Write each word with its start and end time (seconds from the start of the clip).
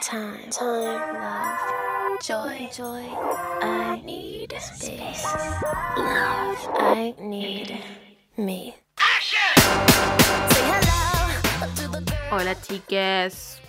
time, 0.00 0.48
time, 0.50 1.12
love, 1.12 2.20
joy, 2.22 2.68
joy. 2.74 3.04
I 3.60 4.00
need 4.02 4.50
space, 4.58 5.24
love. 5.94 6.68
I 6.78 7.14
need 7.20 7.78
me. 8.38 8.74
Hola 12.30 12.58
chiques, 12.62 13.60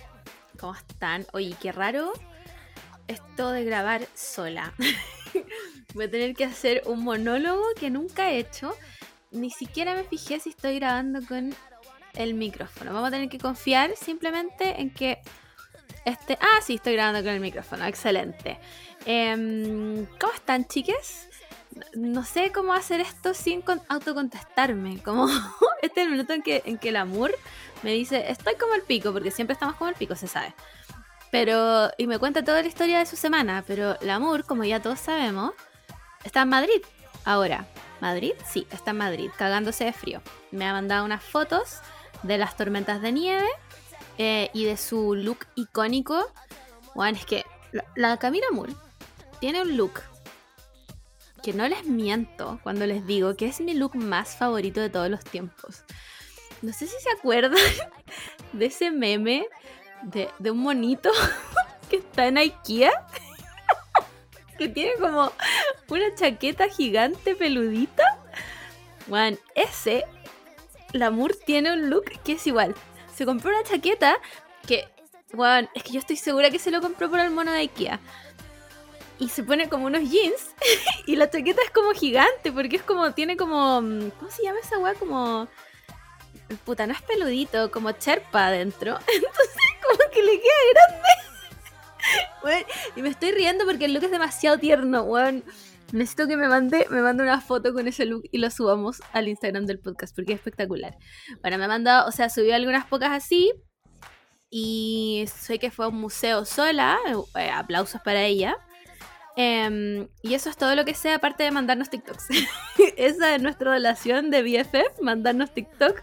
¿cómo 0.58 0.74
están? 0.74 1.26
Oye, 1.34 1.54
qué 1.60 1.70
raro 1.70 2.14
esto 3.08 3.50
de 3.50 3.64
grabar 3.64 4.06
sola. 4.14 4.72
Voy 5.94 6.04
a 6.06 6.10
tener 6.10 6.34
que 6.34 6.46
hacer 6.46 6.82
un 6.86 7.04
monólogo 7.04 7.62
que 7.78 7.90
nunca 7.90 8.30
he 8.30 8.38
hecho. 8.38 8.74
Ni 9.32 9.50
siquiera 9.50 9.94
me 9.94 10.04
fijé 10.04 10.40
si 10.40 10.48
estoy 10.50 10.78
grabando 10.78 11.20
con 11.26 11.54
el 12.14 12.32
micrófono. 12.32 12.94
Vamos 12.94 13.08
a 13.08 13.12
tener 13.12 13.28
que 13.28 13.38
confiar 13.38 13.96
simplemente 13.96 14.80
en 14.80 14.88
que 14.88 15.20
este... 16.04 16.38
Ah, 16.40 16.60
sí, 16.62 16.74
estoy 16.74 16.94
grabando 16.94 17.20
con 17.20 17.30
el 17.30 17.40
micrófono. 17.40 17.84
Excelente. 17.86 18.58
Em, 19.04 20.06
¿Cómo 20.20 20.32
están, 20.32 20.66
chiques? 20.66 21.28
No 21.94 22.24
sé 22.24 22.52
cómo 22.52 22.74
hacer 22.74 23.00
esto 23.00 23.34
sin 23.34 23.62
autocontestarme. 23.88 25.02
Como 25.02 25.28
este 25.82 26.00
es 26.00 26.06
el 26.06 26.12
minuto 26.12 26.32
en 26.32 26.42
que, 26.42 26.62
en 26.64 26.78
que 26.78 26.90
el 26.90 26.96
amor 26.96 27.32
me 27.82 27.92
dice, 27.92 28.30
estoy 28.30 28.54
como 28.56 28.74
el 28.74 28.82
pico, 28.82 29.12
porque 29.12 29.30
siempre 29.30 29.54
estamos 29.54 29.76
como 29.76 29.90
el 29.90 29.96
pico, 29.96 30.14
se 30.14 30.28
sabe. 30.28 30.54
Pero, 31.30 31.90
y 31.96 32.06
me 32.06 32.18
cuenta 32.18 32.44
toda 32.44 32.60
la 32.60 32.68
historia 32.68 32.98
de 32.98 33.06
su 33.06 33.16
semana, 33.16 33.64
pero 33.66 33.98
el 34.00 34.10
amor, 34.10 34.44
como 34.44 34.64
ya 34.64 34.82
todos 34.82 35.00
sabemos, 35.00 35.52
está 36.24 36.42
en 36.42 36.50
Madrid 36.50 36.82
ahora. 37.24 37.66
¿Madrid? 38.00 38.32
Sí, 38.44 38.66
está 38.70 38.90
en 38.90 38.98
Madrid, 38.98 39.30
cagándose 39.36 39.84
de 39.84 39.92
frío. 39.92 40.20
Me 40.50 40.66
ha 40.66 40.72
mandado 40.72 41.04
unas 41.04 41.22
fotos 41.22 41.78
de 42.22 42.36
las 42.36 42.56
tormentas 42.56 43.00
de 43.00 43.12
nieve 43.12 43.46
eh, 44.18 44.50
y 44.52 44.64
de 44.64 44.76
su 44.76 45.14
look 45.14 45.46
icónico. 45.54 46.32
Bueno, 46.94 47.18
es 47.18 47.26
que 47.26 47.44
la, 47.72 47.84
la 47.96 48.16
Camila 48.18 48.46
Moore 48.52 48.74
tiene 49.40 49.62
un 49.62 49.76
look 49.76 50.02
que 51.42 51.52
no 51.52 51.66
les 51.66 51.84
miento 51.84 52.60
cuando 52.62 52.86
les 52.86 53.06
digo 53.06 53.36
que 53.36 53.46
es 53.46 53.60
mi 53.60 53.74
look 53.74 53.96
más 53.96 54.36
favorito 54.36 54.80
de 54.80 54.90
todos 54.90 55.10
los 55.10 55.24
tiempos. 55.24 55.82
No 56.62 56.72
sé 56.72 56.86
si 56.86 56.94
se 57.00 57.10
acuerdan 57.10 57.58
de 58.52 58.66
ese 58.66 58.90
meme 58.90 59.46
de, 60.02 60.28
de 60.38 60.50
un 60.50 60.58
monito 60.58 61.10
que 61.90 61.96
está 61.96 62.26
en 62.26 62.38
IKEA. 62.38 62.92
que 64.58 64.68
tiene 64.68 64.92
como 65.00 65.32
una 65.88 66.14
chaqueta 66.14 66.68
gigante 66.68 67.34
peludita. 67.34 68.04
Ese, 69.54 70.04
Lamour 70.92 71.36
tiene 71.36 71.72
un 71.72 71.90
look 71.90 72.04
que 72.24 72.32
es 72.32 72.46
igual. 72.46 72.74
Se 73.22 73.26
compró 73.26 73.50
una 73.50 73.62
chaqueta 73.62 74.16
que, 74.66 74.88
bueno, 75.32 75.68
es 75.76 75.84
que 75.84 75.92
yo 75.92 76.00
estoy 76.00 76.16
segura 76.16 76.50
que 76.50 76.58
se 76.58 76.72
lo 76.72 76.80
compró 76.80 77.08
por 77.08 77.20
el 77.20 77.30
mono 77.30 77.52
de 77.52 77.58
IKEA. 77.60 78.00
Y 79.20 79.28
se 79.28 79.44
pone 79.44 79.68
como 79.68 79.86
unos 79.86 80.10
jeans 80.10 80.56
y 81.06 81.14
la 81.14 81.30
chaqueta 81.30 81.62
es 81.64 81.70
como 81.70 81.92
gigante 81.92 82.50
porque 82.50 82.74
es 82.74 82.82
como, 82.82 83.12
tiene 83.12 83.36
como, 83.36 83.76
¿cómo 84.18 84.28
se 84.28 84.42
llama 84.42 84.58
esa 84.58 84.76
weá? 84.78 84.94
Como, 84.94 85.46
puta, 86.64 86.84
no 86.88 86.94
es 86.94 87.02
peludito, 87.02 87.70
como 87.70 87.92
cherpa 87.92 88.48
adentro. 88.48 88.98
Entonces 89.14 89.62
como 89.88 90.10
que 90.10 90.20
le 90.24 90.40
queda 90.40 90.54
grande. 90.74 91.08
Bueno, 92.42 92.66
y 92.96 93.02
me 93.02 93.10
estoy 93.10 93.30
riendo 93.30 93.64
porque 93.64 93.84
el 93.84 93.94
look 93.94 94.02
es 94.02 94.10
demasiado 94.10 94.58
tierno, 94.58 95.02
weón. 95.02 95.44
Necesito 95.92 96.26
que 96.26 96.36
me 96.36 96.48
mande, 96.48 96.86
me 96.90 97.02
mande 97.02 97.22
una 97.22 97.40
foto 97.40 97.72
con 97.72 97.86
ese 97.86 98.06
look 98.06 98.24
y 98.32 98.38
lo 98.38 98.50
subamos 98.50 99.02
al 99.12 99.28
Instagram 99.28 99.66
del 99.66 99.78
podcast 99.78 100.14
porque 100.14 100.32
es 100.32 100.38
espectacular. 100.38 100.96
Bueno, 101.42 101.58
me 101.58 101.64
ha 101.64 101.68
mandado, 101.68 102.08
o 102.08 102.12
sea, 102.12 102.30
subió 102.30 102.54
algunas 102.54 102.86
pocas 102.86 103.10
así. 103.10 103.52
Y 104.50 105.24
sé 105.34 105.58
que 105.58 105.70
fue 105.70 105.86
a 105.86 105.88
un 105.88 106.00
museo 106.00 106.44
sola. 106.44 106.98
eh, 107.36 107.50
aplausos 107.50 108.00
para 108.02 108.22
ella. 108.24 108.56
Em, 109.34 110.08
y 110.22 110.34
eso 110.34 110.50
es 110.50 110.56
todo 110.56 110.74
lo 110.74 110.84
que 110.84 110.94
sé, 110.94 111.10
aparte 111.12 111.42
de 111.42 111.50
mandarnos 111.50 111.88
TikToks. 111.88 112.26
Esa 112.96 113.34
es 113.34 113.42
nuestra 113.42 113.70
relación 113.70 114.30
de 114.30 114.42
BFF, 114.42 115.00
mandarnos 115.00 115.54
TikTok. 115.54 116.02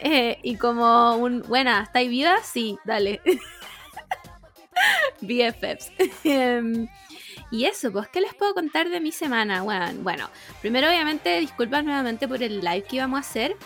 Eh, 0.00 0.38
y 0.42 0.56
como 0.56 1.16
un, 1.16 1.42
buena, 1.42 1.82
¿estáis 1.82 2.10
viva? 2.10 2.36
Sí, 2.42 2.78
dale. 2.84 3.20
BFFs. 5.22 5.92
Em, 6.24 6.88
y 7.50 7.64
eso, 7.64 7.90
pues, 7.92 8.08
¿qué 8.08 8.20
les 8.20 8.34
puedo 8.34 8.54
contar 8.54 8.90
de 8.90 9.00
mi 9.00 9.12
semana? 9.12 9.62
Bueno, 9.62 10.30
primero 10.60 10.88
obviamente 10.88 11.40
disculpas 11.40 11.84
nuevamente 11.84 12.28
por 12.28 12.42
el 12.42 12.60
live 12.60 12.84
que 12.84 12.96
íbamos 12.96 13.18
a 13.18 13.20
hacer. 13.20 13.56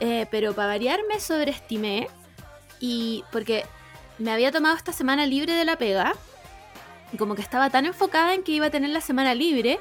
eh, 0.00 0.26
pero 0.30 0.54
para 0.54 0.68
variar 0.68 1.00
me 1.08 1.20
sobreestimé. 1.20 2.08
Y 2.80 3.24
porque 3.30 3.64
me 4.18 4.32
había 4.32 4.50
tomado 4.50 4.76
esta 4.76 4.92
semana 4.92 5.26
libre 5.26 5.52
de 5.54 5.64
la 5.64 5.76
pega. 5.76 6.14
Y 7.12 7.16
como 7.18 7.34
que 7.34 7.42
estaba 7.42 7.70
tan 7.70 7.86
enfocada 7.86 8.34
en 8.34 8.42
que 8.42 8.52
iba 8.52 8.66
a 8.66 8.70
tener 8.70 8.90
la 8.90 9.00
semana 9.00 9.34
libre 9.34 9.78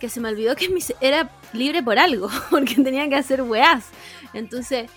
que 0.00 0.08
se 0.08 0.18
me 0.18 0.30
olvidó 0.30 0.56
que 0.56 0.68
era 1.00 1.30
libre 1.52 1.82
por 1.82 1.98
algo, 1.98 2.28
porque 2.50 2.74
tenía 2.76 3.08
que 3.08 3.16
hacer 3.16 3.42
weás. 3.42 3.84
Entonces, 4.32 4.90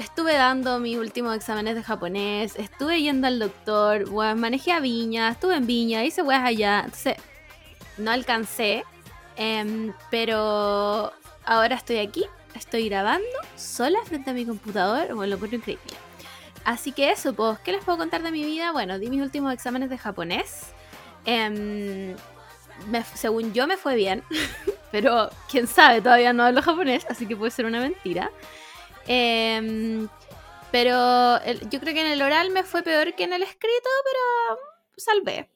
estuve 0.00 0.34
dando 0.34 0.78
mis 0.80 0.96
últimos 0.98 1.34
exámenes 1.36 1.74
de 1.74 1.82
japonés, 1.82 2.56
estuve 2.56 3.00
yendo 3.02 3.26
al 3.26 3.38
doctor, 3.38 4.04
weón, 4.10 4.40
manejé 4.40 4.72
a 4.72 4.80
Viña, 4.80 5.30
estuve 5.30 5.56
en 5.56 5.66
Viña, 5.66 6.04
hice 6.04 6.22
weas 6.22 6.44
allá. 6.44 6.80
Entonces, 6.84 7.16
no 7.98 8.10
alcancé, 8.10 8.84
em, 9.36 9.92
pero 10.10 11.12
ahora 11.44 11.74
estoy 11.76 11.98
aquí, 11.98 12.24
estoy 12.54 12.88
grabando 12.88 13.26
sola 13.56 13.98
frente 14.04 14.30
a 14.30 14.32
mi 14.34 14.44
computador, 14.46 15.14
bueno, 15.14 15.26
lo 15.26 15.34
encuentro 15.36 15.58
increíble. 15.58 15.94
Así 16.64 16.92
que 16.92 17.10
eso, 17.10 17.32
pues, 17.34 17.58
¿qué 17.60 17.72
les 17.72 17.82
puedo 17.84 17.96
contar 17.98 18.22
de 18.22 18.30
mi 18.30 18.44
vida? 18.44 18.72
Bueno, 18.72 18.98
di 18.98 19.08
mis 19.08 19.22
últimos 19.22 19.52
exámenes 19.52 19.88
de 19.90 19.96
japonés. 19.98 20.66
Em, 21.24 22.14
me- 22.88 23.04
según 23.14 23.52
yo 23.52 23.66
me 23.66 23.76
fue 23.76 23.94
bien, 23.96 24.22
pero 24.92 25.30
quién 25.50 25.66
sabe, 25.66 26.00
todavía 26.00 26.32
no 26.32 26.42
hablo 26.44 26.62
japonés, 26.62 27.06
así 27.08 27.26
que 27.26 27.36
puede 27.36 27.50
ser 27.50 27.66
una 27.66 27.80
mentira. 27.80 28.30
Em, 29.06 30.08
pero 30.70 31.42
yo 31.70 31.80
creo 31.80 31.94
que 31.94 32.00
en 32.00 32.06
el 32.06 32.22
oral 32.22 32.50
me 32.50 32.62
fue 32.62 32.82
peor 32.82 33.14
que 33.14 33.24
en 33.24 33.32
el 33.32 33.42
escrito, 33.42 33.88
pero 34.04 34.60
salvé. 34.96 35.50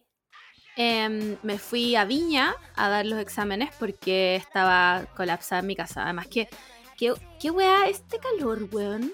Em, 0.77 1.37
me 1.43 1.59
fui 1.59 1.95
a 1.95 2.05
Viña 2.05 2.57
a 2.75 2.89
dar 2.89 3.07
los 3.07 3.21
exámenes 3.21 3.71
porque 3.79 4.35
estaba 4.37 5.07
colapsada 5.17 5.61
en 5.61 5.67
mi 5.69 5.77
casa. 5.77 6.03
Además, 6.03 6.27
que, 6.27 6.49
que, 6.97 7.15
¿qué 7.41 7.51
weá 7.51 7.87
este 7.87 8.19
calor, 8.19 8.69
weón? 8.73 9.13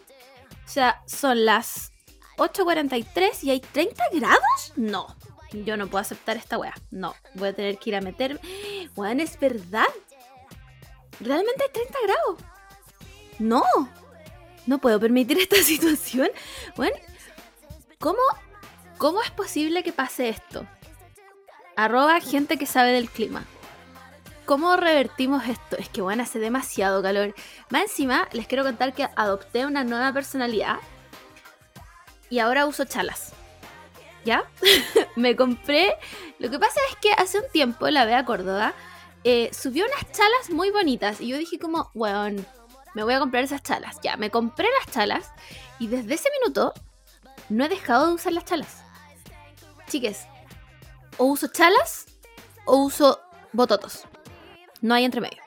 O 0.65 0.69
sea, 0.69 1.03
son 1.07 1.45
las 1.45 1.93
8.43 2.39 3.45
y 3.45 3.51
hay 3.51 3.61
30 3.61 4.03
grados? 4.13 4.73
No, 4.77 5.15
yo 5.53 5.77
no 5.77 5.89
puedo 5.89 6.01
aceptar 6.01 6.37
esta 6.39 6.57
weá. 6.57 6.75
No, 6.91 7.15
voy 7.35 7.49
a 7.49 7.53
tener 7.53 7.79
que 7.79 7.91
ir 7.91 7.97
a 7.97 8.01
meterme. 8.01 8.41
Weón, 8.97 9.21
es 9.21 9.39
verdad. 9.39 9.85
Realmente 11.21 11.65
hay 11.65 11.73
30 11.73 11.99
grados. 12.05 12.41
No, 13.39 13.63
no 14.67 14.79
puedo 14.79 15.01
permitir 15.01 15.39
esta 15.41 15.63
situación. 15.63 16.29
Bueno, 16.77 16.97
¿cómo, 17.99 18.21
¿cómo 18.99 19.23
es 19.23 19.31
posible 19.31 19.83
que 19.83 19.93
pase 19.93 20.29
esto? 20.29 20.67
Arroba 21.77 22.21
gente 22.21 22.59
que 22.59 22.67
sabe 22.67 22.93
del 22.93 23.09
clima. 23.09 23.45
¿Cómo 24.45 24.77
revertimos 24.77 25.47
esto? 25.47 25.77
Es 25.79 25.89
que 25.89 26.03
bueno, 26.03 26.25
hace 26.25 26.41
demasiado 26.41 27.03
calor. 27.03 27.35
Más 27.69 27.83
encima, 27.83 28.29
les 28.33 28.49
quiero 28.49 28.65
contar 28.65 28.95
que 28.95 29.07
adopté 29.15 29.65
una 29.65 29.85
nueva 29.85 30.13
personalidad 30.13 30.79
y 32.29 32.41
ahora 32.41 32.67
uso 32.67 32.85
chalas. 32.85 33.33
¿Ya? 34.25 34.45
Me 35.17 35.37
compré. 35.37 35.95
Lo 36.39 36.51
que 36.51 36.59
pasa 36.59 36.81
es 36.91 36.97
que 36.97 37.13
hace 37.13 37.39
un 37.39 37.49
tiempo 37.53 37.89
la 37.91 38.05
Bea 38.05 38.25
Córdoba 38.25 38.75
eh, 39.25 39.51
subió 39.53 39.85
unas 39.85 40.11
chalas 40.13 40.51
muy 40.51 40.71
bonitas 40.71 41.21
y 41.21 41.29
yo 41.29 41.39
dije, 41.39 41.59
como, 41.59 41.91
weón, 41.95 42.47
me 42.95 43.05
voy 43.05 43.15
a 43.15 43.21
comprar 43.21 43.45
esas 43.45 43.63
chalas. 43.63 43.99
Ya, 44.03 44.17
me 44.17 44.31
compré 44.31 44.69
las 44.79 44.93
chalas 44.93 45.33
y 45.79 45.87
desde 45.87 46.15
ese 46.15 46.29
minuto 46.41 46.73
no 47.49 47.65
he 47.65 47.69
dejado 47.69 48.07
de 48.07 48.15
usar 48.15 48.33
las 48.33 48.45
chalas. 48.45 48.83
Chiques, 49.89 50.27
o 51.17 51.25
uso 51.25 51.49
chalas 51.49 52.07
o 52.65 52.77
uso 52.77 53.21
bototos. 53.53 54.05
No 54.81 54.95
hay 54.95 55.05
entre 55.05 55.21
medio. 55.21 55.43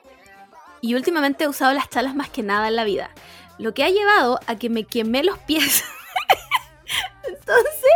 Y 0.80 0.94
últimamente 0.94 1.44
he 1.44 1.48
usado 1.48 1.72
las 1.72 1.88
chalas 1.88 2.14
más 2.14 2.28
que 2.28 2.42
nada 2.42 2.68
en 2.68 2.76
la 2.76 2.84
vida. 2.84 3.10
Lo 3.58 3.72
que 3.72 3.84
ha 3.84 3.88
llevado 3.88 4.38
a 4.46 4.56
que 4.56 4.68
me 4.68 4.84
quemé 4.84 5.24
los 5.24 5.38
pies. 5.38 5.84
Entonces, 7.26 7.92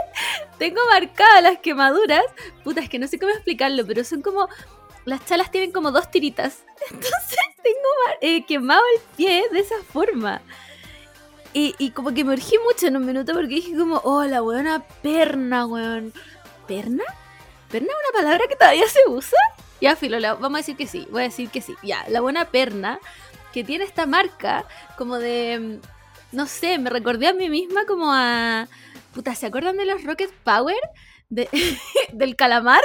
tengo 0.58 0.80
marcadas 0.90 1.42
las 1.42 1.58
quemaduras. 1.58 2.24
Puta, 2.64 2.80
es 2.80 2.88
que 2.88 2.98
no 2.98 3.06
sé 3.06 3.18
cómo 3.18 3.32
explicarlo, 3.32 3.86
pero 3.86 4.04
son 4.04 4.22
como. 4.22 4.48
Las 5.08 5.24
chalas 5.24 5.50
tienen 5.50 5.72
como 5.72 5.90
dos 5.90 6.10
tiritas. 6.10 6.58
Entonces, 6.90 7.38
tengo 7.62 7.78
eh, 8.20 8.44
quemado 8.46 8.82
el 8.96 9.02
pie 9.16 9.44
de 9.50 9.60
esa 9.60 9.76
forma. 9.92 10.40
Y, 11.54 11.74
y 11.78 11.90
como 11.90 12.12
que 12.12 12.24
me 12.24 12.34
urgí 12.34 12.56
mucho 12.64 12.86
en 12.86 12.96
un 12.96 13.06
minuto 13.06 13.32
porque 13.32 13.48
dije 13.48 13.76
como, 13.76 13.96
oh, 14.04 14.24
la 14.24 14.40
buena 14.42 14.84
perna, 15.02 15.66
weón. 15.66 16.12
¿Perna? 16.66 17.04
¿Perna 17.70 17.88
es 17.88 18.10
una 18.12 18.22
palabra 18.22 18.46
que 18.48 18.56
todavía 18.56 18.86
se 18.88 19.00
usa? 19.08 19.38
Ya, 19.80 19.96
filo, 19.96 20.18
la- 20.18 20.34
vamos 20.34 20.56
a 20.58 20.60
decir 20.60 20.76
que 20.76 20.86
sí, 20.86 21.06
voy 21.10 21.22
a 21.22 21.24
decir 21.24 21.48
que 21.50 21.62
sí. 21.62 21.74
Ya, 21.82 22.04
la 22.08 22.20
buena 22.20 22.44
perna 22.46 22.98
que 23.52 23.64
tiene 23.64 23.84
esta 23.84 24.04
marca 24.06 24.64
como 24.98 25.18
de, 25.18 25.58
mm, 25.58 26.36
no 26.36 26.46
sé, 26.46 26.78
me 26.78 26.90
recordé 26.90 27.28
a 27.28 27.32
mí 27.32 27.48
misma 27.48 27.86
como 27.86 28.12
a... 28.12 28.68
Puta, 29.14 29.34
¿se 29.34 29.46
acuerdan 29.46 29.76
de 29.78 29.86
los 29.86 30.04
Rocket 30.04 30.30
Power? 30.44 30.76
de, 31.30 31.48
del 32.12 32.36
calamar. 32.36 32.82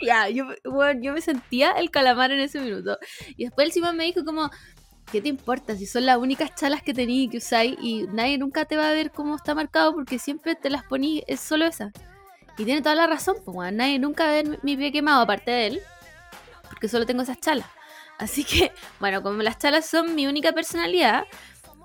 Ya, 0.00 0.28
yo, 0.28 0.46
bueno, 0.64 1.00
yo 1.02 1.12
me 1.12 1.20
sentía 1.20 1.72
el 1.72 1.90
calamar 1.90 2.30
en 2.32 2.40
ese 2.40 2.60
minuto. 2.60 2.98
Y 3.36 3.44
después 3.44 3.66
el 3.66 3.72
Simón 3.72 3.96
me 3.96 4.04
dijo 4.04 4.24
como, 4.24 4.50
¿qué 5.10 5.20
te 5.20 5.28
importa? 5.28 5.76
Si 5.76 5.86
son 5.86 6.06
las 6.06 6.18
únicas 6.18 6.54
chalas 6.54 6.82
que 6.82 6.94
tenéis 6.94 7.30
que 7.30 7.38
usáis 7.38 7.76
y 7.80 8.04
nadie 8.12 8.38
nunca 8.38 8.64
te 8.64 8.76
va 8.76 8.88
a 8.88 8.92
ver 8.92 9.10
cómo 9.10 9.36
está 9.36 9.54
marcado 9.54 9.92
porque 9.92 10.18
siempre 10.18 10.54
te 10.54 10.70
las 10.70 10.84
poní, 10.84 11.22
es 11.26 11.40
solo 11.40 11.66
esa. 11.66 11.92
Y 12.58 12.64
tiene 12.64 12.82
toda 12.82 12.94
la 12.94 13.06
razón, 13.06 13.36
pues 13.44 13.72
nadie 13.72 13.98
nunca 13.98 14.24
va 14.24 14.30
a 14.30 14.34
ver 14.34 14.58
mi 14.62 14.76
pie 14.76 14.92
quemado 14.92 15.22
aparte 15.22 15.50
de 15.50 15.66
él, 15.66 15.80
porque 16.68 16.88
solo 16.88 17.06
tengo 17.06 17.22
esas 17.22 17.40
chalas. 17.40 17.66
Así 18.18 18.44
que, 18.44 18.72
bueno, 19.00 19.22
como 19.22 19.42
las 19.42 19.58
chalas 19.58 19.86
son 19.86 20.14
mi 20.14 20.26
única 20.26 20.52
personalidad, 20.52 21.24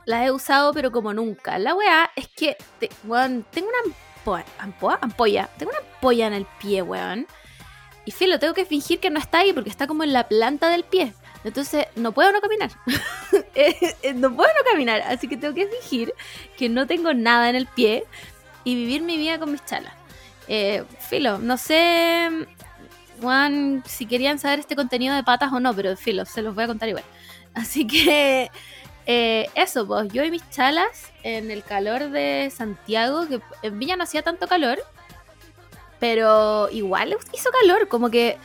las 0.06 0.26
he 0.26 0.32
usado 0.32 0.74
pero 0.74 0.92
como 0.92 1.14
nunca. 1.14 1.58
La 1.58 1.74
weá 1.74 2.12
es 2.16 2.28
que, 2.28 2.58
tengo 2.80 3.70
una 3.70 3.96
ampolla, 5.02 5.50
tengo 5.58 5.72
una 5.72 5.80
ampolla 5.80 6.28
en 6.28 6.34
el 6.34 6.46
pie, 6.60 6.82
weón. 6.82 7.28
Y 8.06 8.12
filo, 8.12 8.40
tengo 8.40 8.54
que 8.54 8.66
fingir 8.66 9.00
que 9.00 9.10
no 9.10 9.20
está 9.20 9.40
ahí 9.40 9.52
porque 9.52 9.70
está 9.70 9.88
como 9.88 10.04
en 10.04 10.14
la 10.14 10.28
planta 10.28 10.70
del 10.70 10.84
pie. 10.84 11.14
Entonces, 11.44 11.86
no 11.96 12.12
puedo 12.12 12.32
no 12.32 12.42
caminar. 12.42 12.72
Eh, 13.58 13.96
eh, 14.02 14.14
no 14.14 14.36
puedo 14.36 14.50
no 14.50 14.70
caminar. 14.70 15.02
Así 15.02 15.30
que 15.30 15.38
tengo 15.38 15.54
que 15.54 15.68
fingir 15.68 16.14
que 16.58 16.68
no 16.68 16.88
tengo 16.88 17.14
nada 17.14 17.50
en 17.50 17.56
el 17.56 17.68
pie 17.68 18.04
y 18.66 18.76
vivir 18.76 19.02
mi 19.02 19.18
vida 19.18 19.40
con 19.40 19.52
mis 19.52 19.64
chalas. 19.66 19.94
Eh, 20.50 20.84
filo, 21.00 21.38
no 21.38 21.58
sé, 21.58 22.30
Juan, 23.22 23.82
si 23.86 24.06
querían 24.06 24.40
saber 24.40 24.60
este 24.60 24.76
contenido 24.76 25.16
de 25.16 25.24
patas 25.24 25.54
o 25.54 25.60
no, 25.62 25.74
pero 25.74 25.96
filo, 25.96 26.26
se 26.26 26.42
los 26.42 26.54
voy 26.54 26.66
a 26.66 26.68
contar 26.68 26.90
igual. 26.90 27.06
Así 27.54 27.88
que 27.88 28.52
eso, 29.06 29.88
pues 29.88 30.12
yo 30.12 30.24
y 30.24 30.32
mis 30.32 30.48
chalas 30.50 31.12
en 31.24 31.50
el 31.50 31.64
calor 31.64 32.10
de 32.10 32.52
Santiago, 32.54 33.28
que 33.28 33.40
en 33.62 33.80
Villa 33.80 33.96
no 33.96 34.04
hacía 34.04 34.22
tanto 34.22 34.48
calor, 34.48 34.80
pero 36.08 36.70
igual 36.70 37.18
hizo 37.34 37.50
calor, 37.50 37.88
como 37.88 38.12
que 38.12 38.38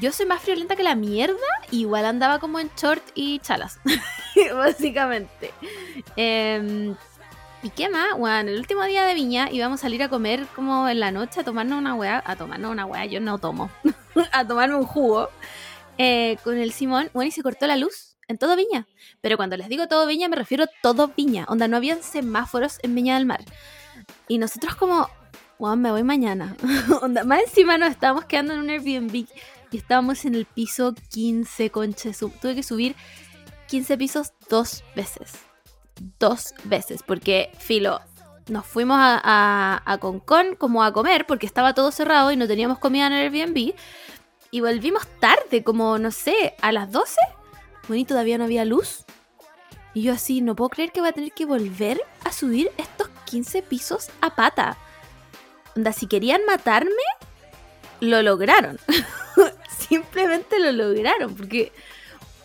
yo 0.00 0.12
soy 0.12 0.24
más 0.24 0.40
friolenta 0.40 0.76
que 0.76 0.84
la 0.84 0.94
mierda, 0.94 1.34
igual 1.72 2.06
andaba 2.06 2.38
como 2.38 2.60
en 2.60 2.70
short 2.76 3.02
y 3.16 3.40
chalas, 3.40 3.80
básicamente. 4.54 5.50
Em, 6.14 6.94
¿Y 7.64 7.70
qué 7.70 7.88
más? 7.88 8.16
Bueno, 8.16 8.50
el 8.50 8.58
último 8.60 8.84
día 8.84 9.04
de 9.04 9.14
Viña 9.14 9.48
íbamos 9.50 9.80
a 9.80 9.82
salir 9.82 10.00
a 10.04 10.08
comer 10.08 10.46
como 10.54 10.88
en 10.88 11.00
la 11.00 11.10
noche 11.10 11.40
a 11.40 11.44
tomarnos 11.44 11.76
una 11.76 11.96
weá, 11.96 12.22
a 12.24 12.36
tomarnos 12.36 12.70
una 12.70 12.86
weá, 12.86 13.04
yo 13.06 13.18
no 13.18 13.36
tomo, 13.38 13.68
a 14.32 14.46
tomarme 14.46 14.76
un 14.76 14.86
jugo 14.86 15.28
eh, 15.98 16.36
con 16.44 16.56
el 16.56 16.70
Simón, 16.70 17.10
bueno, 17.14 17.26
y 17.26 17.32
se 17.32 17.42
cortó 17.42 17.66
la 17.66 17.76
luz 17.76 18.14
en 18.28 18.38
todo 18.38 18.54
Viña. 18.54 18.86
Pero 19.20 19.36
cuando 19.36 19.56
les 19.56 19.68
digo 19.68 19.88
todo 19.88 20.06
Viña, 20.06 20.28
me 20.28 20.36
refiero 20.36 20.66
todo 20.84 21.08
Viña, 21.16 21.46
onda 21.48 21.66
no 21.66 21.78
habían 21.78 22.00
semáforos 22.00 22.78
en 22.84 22.94
Viña 22.94 23.16
del 23.16 23.26
Mar. 23.26 23.44
Y 24.28 24.38
nosotros 24.38 24.76
como, 24.76 25.08
Juan, 25.62 25.80
me 25.80 25.92
voy 25.92 26.02
mañana. 26.02 26.56
más 27.24 27.40
encima 27.40 27.78
nos 27.78 27.90
estábamos 27.90 28.24
quedando 28.24 28.52
en 28.52 28.58
un 28.58 28.70
Airbnb 28.70 29.14
y 29.70 29.76
estábamos 29.76 30.24
en 30.24 30.34
el 30.34 30.44
piso 30.44 30.92
15, 31.10 31.70
conche. 31.70 32.10
Tuve 32.14 32.56
que 32.56 32.64
subir 32.64 32.96
15 33.68 33.96
pisos 33.96 34.32
dos 34.50 34.82
veces. 34.96 35.34
Dos 36.18 36.52
veces, 36.64 37.04
porque 37.04 37.52
filo, 37.60 38.00
nos 38.48 38.66
fuimos 38.66 38.96
a, 38.98 39.80
a, 39.86 39.98
Concon 39.98 40.56
como 40.56 40.82
a 40.82 40.92
comer 40.92 41.28
porque 41.28 41.46
estaba 41.46 41.74
todo 41.74 41.92
cerrado 41.92 42.32
y 42.32 42.36
no 42.36 42.48
teníamos 42.48 42.80
comida 42.80 43.06
en 43.06 43.12
el 43.12 43.32
Airbnb. 43.32 43.72
Y 44.50 44.60
volvimos 44.60 45.06
tarde, 45.20 45.62
como 45.62 45.96
no 45.96 46.10
sé, 46.10 46.56
a 46.60 46.72
las 46.72 46.90
12. 46.90 47.14
Bueno, 47.86 48.00
y 48.00 48.04
todavía 48.04 48.36
no 48.36 48.42
había 48.42 48.64
luz. 48.64 49.04
Y 49.94 50.02
yo 50.02 50.12
así, 50.12 50.40
no 50.40 50.56
puedo 50.56 50.70
creer 50.70 50.90
que 50.90 50.98
voy 50.98 51.10
a 51.10 51.12
tener 51.12 51.30
que 51.30 51.46
volver 51.46 52.02
a 52.24 52.32
subir 52.32 52.72
estos 52.78 53.08
15 53.26 53.62
pisos 53.62 54.10
a 54.20 54.34
pata. 54.34 54.76
Onda, 55.76 55.92
si 55.92 56.06
querían 56.06 56.42
matarme, 56.46 56.90
lo 58.00 58.22
lograron. 58.22 58.78
simplemente 59.88 60.58
lo 60.58 60.72
lograron. 60.72 61.34
Porque 61.34 61.72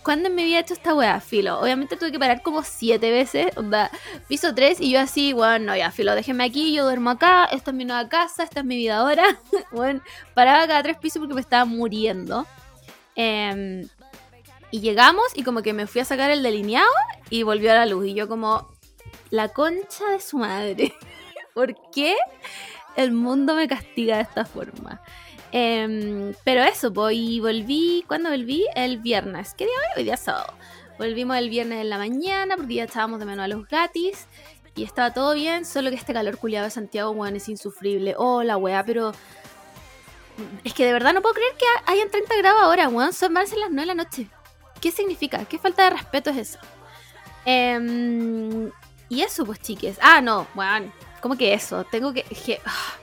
cuando 0.03 0.29
me 0.29 0.43
había 0.43 0.59
hecho 0.59 0.73
esta 0.73 0.93
weá, 0.93 1.19
filo, 1.19 1.59
obviamente 1.59 1.97
tuve 1.97 2.11
que 2.11 2.19
parar 2.19 2.41
como 2.41 2.63
siete 2.63 3.11
veces, 3.11 3.55
onda, 3.57 3.91
piso 4.27 4.55
tres 4.55 4.79
y 4.79 4.91
yo 4.91 5.01
así, 5.01 5.33
bueno, 5.33 5.65
no, 5.65 5.75
ya, 5.75 5.91
filo, 5.91 6.15
déjenme 6.15 6.45
aquí, 6.45 6.73
yo 6.73 6.85
duermo 6.85 7.09
acá, 7.09 7.45
esta 7.45 7.71
es 7.71 7.77
mi 7.77 7.83
nueva 7.83 8.07
casa, 8.07 8.43
esta 8.43 8.61
es 8.61 8.65
mi 8.65 8.77
vida 8.77 8.97
ahora. 8.99 9.39
bueno, 9.71 10.01
paraba 10.33 10.65
cada 10.67 10.81
tres 10.83 10.97
pisos 10.97 11.19
porque 11.19 11.33
me 11.33 11.41
estaba 11.41 11.65
muriendo. 11.65 12.47
Em, 13.15 13.87
y 14.71 14.79
llegamos 14.79 15.25
y 15.35 15.43
como 15.43 15.61
que 15.61 15.73
me 15.73 15.87
fui 15.87 16.01
a 16.01 16.05
sacar 16.05 16.29
el 16.31 16.43
delineado 16.43 16.91
y 17.29 17.43
volvió 17.43 17.71
a 17.71 17.75
la 17.75 17.85
luz. 17.85 18.05
Y 18.07 18.13
yo 18.13 18.27
como, 18.27 18.69
la 19.29 19.49
concha 19.49 20.05
de 20.11 20.19
su 20.19 20.37
madre. 20.37 20.93
¿Por 21.53 21.75
qué 21.91 22.15
el 22.97 23.13
mundo 23.13 23.55
me 23.55 23.67
castiga 23.67 24.17
de 24.17 24.23
esta 24.23 24.43
forma? 24.43 25.01
Em, 25.51 26.33
pero 26.43 26.63
eso, 26.63 26.91
pues, 26.91 27.17
volví, 27.39 28.03
¿cuándo 28.07 28.29
volví? 28.29 28.65
El 28.75 28.97
viernes. 28.97 29.53
¿Qué 29.57 29.65
día 29.65 29.73
hoy? 29.73 29.99
Hoy 29.99 30.03
día 30.03 30.17
sábado. 30.17 30.53
Volvimos 30.97 31.37
el 31.37 31.49
viernes 31.49 31.79
en 31.81 31.89
la 31.89 31.97
mañana 31.97 32.57
porque 32.57 32.73
ya 32.73 32.83
estábamos 32.83 33.19
de 33.19 33.25
menos 33.25 33.45
a 33.45 33.47
los 33.47 33.67
gatis. 33.67 34.25
Y 34.75 34.83
estaba 34.83 35.13
todo 35.13 35.33
bien, 35.33 35.65
solo 35.65 35.89
que 35.89 35.95
este 35.95 36.13
calor 36.13 36.37
culiado 36.37 36.65
de 36.65 36.71
Santiago, 36.71 37.11
weón, 37.11 37.35
es 37.35 37.49
insufrible. 37.49 38.15
Oh, 38.17 38.43
la 38.43 38.57
weá, 38.57 38.83
pero... 38.83 39.11
Es 40.63 40.73
que 40.73 40.85
de 40.85 40.93
verdad 40.93 41.13
no 41.13 41.21
puedo 41.21 41.33
creer 41.33 41.53
que 41.57 41.65
hayan 41.91 42.11
30 42.11 42.35
grados 42.37 42.61
ahora, 42.61 42.87
weón. 42.89 43.13
Son 43.13 43.33
más 43.33 43.51
en 43.53 43.59
las 43.59 43.69
9 43.69 43.81
de 43.81 43.87
la 43.87 44.03
noche. 44.03 44.27
¿Qué 44.81 44.91
significa? 44.91 45.45
¿Qué 45.45 45.57
falta 45.57 45.85
de 45.85 45.89
respeto 45.91 46.29
es 46.29 46.37
eso? 46.37 46.59
Em, 47.45 48.69
y 49.09 49.21
eso, 49.21 49.45
pues, 49.45 49.59
chiques. 49.59 49.97
Ah, 50.01 50.21
no, 50.21 50.47
weón. 50.53 50.91
¿Cómo 51.21 51.37
que 51.37 51.53
eso? 51.53 51.83
Tengo 51.85 52.13
que... 52.13 52.25
Ah, 52.65 52.95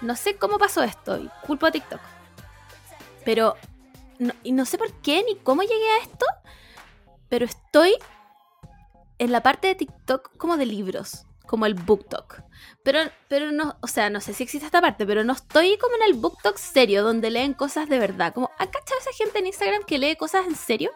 no 0.00 0.16
sé 0.16 0.36
cómo 0.36 0.58
pasó 0.58 0.82
esto, 0.82 1.16
y 1.18 1.30
culpo 1.46 1.66
a 1.66 1.70
TikTok. 1.70 2.00
Pero, 3.24 3.56
no, 4.18 4.32
y 4.42 4.52
no 4.52 4.64
sé 4.64 4.78
por 4.78 4.92
qué 5.00 5.22
ni 5.22 5.36
cómo 5.36 5.62
llegué 5.62 5.90
a 5.92 6.02
esto, 6.02 6.26
pero 7.28 7.46
estoy 7.46 7.94
en 9.18 9.32
la 9.32 9.42
parte 9.42 9.68
de 9.68 9.74
TikTok 9.74 10.36
como 10.36 10.56
de 10.56 10.66
libros, 10.66 11.24
como 11.46 11.66
el 11.66 11.74
BookTok. 11.74 12.42
Pero, 12.82 12.98
pero 13.28 13.50
no, 13.50 13.76
o 13.80 13.86
sea, 13.86 14.10
no 14.10 14.20
sé 14.20 14.34
si 14.34 14.42
existe 14.42 14.66
esta 14.66 14.80
parte, 14.80 15.06
pero 15.06 15.24
no 15.24 15.32
estoy 15.32 15.78
como 15.78 15.96
en 15.96 16.02
el 16.02 16.14
BookTok 16.14 16.58
serio, 16.58 17.02
donde 17.02 17.30
leen 17.30 17.54
cosas 17.54 17.88
de 17.88 17.98
verdad. 17.98 18.34
Como, 18.34 18.50
¿han 18.58 18.68
cachado 18.68 19.00
esa 19.00 19.12
gente 19.12 19.38
en 19.38 19.46
Instagram 19.46 19.84
que 19.84 19.98
lee 19.98 20.16
cosas 20.16 20.46
en 20.46 20.56
serio? 20.56 20.90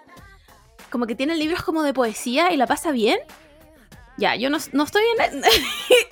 Como 0.90 1.06
que 1.06 1.14
tiene 1.14 1.36
libros 1.36 1.62
como 1.62 1.82
de 1.82 1.94
poesía 1.94 2.52
y 2.52 2.56
la 2.56 2.66
pasa 2.66 2.90
bien. 2.90 3.18
Ya, 4.18 4.34
yo 4.34 4.50
no, 4.50 4.58
no 4.72 4.84
estoy 4.84 5.02
en... 5.16 5.44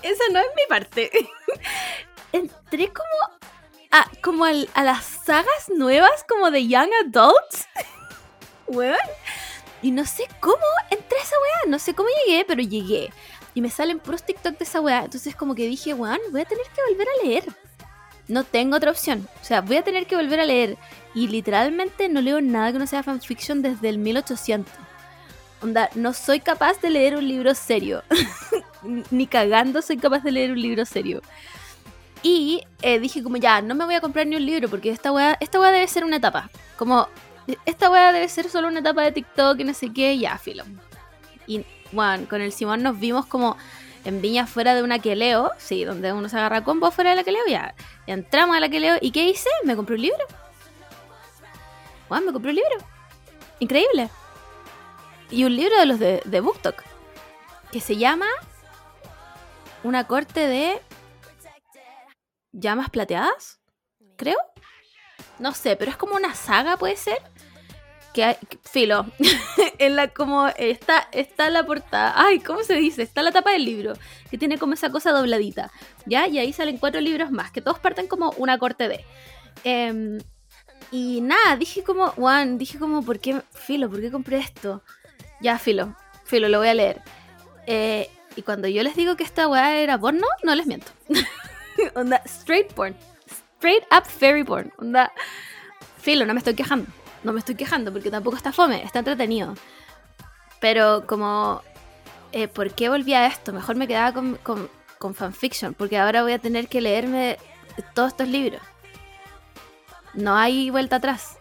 Esa 0.02 0.24
no 0.32 0.38
es 0.38 0.46
mi 0.56 0.62
parte 0.68 1.10
entré 2.32 2.88
como 2.88 3.38
a, 3.90 4.10
como 4.22 4.44
a 4.44 4.84
las 4.84 5.04
sagas 5.04 5.70
nuevas 5.74 6.24
como 6.28 6.50
de 6.50 6.66
Young 6.66 6.90
Adults. 7.04 7.66
weón. 8.66 8.96
Y 9.82 9.90
no 9.90 10.04
sé 10.04 10.26
cómo 10.40 10.56
entré 10.90 11.18
a 11.18 11.22
esa 11.22 11.36
weá, 11.36 11.70
no 11.70 11.78
sé 11.78 11.94
cómo 11.94 12.08
llegué, 12.24 12.44
pero 12.44 12.62
llegué. 12.62 13.12
Y 13.54 13.60
me 13.60 13.70
salen 13.70 14.00
puros 14.00 14.24
TikTok 14.24 14.58
de 14.58 14.64
esa 14.64 14.80
weá. 14.80 15.04
Entonces 15.04 15.36
como 15.36 15.54
que 15.54 15.66
dije, 15.66 15.94
weón, 15.94 16.18
voy 16.30 16.40
a 16.40 16.44
tener 16.44 16.66
que 16.74 16.82
volver 16.90 17.08
a 17.08 17.24
leer. 17.24 17.44
No 18.28 18.42
tengo 18.42 18.76
otra 18.76 18.90
opción. 18.90 19.28
O 19.40 19.44
sea, 19.44 19.60
voy 19.60 19.76
a 19.76 19.84
tener 19.84 20.06
que 20.06 20.16
volver 20.16 20.40
a 20.40 20.44
leer. 20.44 20.76
Y 21.14 21.28
literalmente 21.28 22.08
no 22.08 22.20
leo 22.20 22.40
nada 22.40 22.72
que 22.72 22.78
no 22.78 22.86
sea 22.86 23.02
fanfiction 23.02 23.62
desde 23.62 23.88
el 23.88 23.98
1800. 23.98 24.72
Onda, 25.62 25.90
no 25.94 26.12
soy 26.12 26.40
capaz 26.40 26.80
de 26.80 26.90
leer 26.90 27.16
un 27.16 27.26
libro 27.26 27.54
serio. 27.54 28.02
Ni 29.10 29.26
cagando 29.26 29.82
soy 29.82 29.96
capaz 29.96 30.20
de 30.20 30.32
leer 30.32 30.52
un 30.52 30.60
libro 30.60 30.84
serio. 30.84 31.22
Y 32.22 32.62
eh, 32.82 32.98
dije 32.98 33.22
como 33.22 33.36
ya, 33.36 33.62
no 33.62 33.74
me 33.74 33.84
voy 33.84 33.94
a 33.94 34.00
comprar 34.00 34.26
ni 34.26 34.36
un 34.36 34.44
libro 34.44 34.68
porque 34.68 34.90
esta 34.90 35.12
weá, 35.12 35.36
esta 35.40 35.60
weá 35.60 35.70
debe 35.70 35.86
ser 35.86 36.04
una 36.04 36.16
etapa. 36.16 36.50
Como, 36.76 37.08
esta 37.64 37.90
weá 37.90 38.12
debe 38.12 38.28
ser 38.28 38.48
solo 38.48 38.68
una 38.68 38.80
etapa 38.80 39.02
de 39.02 39.12
TikTok 39.12 39.60
y 39.60 39.64
no 39.64 39.74
sé 39.74 39.92
qué, 39.92 40.18
ya, 40.18 40.36
filo. 40.38 40.64
Y 41.46 41.64
bueno, 41.92 42.26
con 42.28 42.40
el 42.40 42.52
Simón 42.52 42.82
nos 42.82 42.98
vimos 42.98 43.26
como 43.26 43.56
en 44.04 44.20
Viña 44.20 44.46
fuera 44.46 44.74
de 44.74 44.82
una 44.82 44.98
queleo, 44.98 45.52
sí, 45.58 45.84
donde 45.84 46.12
uno 46.12 46.28
se 46.28 46.36
agarra 46.36 46.64
combo 46.64 46.90
fuera 46.90 47.10
de 47.10 47.16
la 47.16 47.24
queleo, 47.24 47.46
ya. 47.48 47.74
entramos 48.06 48.56
a 48.56 48.60
la 48.60 48.68
queleo 48.68 48.96
y 49.00 49.10
¿qué 49.10 49.28
hice? 49.28 49.50
Me 49.64 49.76
compré 49.76 49.96
un 49.96 50.02
libro. 50.02 50.24
Bueno, 52.08 52.26
me 52.26 52.32
compré 52.32 52.50
un 52.50 52.56
libro. 52.56 52.76
Increíble. 53.58 54.08
Y 55.30 55.44
un 55.44 55.56
libro 55.56 55.78
de 55.78 55.86
los 55.86 55.98
de, 55.98 56.22
de 56.24 56.40
BookTok. 56.40 56.82
Que 57.72 57.80
se 57.80 57.96
llama 57.96 58.26
Una 59.82 60.06
corte 60.06 60.46
de 60.46 60.80
llamas 62.56 62.90
plateadas, 62.90 63.60
creo. 64.16 64.38
No 65.38 65.52
sé, 65.52 65.76
pero 65.76 65.90
es 65.90 65.96
como 65.96 66.14
una 66.14 66.34
saga, 66.34 66.76
puede 66.76 66.96
ser. 66.96 67.18
Que 68.14 68.24
hay, 68.24 68.36
filo, 68.62 69.06
en 69.78 69.94
la 69.94 70.08
como 70.08 70.48
está, 70.48 71.06
está 71.12 71.50
la 71.50 71.66
portada, 71.66 72.14
ay, 72.16 72.40
¿cómo 72.40 72.62
se 72.62 72.74
dice? 72.74 73.02
Está 73.02 73.22
la 73.22 73.30
tapa 73.30 73.50
del 73.50 73.66
libro, 73.66 73.92
que 74.30 74.38
tiene 74.38 74.56
como 74.56 74.72
esa 74.72 74.90
cosa 74.90 75.12
dobladita, 75.12 75.70
¿ya? 76.06 76.26
Y 76.26 76.38
ahí 76.38 76.54
salen 76.54 76.78
cuatro 76.78 77.02
libros 77.02 77.30
más, 77.30 77.50
que 77.50 77.60
todos 77.60 77.78
parten 77.78 78.06
como 78.06 78.30
una 78.38 78.58
corte 78.58 78.88
de. 78.88 79.04
Em, 79.64 80.18
y 80.90 81.20
nada, 81.20 81.56
dije 81.56 81.84
como, 81.84 82.08
Juan, 82.08 82.56
dije 82.56 82.78
como, 82.78 83.02
¿por 83.02 83.18
qué, 83.20 83.42
filo, 83.52 83.90
por 83.90 84.00
qué 84.00 84.10
compré 84.10 84.38
esto? 84.38 84.82
Ya, 85.40 85.58
filo, 85.58 85.94
filo, 86.24 86.48
lo 86.48 86.58
voy 86.58 86.68
a 86.68 86.74
leer. 86.74 87.02
Eh, 87.66 88.10
y 88.36 88.42
cuando 88.42 88.68
yo 88.68 88.82
les 88.82 88.96
digo 88.96 89.16
que 89.16 89.24
esta 89.24 89.48
weá 89.48 89.76
era 89.76 89.98
porno, 89.98 90.26
no 90.42 90.54
les 90.54 90.66
miento. 90.66 90.90
Onda, 91.94 92.22
straight 92.26 92.72
porn. 92.72 92.94
straight 93.58 93.84
up 93.92 94.04
fairy 94.04 94.44
porn. 94.44 94.72
Onda, 94.78 95.12
filo, 95.98 96.24
no 96.26 96.34
me 96.34 96.38
estoy 96.38 96.54
quejando. 96.54 96.86
No 97.22 97.32
me 97.32 97.38
estoy 97.40 97.54
quejando 97.54 97.92
porque 97.92 98.10
tampoco 98.10 98.36
está 98.36 98.52
fome, 98.52 98.82
está 98.82 99.00
entretenido. 99.00 99.54
Pero 100.60 101.06
como, 101.06 101.62
eh, 102.32 102.48
¿por 102.48 102.72
qué 102.72 102.88
volví 102.88 103.14
a 103.14 103.26
esto? 103.26 103.52
Mejor 103.52 103.76
me 103.76 103.88
quedaba 103.88 104.12
con, 104.12 104.36
con, 104.36 104.70
con 104.98 105.14
fanfiction, 105.14 105.74
porque 105.74 105.98
ahora 105.98 106.22
voy 106.22 106.32
a 106.32 106.38
tener 106.38 106.68
que 106.68 106.80
leerme 106.80 107.38
todos 107.94 108.08
estos 108.08 108.28
libros. 108.28 108.62
No 110.14 110.36
hay 110.36 110.70
vuelta 110.70 110.96
atrás. 110.96 111.35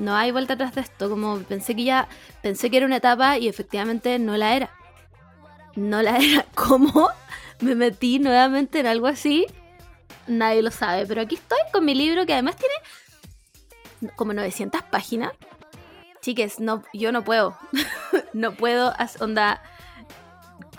No 0.00 0.16
hay 0.16 0.30
vuelta 0.30 0.54
atrás 0.54 0.74
de 0.74 0.80
esto. 0.80 1.10
Como 1.10 1.40
pensé 1.40 1.76
que 1.76 1.84
ya, 1.84 2.08
pensé 2.40 2.70
que 2.70 2.78
era 2.78 2.86
una 2.86 2.96
etapa 2.96 3.36
y 3.36 3.48
efectivamente 3.48 4.18
no 4.18 4.34
la 4.38 4.56
era. 4.56 4.70
No 5.76 6.00
la 6.00 6.16
era. 6.18 6.46
¿Cómo 6.54 7.10
me 7.60 7.74
metí 7.74 8.18
nuevamente 8.18 8.80
en 8.80 8.86
algo 8.86 9.06
así? 9.06 9.46
Nadie 10.26 10.62
lo 10.62 10.70
sabe. 10.70 11.06
Pero 11.06 11.20
aquí 11.20 11.34
estoy 11.34 11.58
con 11.70 11.84
mi 11.84 11.94
libro 11.94 12.24
que 12.24 12.32
además 12.32 12.56
tiene 12.56 14.10
como 14.16 14.32
900 14.32 14.82
páginas. 14.84 15.32
Chiques, 16.22 16.60
no, 16.60 16.82
yo 16.94 17.12
no 17.12 17.22
puedo. 17.22 17.58
no 18.32 18.52
puedo, 18.52 18.94
onda. 19.20 19.62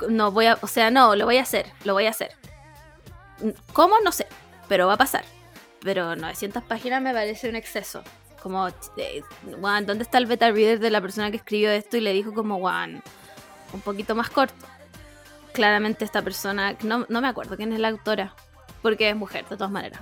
No 0.09 0.31
voy 0.31 0.47
a, 0.47 0.57
o 0.61 0.67
sea, 0.67 0.89
no, 0.89 1.15
lo 1.15 1.25
voy 1.25 1.37
a 1.37 1.43
hacer, 1.43 1.71
lo 1.83 1.93
voy 1.93 2.07
a 2.07 2.09
hacer. 2.09 2.31
¿Cómo? 3.71 3.99
No 4.03 4.11
sé, 4.11 4.25
pero 4.67 4.87
va 4.87 4.93
a 4.93 4.97
pasar. 4.97 5.25
Pero 5.83 6.15
900 6.15 6.63
páginas 6.63 7.03
me 7.03 7.13
parece 7.13 7.49
un 7.49 7.55
exceso. 7.55 8.03
Como, 8.41 8.67
eh, 8.97 9.23
¿dónde 9.85 10.03
está 10.03 10.17
el 10.17 10.25
beta 10.25 10.49
reader 10.51 10.79
de 10.79 10.89
la 10.89 11.01
persona 11.01 11.29
que 11.29 11.37
escribió 11.37 11.71
esto 11.71 11.97
y 11.97 12.01
le 12.01 12.13
dijo 12.13 12.33
como, 12.33 12.59
Juan, 12.59 13.03
un 13.73 13.81
poquito 13.81 14.15
más 14.15 14.29
corto? 14.29 14.65
Claramente 15.53 16.05
esta 16.05 16.21
persona, 16.21 16.75
no, 16.83 17.05
no 17.09 17.21
me 17.21 17.27
acuerdo 17.27 17.55
quién 17.55 17.73
es 17.73 17.79
la 17.79 17.89
autora, 17.89 18.35
porque 18.81 19.09
es 19.09 19.15
mujer, 19.15 19.47
de 19.47 19.57
todas 19.57 19.71
maneras. 19.71 20.01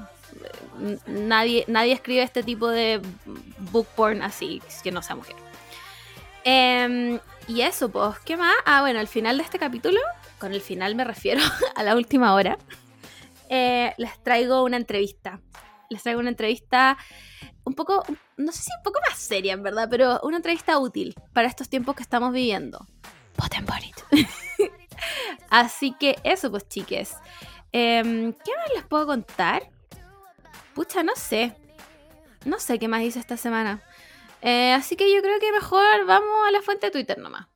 Nadie, 1.08 1.66
nadie 1.68 1.94
escribe 1.94 2.22
este 2.22 2.44
tipo 2.44 2.70
de 2.70 3.02
book 3.72 3.88
porn 3.96 4.22
así, 4.22 4.62
que 4.84 4.92
no 4.92 5.02
sea 5.02 5.16
mujer. 5.16 5.36
Em, 6.44 7.20
y 7.48 7.62
eso, 7.62 7.90
pues, 7.90 8.20
¿qué 8.20 8.38
más? 8.38 8.56
Ah, 8.66 8.82
bueno, 8.82 9.00
al 9.00 9.08
final 9.08 9.38
de 9.38 9.44
este 9.44 9.60
capítulo, 9.60 10.00
con 10.40 10.54
el 10.54 10.62
final 10.62 10.96
me 10.96 11.04
refiero 11.04 11.42
a 11.76 11.84
la 11.84 11.96
última 11.96 12.34
hora, 12.34 12.58
eh, 13.50 13.94
les 13.98 14.24
traigo 14.24 14.64
una 14.64 14.78
entrevista. 14.78 15.42
Les 15.90 16.04
traigo 16.04 16.20
una 16.20 16.30
entrevista 16.30 16.98
un 17.70 17.76
poco, 17.76 18.04
no 18.38 18.52
sé 18.52 18.64
si 18.64 18.72
un 18.76 18.84
poco 18.84 19.00
más 19.08 19.18
seria, 19.18 19.54
en 19.54 19.62
verdad, 19.62 19.88
pero 19.90 20.20
una 20.24 20.38
entrevista 20.38 20.80
útil 20.80 21.14
para 21.34 21.48
estos 21.48 21.70
tiempos 21.70 21.96
que 21.96 22.02
estamos 22.02 22.34
viviendo. 22.34 22.86
Voten 23.38 23.66
bonito. 23.66 24.02
Así 25.50 25.94
que 25.94 26.18
eso, 26.24 26.50
pues, 26.50 26.68
chiques. 26.68 27.16
Em, 27.72 28.34
¿Qué 28.34 28.52
más 28.56 28.70
les 28.76 28.86
puedo 28.86 29.06
contar? 29.06 29.70
Pucha, 30.74 31.04
no 31.04 31.16
sé. 31.16 31.56
No 32.44 32.60
sé 32.60 32.80
qué 32.80 32.88
más 32.88 33.04
hice 33.04 33.20
esta 33.20 33.38
semana. 33.38 33.84
Eh, 34.42 34.72
así 34.72 34.96
que 34.96 35.14
yo 35.14 35.22
creo 35.22 35.38
que 35.40 35.52
mejor 35.52 36.06
vamos 36.06 36.48
a 36.48 36.52
la 36.52 36.62
fuente 36.62 36.88
de 36.88 36.92
Twitter 36.92 37.18
nomás. 37.18 37.48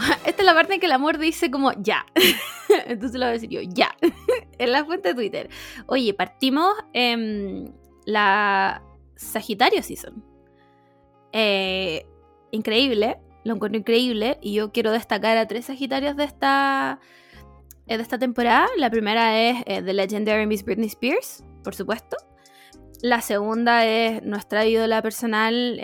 Esta 0.24 0.42
es 0.42 0.44
la 0.44 0.54
parte 0.54 0.74
en 0.74 0.80
que 0.80 0.86
el 0.86 0.92
amor 0.92 1.18
dice 1.18 1.50
como 1.50 1.72
ya. 1.80 2.06
Entonces 2.86 3.18
lo 3.18 3.26
voy 3.26 3.30
a 3.30 3.32
decir 3.32 3.50
yo, 3.50 3.60
ya. 3.62 3.96
en 4.58 4.72
la 4.72 4.84
fuente 4.84 5.08
de 5.08 5.14
Twitter. 5.14 5.50
Oye, 5.86 6.14
partimos 6.14 6.74
en 6.92 7.74
la 8.04 8.82
Sagitario 9.16 9.82
Season. 9.82 10.24
Eh, 11.32 12.06
increíble, 12.50 13.18
lo 13.44 13.54
encuentro 13.54 13.78
increíble 13.78 14.38
y 14.40 14.54
yo 14.54 14.72
quiero 14.72 14.92
destacar 14.92 15.36
a 15.36 15.46
tres 15.46 15.66
Sagitarios 15.66 16.16
de 16.16 16.24
esta, 16.24 17.00
eh, 17.86 17.96
de 17.96 18.02
esta 18.02 18.18
temporada. 18.18 18.66
La 18.76 18.90
primera 18.90 19.38
es 19.40 19.62
eh, 19.66 19.82
The 19.82 19.92
Legendary 19.92 20.46
Miss 20.46 20.64
Britney 20.64 20.88
Spears, 20.88 21.44
por 21.62 21.74
supuesto. 21.74 22.16
La 23.00 23.20
segunda 23.20 23.86
es 23.86 24.24
nuestra 24.24 24.66
ídola 24.66 25.02
personal, 25.02 25.80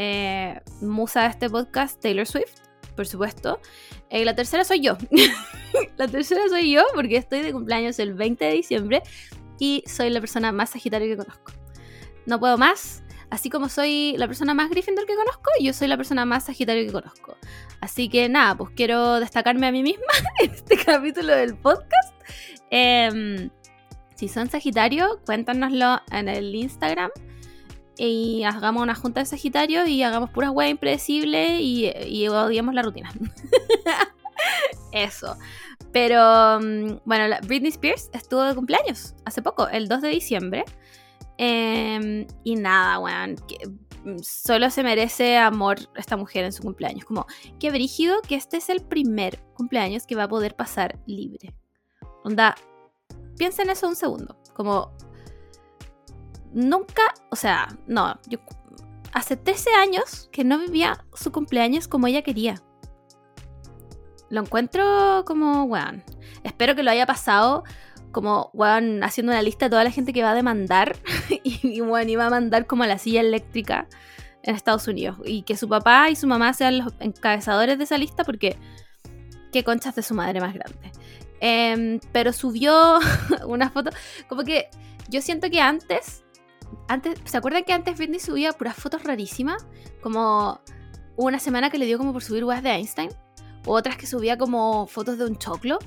musa 0.80 1.22
de 1.22 1.28
este 1.28 1.48
podcast, 1.48 2.00
Taylor 2.02 2.26
Swift, 2.26 2.63
por 2.94 3.06
supuesto. 3.06 3.60
Y 4.10 4.24
la 4.24 4.34
tercera 4.34 4.64
soy 4.64 4.80
yo. 4.80 4.96
la 5.96 6.08
tercera 6.08 6.42
soy 6.48 6.72
yo 6.72 6.82
porque 6.94 7.16
estoy 7.16 7.40
de 7.40 7.52
cumpleaños 7.52 7.98
el 7.98 8.14
20 8.14 8.44
de 8.44 8.52
diciembre 8.52 9.02
y 9.58 9.84
soy 9.86 10.10
la 10.10 10.20
persona 10.20 10.52
más 10.52 10.70
sagitaria 10.70 11.08
que 11.08 11.16
conozco. 11.16 11.52
No 12.26 12.40
puedo 12.40 12.56
más, 12.56 13.04
Así 13.34 13.50
como 13.50 13.68
soy 13.68 14.14
la 14.16 14.28
persona 14.28 14.54
más 14.54 14.70
Gryffindor 14.70 15.06
que 15.06 15.16
conozco, 15.16 15.50
yo 15.60 15.72
soy 15.72 15.88
la 15.88 15.96
persona 15.96 16.24
más 16.24 16.44
Sagitario 16.44 16.86
que 16.86 16.92
conozco. 16.92 17.36
Así 17.80 18.08
que 18.08 18.28
nada, 18.28 18.56
pues 18.56 18.70
quiero 18.76 19.18
destacarme 19.18 19.66
a 19.66 19.72
mí 19.72 19.82
misma 19.82 20.04
en 20.40 20.52
este 20.52 20.76
capítulo 20.76 21.34
del 21.34 21.56
podcast. 21.56 22.14
Em, 22.70 23.50
si 24.14 24.28
son 24.28 24.48
Sagitario, 24.48 25.20
cuéntanoslo 25.26 26.00
en 26.12 26.28
el 26.28 26.54
Instagram. 26.54 27.10
Y 27.96 28.42
hagamos 28.44 28.82
una 28.82 28.94
junta 28.94 29.20
de 29.20 29.26
Sagitario 29.26 29.86
y 29.86 30.02
hagamos 30.02 30.30
puras 30.30 30.50
weas 30.50 30.70
impredecibles 30.70 31.60
y, 31.60 31.92
y 32.06 32.28
odiamos 32.28 32.74
la 32.74 32.82
rutina. 32.82 33.12
Eso. 34.92 35.36
Pero 35.92 36.60
mm, 36.60 37.00
bueno, 37.04 37.36
Britney 37.46 37.70
Spears 37.70 38.10
estuvo 38.12 38.42
de 38.42 38.54
cumpleaños 38.54 39.14
hace 39.24 39.42
poco, 39.42 39.68
el 39.68 39.88
2 39.88 40.02
de 40.02 40.08
diciembre. 40.08 40.64
Em, 41.38 42.26
y 42.42 42.56
nada, 42.56 42.98
weón. 42.98 43.36
Mm, 44.04 44.18
solo 44.22 44.70
se 44.70 44.82
merece 44.82 45.38
amor 45.38 45.78
esta 45.96 46.16
mujer 46.16 46.44
en 46.44 46.52
su 46.52 46.62
cumpleaños. 46.62 47.04
Como, 47.04 47.26
qué 47.58 47.70
brígido 47.70 48.20
que 48.22 48.34
este 48.34 48.56
es 48.56 48.68
el 48.68 48.82
primer 48.82 49.40
cumpleaños 49.54 50.06
que 50.06 50.16
va 50.16 50.24
a 50.24 50.28
poder 50.28 50.56
pasar 50.56 50.98
libre. 51.06 51.54
Onda, 52.24 52.54
piensa 53.38 53.62
en 53.62 53.70
eso 53.70 53.88
un 53.88 53.96
segundo. 53.96 54.36
Como, 54.54 54.92
nunca, 56.54 57.02
o 57.30 57.36
sea, 57.36 57.68
no, 57.86 58.18
yo 58.26 58.38
hace 59.12 59.36
13 59.36 59.70
años 59.74 60.28
que 60.32 60.44
no 60.44 60.58
vivía 60.58 61.04
su 61.14 61.32
cumpleaños 61.32 61.88
como 61.88 62.06
ella 62.06 62.22
quería. 62.22 62.62
Lo 64.30 64.40
encuentro 64.40 65.24
como, 65.26 65.64
weón. 65.64 66.02
Espero 66.42 66.74
que 66.74 66.82
lo 66.82 66.90
haya 66.90 67.06
pasado 67.06 67.64
como, 68.10 68.50
weón, 68.54 69.02
haciendo 69.04 69.32
una 69.32 69.42
lista 69.42 69.66
de 69.66 69.70
toda 69.70 69.84
la 69.84 69.90
gente 69.90 70.12
que 70.12 70.22
va 70.22 70.30
a 70.30 70.34
demandar 70.34 70.96
y, 71.44 71.80
weón, 71.80 72.08
iba 72.08 72.26
a 72.26 72.30
mandar 72.30 72.66
como 72.66 72.84
la 72.86 72.98
silla 72.98 73.20
eléctrica 73.20 73.86
en 74.42 74.54
Estados 74.54 74.88
Unidos. 74.88 75.18
Y 75.24 75.42
que 75.42 75.56
su 75.56 75.68
papá 75.68 76.10
y 76.10 76.16
su 76.16 76.26
mamá 76.26 76.52
sean 76.52 76.78
los 76.78 76.92
encabezadores 77.00 77.78
de 77.78 77.84
esa 77.84 77.98
lista 77.98 78.24
porque 78.24 78.56
qué 79.52 79.62
conchas 79.62 79.94
de 79.94 80.02
su 80.02 80.14
madre 80.14 80.40
más 80.40 80.54
grande. 80.54 80.92
Em, 81.40 82.00
pero 82.12 82.32
subió 82.32 82.98
una 83.46 83.70
foto, 83.70 83.90
como 84.28 84.42
que 84.42 84.68
yo 85.08 85.20
siento 85.20 85.50
que 85.50 85.60
antes, 85.60 86.23
antes, 86.88 87.18
¿se 87.24 87.36
acuerdan 87.36 87.64
que 87.64 87.72
antes 87.72 87.96
Britney 87.96 88.20
subía 88.20 88.52
puras 88.52 88.76
fotos 88.76 89.02
rarísimas? 89.02 89.66
Como 90.02 90.60
una 91.16 91.38
semana 91.38 91.70
que 91.70 91.78
le 91.78 91.86
dio 91.86 91.98
como 91.98 92.12
por 92.12 92.22
subir 92.22 92.44
webs 92.44 92.62
de 92.62 92.70
Einstein, 92.70 93.10
otras 93.66 93.96
que 93.96 94.06
subía 94.06 94.38
como 94.38 94.86
fotos 94.86 95.18
de 95.18 95.26
un 95.26 95.36
choclo. 95.38 95.78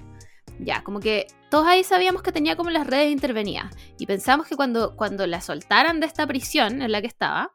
Ya, 0.59 0.83
como 0.83 0.99
que 0.99 1.27
todos 1.49 1.67
ahí 1.67 1.83
sabíamos 1.83 2.23
que 2.23 2.31
tenía 2.31 2.55
como 2.55 2.69
las 2.69 2.87
redes 2.87 3.11
intervenidas. 3.11 3.71
Y 3.99 4.05
pensamos 4.05 4.47
que 4.47 4.55
cuando, 4.55 4.95
cuando 4.95 5.27
la 5.27 5.41
soltaran 5.41 5.99
de 5.99 6.07
esta 6.07 6.25
prisión 6.25 6.81
en 6.81 6.91
la 6.91 7.01
que 7.01 7.07
estaba, 7.07 7.53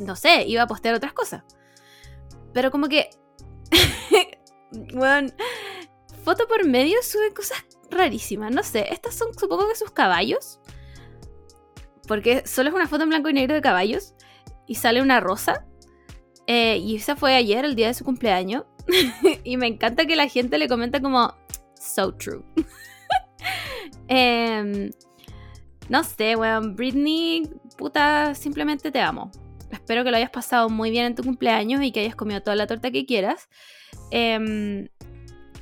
no 0.00 0.16
sé, 0.16 0.44
iba 0.46 0.62
a 0.62 0.66
postear 0.66 0.94
otras 0.94 1.12
cosas. 1.12 1.44
Pero 2.52 2.70
como 2.70 2.88
que. 2.88 3.10
bueno, 4.94 5.30
foto 6.24 6.48
por 6.48 6.66
medio 6.66 7.02
sube 7.02 7.32
cosas 7.32 7.64
rarísimas. 7.90 8.52
No 8.52 8.62
sé, 8.62 8.92
estas 8.92 9.14
son 9.14 9.32
supongo 9.38 9.68
que 9.68 9.76
sus 9.76 9.90
caballos. 9.90 10.58
Porque 12.06 12.46
solo 12.46 12.70
es 12.70 12.74
una 12.74 12.88
foto 12.88 13.02
en 13.04 13.10
blanco 13.10 13.28
y 13.28 13.32
negro 13.32 13.54
de 13.54 13.60
caballos. 13.60 14.14
Y 14.66 14.76
sale 14.76 15.02
una 15.02 15.20
rosa. 15.20 15.66
Eh, 16.46 16.78
y 16.78 16.96
esa 16.96 17.16
fue 17.16 17.34
ayer, 17.34 17.64
el 17.64 17.74
día 17.74 17.88
de 17.88 17.94
su 17.94 18.04
cumpleaños. 18.04 18.64
y 19.44 19.56
me 19.56 19.66
encanta 19.66 20.06
que 20.06 20.16
la 20.16 20.28
gente 20.28 20.58
le 20.58 20.68
comenta 20.68 21.00
como, 21.00 21.34
so 21.74 22.14
true. 22.14 22.42
Em, 24.08 24.90
no 25.88 26.04
sé, 26.04 26.36
weón. 26.36 26.76
Britney, 26.76 27.48
puta, 27.76 28.34
simplemente 28.34 28.90
te 28.90 29.00
amo. 29.00 29.30
Espero 29.70 30.04
que 30.04 30.10
lo 30.10 30.16
hayas 30.16 30.30
pasado 30.30 30.68
muy 30.68 30.90
bien 30.90 31.06
en 31.06 31.14
tu 31.14 31.24
cumpleaños 31.24 31.82
y 31.82 31.90
que 31.90 32.00
hayas 32.00 32.14
comido 32.14 32.40
toda 32.40 32.56
la 32.56 32.66
torta 32.66 32.90
que 32.90 33.04
quieras. 33.04 33.48
Em, 34.10 34.88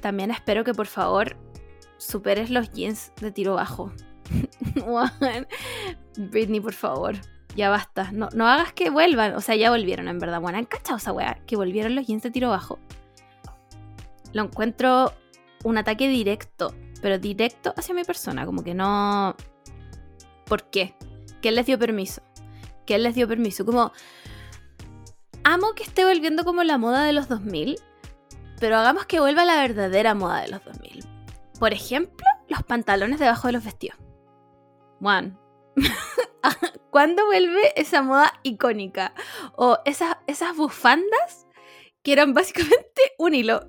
también 0.01 0.31
espero 0.31 0.65
que 0.65 0.75
por 0.75 0.87
favor 0.87 1.37
superes 1.97 2.51
los 2.51 2.71
jeans 2.71 3.13
de 3.21 3.33
tiro 3.33 3.55
bajo. 3.55 3.93
Britney, 6.17 6.61
por 6.61 6.75
favor. 6.75 7.17
Ya 7.57 7.71
basta. 7.71 8.11
No, 8.13 8.29
no 8.35 8.49
hagas 8.49 8.73
que 8.73 8.91
vuelvan. 8.91 9.35
O 9.35 9.41
sea, 9.41 9.55
ya 9.55 9.71
volvieron, 9.71 10.09
en 10.09 10.19
verdad. 10.19 10.41
Bueno, 10.41 10.59
han 10.59 10.65
cachado 10.65 10.99
esa 10.99 11.13
weá. 11.13 11.39
Que 11.47 11.57
volvieron 11.57 11.95
los 11.95 12.07
jeans 12.07 12.23
de 12.23 12.31
tiro 12.31 12.51
bajo. 12.51 12.79
Lo 14.33 14.43
encuentro 14.43 15.13
un 15.65 15.79
ataque 15.79 16.09
directo, 16.09 16.75
pero 17.03 17.19
directo 17.19 17.75
hacia 17.77 17.95
mi 17.95 18.05
persona, 18.05 18.47
como 18.47 18.63
que 18.63 18.75
no... 18.75 19.35
¿Por 20.45 20.65
qué? 20.71 20.95
¿Quién 21.41 21.55
les 21.55 21.67
dio 21.67 21.79
permiso? 21.79 22.23
¿Quién 22.87 23.03
les 23.03 23.15
dio 23.15 23.27
permiso? 23.27 23.65
Como... 23.65 23.93
amo 25.43 25.75
que 25.75 25.83
esté 25.83 26.05
volviendo 26.05 26.45
como 26.45 26.63
la 26.63 26.79
moda 26.79 27.05
de 27.05 27.13
los 27.13 27.29
2000, 27.29 27.77
pero 28.61 28.77
hagamos 28.77 29.07
que 29.07 29.21
vuelva 29.21 29.45
la 29.45 29.57
verdadera 29.57 30.15
moda 30.15 30.43
de 30.43 30.49
los 30.49 30.65
2000. 30.65 31.05
Por 31.59 31.73
ejemplo, 31.73 32.27
los 32.49 32.63
pantalones 32.63 33.19
debajo 33.19 33.49
de 33.49 33.53
los 33.53 33.65
vestidos. 33.65 33.99
Juan, 35.01 35.39
¿cuándo 36.91 37.27
vuelve 37.27 37.79
esa 37.81 38.03
moda 38.03 38.33
icónica? 38.43 39.15
O 39.57 39.79
esas, 39.85 40.17
esas 40.27 40.57
bufandas 40.57 41.47
que 42.03 42.13
eran 42.13 42.35
básicamente 42.35 43.03
un 43.19 43.35
hilo. 43.35 43.61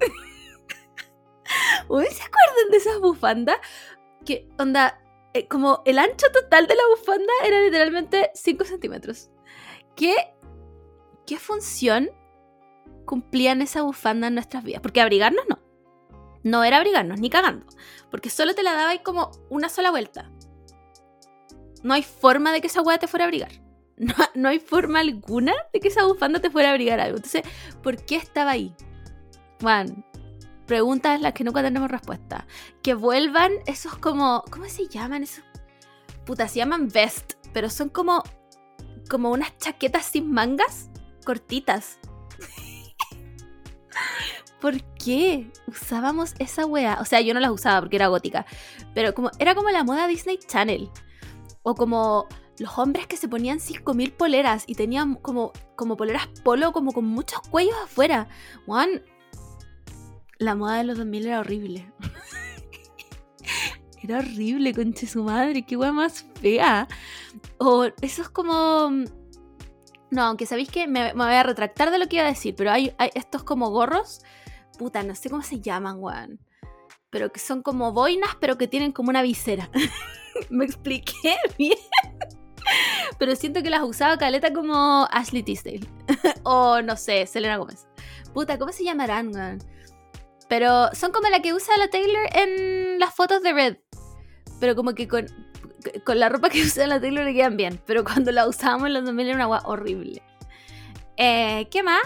¿Ustedes 1.88 2.18
se 2.18 2.24
acuerdan 2.24 2.72
de 2.72 2.78
esas 2.78 3.00
bufandas? 3.00 3.58
Que, 4.26 4.48
onda, 4.58 5.00
eh, 5.34 5.48
como 5.48 5.82
el 5.86 6.00
ancho 6.00 6.28
total 6.32 6.68
de 6.68 6.76
la 6.76 6.84
bufanda 6.90 7.34
era 7.44 7.60
literalmente 7.62 8.32
5 8.34 8.64
centímetros. 8.66 9.30
¿Qué, 9.96 10.16
¿Qué 11.26 11.38
función 11.38 12.10
cumplían 13.06 13.62
esa 13.62 13.82
bufanda 13.82 14.28
en 14.28 14.36
nuestras 14.36 14.64
vidas? 14.64 14.82
Porque 14.82 15.02
abrigarnos 15.02 15.46
no. 15.50 15.60
No 16.44 16.64
era 16.64 16.78
abrigarnos, 16.78 17.20
ni 17.20 17.30
cagando. 17.30 17.66
Porque 18.12 18.30
solo 18.30 18.54
te 18.56 18.64
la 18.64 18.74
daba 18.74 18.92
ahí 18.92 19.00
como 19.00 19.32
una 19.50 19.68
sola 19.68 19.92
vuelta. 19.92 20.32
No 21.86 21.94
hay 21.94 22.02
forma 22.02 22.52
de 22.52 22.62
que 22.62 22.68
esa 22.68 22.82
hueá 22.82 22.98
te 22.98 23.06
fuera 23.06 23.26
a 23.26 23.28
abrigar. 23.28 23.52
No, 23.98 24.16
no, 24.34 24.50
hay 24.50 24.60
forma 24.60 25.02
alguna 25.02 25.54
de 25.72 25.80
que 25.80 25.88
esa 25.88 26.04
bufanda 26.04 26.40
te 26.40 26.50
fuera 26.50 26.70
a 26.70 26.72
abrigar 26.72 27.00
algo. 27.00 27.18
Entonces, 27.18 27.44
¿por 27.84 28.04
qué 28.04 28.16
estaba 28.16 28.52
ahí? 28.52 28.74
Juan, 29.62 30.04
preguntas 30.66 31.22
las 31.22 31.34
que 31.34 31.44
nunca 31.44 31.62
tenemos 31.62 31.92
respuesta. 31.92 32.48
Que 32.82 32.96
vuelvan 32.96 33.52
esos 33.68 33.96
como. 34.00 34.44
¿Cómo 34.50 34.68
se 34.68 34.88
llaman 34.88 35.22
esos? 35.22 35.44
Puta, 36.26 36.48
se 36.48 36.58
llaman 36.58 36.88
vest, 36.88 37.34
pero 37.54 37.70
son 37.70 37.90
como. 37.90 38.24
como 39.08 39.30
unas 39.30 39.56
chaquetas 39.60 40.08
sin 40.08 40.32
mangas 40.32 40.90
cortitas. 41.24 42.00
¿Por 44.60 44.82
qué 44.96 45.52
usábamos 45.68 46.34
esa 46.40 46.66
wea? 46.66 46.98
O 47.00 47.06
sea, 47.06 47.22
yo 47.22 47.36
no 47.36 47.40
las 47.40 47.52
usaba 47.52 47.80
porque 47.80 47.98
era 47.98 48.08
gótica. 48.08 48.48
Pero 48.96 49.14
como 49.14 49.30
era 49.38 49.54
como 49.54 49.70
la 49.70 49.84
moda 49.84 50.08
Disney 50.08 50.40
Channel. 50.40 50.90
O 51.66 51.76
como 51.76 52.28
los 52.60 52.78
hombres 52.78 53.08
que 53.08 53.18
se 53.18 53.28
ponían 53.28 53.60
5000 53.60 54.14
poleras 54.14 54.64
y 54.68 54.76
tenían 54.76 55.16
como, 55.16 55.52
como 55.76 55.98
poleras 55.98 56.28
polo, 56.44 56.72
como 56.72 56.94
con 56.94 57.06
muchos 57.06 57.42
cuellos 57.50 57.76
afuera. 57.84 58.30
Juan, 58.66 59.04
la 60.38 60.56
moda 60.56 60.78
de 60.78 60.84
los 60.84 60.98
2000 60.98 61.26
era 61.26 61.40
horrible. 61.40 61.92
era 64.04 64.20
horrible, 64.20 64.74
conche 64.74 65.08
su 65.08 65.24
madre, 65.24 65.66
qué 65.66 65.76
hueá 65.76 65.92
más 65.92 66.26
fea. 66.40 66.88
O 67.58 67.86
eso 68.02 68.22
es 68.22 68.30
como. 68.30 68.90
No, 70.12 70.22
aunque 70.22 70.46
sabéis 70.46 70.70
que 70.70 70.88
me, 70.88 71.14
voy 71.14 71.34
a 71.34 71.44
retractar 71.44 71.92
de 71.92 71.98
lo 71.98 72.08
que 72.08 72.18
iba 72.18 72.26
a 72.26 72.30
decir, 72.30 72.56
pero 72.56 72.72
hay, 72.72 72.96
estos 73.16 73.44
como 73.44 73.72
gorros. 73.72 74.22
Puta, 74.78 75.04
no 75.04 75.16
sé 75.16 75.30
cómo 75.30 75.42
se 75.42 75.60
llaman, 75.60 75.98
weón. 76.00 76.40
Pero 77.16 77.32
que 77.32 77.40
son 77.40 77.62
como 77.62 77.94
boinas, 77.94 78.36
pero 78.42 78.58
que 78.58 78.68
tienen 78.68 78.92
como 78.92 79.10
una 79.10 79.22
visera. 79.22 79.70
me 80.50 80.66
expliqué 80.66 81.38
bien. 81.58 81.78
pero 83.18 83.38
siento 83.38 83.64
que 83.64 83.70
las 83.70 83.84
usaba 83.84 84.18
caleta 84.18 84.52
como 84.52 85.08
Ashley 85.10 85.42
Tisdale. 85.42 85.88
o 86.44 86.82
no 86.82 86.98
sé, 86.98 87.26
Selena 87.26 87.56
Gómez. 87.56 87.88
Puta, 88.34 88.60
¿cómo 88.60 88.74
se 88.74 88.84
llamarán, 88.84 89.34
weón? 89.34 89.60
Pero 90.50 90.90
son 90.94 91.14
como 91.14 91.30
la 91.30 91.42
que 91.42 91.54
usa 91.54 91.78
la 91.78 91.88
Taylor 91.88 92.28
en 92.34 93.00
las 93.00 93.16
fotos 93.16 93.42
de 93.42 93.54
Red. 93.54 93.78
Pero 94.60 94.76
como 94.76 94.94
que 94.94 95.08
con, 95.08 95.26
con 96.04 96.20
la 96.20 96.28
ropa 96.28 96.50
que 96.50 96.64
usa 96.64 96.86
la 96.86 97.00
Taylor 97.00 97.24
le 97.24 97.34
quedan 97.34 97.56
bien. 97.56 97.80
Pero 97.86 98.04
cuando 98.04 98.34
la 98.34 98.46
usábamos 98.46 98.88
en 98.88 98.94
los 98.96 99.06
2000 99.06 99.28
era 99.28 99.36
una 99.36 99.44
agua 99.46 99.62
horrible. 99.64 100.22
Eh, 101.16 101.66
¿Qué 101.72 101.82
más? 101.82 102.04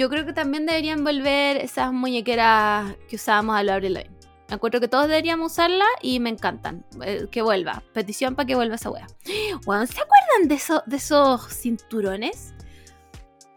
Yo 0.00 0.08
creo 0.08 0.24
que 0.24 0.32
también 0.32 0.64
deberían 0.64 1.04
volver 1.04 1.58
esas 1.58 1.92
muñequeras 1.92 2.96
que 3.06 3.16
usábamos 3.16 3.54
a 3.54 3.62
lo 3.62 3.74
Avril 3.74 3.92
Lavigne. 3.92 4.16
Acuerdo 4.48 4.80
que 4.80 4.88
todos 4.88 5.08
deberíamos 5.08 5.52
usarla 5.52 5.84
y 6.00 6.20
me 6.20 6.30
encantan. 6.30 6.86
Eh, 7.04 7.26
que 7.30 7.42
vuelva. 7.42 7.82
Petición 7.92 8.34
para 8.34 8.46
que 8.46 8.54
vuelva 8.54 8.76
esa 8.76 8.88
wea. 8.88 9.06
Bueno, 9.66 9.86
¿Se 9.86 10.00
acuerdan 10.00 10.48
de, 10.48 10.54
eso, 10.54 10.82
de 10.86 10.96
esos 10.96 11.46
cinturones? 11.54 12.54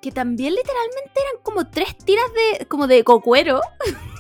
que 0.01 0.12
también 0.12 0.53
literalmente 0.53 1.13
eran 1.15 1.41
como 1.43 1.69
tres 1.69 1.97
tiras 1.97 2.25
de 2.34 2.65
como 2.65 2.88
de 2.88 3.06
cocuero 3.06 3.62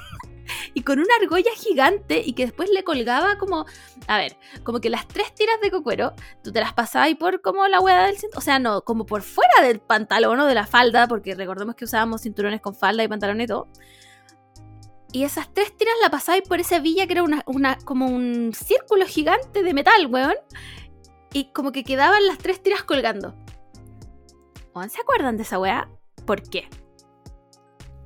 y 0.73 0.83
con 0.83 0.99
una 0.99 1.15
argolla 1.21 1.51
gigante 1.55 2.21
y 2.25 2.33
que 2.33 2.45
después 2.45 2.69
le 2.69 2.83
colgaba 2.83 3.37
como, 3.37 3.65
a 4.07 4.17
ver, 4.17 4.37
como 4.63 4.79
que 4.79 4.89
las 4.89 5.07
tres 5.07 5.33
tiras 5.33 5.59
de 5.61 5.71
cocuero, 5.71 6.13
tú 6.43 6.51
te 6.51 6.59
las 6.59 6.73
pasabas 6.73 7.13
por 7.15 7.41
como 7.41 7.67
la 7.67 7.79
hueá 7.79 8.05
del 8.05 8.17
cinturón, 8.17 8.37
o 8.37 8.41
sea, 8.41 8.59
no, 8.59 8.83
como 8.83 9.05
por 9.05 9.21
fuera 9.21 9.61
del 9.61 9.79
pantalón 9.79 10.39
o 10.39 10.45
de 10.45 10.55
la 10.55 10.65
falda, 10.65 11.07
porque 11.07 11.35
recordemos 11.35 11.75
que 11.75 11.85
usábamos 11.85 12.21
cinturones 12.21 12.61
con 12.61 12.75
falda 12.75 13.03
y 13.03 13.07
pantalón 13.07 13.41
y 13.41 13.47
todo. 13.47 13.67
Y 15.11 15.25
esas 15.25 15.53
tres 15.53 15.77
tiras 15.77 15.93
la 16.01 16.09
pasabais 16.09 16.41
por 16.47 16.59
esa 16.59 16.79
villa 16.79 17.05
que 17.05 17.13
era 17.13 17.23
una, 17.23 17.43
una, 17.45 17.77
como 17.85 18.07
un 18.07 18.51
círculo 18.53 19.05
gigante 19.05 19.61
de 19.61 19.73
metal, 19.73 20.07
weón. 20.07 20.33
Y 21.31 21.51
como 21.53 21.71
que 21.71 21.83
quedaban 21.83 22.25
las 22.25 22.39
tres 22.39 22.61
tiras 22.63 22.83
colgando. 22.83 23.35
¿Se 24.89 24.99
acuerdan 24.99 25.37
de 25.37 25.43
esa 25.43 25.59
weá? 25.59 25.87
¿Por 26.25 26.41
qué? 26.41 26.67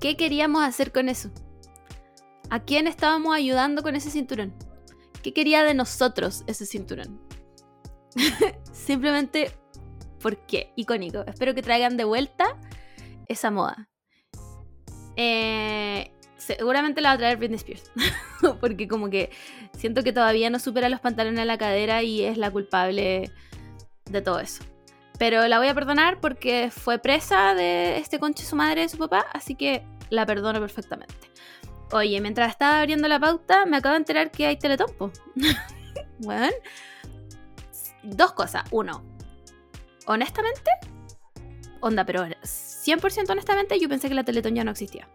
¿Qué 0.01 0.17
queríamos 0.17 0.63
hacer 0.63 0.91
con 0.91 1.07
eso? 1.07 1.29
¿A 2.49 2.59
quién 2.61 2.87
estábamos 2.87 3.35
ayudando 3.35 3.83
con 3.83 3.95
ese 3.95 4.09
cinturón? 4.09 4.53
¿Qué 5.21 5.33
quería 5.33 5.63
de 5.63 5.73
nosotros 5.73 6.43
ese 6.47 6.65
cinturón? 6.65 7.21
Simplemente, 8.71 9.51
¿por 10.21 10.37
qué? 10.45 10.71
Icónico. 10.75 11.23
Espero 11.27 11.53
que 11.53 11.61
traigan 11.61 11.97
de 11.97 12.05
vuelta 12.05 12.45
esa 13.27 13.51
moda. 13.51 13.89
Eh, 15.17 16.11
seguramente 16.37 17.01
la 17.01 17.09
va 17.09 17.15
a 17.15 17.17
traer 17.17 17.37
Britney 17.37 17.57
Spears. 17.57 17.91
Porque 18.61 18.87
como 18.87 19.09
que 19.09 19.29
siento 19.73 20.03
que 20.03 20.13
todavía 20.13 20.49
no 20.49 20.59
supera 20.59 20.87
los 20.87 21.01
pantalones 21.01 21.41
a 21.41 21.45
la 21.45 21.57
cadera 21.57 22.03
y 22.03 22.23
es 22.23 22.37
la 22.37 22.49
culpable 22.49 23.31
de 24.09 24.21
todo 24.21 24.39
eso. 24.39 24.63
Pero 25.19 25.47
la 25.47 25.57
voy 25.57 25.67
a 25.67 25.73
perdonar 25.73 26.19
porque 26.19 26.69
fue 26.71 26.99
presa 26.99 27.55
de 27.55 27.97
este 27.97 28.19
conche 28.19 28.45
su 28.45 28.55
madre 28.55 28.81
de 28.81 28.89
su 28.89 28.99
papá, 28.99 29.25
así 29.33 29.55
que 29.55 29.83
la 30.11 30.27
perdono 30.27 30.59
perfectamente. 30.59 31.15
Oye, 31.91 32.19
mientras 32.21 32.49
estaba 32.49 32.79
abriendo 32.79 33.07
la 33.07 33.19
pauta, 33.19 33.65
me 33.65 33.77
acabo 33.77 33.93
de 33.93 33.99
enterar 33.99 34.31
que 34.31 34.45
hay 34.45 34.57
Teletompo. 34.57 35.11
bueno, 36.19 36.53
dos 38.03 38.33
cosas. 38.33 38.63
Uno, 38.71 39.03
honestamente, 40.05 40.71
onda, 41.81 42.05
pero 42.05 42.25
100% 42.25 43.29
honestamente, 43.29 43.79
yo 43.79 43.87
pensé 43.87 44.09
que 44.09 44.15
la 44.15 44.23
Teletón 44.23 44.55
ya 44.55 44.63
no 44.63 44.71
existía. 44.71 45.07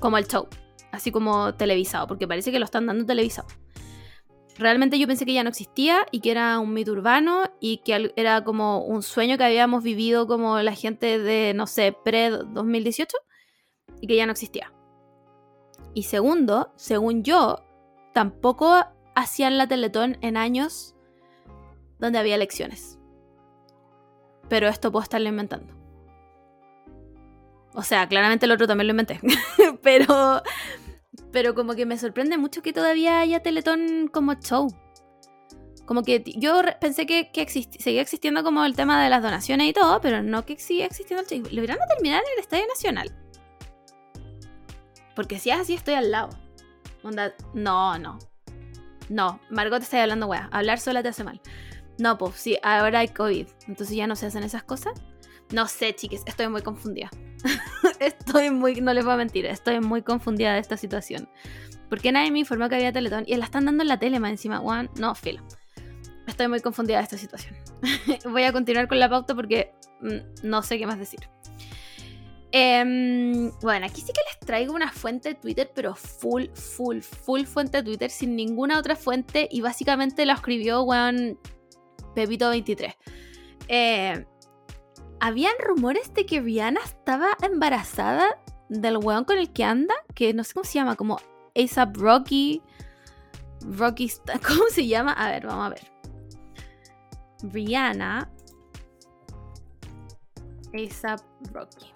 Como 0.00 0.18
el 0.18 0.26
show, 0.26 0.48
así 0.92 1.10
como 1.10 1.54
televisado, 1.54 2.06
porque 2.06 2.26
parece 2.26 2.50
que 2.50 2.58
lo 2.58 2.64
están 2.64 2.86
dando 2.86 3.04
televisado 3.04 3.48
realmente 4.58 4.98
yo 4.98 5.06
pensé 5.06 5.26
que 5.26 5.32
ya 5.32 5.42
no 5.42 5.50
existía 5.50 6.06
y 6.10 6.20
que 6.20 6.30
era 6.30 6.58
un 6.58 6.72
mito 6.72 6.92
urbano 6.92 7.44
y 7.60 7.78
que 7.78 8.12
era 8.16 8.44
como 8.44 8.84
un 8.84 9.02
sueño 9.02 9.36
que 9.38 9.44
habíamos 9.44 9.82
vivido 9.82 10.26
como 10.26 10.58
la 10.60 10.74
gente 10.74 11.18
de, 11.18 11.52
no 11.54 11.66
sé, 11.66 11.94
pre-2018 12.04 13.08
y 14.00 14.06
que 14.06 14.16
ya 14.16 14.26
no 14.26 14.32
existía. 14.32 14.72
Y 15.96 16.02
segundo, 16.02 16.74
según 16.76 17.22
yo, 17.22 17.64
tampoco 18.12 18.84
hacían 19.14 19.56
la 19.56 19.66
Teletón 19.66 20.18
en 20.20 20.36
años 20.36 20.94
donde 21.98 22.18
había 22.18 22.34
elecciones. 22.34 22.98
Pero 24.50 24.68
esto 24.68 24.92
puedo 24.92 25.04
estarlo 25.04 25.30
inventando. 25.30 25.72
O 27.72 27.80
sea, 27.80 28.08
claramente 28.08 28.44
el 28.44 28.52
otro 28.52 28.66
también 28.66 28.88
lo 28.88 28.90
inventé. 28.90 29.20
pero 29.82 30.42
pero 31.32 31.54
como 31.54 31.74
que 31.74 31.86
me 31.86 31.96
sorprende 31.96 32.36
mucho 32.36 32.60
que 32.60 32.74
todavía 32.74 33.18
haya 33.20 33.40
Teletón 33.40 34.08
como 34.12 34.34
show. 34.34 34.68
Como 35.86 36.02
que 36.02 36.22
yo 36.36 36.60
pensé 36.78 37.06
que, 37.06 37.30
seguía 37.78 38.02
existiendo 38.02 38.44
como 38.44 38.66
el 38.66 38.76
tema 38.76 39.02
de 39.02 39.08
las 39.08 39.22
donaciones 39.22 39.66
y 39.66 39.72
todo, 39.72 40.02
pero 40.02 40.22
no 40.22 40.44
que 40.44 40.58
siga 40.58 40.84
existiendo 40.84 41.22
el 41.22 41.42
show. 41.42 41.50
Lo 41.52 41.62
a 41.62 41.86
terminar 41.88 42.22
en 42.22 42.32
el 42.34 42.40
Estadio 42.40 42.66
Nacional. 42.66 43.25
Porque 45.16 45.40
si 45.40 45.50
es 45.50 45.58
así, 45.58 45.74
estoy 45.74 45.94
al 45.94 46.12
lado. 46.12 46.30
no, 47.54 47.98
no. 47.98 48.18
No, 49.08 49.40
Margot 49.50 49.78
te 49.78 49.84
está 49.84 50.02
hablando, 50.02 50.26
weá. 50.26 50.48
Hablar 50.52 50.78
sola 50.78 51.02
te 51.02 51.08
hace 51.08 51.24
mal. 51.24 51.40
No, 51.98 52.18
pues 52.18 52.34
sí, 52.36 52.58
ahora 52.62 53.00
hay 53.00 53.08
COVID. 53.08 53.46
Entonces 53.66 53.96
ya 53.96 54.06
no 54.06 54.14
se 54.14 54.26
hacen 54.26 54.42
esas 54.42 54.62
cosas. 54.62 54.92
No 55.52 55.66
sé, 55.68 55.94
chiques, 55.94 56.22
estoy 56.26 56.48
muy 56.48 56.62
confundida. 56.62 57.08
estoy 58.00 58.50
muy, 58.50 58.80
no 58.80 58.92
les 58.92 59.04
voy 59.04 59.14
a 59.14 59.16
mentir, 59.16 59.46
estoy 59.46 59.80
muy 59.80 60.02
confundida 60.02 60.54
de 60.54 60.60
esta 60.60 60.76
situación. 60.76 61.28
Porque 61.88 62.10
nadie 62.10 62.32
me 62.32 62.40
informó 62.40 62.68
que 62.68 62.74
había 62.74 62.92
Teletón 62.92 63.24
y 63.26 63.36
la 63.36 63.44
están 63.44 63.64
dando 63.64 63.82
en 63.82 63.88
la 63.88 63.98
tele 63.98 64.18
más 64.18 64.32
encima. 64.32 64.58
Juan, 64.58 64.90
no, 64.98 65.14
filo. 65.14 65.42
Estoy 66.26 66.48
muy 66.48 66.60
confundida 66.60 66.98
de 66.98 67.04
esta 67.04 67.16
situación. 67.16 67.54
voy 68.30 68.42
a 68.42 68.52
continuar 68.52 68.88
con 68.88 68.98
la 68.98 69.08
pauta 69.08 69.34
porque 69.34 69.72
mm, 70.00 70.48
no 70.48 70.62
sé 70.62 70.78
qué 70.78 70.86
más 70.86 70.98
decir. 70.98 71.20
Em, 72.58 73.50
bueno, 73.60 73.84
aquí 73.84 74.00
sí 74.00 74.14
que 74.14 74.22
les 74.30 74.40
traigo 74.40 74.72
una 74.72 74.90
fuente 74.90 75.28
de 75.28 75.34
Twitter, 75.34 75.70
pero 75.74 75.94
full, 75.94 76.46
full, 76.54 77.00
full 77.00 77.42
fuente 77.42 77.76
de 77.76 77.82
Twitter, 77.82 78.10
sin 78.10 78.34
ninguna 78.34 78.78
otra 78.78 78.96
fuente. 78.96 79.46
Y 79.50 79.60
básicamente 79.60 80.24
la 80.24 80.32
escribió 80.32 80.82
Juan 80.84 81.38
Pepito23. 82.14 82.96
Eh, 83.68 84.26
habían 85.20 85.52
rumores 85.62 86.14
de 86.14 86.24
que 86.24 86.40
Rihanna 86.40 86.80
estaba 86.82 87.36
embarazada 87.42 88.42
del 88.70 88.96
weón 88.96 89.24
con 89.24 89.36
el 89.36 89.52
que 89.52 89.64
anda, 89.64 89.94
que 90.14 90.32
no 90.32 90.42
sé 90.42 90.54
cómo 90.54 90.64
se 90.64 90.78
llama, 90.78 90.96
como 90.96 91.20
ASAP 91.54 91.94
Rocky. 91.98 92.62
Rocky, 93.66 94.10
¿cómo 94.48 94.64
se 94.70 94.86
llama? 94.86 95.12
A 95.12 95.30
ver, 95.30 95.46
vamos 95.46 95.66
a 95.66 95.68
ver. 95.68 95.92
Rihanna. 97.52 98.30
ASAP 100.72 101.20
Rocky. 101.52 101.95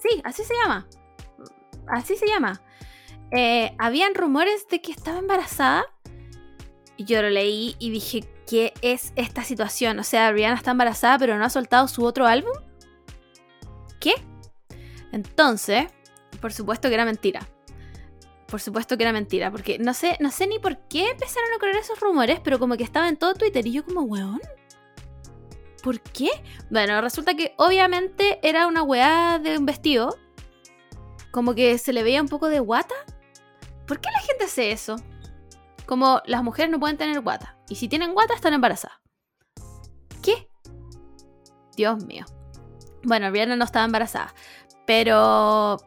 Sí, 0.00 0.20
así 0.24 0.42
se 0.44 0.54
llama. 0.54 0.88
Así 1.86 2.16
se 2.16 2.26
llama. 2.26 2.60
Eh, 3.32 3.74
habían 3.78 4.14
rumores 4.14 4.66
de 4.68 4.80
que 4.80 4.92
estaba 4.92 5.18
embarazada. 5.18 5.84
Y 6.96 7.04
yo 7.04 7.22
lo 7.22 7.30
leí 7.30 7.76
y 7.78 7.90
dije, 7.90 8.24
¿qué 8.46 8.74
es 8.82 9.12
esta 9.16 9.42
situación? 9.44 9.98
O 9.98 10.04
sea, 10.04 10.32
Rihanna 10.32 10.56
está 10.56 10.72
embarazada 10.72 11.18
pero 11.18 11.38
no 11.38 11.44
ha 11.44 11.50
soltado 11.50 11.88
su 11.88 12.04
otro 12.04 12.26
álbum. 12.26 12.52
¿Qué? 14.00 14.12
Entonces, 15.12 15.86
por 16.40 16.52
supuesto 16.52 16.88
que 16.88 16.94
era 16.94 17.04
mentira. 17.04 17.40
Por 18.46 18.60
supuesto 18.60 18.96
que 18.96 19.04
era 19.04 19.12
mentira, 19.12 19.50
porque 19.50 19.78
no 19.78 19.94
sé, 19.94 20.16
no 20.18 20.30
sé 20.30 20.46
ni 20.48 20.58
por 20.58 20.76
qué 20.88 21.10
empezaron 21.10 21.52
a 21.54 21.58
correr 21.58 21.76
esos 21.76 22.00
rumores, 22.00 22.40
pero 22.42 22.58
como 22.58 22.76
que 22.76 22.82
estaba 22.82 23.08
en 23.08 23.16
todo 23.16 23.34
Twitter 23.34 23.64
y 23.66 23.72
yo 23.72 23.84
como, 23.84 24.02
weón, 24.02 24.40
¿por 25.82 26.00
qué? 26.00 26.30
Bueno, 26.70 27.00
resulta 27.00 27.34
que 27.34 27.54
obviamente 27.56 28.38
era 28.42 28.66
una 28.66 28.82
weá 28.82 29.38
de 29.38 29.58
un 29.58 29.66
vestido, 29.66 30.16
como 31.30 31.54
que 31.54 31.78
se 31.78 31.92
le 31.92 32.02
veía 32.02 32.20
un 32.20 32.28
poco 32.28 32.48
de 32.48 32.60
guata. 32.60 32.94
¿Por 33.86 34.00
qué 34.00 34.08
la 34.10 34.20
gente 34.20 34.44
hace 34.44 34.72
eso? 34.72 34.96
Como 35.86 36.22
las 36.26 36.42
mujeres 36.42 36.70
no 36.70 36.78
pueden 36.78 36.96
tener 36.96 37.20
guata, 37.20 37.56
y 37.68 37.76
si 37.76 37.88
tienen 37.88 38.14
guata 38.14 38.34
están 38.34 38.54
embarazadas. 38.54 38.98
¿Qué? 40.22 40.48
Dios 41.76 42.04
mío. 42.04 42.24
Bueno, 43.02 43.30
Rihanna 43.30 43.56
no 43.56 43.64
estaba 43.64 43.86
embarazada, 43.86 44.34
pero 44.86 45.78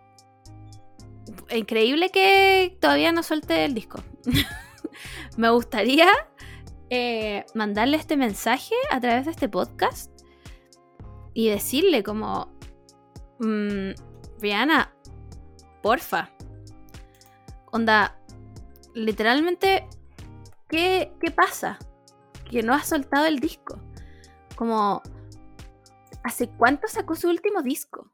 increíble 1.51 2.09
que 2.09 2.77
todavía 2.81 3.11
no 3.11 3.23
suelte 3.23 3.65
el 3.65 3.73
disco. 3.73 4.03
Me 5.37 5.49
gustaría 5.49 6.07
eh, 6.95 7.45
mandarle 7.55 7.97
este 7.97 8.17
mensaje 8.17 8.75
a 8.91 8.99
través 8.99 9.25
de 9.25 9.31
este 9.31 9.49
podcast 9.49 10.11
y 11.33 11.49
decirle 11.49 12.03
como, 12.03 12.51
mmm, 13.39 13.91
Rihanna, 14.39 14.93
porfa. 15.81 16.29
Onda, 17.71 18.19
literalmente, 18.93 19.87
¿qué, 20.69 21.13
¿qué 21.19 21.31
pasa? 21.31 21.79
Que 22.49 22.61
no 22.61 22.73
has 22.73 22.87
soltado 22.87 23.25
el 23.25 23.39
disco. 23.39 23.79
Como, 24.55 25.01
¿hace 26.23 26.49
cuánto 26.49 26.87
sacó 26.87 27.15
su 27.15 27.29
último 27.29 27.63
disco? 27.63 28.13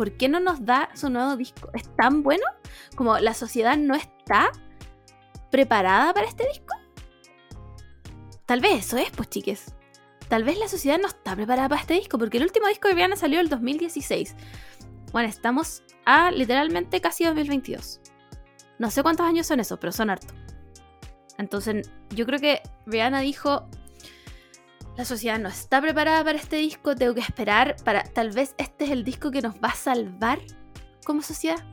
¿por 0.00 0.12
qué 0.12 0.30
no 0.30 0.40
nos 0.40 0.64
da 0.64 0.88
su 0.94 1.10
nuevo 1.10 1.36
disco? 1.36 1.70
¿Es 1.74 1.94
tan 1.94 2.22
bueno? 2.22 2.44
Como 2.96 3.18
la 3.18 3.34
sociedad 3.34 3.76
no 3.76 3.94
está 3.94 4.50
preparada 5.50 6.14
para 6.14 6.26
este 6.26 6.48
disco. 6.48 6.74
Tal 8.50 8.60
vez 8.60 8.86
eso 8.86 8.96
es, 8.96 9.12
pues 9.12 9.30
chiques. 9.30 9.76
Tal 10.28 10.42
vez 10.42 10.58
la 10.58 10.66
sociedad 10.66 10.98
no 10.98 11.06
está 11.06 11.36
preparada 11.36 11.68
para 11.68 11.82
este 11.82 11.94
disco, 11.94 12.18
porque 12.18 12.38
el 12.38 12.42
último 12.42 12.66
disco 12.66 12.88
de 12.88 12.94
Rihanna 12.94 13.14
salió 13.14 13.38
el 13.38 13.48
2016. 13.48 14.34
Bueno, 15.12 15.28
estamos 15.28 15.84
a 16.04 16.32
literalmente 16.32 17.00
casi 17.00 17.22
2022. 17.22 18.00
No 18.80 18.90
sé 18.90 19.04
cuántos 19.04 19.24
años 19.24 19.46
son 19.46 19.60
esos, 19.60 19.78
pero 19.78 19.92
son 19.92 20.10
hartos. 20.10 20.34
Entonces, 21.38 21.88
yo 22.12 22.26
creo 22.26 22.40
que 22.40 22.60
Rihanna 22.86 23.20
dijo, 23.20 23.68
la 24.96 25.04
sociedad 25.04 25.38
no 25.38 25.48
está 25.48 25.80
preparada 25.80 26.24
para 26.24 26.36
este 26.36 26.56
disco, 26.56 26.96
tengo 26.96 27.14
que 27.14 27.20
esperar 27.20 27.76
para, 27.84 28.02
tal 28.02 28.32
vez 28.32 28.56
este 28.58 28.86
es 28.86 28.90
el 28.90 29.04
disco 29.04 29.30
que 29.30 29.42
nos 29.42 29.54
va 29.62 29.68
a 29.68 29.74
salvar 29.76 30.40
como 31.04 31.22
sociedad. 31.22 31.64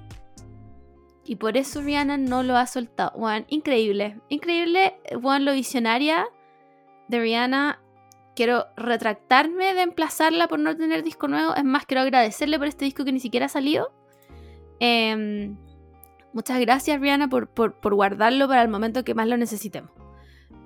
Y 1.25 1.37
por 1.37 1.57
eso 1.57 1.81
Rihanna 1.81 2.17
no 2.17 2.43
lo 2.43 2.55
ha 2.55 2.67
soltado. 2.67 3.13
Juan, 3.15 3.47
increíble, 3.49 4.21
increíble, 4.29 5.01
Juan, 5.19 5.43
lo 5.43 5.53
visionaria 5.53 6.27
de 7.07 7.19
Rihanna. 7.19 7.81
Quiero 8.35 8.67
retractarme 8.75 9.73
de 9.73 9.81
emplazarla 9.81 10.47
por 10.47 10.59
no 10.59 10.75
tener 10.77 11.03
disco 11.03 11.27
nuevo. 11.27 11.55
Es 11.55 11.63
más, 11.63 11.85
quiero 11.85 12.01
agradecerle 12.01 12.59
por 12.59 12.67
este 12.67 12.85
disco 12.85 13.03
que 13.03 13.11
ni 13.11 13.19
siquiera 13.19 13.47
ha 13.47 13.49
salido. 13.49 13.91
Em, 14.79 15.57
muchas 16.33 16.59
gracias, 16.59 16.99
Rihanna, 17.01 17.29
por, 17.29 17.49
guardarlo 17.81 18.47
para 18.47 18.61
el 18.61 18.69
momento 18.69 19.03
que 19.03 19.15
más 19.15 19.27
lo 19.27 19.37
necesitemos. 19.37 19.91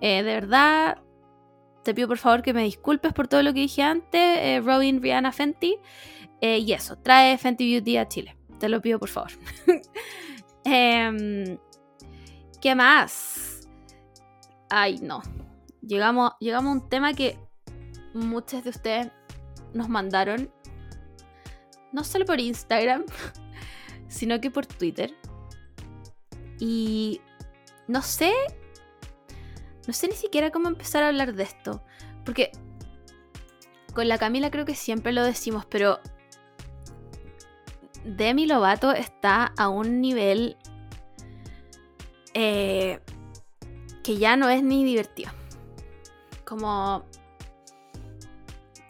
Eh, 0.01 0.23
de 0.23 0.34
verdad, 0.34 0.97
te 1.84 1.93
pido 1.93 2.08
por 2.08 2.17
favor 2.17 2.41
que 2.41 2.54
me 2.54 2.63
disculpes 2.63 3.13
por 3.13 3.27
todo 3.27 3.41
lo 3.41 3.54
que 3.54 3.62
dije 3.62 3.84
antes, 3.84 4.21
eh, 4.21 4.62
Robin, 4.63 5.01
Rihanna, 5.01 5.32
Fenty. 5.32 5.77
Eh, 6.41 6.58
y 6.58 6.73
eso, 6.73 6.97
trae 6.97 7.38
Fenty 7.38 7.71
Beauty 7.71 7.97
a 7.97 8.08
Chile. 8.08 8.36
Te 8.60 8.67
lo 8.67 8.82
pido 8.82 8.99
por 8.99 9.10
favor. 9.10 9.32
Em, 10.63 11.58
¿Qué 12.62 12.75
más? 12.75 13.67
Ay, 14.69 14.99
no. 15.01 15.23
Llegamos, 15.82 16.34
llegamos 16.39 16.70
a 16.70 16.74
un 16.74 16.89
tema 16.89 17.13
que 17.13 17.38
muchos 18.13 18.63
de 18.63 18.70
ustedes 18.70 19.12
nos 19.74 19.89
mandaron. 19.89 20.52
No 21.91 22.04
solo 22.04 22.26
por 22.26 22.39
Instagram, 22.39 23.06
sino 24.08 24.39
que 24.39 24.52
por 24.52 24.65
Twitter. 24.65 25.15
Y 26.60 27.22
no 27.88 28.02
sé 28.02 28.32
no 29.88 29.94
sé 29.94 30.08
ni 30.08 30.13
siquiera 30.13 30.52
cómo 30.52 30.67
empezar 30.67 31.04
a 31.04 31.08
hablar 31.08 31.34
de 31.34 31.44
esto. 31.44 31.82
Porque 32.24 32.52
con 33.94 34.08
la 34.08 34.17
Camila 34.17 34.52
creo 34.52 34.65
que 34.65 34.76
siempre 34.76 35.12
lo 35.12 35.24
decimos, 35.24 35.65
pero 35.65 36.00
Demi 38.06 38.46
Lovato 38.46 38.91
está 38.91 39.54
a 39.58 39.70
un 39.70 40.02
nivel 40.02 40.58
eh, 42.34 43.00
que 44.04 44.17
ya 44.17 44.38
no 44.38 44.50
es 44.50 44.63
ni 44.63 44.86
divertido. 44.86 45.32
Como... 46.52 47.06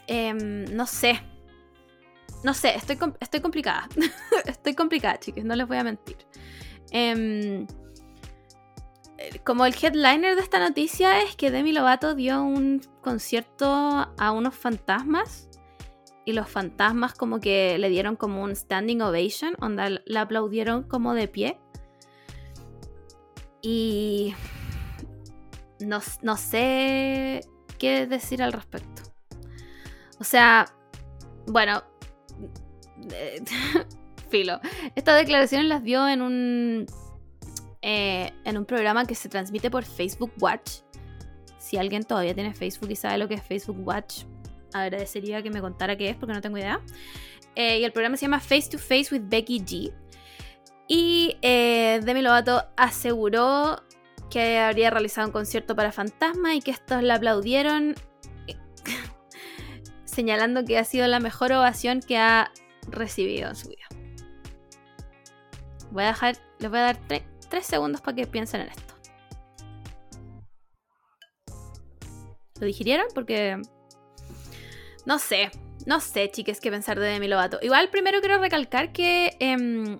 Em, 0.07 0.65
no 0.75 0.87
sé. 0.87 1.21
No 2.43 2.55
sé, 2.55 2.75
estoy, 2.75 2.97
estoy 3.19 3.39
complicada. 3.39 3.87
estoy 4.47 4.73
complicada, 4.73 5.19
chicos, 5.19 5.43
no 5.43 5.55
les 5.55 5.67
voy 5.67 5.77
a 5.77 5.83
mentir. 5.83 6.17
Eh, 6.91 7.67
como 9.43 9.63
el 9.67 9.75
headliner 9.79 10.35
de 10.35 10.41
esta 10.41 10.57
noticia 10.57 11.21
es 11.21 11.35
que 11.35 11.51
Demi 11.51 11.71
Lovato 11.71 12.15
dio 12.15 12.41
un 12.41 12.81
concierto 13.01 13.67
a 13.69 14.31
unos 14.31 14.55
fantasmas 14.55 15.47
y 16.25 16.33
los 16.33 16.49
fantasmas 16.49 17.13
como 17.13 17.39
que 17.39 17.77
le 17.77 17.89
dieron 17.89 18.15
como 18.15 18.41
un 18.41 18.55
standing 18.55 19.03
ovation, 19.03 19.53
donde 19.59 20.01
la 20.07 20.21
aplaudieron 20.21 20.81
como 20.81 21.13
de 21.13 21.27
pie. 21.27 21.59
Y 23.61 24.33
no, 25.79 25.99
no 26.23 26.37
sé 26.37 27.41
qué 27.81 28.05
decir 28.05 28.43
al 28.43 28.53
respecto. 28.53 29.01
O 30.19 30.23
sea, 30.23 30.67
bueno, 31.47 31.83
filo. 34.29 34.59
Estas 34.95 35.17
declaraciones 35.17 35.67
las 35.67 35.83
dio 35.83 36.07
en 36.07 36.21
un 36.21 36.85
eh, 37.81 38.31
en 38.45 38.57
un 38.59 38.65
programa 38.65 39.05
que 39.05 39.15
se 39.15 39.29
transmite 39.29 39.71
por 39.71 39.83
Facebook 39.83 40.31
Watch. 40.39 40.81
Si 41.57 41.77
alguien 41.77 42.03
todavía 42.03 42.35
tiene 42.35 42.53
Facebook 42.53 42.91
y 42.91 42.95
sabe 42.95 43.17
lo 43.17 43.27
que 43.27 43.33
es 43.33 43.43
Facebook 43.43 43.81
Watch, 43.83 44.25
agradecería 44.73 45.41
que 45.41 45.49
me 45.49 45.59
contara 45.59 45.97
qué 45.97 46.09
es 46.09 46.15
porque 46.15 46.35
no 46.35 46.41
tengo 46.41 46.59
idea. 46.59 46.81
Eh, 47.55 47.79
y 47.79 47.83
el 47.83 47.91
programa 47.91 48.15
se 48.15 48.25
llama 48.27 48.39
Face 48.39 48.69
to 48.69 48.77
Face 48.77 49.07
with 49.11 49.23
Becky 49.25 49.59
G. 49.59 49.91
Y 50.87 51.35
eh, 51.41 51.99
Demi 52.03 52.21
Lovato 52.21 52.63
aseguró 52.77 53.81
que 54.31 54.57
habría 54.59 54.89
realizado 54.89 55.27
un 55.27 55.33
concierto 55.33 55.75
para 55.75 55.91
Fantasma 55.91 56.55
y 56.55 56.61
que 56.61 56.71
estos 56.71 57.03
la 57.03 57.15
aplaudieron, 57.15 57.93
señalando 60.05 60.65
que 60.65 60.79
ha 60.79 60.83
sido 60.83 61.05
la 61.07 61.19
mejor 61.19 61.53
ovación 61.53 61.99
que 61.99 62.17
ha 62.17 62.51
recibido 62.87 63.49
en 63.49 63.55
su 63.55 63.69
vida. 63.69 63.85
Voy 65.91 66.03
a 66.03 66.07
dejar, 66.07 66.37
les 66.59 66.69
voy 66.69 66.79
a 66.79 66.83
dar 66.83 66.97
tres 67.07 67.23
tres 67.51 67.67
segundos 67.67 68.01
para 68.01 68.15
que 68.15 68.25
piensen 68.25 68.61
en 68.61 68.69
esto. 68.69 68.95
¿Lo 72.59 72.65
digirieron? 72.65 73.05
Porque... 73.13 73.61
No 75.05 75.19
sé, 75.19 75.51
no 75.85 75.99
sé, 75.99 76.29
chiques, 76.31 76.59
qué 76.59 76.71
pensar 76.71 76.99
de 76.99 77.07
Demi 77.07 77.27
Lovato. 77.27 77.59
Igual 77.61 77.89
primero 77.89 78.19
quiero 78.21 78.39
recalcar 78.39 78.91
que... 78.93 79.35
Em, 79.39 79.99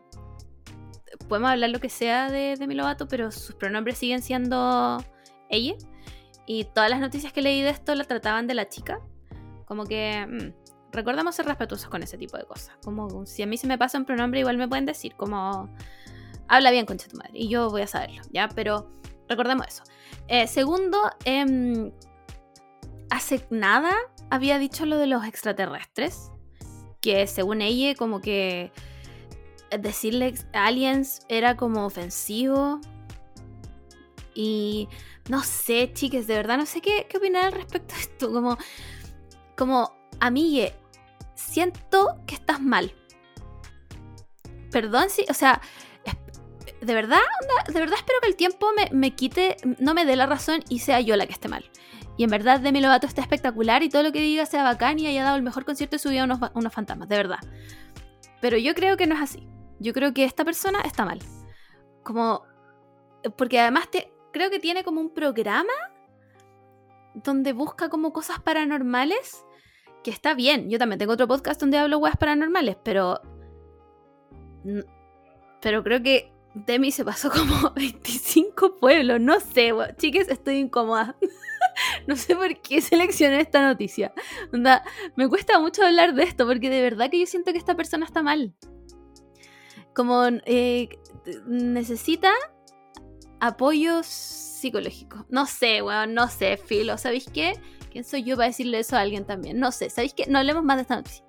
podemos 1.31 1.51
hablar 1.51 1.69
lo 1.69 1.79
que 1.79 1.87
sea 1.87 2.29
de 2.29 2.57
Demi 2.59 2.75
Lovato, 2.75 3.07
pero 3.07 3.31
sus 3.31 3.55
pronombres 3.55 3.97
siguen 3.97 4.21
siendo 4.21 5.01
ella. 5.47 5.75
Y 6.45 6.65
todas 6.65 6.89
las 6.89 6.99
noticias 6.99 7.31
que 7.31 7.41
leí 7.41 7.61
de 7.61 7.69
esto 7.69 7.95
la 7.95 8.03
trataban 8.03 8.47
de 8.47 8.53
la 8.53 8.67
chica. 8.67 8.99
Como 9.65 9.85
que... 9.85 10.27
Mm, 10.27 10.91
recordemos 10.91 11.33
ser 11.33 11.45
respetuosos 11.45 11.87
con 11.87 12.03
ese 12.03 12.17
tipo 12.17 12.37
de 12.37 12.43
cosas. 12.43 12.75
Como 12.83 13.25
si 13.25 13.43
a 13.43 13.47
mí 13.47 13.55
se 13.55 13.65
me 13.65 13.77
pasa 13.77 13.97
un 13.97 14.03
pronombre, 14.03 14.41
igual 14.41 14.57
me 14.57 14.67
pueden 14.67 14.85
decir. 14.85 15.15
Como 15.15 15.73
habla 16.49 16.69
bien, 16.69 16.85
concha 16.85 17.07
tu 17.07 17.15
madre. 17.15 17.31
Y 17.35 17.47
yo 17.47 17.69
voy 17.69 17.83
a 17.83 17.87
saberlo, 17.87 18.23
¿ya? 18.33 18.49
Pero 18.49 18.91
recordemos 19.29 19.67
eso. 19.67 19.83
Eh, 20.27 20.47
segundo, 20.47 20.99
em, 21.23 21.93
hace 23.09 23.47
nada 23.51 23.95
había 24.29 24.59
dicho 24.59 24.85
lo 24.85 24.97
de 24.97 25.07
los 25.07 25.23
extraterrestres, 25.23 26.29
que 26.99 27.25
según 27.25 27.61
ella 27.61 27.95
como 27.95 28.19
que 28.19 28.73
decirle 29.79 30.33
aliens 30.53 31.25
era 31.29 31.55
como 31.55 31.85
ofensivo. 31.85 32.79
Y 34.33 34.87
no 35.29 35.43
sé, 35.43 35.91
chiques, 35.93 36.27
de 36.27 36.35
verdad 36.35 36.57
no 36.57 36.65
sé 36.65 36.81
qué, 36.81 37.07
qué 37.09 37.17
opinar 37.17 37.45
al 37.45 37.51
respecto 37.53 37.93
de 37.95 38.01
esto. 38.01 38.31
Como, 38.31 38.57
como, 39.57 39.93
amigue, 40.19 40.73
siento 41.35 42.17
que 42.25 42.35
estás 42.35 42.61
mal. 42.61 42.93
Perdón 44.71 45.09
si, 45.09 45.25
o 45.29 45.33
sea, 45.33 45.61
de 46.81 46.95
verdad, 46.95 47.19
de 47.67 47.79
verdad 47.79 47.97
espero 47.97 48.19
que 48.21 48.27
el 48.27 48.35
tiempo 48.35 48.71
me, 48.75 48.89
me, 48.91 49.11
quite, 49.15 49.57
no 49.79 49.93
me 49.93 50.05
dé 50.05 50.15
la 50.15 50.25
razón 50.25 50.63
y 50.67 50.79
sea 50.79 50.99
yo 50.99 51.15
la 51.15 51.27
que 51.27 51.33
esté 51.33 51.47
mal. 51.47 51.69
Y 52.17 52.23
en 52.23 52.29
verdad 52.29 52.59
Demi 52.59 52.81
Lovato 52.81 53.07
está 53.07 53.21
espectacular 53.21 53.83
y 53.83 53.89
todo 53.89 54.03
lo 54.03 54.11
que 54.11 54.21
diga 54.21 54.45
sea 54.45 54.63
bacán 54.63 54.99
y 54.99 55.07
haya 55.07 55.23
dado 55.23 55.37
el 55.37 55.43
mejor 55.43 55.65
concierto 55.65 55.95
de 55.95 55.99
su 55.99 56.09
vida 56.09 56.21
a 56.21 56.25
unos, 56.25 56.39
unos 56.53 56.73
fantasmas, 56.73 57.07
de 57.07 57.17
verdad. 57.17 57.39
Pero 58.41 58.57
yo 58.57 58.73
creo 58.73 58.97
que 58.97 59.07
no 59.07 59.15
es 59.15 59.21
así. 59.21 59.47
Yo 59.81 59.93
creo 59.93 60.13
que 60.13 60.23
esta 60.23 60.45
persona 60.45 60.81
está 60.81 61.05
mal. 61.05 61.19
Como, 62.03 62.43
porque 63.35 63.59
además 63.59 63.89
te, 63.89 64.13
creo 64.31 64.51
que 64.51 64.59
tiene 64.59 64.83
como 64.83 65.01
un 65.01 65.09
programa 65.09 65.73
donde 67.15 67.51
busca 67.51 67.89
como 67.89 68.13
cosas 68.13 68.39
paranormales 68.39 69.43
que 70.03 70.11
está 70.11 70.35
bien. 70.35 70.69
Yo 70.69 70.77
también 70.77 70.99
tengo 70.99 71.13
otro 71.13 71.27
podcast 71.27 71.59
donde 71.59 71.79
hablo 71.79 71.97
weas 71.97 72.15
paranormales, 72.15 72.77
pero. 72.83 73.21
Pero 75.61 75.83
creo 75.83 76.03
que 76.03 76.31
Demi 76.53 76.91
se 76.91 77.03
pasó 77.03 77.31
como 77.31 77.71
25 77.75 78.79
pueblos. 78.79 79.19
No 79.19 79.39
sé, 79.39 79.73
chiques, 79.97 80.29
estoy 80.29 80.57
incómoda. 80.57 81.15
no 82.07 82.15
sé 82.15 82.35
por 82.35 82.61
qué 82.61 82.81
seleccioné 82.81 83.41
esta 83.41 83.67
noticia. 83.67 84.13
me 85.15 85.27
cuesta 85.27 85.59
mucho 85.59 85.83
hablar 85.83 86.13
de 86.13 86.23
esto 86.23 86.45
porque 86.45 86.69
de 86.69 86.83
verdad 86.83 87.09
que 87.09 87.19
yo 87.19 87.25
siento 87.25 87.51
que 87.51 87.57
esta 87.57 87.75
persona 87.75 88.05
está 88.05 88.21
mal. 88.21 88.53
Como 89.93 90.23
eh, 90.45 90.89
necesita 91.45 92.31
apoyos 93.39 94.05
psicológicos. 94.05 95.25
No 95.29 95.45
sé, 95.45 95.81
weón, 95.81 96.13
no 96.13 96.27
sé, 96.29 96.57
filo. 96.57 96.97
¿Sabéis 96.97 97.25
qué? 97.33 97.59
¿Quién 97.91 98.03
soy 98.03 98.23
yo 98.23 98.37
para 98.37 98.47
decirle 98.47 98.79
eso 98.79 98.95
a 98.95 99.01
alguien 99.01 99.25
también? 99.25 99.59
No 99.59 99.71
sé, 99.71 99.89
¿sabéis 99.89 100.13
qué? 100.13 100.25
No 100.27 100.39
hablemos 100.39 100.63
más 100.63 100.77
de 100.77 100.83
esta 100.83 100.95
noticia. 100.95 101.25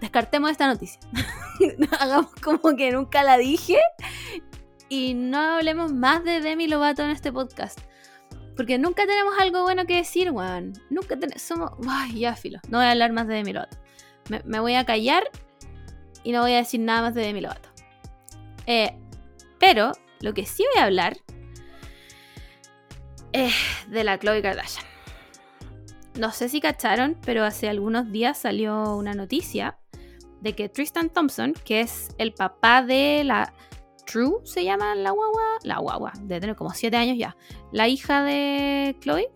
Descartemos 0.00 0.50
esta 0.50 0.68
noticia. 0.68 1.00
Hagamos 2.00 2.32
como 2.36 2.76
que 2.76 2.92
nunca 2.92 3.24
la 3.24 3.36
dije 3.36 3.78
y 4.88 5.14
no 5.14 5.38
hablemos 5.38 5.92
más 5.92 6.22
de 6.22 6.40
Demi 6.40 6.68
Lovato 6.68 7.02
en 7.02 7.10
este 7.10 7.32
podcast. 7.32 7.80
Porque 8.56 8.78
nunca 8.78 9.06
tenemos 9.06 9.34
algo 9.38 9.62
bueno 9.62 9.86
que 9.86 9.96
decir, 9.96 10.30
weón. 10.30 10.72
Nunca 10.90 11.18
tenemos. 11.18 11.42
Somos. 11.42 11.70
Ay, 11.88 12.20
ya, 12.20 12.36
filo. 12.36 12.60
No 12.68 12.78
voy 12.78 12.86
a 12.86 12.92
hablar 12.92 13.12
más 13.12 13.26
de 13.26 13.34
Demi 13.34 13.52
Lovato. 13.52 13.76
Me, 14.28 14.42
me, 14.44 14.60
voy 14.60 14.74
a 14.74 14.84
callar 14.84 15.28
y 16.22 16.32
no 16.32 16.42
voy 16.42 16.52
a 16.52 16.58
decir 16.58 16.80
nada 16.80 17.02
más 17.02 17.14
de 17.14 17.22
Demi 17.22 17.40
Lovato. 17.40 17.67
Eh, 18.68 18.94
pero 19.58 19.92
lo 20.20 20.34
que 20.34 20.44
sí 20.44 20.62
voy 20.74 20.82
a 20.82 20.84
hablar 20.84 21.16
es 23.32 23.54
de 23.88 24.04
la 24.04 24.18
Chloe 24.18 24.42
Kardashian. 24.42 24.84
No 26.18 26.32
sé 26.32 26.50
si 26.50 26.60
cacharon, 26.60 27.16
pero 27.24 27.44
hace 27.44 27.68
algunos 27.68 28.12
días 28.12 28.36
salió 28.38 28.94
una 28.94 29.14
noticia 29.14 29.78
de 30.42 30.52
que 30.52 30.68
Tristan 30.68 31.08
Thompson, 31.08 31.54
que 31.64 31.80
es 31.80 32.08
el 32.18 32.34
papá 32.34 32.82
de 32.82 33.22
la 33.24 33.54
True, 34.04 34.40
se 34.44 34.64
llama 34.64 34.94
la 34.94 35.12
guagua, 35.12 35.42
la 35.62 35.78
guagua, 35.78 36.12
debe 36.20 36.40
tener 36.40 36.56
como 36.56 36.70
7 36.70 36.94
años 36.96 37.16
ya, 37.18 37.36
la 37.72 37.88
hija 37.88 38.22
de 38.22 38.96
Chloe, 39.00 39.28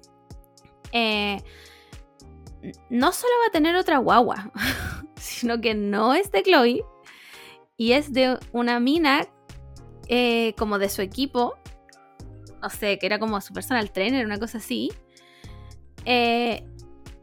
eh, 0.92 1.42
no 2.90 3.12
solo 3.12 3.32
va 3.42 3.48
a 3.48 3.52
tener 3.52 3.76
otra 3.76 3.98
guagua, 3.98 4.50
sino 5.16 5.60
que 5.60 5.74
no 5.74 6.14
es 6.14 6.30
de 6.30 6.42
Chloe 6.42 6.84
y 7.82 7.94
es 7.94 8.12
de 8.12 8.38
una 8.52 8.78
mina 8.78 9.26
eh, 10.06 10.54
como 10.56 10.78
de 10.78 10.88
su 10.88 11.02
equipo, 11.02 11.56
no 12.62 12.70
sé, 12.70 12.96
que 13.00 13.06
era 13.06 13.18
como 13.18 13.40
su 13.40 13.52
personal 13.52 13.90
trainer, 13.90 14.24
una 14.24 14.38
cosa 14.38 14.58
así, 14.58 14.92
eh, 16.04 16.64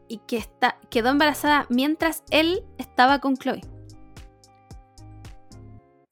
y 0.06 0.18
que 0.18 0.36
está, 0.36 0.76
quedó 0.90 1.08
embarazada 1.08 1.64
mientras 1.70 2.24
él 2.30 2.62
estaba 2.76 3.20
con 3.20 3.38
Chloe. 3.38 3.62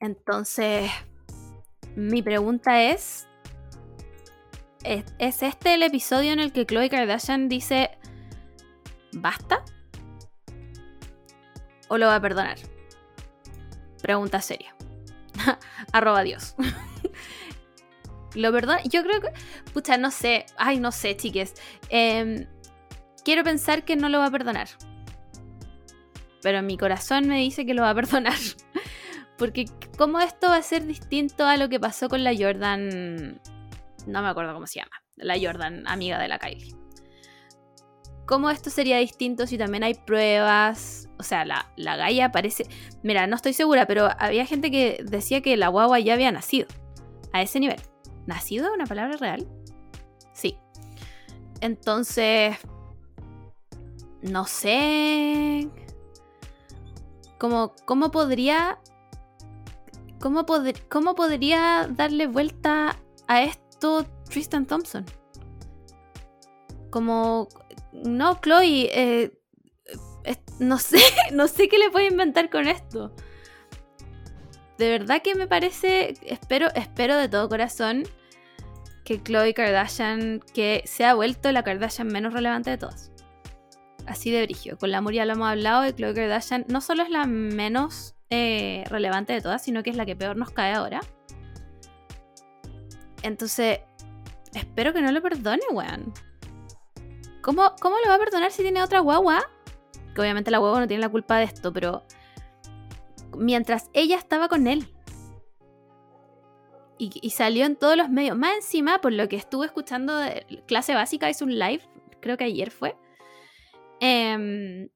Entonces, 0.00 0.90
mi 1.94 2.22
pregunta 2.22 2.82
es, 2.82 3.28
¿es, 4.82 5.42
este 5.42 5.74
el 5.74 5.82
episodio 5.82 6.32
en 6.32 6.40
el 6.40 6.54
que 6.54 6.64
Chloe 6.64 6.88
Kardashian 6.88 7.50
dice, 7.50 7.90
basta? 9.12 9.62
¿O 11.90 11.98
lo 11.98 12.06
va 12.06 12.16
a 12.16 12.22
perdonar? 12.22 12.56
Pregunta 14.02 14.40
seria. 14.40 14.74
Arroba 15.92 16.22
Dios. 16.22 16.54
lo 18.34 18.52
perdona. 18.52 18.82
Yo 18.84 19.02
creo 19.02 19.20
que. 19.20 19.28
Pucha, 19.72 19.96
no 19.96 20.10
sé. 20.10 20.46
Ay, 20.56 20.78
no 20.78 20.92
sé, 20.92 21.16
chiques. 21.16 21.54
Em, 21.88 22.46
quiero 23.24 23.44
pensar 23.44 23.84
que 23.84 23.96
no 23.96 24.08
lo 24.08 24.18
va 24.18 24.26
a 24.26 24.30
perdonar. 24.30 24.68
Pero 26.42 26.62
mi 26.62 26.78
corazón 26.78 27.26
me 27.26 27.38
dice 27.38 27.66
que 27.66 27.74
lo 27.74 27.82
va 27.82 27.90
a 27.90 27.94
perdonar. 27.94 28.38
Porque 29.36 29.66
cómo 29.96 30.20
esto 30.20 30.48
va 30.48 30.56
a 30.56 30.62
ser 30.62 30.84
distinto 30.84 31.46
a 31.46 31.56
lo 31.56 31.68
que 31.68 31.78
pasó 31.78 32.08
con 32.08 32.24
la 32.24 32.34
Jordan, 32.36 33.40
no 34.06 34.22
me 34.22 34.28
acuerdo 34.28 34.52
cómo 34.52 34.66
se 34.66 34.80
llama, 34.80 34.90
la 35.16 35.36
Jordan, 35.40 35.86
amiga 35.86 36.18
de 36.18 36.26
la 36.26 36.40
Kylie. 36.40 36.74
¿Cómo 38.28 38.50
esto 38.50 38.68
sería 38.68 38.98
distinto 38.98 39.46
si 39.46 39.56
también 39.56 39.84
hay 39.84 39.94
pruebas? 39.94 41.08
O 41.18 41.22
sea, 41.22 41.46
la, 41.46 41.72
la 41.76 41.96
Gaia 41.96 42.30
parece... 42.30 42.66
Mira, 43.02 43.26
no 43.26 43.34
estoy 43.34 43.54
segura, 43.54 43.86
pero 43.86 44.10
había 44.18 44.44
gente 44.44 44.70
que 44.70 45.02
decía 45.02 45.40
que 45.40 45.56
la 45.56 45.68
guagua 45.68 45.98
ya 45.98 46.12
había 46.12 46.30
nacido. 46.30 46.68
A 47.32 47.40
ese 47.40 47.58
nivel. 47.58 47.80
¿Nacido? 48.26 48.70
¿Una 48.74 48.84
palabra 48.84 49.16
real? 49.16 49.48
Sí. 50.34 50.58
Entonces... 51.62 52.58
No 54.20 54.44
sé... 54.44 55.70
¿Cómo, 57.38 57.72
cómo 57.86 58.10
podría 58.10 58.78
¿Cómo, 60.20 60.44
¿Cómo 60.90 61.14
podría 61.14 61.88
darle 61.90 62.26
vuelta 62.26 62.96
a 63.26 63.42
esto 63.42 64.04
Tristan 64.28 64.66
Thompson? 64.66 65.06
Como, 66.90 67.48
no, 67.92 68.40
Chloe, 68.40 68.90
eh, 68.92 69.38
no 70.58 70.78
sé, 70.78 70.98
no 71.32 71.48
sé 71.48 71.68
qué 71.68 71.78
le 71.78 71.90
puedo 71.90 72.06
inventar 72.06 72.50
con 72.50 72.68
esto. 72.68 73.12
De 74.78 74.90
verdad 74.90 75.22
que 75.22 75.34
me 75.34 75.46
parece, 75.46 76.14
espero, 76.22 76.68
espero 76.74 77.16
de 77.16 77.28
todo 77.28 77.48
corazón 77.48 78.04
que 79.04 79.20
Chloe 79.22 79.54
Kardashian, 79.54 80.40
que 80.54 80.82
se 80.86 81.04
ha 81.04 81.14
vuelto 81.14 81.50
la 81.50 81.64
Kardashian 81.64 82.08
menos 82.08 82.32
relevante 82.32 82.70
de 82.70 82.78
todas. 82.78 83.10
Así 84.06 84.30
de 84.30 84.42
brigio. 84.42 84.78
Con 84.78 84.90
la 84.90 85.00
Muria 85.00 85.26
lo 85.26 85.32
hemos 85.32 85.48
hablado 85.48 85.86
y 85.86 85.92
Chloe 85.92 86.14
Kardashian 86.14 86.64
no 86.68 86.80
solo 86.80 87.02
es 87.02 87.10
la 87.10 87.24
menos 87.26 88.14
eh, 88.30 88.84
relevante 88.88 89.32
de 89.32 89.40
todas, 89.40 89.62
sino 89.62 89.82
que 89.82 89.90
es 89.90 89.96
la 89.96 90.06
que 90.06 90.14
peor 90.14 90.36
nos 90.36 90.50
cae 90.50 90.74
ahora. 90.74 91.00
Entonces, 93.22 93.80
espero 94.54 94.92
que 94.92 95.02
no 95.02 95.10
lo 95.10 95.20
perdone, 95.22 95.62
weón. 95.72 96.12
¿Cómo, 97.42 97.74
¿Cómo 97.80 97.96
lo 97.98 98.08
va 98.08 98.16
a 98.16 98.18
perdonar 98.18 98.50
si 98.50 98.62
tiene 98.62 98.82
otra 98.82 99.00
guagua? 99.00 99.48
Que 100.14 100.20
obviamente 100.20 100.50
la 100.50 100.58
guagua 100.58 100.80
no 100.80 100.88
tiene 100.88 101.00
la 101.00 101.08
culpa 101.08 101.38
de 101.38 101.44
esto, 101.44 101.72
pero 101.72 102.04
mientras 103.36 103.90
ella 103.92 104.16
estaba 104.16 104.48
con 104.48 104.66
él. 104.66 104.88
Y, 107.00 107.30
salió 107.30 107.64
en 107.64 107.76
todos 107.76 107.96
los 107.96 108.10
medios. 108.10 108.36
Más 108.36 108.56
encima, 108.56 109.00
por 109.00 109.12
lo 109.12 109.28
que 109.28 109.36
estuve 109.36 109.66
escuchando 109.66 110.12
clase 110.66 110.94
básica, 110.94 111.30
hizo 111.30 111.44
un 111.44 111.56
live, 111.56 111.80
creo 112.20 112.36
que 112.36 112.42
ayer 112.42 112.72
fue. 112.72 112.96
Eh, 114.00 114.88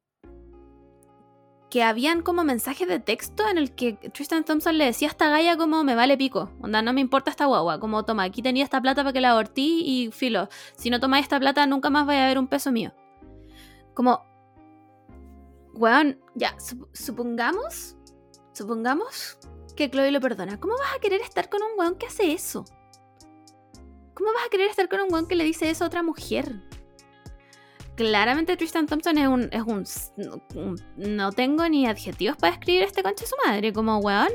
que 1.72 1.82
habían 1.82 2.20
como 2.20 2.44
mensajes 2.44 2.86
de 2.86 3.00
texto 3.00 3.48
en 3.48 3.56
el 3.56 3.74
que 3.74 3.94
Tristan 3.94 4.44
Thompson 4.44 4.76
le 4.76 4.84
decía 4.84 5.08
a 5.08 5.12
esta 5.12 5.30
galla 5.30 5.56
como 5.56 5.84
me 5.84 5.94
vale 5.94 6.18
pico, 6.18 6.50
onda, 6.60 6.82
no 6.82 6.92
me 6.92 7.00
importa 7.00 7.30
esta 7.30 7.46
guagua, 7.46 7.80
como 7.80 8.04
toma, 8.04 8.24
aquí 8.24 8.42
tenía 8.42 8.62
esta 8.62 8.82
plata 8.82 9.02
para 9.02 9.14
que 9.14 9.22
la 9.22 9.30
abortí 9.30 9.82
y 9.82 10.10
filo, 10.12 10.50
si 10.76 10.90
no 10.90 11.00
tomáis 11.00 11.22
esta 11.22 11.40
plata 11.40 11.64
nunca 11.64 11.88
más 11.88 12.04
vaya 12.04 12.20
a 12.20 12.24
haber 12.26 12.38
un 12.38 12.46
peso 12.46 12.72
mío. 12.72 12.92
Como, 13.94 14.22
weón, 15.72 16.20
ya, 16.34 16.54
supongamos, 16.92 17.96
supongamos 18.52 19.38
que 19.74 19.90
Chloe 19.90 20.10
lo 20.10 20.20
perdona, 20.20 20.60
¿cómo 20.60 20.74
vas 20.76 20.94
a 20.94 21.00
querer 21.00 21.22
estar 21.22 21.48
con 21.48 21.62
un 21.62 21.78
weón 21.78 21.94
que 21.94 22.04
hace 22.04 22.34
eso? 22.34 22.66
¿Cómo 24.12 24.30
vas 24.34 24.44
a 24.46 24.50
querer 24.50 24.68
estar 24.68 24.90
con 24.90 25.00
un 25.00 25.10
weón 25.10 25.26
que 25.26 25.36
le 25.36 25.44
dice 25.44 25.70
eso 25.70 25.84
a 25.84 25.86
otra 25.86 26.02
mujer? 26.02 26.52
Claramente 28.08 28.56
Tristan 28.56 28.86
Thompson 28.86 29.18
es 29.18 29.28
un, 29.28 29.48
es 29.52 29.62
un, 30.54 30.76
No 30.96 31.32
tengo 31.32 31.68
ni 31.68 31.86
adjetivos 31.86 32.36
para 32.36 32.52
describir 32.52 32.82
este 32.82 33.02
concha 33.02 33.24
de 33.24 33.28
su 33.28 33.36
madre. 33.46 33.72
Como, 33.72 33.98
weón. 33.98 34.32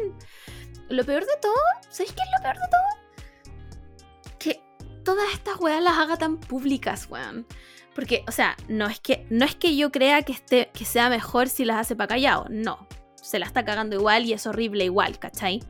Lo 0.89 1.06
peor 1.06 1.25
de 1.25 1.36
todo, 1.41 1.53
¿sabéis 1.89 2.13
qué 2.13 2.21
es 2.21 2.30
lo 2.38 2.43
peor 2.43 2.56
de 2.56 2.67
todo? 2.71 4.36
Que 4.39 4.63
todas 5.03 5.34
estas 5.34 5.60
weas 5.60 5.84
las 5.84 5.97
haga 5.97 6.17
tan 6.17 6.38
públicas, 6.38 7.08
weón. 7.10 7.45
Porque, 7.93 8.23
o 8.27 8.32
sea, 8.32 8.56
no 8.69 8.88
es 8.88 8.99
que, 8.99 9.25
no 9.30 9.43
es 9.43 9.56
que 9.56 9.75
yo 9.75 9.91
crea 9.91 10.21
que, 10.21 10.32
esté, 10.32 10.69
que 10.73 10.86
sea 10.86 11.10
mejor 11.10 11.49
si 11.49 11.65
las 11.65 11.77
hace 11.77 11.95
para 11.95 12.08
callado. 12.10 12.45
No. 12.49 12.88
Se 13.15 13.39
la 13.39 13.45
está 13.45 13.65
cagando 13.65 13.95
igual 13.95 14.25
y 14.25 14.34
es 14.34 14.47
horrible 14.47 14.86
igual, 14.86 15.19
¿cachai? 15.19 15.62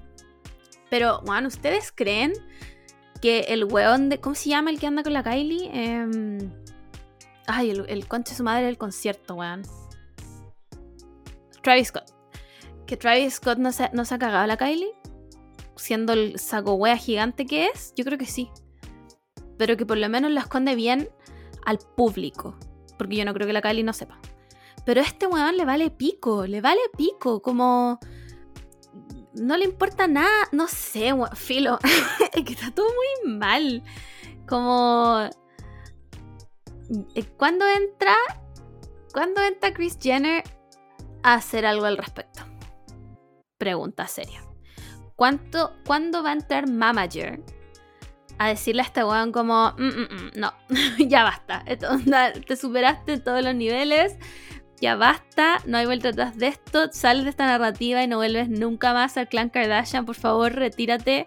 Pero, 0.90 1.22
bueno, 1.26 1.48
¿ustedes 1.48 1.92
creen 1.92 2.34
que 3.22 3.40
el 3.48 3.64
weón 3.64 4.10
de. 4.10 4.20
¿Cómo 4.20 4.36
se 4.36 4.50
llama 4.50 4.70
el 4.70 4.80
que 4.80 4.88
anda 4.88 5.04
con 5.04 5.14
la 5.14 5.24
Kylie? 5.24 5.70
Em, 5.74 6.52
ay, 7.48 7.72
el, 7.72 7.86
el 7.90 8.08
conche 8.08 8.32
de 8.32 8.38
su 8.38 8.44
madre 8.44 8.66
del 8.66 8.78
concierto, 8.78 9.36
weón. 9.36 9.64
Travis 11.64 11.88
Scott. 11.88 12.14
Que 12.86 12.96
Travis 12.96 13.36
Scott 13.36 13.58
no 13.58 13.72
se, 13.72 13.90
no 13.94 14.06
se 14.06 14.16
ha 14.16 14.20
cagado 14.20 14.44
a 14.44 14.48
la 14.48 14.58
Kylie. 14.58 14.94
Siendo 15.76 16.14
el 16.14 16.40
saco 16.40 16.74
wea 16.74 16.98
gigante 16.98 17.46
que 17.46 17.68
es, 17.68 17.94
yo 17.96 18.06
creo 18.06 18.18
que 18.18 18.26
sí. 18.26 18.50
Pero 19.58 19.76
que 19.78 19.86
por 19.86 19.98
lo 19.98 20.08
menos 20.10 20.32
la 20.32 20.42
esconde 20.42 20.76
bien 20.76 21.10
al 21.66 21.80
público. 21.80 22.58
Porque 22.98 23.16
yo 23.16 23.26
no 23.26 23.34
creo 23.34 23.48
que 23.48 23.54
la 23.54 23.62
Kylie 23.62 23.84
no 23.84 23.94
sepa. 23.94 24.20
Pero 24.86 25.02
a 25.02 25.04
este 25.04 25.28
weón 25.28 25.58
le 25.58 25.66
vale 25.66 25.90
pico, 25.90 26.48
le 26.48 26.62
vale 26.62 26.80
pico. 26.96 27.42
Como 27.42 28.00
no 29.34 29.58
le 29.58 29.66
importa 29.66 30.08
nada, 30.08 30.48
no 30.52 30.68
sé, 30.68 31.14
filo, 31.36 31.80
es 32.34 32.44
que 32.44 32.54
está 32.54 32.72
todo 32.72 32.88
muy 32.88 33.34
mal. 33.34 33.84
Como... 34.48 35.30
Eh, 37.16 37.24
¿Cuándo 37.38 37.66
entra? 37.68 38.16
¿Cuándo 39.14 39.42
entra 39.42 39.74
Chris 39.74 39.98
Jenner 40.02 40.44
a 41.24 41.34
hacer 41.36 41.66
algo 41.66 41.86
al 41.86 41.98
respecto? 41.98 42.42
Pregunta 43.58 44.08
seria. 44.08 44.44
¿Cuánto, 45.16 45.74
¿Cuándo 45.86 46.24
va 46.24 46.30
a 46.30 46.34
entrar 46.34 46.70
Mamager 46.70 47.42
a 48.38 48.50
decirle 48.50 48.84
a 48.84 48.86
este 48.86 49.04
weón 49.04 49.32
como, 49.32 49.74
mm, 49.78 49.84
mm, 49.84 50.02
mm, 50.02 50.32
no, 50.36 50.54
ya 51.00 51.24
basta, 51.24 51.64
te 52.46 52.56
superaste 52.56 53.20
todos 53.20 53.44
los 53.44 53.56
niveles, 53.56 54.16
ya 54.80 54.96
basta, 54.96 55.58
no 55.66 55.78
hay 55.78 55.88
vuelta 55.88 56.10
atrás 56.10 56.38
de 56.38 56.48
esto, 56.48 56.90
sales 56.92 57.24
de 57.24 57.32
esta 57.32 57.48
narrativa 57.48 58.04
y 58.04 58.08
no 58.08 58.18
vuelves 58.18 58.48
nunca 58.48 58.94
más 58.94 59.18
al 59.18 59.28
clan 59.28 59.50
Kardashian, 59.50 60.06
por 60.06 60.16
favor, 60.16 60.54
retírate. 60.54 61.26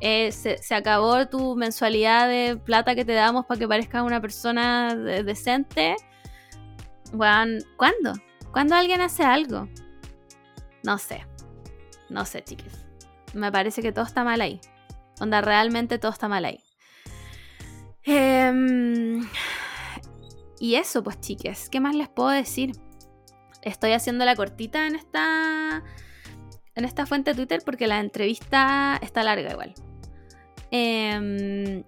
Eh, 0.00 0.32
se, 0.32 0.74
acabó 0.74 1.28
tu 1.28 1.56
mensualidad 1.56 2.28
de 2.28 2.56
plata 2.56 2.94
que 2.94 3.04
te 3.04 3.12
damos 3.12 3.44
para 3.46 3.58
que 3.58 3.68
parezcas 3.68 4.02
una 4.02 4.20
persona 4.20 4.94
decente. 4.94 5.96
Bueno, 7.12 7.62
¿cuándo? 7.76 8.14
¿Cuándo 8.52 8.74
alguien 8.74 9.00
hace 9.00 9.24
algo? 9.24 9.68
No 10.82 10.98
sé. 10.98 11.26
No 12.08 12.24
sé, 12.24 12.42
chiques. 12.42 12.86
Me 13.34 13.52
parece 13.52 13.82
que 13.82 13.92
todo 13.92 14.04
está 14.04 14.24
mal 14.24 14.40
ahí. 14.40 14.60
Onda, 15.20 15.40
realmente 15.40 15.98
todo 15.98 16.12
está 16.12 16.28
mal 16.28 16.44
ahí. 16.44 16.60
Em, 18.02 19.28
y 20.58 20.76
eso, 20.76 21.02
pues, 21.02 21.20
chiques. 21.20 21.68
¿Qué 21.68 21.78
más 21.80 21.94
les 21.94 22.08
puedo 22.08 22.30
decir? 22.30 22.72
estoy 23.62 23.92
haciendo 23.92 24.24
la 24.24 24.36
cortita 24.36 24.86
en 24.86 24.94
esta, 24.94 25.82
en 26.74 26.84
esta 26.84 27.06
fuente 27.06 27.30
de 27.30 27.36
Twitter 27.36 27.62
porque 27.64 27.86
la 27.86 28.00
entrevista 28.00 28.98
está 29.02 29.22
larga 29.22 29.52
igual. 29.52 29.74
Em, 30.70 31.84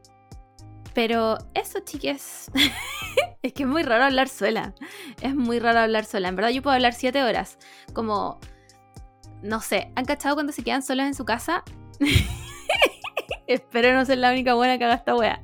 pero 0.95 1.39
eso, 1.55 1.81
chiques. 1.81 2.51
es 3.43 3.53
que 3.53 3.63
es 3.63 3.69
muy 3.69 3.83
raro 3.83 4.05
hablar 4.05 4.29
sola. 4.29 4.75
Es 5.21 5.35
muy 5.35 5.59
raro 5.59 5.81
hablar 5.81 6.05
sola. 6.05 6.29
En 6.29 6.37
verdad, 6.37 6.51
yo 6.51 6.63
puedo 6.63 6.75
hablar 6.75 6.95
siete 6.95 7.23
horas. 7.23 7.59
Como. 7.93 8.39
No 9.43 9.61
sé. 9.61 9.91
¿Han 9.97 10.05
cachado 10.05 10.37
cuando 10.37 10.53
se 10.53 10.63
quedan 10.63 10.83
solos 10.83 11.07
en 11.07 11.15
su 11.15 11.25
casa? 11.25 11.65
Espero 13.47 13.93
no 13.93 14.05
ser 14.05 14.19
la 14.19 14.31
única 14.31 14.55
buena 14.55 14.79
que 14.79 14.85
haga 14.85 14.95
esta 14.95 15.17
wea. 15.17 15.43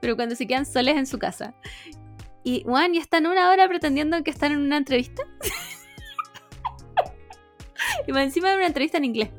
Pero 0.00 0.16
cuando 0.16 0.34
se 0.34 0.46
quedan 0.46 0.66
soles 0.66 0.96
en 0.96 1.06
su 1.06 1.18
casa 1.18 1.54
y, 2.46 2.62
Juan, 2.62 2.94
ya 2.94 3.00
están 3.00 3.26
una 3.26 3.50
hora 3.50 3.66
pretendiendo 3.66 4.22
que 4.22 4.30
están 4.30 4.52
en 4.52 4.60
una 4.60 4.76
entrevista. 4.76 5.24
y 8.06 8.16
encima 8.16 8.50
de 8.50 8.56
una 8.56 8.68
entrevista 8.68 8.98
en 8.98 9.04
inglés. 9.04 9.30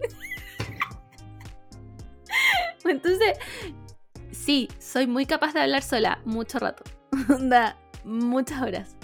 Entonces, 2.89 3.38
sí, 4.32 4.69
soy 4.80 5.08
muy 5.08 5.26
capaz 5.26 5.54
de 5.54 5.62
hablar 5.62 5.84
sola 5.84 6.19
mucho 6.26 6.60
rato. 6.60 6.84
Da 7.39 7.78
muchas 8.04 8.62
horas. 8.62 8.95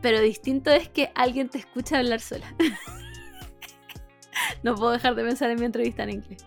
Pero 0.00 0.20
distinto 0.20 0.70
es 0.70 0.88
que 0.88 1.10
alguien 1.14 1.48
te 1.48 1.58
escucha 1.58 1.98
hablar 1.98 2.20
sola. 2.20 2.54
no 4.62 4.74
puedo 4.74 4.92
dejar 4.92 5.14
de 5.14 5.24
pensar 5.24 5.50
en 5.50 5.58
mi 5.58 5.64
entrevista 5.64 6.02
en 6.02 6.10
inglés. 6.10 6.44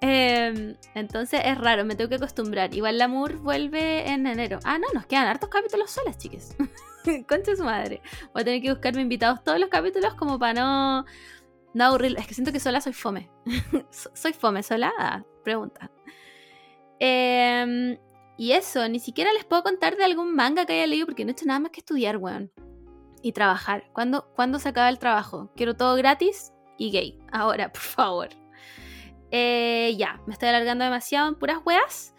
Em, 0.00 0.76
entonces 0.94 1.40
es 1.44 1.58
raro, 1.58 1.84
me 1.84 1.96
tengo 1.96 2.08
que 2.08 2.16
acostumbrar. 2.16 2.74
Igual 2.74 2.98
Lamour 2.98 3.38
vuelve 3.38 4.08
en 4.10 4.26
enero. 4.26 4.58
Ah, 4.64 4.78
no, 4.78 4.86
nos 4.94 5.06
quedan 5.06 5.26
hartos 5.26 5.48
capítulos 5.48 5.90
solas, 5.90 6.18
chiques. 6.18 6.56
Concha 7.28 7.56
su 7.56 7.64
madre. 7.64 8.00
Voy 8.32 8.42
a 8.42 8.44
tener 8.44 8.62
que 8.62 8.70
buscarme 8.70 9.00
invitados 9.00 9.42
todos 9.42 9.58
los 9.58 9.68
capítulos 9.68 10.14
como 10.14 10.38
para 10.38 10.54
no, 10.54 11.04
no 11.74 11.84
aburrir. 11.84 12.16
Es 12.18 12.26
que 12.26 12.34
siento 12.34 12.52
que 12.52 12.60
sola 12.60 12.80
soy 12.80 12.92
fome. 12.92 13.30
soy 13.90 14.32
fome, 14.32 14.62
sola. 14.62 15.24
Ah, 15.46 15.52
pregunta. 15.52 15.90
Em, 16.98 17.98
y 18.36 18.52
eso, 18.52 18.88
ni 18.88 18.98
siquiera 18.98 19.32
les 19.32 19.44
puedo 19.44 19.62
contar 19.62 19.96
de 19.96 20.04
algún 20.04 20.34
manga 20.34 20.66
que 20.66 20.72
haya 20.72 20.86
leído 20.86 21.06
porque 21.06 21.24
no 21.24 21.30
he 21.30 21.32
hecho 21.32 21.46
nada 21.46 21.60
más 21.60 21.70
que 21.70 21.80
estudiar, 21.80 22.16
weón. 22.16 22.50
Y 23.22 23.32
trabajar. 23.32 23.84
¿Cuándo, 23.92 24.28
¿Cuándo 24.34 24.58
se 24.58 24.68
acaba 24.68 24.88
el 24.88 24.98
trabajo? 24.98 25.52
Quiero 25.56 25.76
todo 25.76 25.94
gratis 25.96 26.52
y 26.78 26.90
gay. 26.90 27.18
Ahora, 27.32 27.72
por 27.72 27.82
favor. 27.82 28.28
Eh, 29.30 29.94
ya, 29.96 30.20
me 30.26 30.32
estoy 30.32 30.48
alargando 30.48 30.84
demasiado 30.84 31.28
en 31.28 31.36
puras 31.36 31.58
weas. 31.64 32.14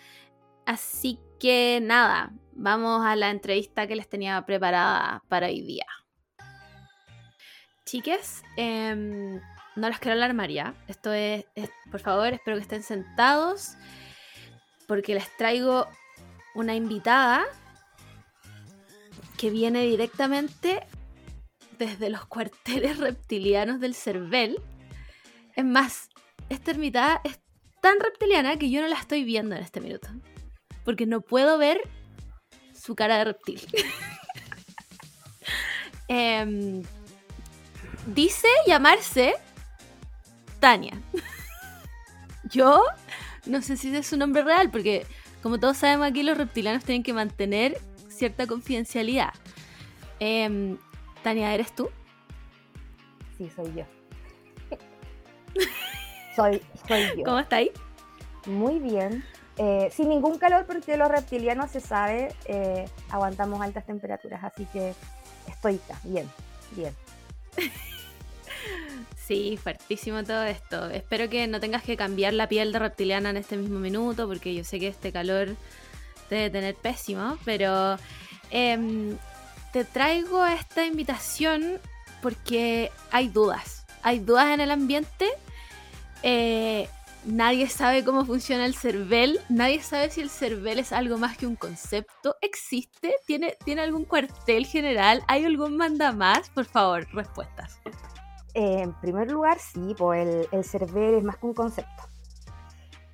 Así 0.66 1.20
que 1.40 1.80
nada, 1.82 2.32
vamos 2.54 3.06
a 3.06 3.16
la 3.16 3.30
entrevista 3.30 3.88
que 3.88 3.96
les 3.96 4.10
tenía 4.10 4.46
preparada 4.46 5.24
para 5.28 5.48
hoy 5.48 5.62
día. 5.62 5.86
Chiques, 7.86 8.44
em, 8.58 9.40
no 9.78 9.90
las 9.90 10.00
quiero 10.00 10.18
alarmar 10.18 10.50
ya. 10.50 10.74
Esto 10.88 11.14
es, 11.14 11.46
por 11.92 12.00
favor, 12.00 12.34
espero 12.34 12.58
que 12.58 12.64
estén 12.64 12.84
sentados 12.84 13.76
porque 14.88 15.14
les 15.14 15.36
traigo 15.38 15.88
una 16.56 16.76
invitada 16.76 17.46
que 19.38 19.52
viene 19.52 19.84
directamente 19.84 20.86
desde 21.78 22.10
los 22.10 22.26
cuarteles 22.28 22.98
reptilianos 22.98 23.80
del 23.80 23.94
CERVEL. 23.94 24.60
Es 25.56 25.66
más, 25.66 26.10
esta 26.50 26.72
ermitada 26.72 27.22
es 27.24 27.40
tan 27.82 28.00
reptiliana 28.00 28.58
que 28.58 28.72
yo 28.72 28.82
no 28.82 28.88
la 28.88 28.98
estoy 28.98 29.24
viendo 29.24 29.56
en 29.56 29.62
este 29.62 29.80
minuto. 29.80 30.08
Porque 30.84 31.06
no 31.06 31.22
puedo 31.22 31.58
ver 31.58 31.82
su 32.74 32.96
cara 32.96 33.20
de 33.20 33.26
reptil. 33.26 33.62
Em, 36.10 36.84
dice 38.06 38.48
llamarse 38.66 39.36
Tania. 40.60 40.94
yo 42.50 42.84
no 43.46 43.62
sé 43.62 43.78
si 43.78 43.96
es 43.96 44.08
su 44.08 44.18
nombre 44.18 44.44
real, 44.44 44.70
porque 44.72 45.06
como 45.42 45.60
todos 45.60 45.78
sabemos 45.78 46.08
aquí 46.08 46.24
los 46.24 46.38
reptilianos 46.38 46.84
tienen 46.84 47.04
que 47.04 47.14
mantener 47.14 47.80
cierta 48.10 48.48
confidencialidad. 48.48 49.34
Em, 50.20 50.78
Tania, 51.24 51.54
¿eres 51.54 51.74
tú? 51.74 51.90
Sí, 53.38 53.50
soy 53.56 53.74
yo. 53.76 53.86
Soy, 56.36 56.62
yo. 57.18 57.24
¿Cómo 57.24 57.40
está 57.40 57.58
ahí? 57.58 57.72
Muy 58.46 58.80
bien. 58.80 59.24
Eh, 59.58 59.90
sin 59.92 60.10
ningún 60.10 60.38
calor 60.38 60.66
porque 60.68 60.98
los 60.98 61.10
reptilianos 61.10 61.72
se 61.72 61.80
sabe, 61.80 62.36
eh, 62.46 62.86
aguantamos 63.10 63.60
altas 63.60 63.86
temperaturas, 63.88 64.44
así 64.44 64.66
que 64.66 64.94
estoy 65.48 65.80
bien, 66.04 66.30
bien. 66.72 66.94
Sí, 69.28 69.60
fuertísimo 69.62 70.24
todo 70.24 70.44
esto. 70.44 70.90
Espero 70.90 71.30
que 71.30 71.48
no 71.48 71.60
tengas 71.60 71.84
que 71.84 71.98
cambiar 71.98 72.34
la 72.34 72.48
piel 72.48 72.72
de 72.72 72.80
reptiliana 72.80 73.30
en 73.30 73.38
este 73.38 73.58
mismo 73.58 73.80
minuto, 73.80 74.28
porque 74.28 74.56
yo 74.56 74.64
sé 74.64 74.80
que 74.80 74.88
este 74.88 75.12
calor 75.12 75.50
debe 76.30 76.50
tener 76.50 76.76
pésimo, 76.76 77.38
pero 77.44 77.98
em, 78.52 79.18
te 79.74 79.84
traigo 79.84 80.46
esta 80.46 80.86
invitación 80.86 81.80
porque 82.22 82.90
hay 83.12 83.28
dudas. 83.28 83.86
Hay 84.02 84.20
dudas 84.20 84.54
en 84.54 84.62
el 84.62 84.72
ambiente 84.72 85.28
eh, 86.24 86.90
nadie 87.26 87.70
sabe 87.70 88.04
cómo 88.04 88.26
funciona 88.26 88.66
el 88.66 88.76
CERVEL, 88.76 89.40
nadie 89.50 89.82
sabe 89.82 90.10
si 90.10 90.22
el 90.22 90.30
CERVEL 90.30 90.80
es 90.80 90.92
algo 90.92 91.18
más 91.18 91.38
que 91.38 91.48
un 91.48 91.56
concepto. 91.56 92.36
¿Existe? 92.42 93.16
¿Tiene, 93.26 93.58
¿tiene 93.64 93.82
algún 93.82 94.06
cuartel 94.06 94.66
general? 94.66 95.24
¿Hay 95.28 95.46
algún 95.46 95.78
manda 95.78 96.12
más? 96.12 96.50
Por 96.50 96.66
favor, 96.66 97.08
respuestas. 97.14 97.80
Eh, 98.58 98.82
en 98.82 98.94
primer 98.94 99.30
lugar, 99.30 99.60
sí, 99.60 99.94
pues 99.96 100.28
el, 100.28 100.48
el 100.52 100.64
CERVEL 100.64 101.14
es 101.14 101.24
más 101.24 101.38
que 101.38 101.46
un 101.46 101.54
concepto. 101.54 102.04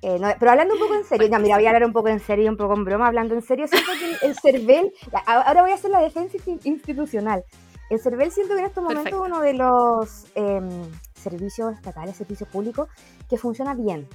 Eh, 0.00 0.18
pero 0.38 0.50
hablando 0.50 0.72
un 0.72 0.80
poco 0.80 0.94
en 0.94 1.04
serio, 1.04 1.28
ya 1.28 1.38
mira, 1.38 1.56
voy 1.56 1.66
a 1.66 1.68
hablar 1.68 1.84
un 1.84 1.92
poco 1.92 2.08
en 2.08 2.18
serio 2.18 2.46
y 2.46 2.48
un 2.48 2.56
poco 2.56 2.72
en 2.74 2.82
broma, 2.82 3.08
hablando 3.08 3.34
en 3.34 3.42
serio, 3.42 3.66
siento 3.68 3.92
que 3.92 4.26
el 4.26 4.34
CERVEL, 4.40 4.90
ahora 5.26 5.60
voy 5.60 5.72
a 5.72 5.74
hacer 5.74 5.90
la 5.90 6.00
defensa 6.00 6.38
institucional. 6.64 7.44
El 7.90 8.00
CERVEL 8.00 8.32
siento 8.32 8.54
que 8.54 8.60
en 8.60 8.66
estos 8.66 8.82
momentos 8.82 9.12
es 9.12 9.18
uno 9.18 9.40
de 9.40 9.52
los 9.52 10.26
em, 10.34 10.90
servicios 11.12 11.74
estatales, 11.74 12.16
servicios 12.16 12.48
públicos, 12.48 12.88
que 13.28 13.36
funciona 13.36 13.74
bien. 13.74 14.08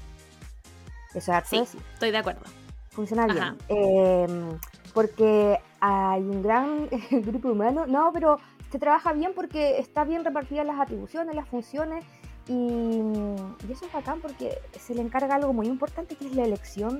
Eso 1.13 1.31
es 1.31 1.47
sí, 1.47 1.63
estoy 1.93 2.09
de 2.09 2.17
acuerdo. 2.17 2.41
Funciona 2.89 3.27
bien. 3.27 3.55
Em, 3.67 4.59
porque 4.95 5.59
hay 5.79 6.21
un 6.21 6.41
gran 6.41 6.89
grupo 7.11 7.49
humano. 7.49 7.85
No, 7.85 8.09
pero 8.11 8.39
se 8.71 8.79
trabaja 8.79 9.13
bien 9.13 9.33
porque 9.35 9.79
está 9.79 10.03
bien 10.03 10.23
repartidas 10.23 10.65
las 10.65 10.79
atribuciones, 10.79 11.35
las 11.35 11.47
funciones 11.47 12.05
y, 12.47 12.53
y, 12.53 13.71
eso 13.71 13.85
es 13.85 13.93
bacán 13.93 14.21
porque 14.21 14.57
se 14.79 14.95
le 14.95 15.01
encarga 15.01 15.35
algo 15.35 15.53
muy 15.53 15.67
importante 15.67 16.15
que 16.15 16.27
es 16.27 16.35
la 16.35 16.43
elección 16.43 16.99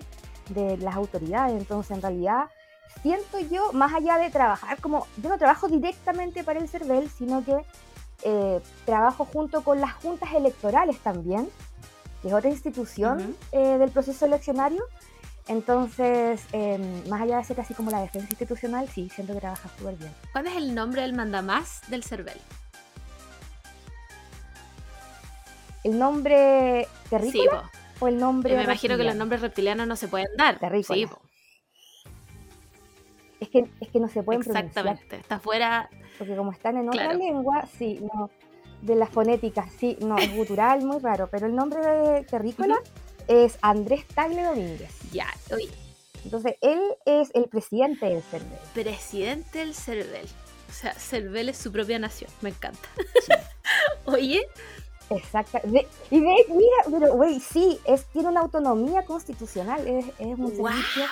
de 0.49 0.77
las 0.77 0.95
autoridades. 0.95 1.59
Entonces, 1.59 1.95
en 1.95 2.01
realidad, 2.01 2.49
siento 3.01 3.39
yo, 3.39 3.71
más 3.73 3.93
allá 3.93 4.17
de 4.17 4.29
trabajar 4.29 4.79
como, 4.81 5.07
yo 5.21 5.29
no 5.29 5.37
trabajo 5.37 5.67
directamente 5.67 6.43
para 6.43 6.59
el 6.59 6.67
CERVEL, 6.67 7.09
sino 7.09 7.43
que 7.43 7.57
eh, 8.23 8.59
trabajo 8.85 9.25
junto 9.25 9.63
con 9.63 9.79
las 9.79 9.93
juntas 9.93 10.33
electorales 10.33 10.99
también, 10.99 11.49
que 12.21 12.27
es 12.27 12.33
otra 12.33 12.49
institución 12.49 13.35
eh, 13.51 13.77
del 13.77 13.91
proceso 13.91 14.25
eleccionario. 14.25 14.83
Entonces, 15.49 16.45
em, 16.51 17.09
más 17.09 17.21
allá 17.21 17.37
de 17.37 17.43
ser 17.43 17.59
así 17.59 17.73
como 17.73 17.89
la 17.89 18.01
defensa 18.01 18.27
institucional, 18.29 18.87
sí, 18.87 19.09
siento 19.09 19.33
que 19.33 19.39
trabaja 19.39 19.67
súper 19.77 19.95
bien. 19.95 20.11
¿Cuál 20.31 20.45
es 20.45 20.55
el 20.55 20.75
nombre 20.75 21.01
del 21.01 21.13
mandamás 21.13 21.81
del 21.89 22.03
CERVEL? 22.03 22.37
¿El 25.83 25.97
nombre 25.97 26.87
terrícola? 27.09 27.71
¿O 27.99 28.07
el 28.07 28.19
nombre 28.19 28.55
Me 28.55 28.63
imagino 28.63 28.95
que 28.95 29.03
los 29.03 29.15
nombres 29.15 29.41
reptilianos 29.41 29.87
no 29.87 29.95
se 29.95 30.07
pueden 30.07 30.27
dar. 30.37 30.59
Terrícola. 30.59 30.95
Sí, 30.95 31.07
es 33.39 33.49
que, 33.49 33.65
es 33.81 33.89
que 33.89 33.99
no 33.99 34.07
se 34.07 34.21
pueden 34.21 34.41
Exactamente, 34.41 35.15
está 35.15 35.39
fuera. 35.39 35.89
Porque 36.19 36.35
como 36.35 36.51
están 36.51 36.77
en 36.77 36.89
otra 36.89 37.11
lengua, 37.13 37.65
sí, 37.75 37.99
no. 38.01 38.29
De 38.83 38.95
las 38.95 39.09
fonéticas, 39.09 39.71
sí, 39.73 39.97
no, 39.99 40.17
es 40.19 40.33
gutural, 40.35 40.85
muy 40.85 40.99
raro. 40.99 41.27
Pero 41.27 41.47
el 41.47 41.55
nombre 41.55 41.81
de 41.81 42.23
Terrícola 42.23 42.77
es 43.29 43.57
Andrés 43.61 44.05
Tagle 44.07 44.43
Domínguez. 44.43 44.91
Ya, 45.13 45.27
oye. 45.53 45.69
Entonces, 46.25 46.55
él 46.59 46.81
es 47.05 47.29
el 47.33 47.45
presidente 47.45 48.07
del 48.07 48.21
CERVEL. 48.21 48.59
Presidente 48.73 49.59
del 49.59 49.73
CERVEL. 49.73 50.27
O 50.69 50.73
sea, 50.73 50.93
CERVEL 50.93 51.49
es 51.49 51.57
su 51.57 51.71
propia 51.71 51.97
nación, 51.97 52.29
me 52.41 52.49
encanta. 52.49 52.89
oye, 54.05 54.45
Exacto. 55.09 55.59
y 55.63 55.71
ve, 55.71 56.45
mira, 56.49 56.77
pero 56.91 57.13
güey, 57.13 57.39
sí, 57.39 57.79
es, 57.85 58.05
tiene 58.07 58.27
una 58.27 58.41
autonomía 58.41 59.03
constitucional, 59.03 59.87
es, 59.87 60.05
es 60.19 60.37
un 60.37 60.55
servicio 60.55 61.03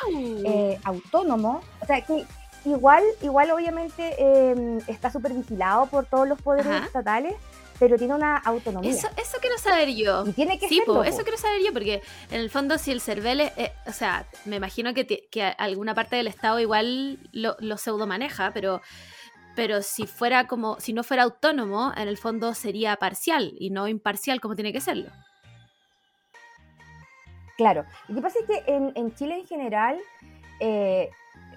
eh, 0.46 0.80
autónomo. 0.84 1.62
O 1.82 1.86
sea, 1.86 2.02
que 2.02 2.26
igual, 2.66 3.04
igual 3.22 3.52
obviamente 3.52 4.16
eh, 4.20 4.80
está 4.88 5.12
súper 5.12 5.34
vigilado 5.34 5.88
por 5.88 6.06
todos 6.06 6.28
los 6.28 6.40
poderes 6.42 6.84
estatales, 6.84 7.34
pero 7.80 7.98
tiene 7.98 8.16
una 8.16 8.38
autonomía. 8.38 8.92
Eso, 8.92 9.08
eso 9.18 9.38
quiero 9.40 9.58
saber 9.58 9.90
yo. 9.90 10.26
Y 10.28 10.34
tiene 10.34 10.60
que 10.60 10.68
sí, 10.68 10.82
eso 11.06 11.24
quiero 11.24 11.38
saber 11.38 11.62
yo, 11.64 11.74
porque 11.74 12.02
en 12.32 12.42
el 12.42 12.50
fondo 12.50 12.78
si 12.78 12.92
el 12.92 13.02
CERVEL, 13.02 13.42
es, 13.42 13.54
o 13.86 13.92
sea, 13.92 14.26
me 14.46 14.56
imagino 14.56 14.94
que, 14.94 15.06
que 15.06 15.44
alguna 15.44 15.94
parte 15.94 16.16
del 16.16 16.28
Estado 16.28 16.60
igual 16.60 17.20
lo, 17.32 17.56
lo 17.60 17.78
pseudo 17.78 18.08
maneja, 18.08 18.52
pero 18.54 18.82
pero 19.56 19.82
si 19.82 20.06
fuera 20.06 20.46
como, 20.46 20.80
si 20.80 20.94
no 20.94 21.04
fuera 21.04 21.24
autónomo, 21.24 21.92
en 21.98 22.08
el 22.08 22.20
fondo 22.20 22.54
sería 22.54 22.96
parcial 22.98 23.56
y 23.58 23.72
no 23.72 23.88
imparcial 23.88 24.40
como 24.40 24.54
tiene 24.54 24.72
que 24.72 24.82
serlo. 24.82 25.10
Claro, 27.58 27.84
lo 28.08 28.14
que 28.14 28.22
pasa 28.22 28.38
es 28.40 28.46
que 28.46 28.72
en, 28.72 29.16
Chile 29.16 29.40
en 29.40 29.48
general 29.48 29.98
eh, 30.60 31.10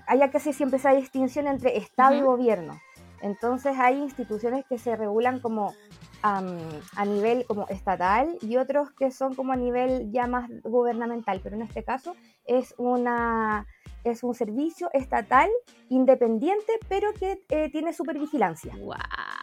hay 0.07 0.31
casi 0.31 0.55
siempre 0.55 0.79
esa 0.79 0.95
distinción 0.95 1.47
entre 1.47 1.77
Estado 1.77 2.15
y 2.15 2.23
gobierno. 2.23 2.81
Entonces 3.21 3.77
hay 3.79 3.99
instituciones 3.99 4.65
que 4.67 4.79
se 4.79 4.97
regulan 4.97 5.41
como 5.41 5.75
a 6.23 7.05
nivel 7.05 7.45
como 7.47 7.67
estatal 7.69 8.37
y 8.43 8.57
otros 8.57 8.91
que 8.93 9.11
son 9.11 9.35
como 9.35 9.53
a 9.53 9.57
nivel 9.57 10.11
ya 10.13 10.27
más 10.27 10.51
gubernamental, 10.63 11.41
pero 11.43 11.57
en 11.57 11.63
este 11.63 11.85
caso 11.85 12.15
es 12.45 12.75
una 12.79 13.67
es 14.05 14.23
un 14.23 14.35
servicio 14.35 14.91
estatal 14.93 15.49
independiente, 15.89 16.73
pero 16.89 17.13
que 17.13 17.43
eh, 17.49 17.71
tiene 17.71 17.93
supervigilancia 17.93 18.75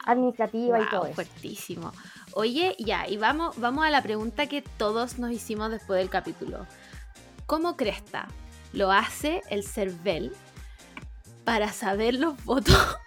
administrativa 0.05 0.79
y 0.79 0.89
todo 0.89 1.05
eso. 1.05 1.15
Fuertísimo. 1.15 1.91
Oye, 2.33 2.75
ya, 2.79 3.07
y 3.07 3.17
vamos, 3.17 3.59
vamos 3.59 3.85
a 3.85 3.89
la 3.89 4.01
pregunta 4.01 4.47
que 4.47 4.61
todos 4.61 5.19
nos 5.19 5.31
hicimos 5.31 5.69
después 5.69 5.99
del 5.99 6.09
capítulo. 6.09 6.65
¿Cómo 7.45 7.77
Cresta 7.77 8.27
lo 8.73 8.91
hace 8.91 9.41
el 9.49 9.63
CERVEL 9.63 10.33
para 11.43 11.71
saber 11.71 12.15
los 12.15 12.43
votos 12.43 12.97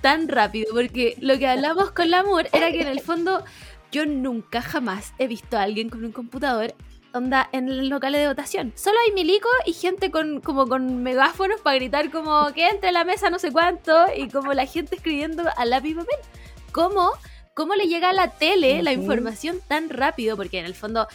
tan 0.00 0.28
rápido? 0.28 0.72
Porque 0.72 1.16
lo 1.20 1.38
que 1.38 1.46
hablamos 1.46 1.90
con 1.92 2.10
la 2.10 2.20
amor 2.20 2.48
era 2.52 2.70
que 2.70 2.82
en 2.82 2.88
el 2.88 3.00
fondo 3.00 3.44
yo 3.92 4.06
nunca 4.06 4.62
jamás 4.62 5.12
he 5.18 5.26
visto 5.26 5.58
a 5.58 5.62
alguien 5.62 5.90
con 5.90 6.04
un 6.04 6.12
computador 6.12 6.74
onda 7.12 7.48
en 7.52 7.88
locales 7.88 8.20
de 8.20 8.28
votación. 8.28 8.72
Solo 8.76 8.98
hay 9.04 9.12
milicos 9.12 9.50
y 9.66 9.72
gente 9.72 10.10
con 10.10 10.40
como 10.40 10.66
con 10.66 11.02
megáfonos 11.02 11.60
para 11.60 11.76
gritar 11.76 12.10
como 12.10 12.52
que 12.54 12.68
entre 12.68 12.92
la 12.92 13.04
mesa 13.04 13.30
no 13.30 13.38
sé 13.38 13.50
cuánto 13.50 13.92
y 14.16 14.28
como 14.28 14.52
la 14.52 14.66
gente 14.66 14.96
escribiendo 14.96 15.44
a 15.56 15.64
lápiz 15.64 15.90
y 15.90 15.94
papel. 15.94 16.18
¿Cómo? 16.72 17.10
¿Cómo 17.54 17.74
le 17.74 17.88
llega 17.88 18.10
a 18.10 18.12
la 18.12 18.30
tele 18.30 18.82
la 18.82 18.92
información 18.92 19.60
tan 19.66 19.90
rápido? 19.90 20.36
Porque 20.36 20.60
en 20.60 20.66
el 20.66 20.74
fondo 20.74 21.08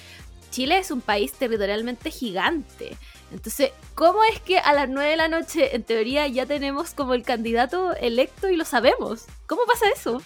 Chile 0.52 0.78
es 0.78 0.92
un 0.92 1.02
país 1.02 1.34
territorialmente 1.34 2.12
gigante. 2.12 2.98
Entonces, 3.36 3.72
¿cómo 3.96 4.24
es 4.24 4.40
que 4.40 4.60
a 4.60 4.72
las 4.72 4.88
9 4.88 5.10
de 5.10 5.18
la 5.18 5.28
noche, 5.28 5.76
en 5.76 5.84
teoría, 5.84 6.26
ya 6.28 6.46
tenemos 6.46 6.94
como 6.94 7.14
el 7.14 7.24
candidato 7.24 7.94
electo 7.96 8.50
y 8.50 8.56
lo 8.56 8.64
sabemos? 8.64 9.26
¿Cómo 9.46 9.64
pasa 9.66 9.88
eso? 9.94 10.22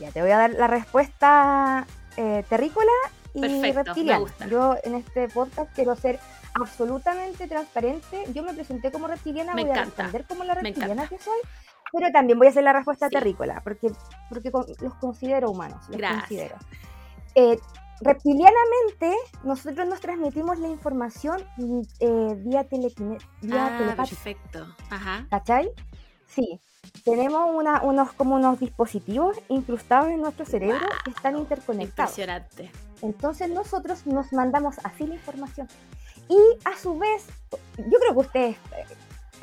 Ya 0.00 0.10
te 0.10 0.20
voy 0.20 0.32
a 0.32 0.38
dar 0.38 0.50
la 0.50 0.66
respuesta 0.66 1.86
eh, 2.16 2.44
terrícola 2.48 2.90
y 3.32 3.70
reptiliana. 3.70 4.26
Yo 4.48 4.74
en 4.82 4.96
este 4.96 5.28
podcast 5.28 5.72
quiero 5.72 5.94
ser 5.94 6.18
absolutamente 6.54 7.46
transparente. 7.46 8.24
Yo 8.34 8.42
me 8.42 8.52
presenté 8.52 8.90
como 8.90 9.06
reptiliana, 9.06 9.52
voy 9.52 9.70
a 9.70 9.84
responder 9.84 10.24
como 10.26 10.42
la 10.42 10.54
reptiliana 10.54 11.06
que 11.06 11.18
soy, 11.18 11.38
pero 11.92 12.10
también 12.10 12.38
voy 12.38 12.48
a 12.48 12.50
hacer 12.50 12.64
la 12.64 12.72
respuesta 12.72 13.08
terrícola, 13.08 13.60
porque, 13.62 13.92
porque 14.28 14.50
los 14.80 14.94
considero 14.94 15.48
humanos, 15.48 15.88
los 15.90 16.10
considero. 16.10 16.56
Eh, 17.36 17.56
reptilianamente, 18.00 19.14
nosotros 19.44 19.86
nos 19.88 20.00
transmitimos 20.00 20.58
la 20.58 20.68
información 20.68 21.42
eh, 22.00 22.34
vía, 22.38 22.64
telequinesis. 22.64 23.28
ah, 23.52 23.94
Perfecto. 23.96 24.66
Ajá. 24.90 25.26
¿Cachai? 25.30 25.70
Sí. 26.26 26.60
Tenemos 27.04 27.50
una, 27.54 27.82
unos 27.82 28.12
como 28.12 28.36
unos 28.36 28.58
dispositivos 28.58 29.36
incrustados 29.48 30.08
en 30.08 30.20
nuestro 30.20 30.44
cerebro 30.46 30.86
que 31.04 31.10
están 31.10 31.36
interconectados. 31.36 32.18
Impresionante. 32.18 32.70
Entonces 33.02 33.50
nosotros 33.50 34.06
nos 34.06 34.32
mandamos 34.32 34.76
así 34.82 35.06
la 35.06 35.14
información. 35.14 35.68
Y 36.28 36.38
a 36.64 36.76
su 36.76 36.98
vez, 36.98 37.26
yo 37.76 37.98
creo 37.98 38.12
que 38.12 38.18
ustedes 38.18 38.56
eh, 38.56 38.84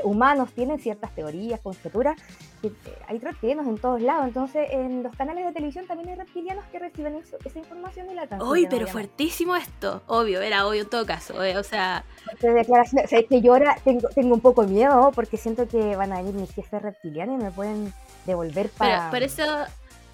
humanos 0.04 0.52
tienen 0.54 0.80
ciertas 0.80 1.14
teorías, 1.14 1.60
conjeturas, 1.62 2.20
que 2.62 2.68
eh, 2.68 2.74
hay 3.08 3.20
reptilianos 3.20 3.68
en 3.68 3.78
todos 3.78 4.02
lados. 4.02 4.28
Entonces, 4.28 4.68
en 4.72 5.04
los 5.04 5.16
canales 5.16 5.46
de 5.46 5.54
televisión 5.54 5.86
también 5.88 6.10
hay 6.10 6.16
reptilianos 6.16 6.66
que 6.72 6.80
reciben 6.80 7.16
esa 7.16 7.60
información 7.60 8.10
y 8.12 8.14
la 8.14 8.28
transmiten. 8.28 8.52
Uy, 8.52 8.68
pero 8.70 8.88
fuertísimo 8.88 9.56
esto. 9.56 10.02
Obvio, 10.08 10.42
era 10.42 10.68
obvio 10.68 10.84
en 10.84 10.90
todo 10.90 11.06
caso. 11.06 11.44
Eh, 11.44 11.58
o 11.58 11.64
sea. 11.64 12.04
O 12.34 13.28
que 13.28 13.42
yo 13.42 13.54
ahora 13.54 13.78
tengo, 13.84 14.08
tengo 14.10 14.34
un 14.34 14.42
poco 14.42 14.64
miedo 14.64 15.12
porque 15.14 15.38
siento 15.38 15.68
que 15.68 15.96
van 15.96 16.12
a 16.14 16.18
venir 16.18 16.36
mis 16.36 16.54
jefes 16.54 16.82
reptilianos 16.82 17.40
y 17.40 17.44
me 17.44 17.52
pueden 17.52 17.94
devolver 18.26 18.70
para. 18.70 19.10
Pero 19.12 19.26
eso 19.26 19.44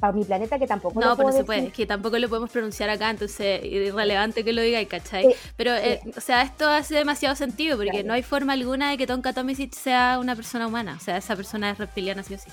para 0.04 0.12
mi 0.12 0.26
planeta 0.26 0.60
que 0.60 0.68
tampoco 0.68 1.00
no, 1.00 1.12
lo 1.12 1.16
pero 1.16 1.32
se 1.32 1.46
puede, 1.46 1.72
que 1.72 1.86
tampoco 1.86 2.20
lo 2.20 2.28
podemos 2.28 2.52
pronunciar 2.52 2.90
acá, 2.90 3.10
entonces 3.10 3.62
es 3.64 3.72
irrelevante 3.72 4.44
que 4.44 4.52
lo 4.52 4.62
diga, 4.62 4.84
¿cachai? 4.84 5.34
pero, 5.56 5.74
eh, 5.74 6.02
o 6.18 6.20
sea, 6.20 6.42
esto 6.42 6.68
hace 6.68 6.96
demasiado 6.96 7.38
sentido 7.38 7.78
porque 7.78 8.04
no 8.04 8.12
hay 8.12 8.22
forma 8.22 8.52
alguna 8.52 8.90
de 8.90 8.98
que 8.98 9.08
Tonka 9.08 9.32
Tomisic 9.32 9.74
sea 9.74 10.18
una 10.20 10.36
persona 10.36 10.68
humana, 10.68 10.98
o 11.00 11.02
sea, 11.02 11.16
esa 11.16 11.38
persona 11.38 11.70
es 11.70 11.78
reptiliana 11.78 12.22
sí 12.22 12.34
o 12.34 12.38
sí. 12.38 12.50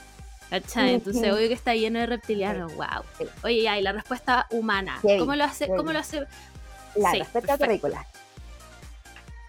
¿Cachai? 0.48 0.94
Entonces, 0.94 1.24
obvio 1.32 1.48
que 1.48 1.54
está 1.54 1.74
lleno 1.74 1.98
de 1.98 2.06
reptilianos, 2.06 2.72
wow. 2.76 3.02
Oye, 3.42 3.62
ya, 3.62 3.76
y 3.76 3.82
la 3.82 3.90
respuesta 3.90 4.46
humana, 4.52 5.00
¿cómo 5.18 5.34
lo 5.34 5.42
hace? 5.42 5.66
¿Cómo 5.66 5.92
lo 5.92 5.98
hace? 5.98 6.22
La 6.94 7.10
respuesta 7.14 7.58
terrícola. 7.58 8.06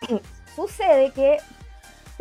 Sucede 0.56 1.12
que 1.12 1.38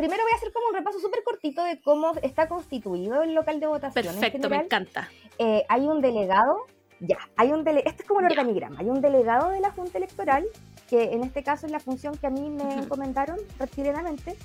primero 0.01 0.23
voy 0.23 0.31
a 0.31 0.35
hacer 0.35 0.51
como 0.51 0.67
un 0.67 0.73
repaso 0.73 0.99
súper 0.99 1.23
cortito 1.23 1.63
de 1.63 1.79
cómo 1.81 2.13
está 2.21 2.47
constituido 2.47 3.21
el 3.23 3.33
local 3.33 3.59
de 3.59 3.67
votación. 3.67 4.05
Perfecto, 4.05 4.49
me 4.49 4.57
encanta. 4.57 5.09
Eh, 5.37 5.63
hay 5.69 5.87
un 5.87 6.01
delegado, 6.01 6.65
ya, 6.99 7.19
hay 7.37 7.51
un 7.51 7.63
delegado, 7.63 7.89
este 7.89 8.03
es 8.03 8.07
como 8.07 8.21
el 8.21 8.25
organigrama, 8.27 8.79
hay 8.79 8.89
un 8.89 9.01
delegado 9.01 9.49
de 9.49 9.59
la 9.59 9.71
Junta 9.71 9.97
Electoral, 9.97 10.45
que 10.89 11.13
en 11.13 11.23
este 11.23 11.43
caso 11.43 11.67
es 11.67 11.71
la 11.71 11.79
función 11.79 12.17
que 12.17 12.27
a 12.27 12.29
mí 12.29 12.49
me 12.49 12.87
comentaron 12.87 13.37
reptilianamente, 13.59 14.35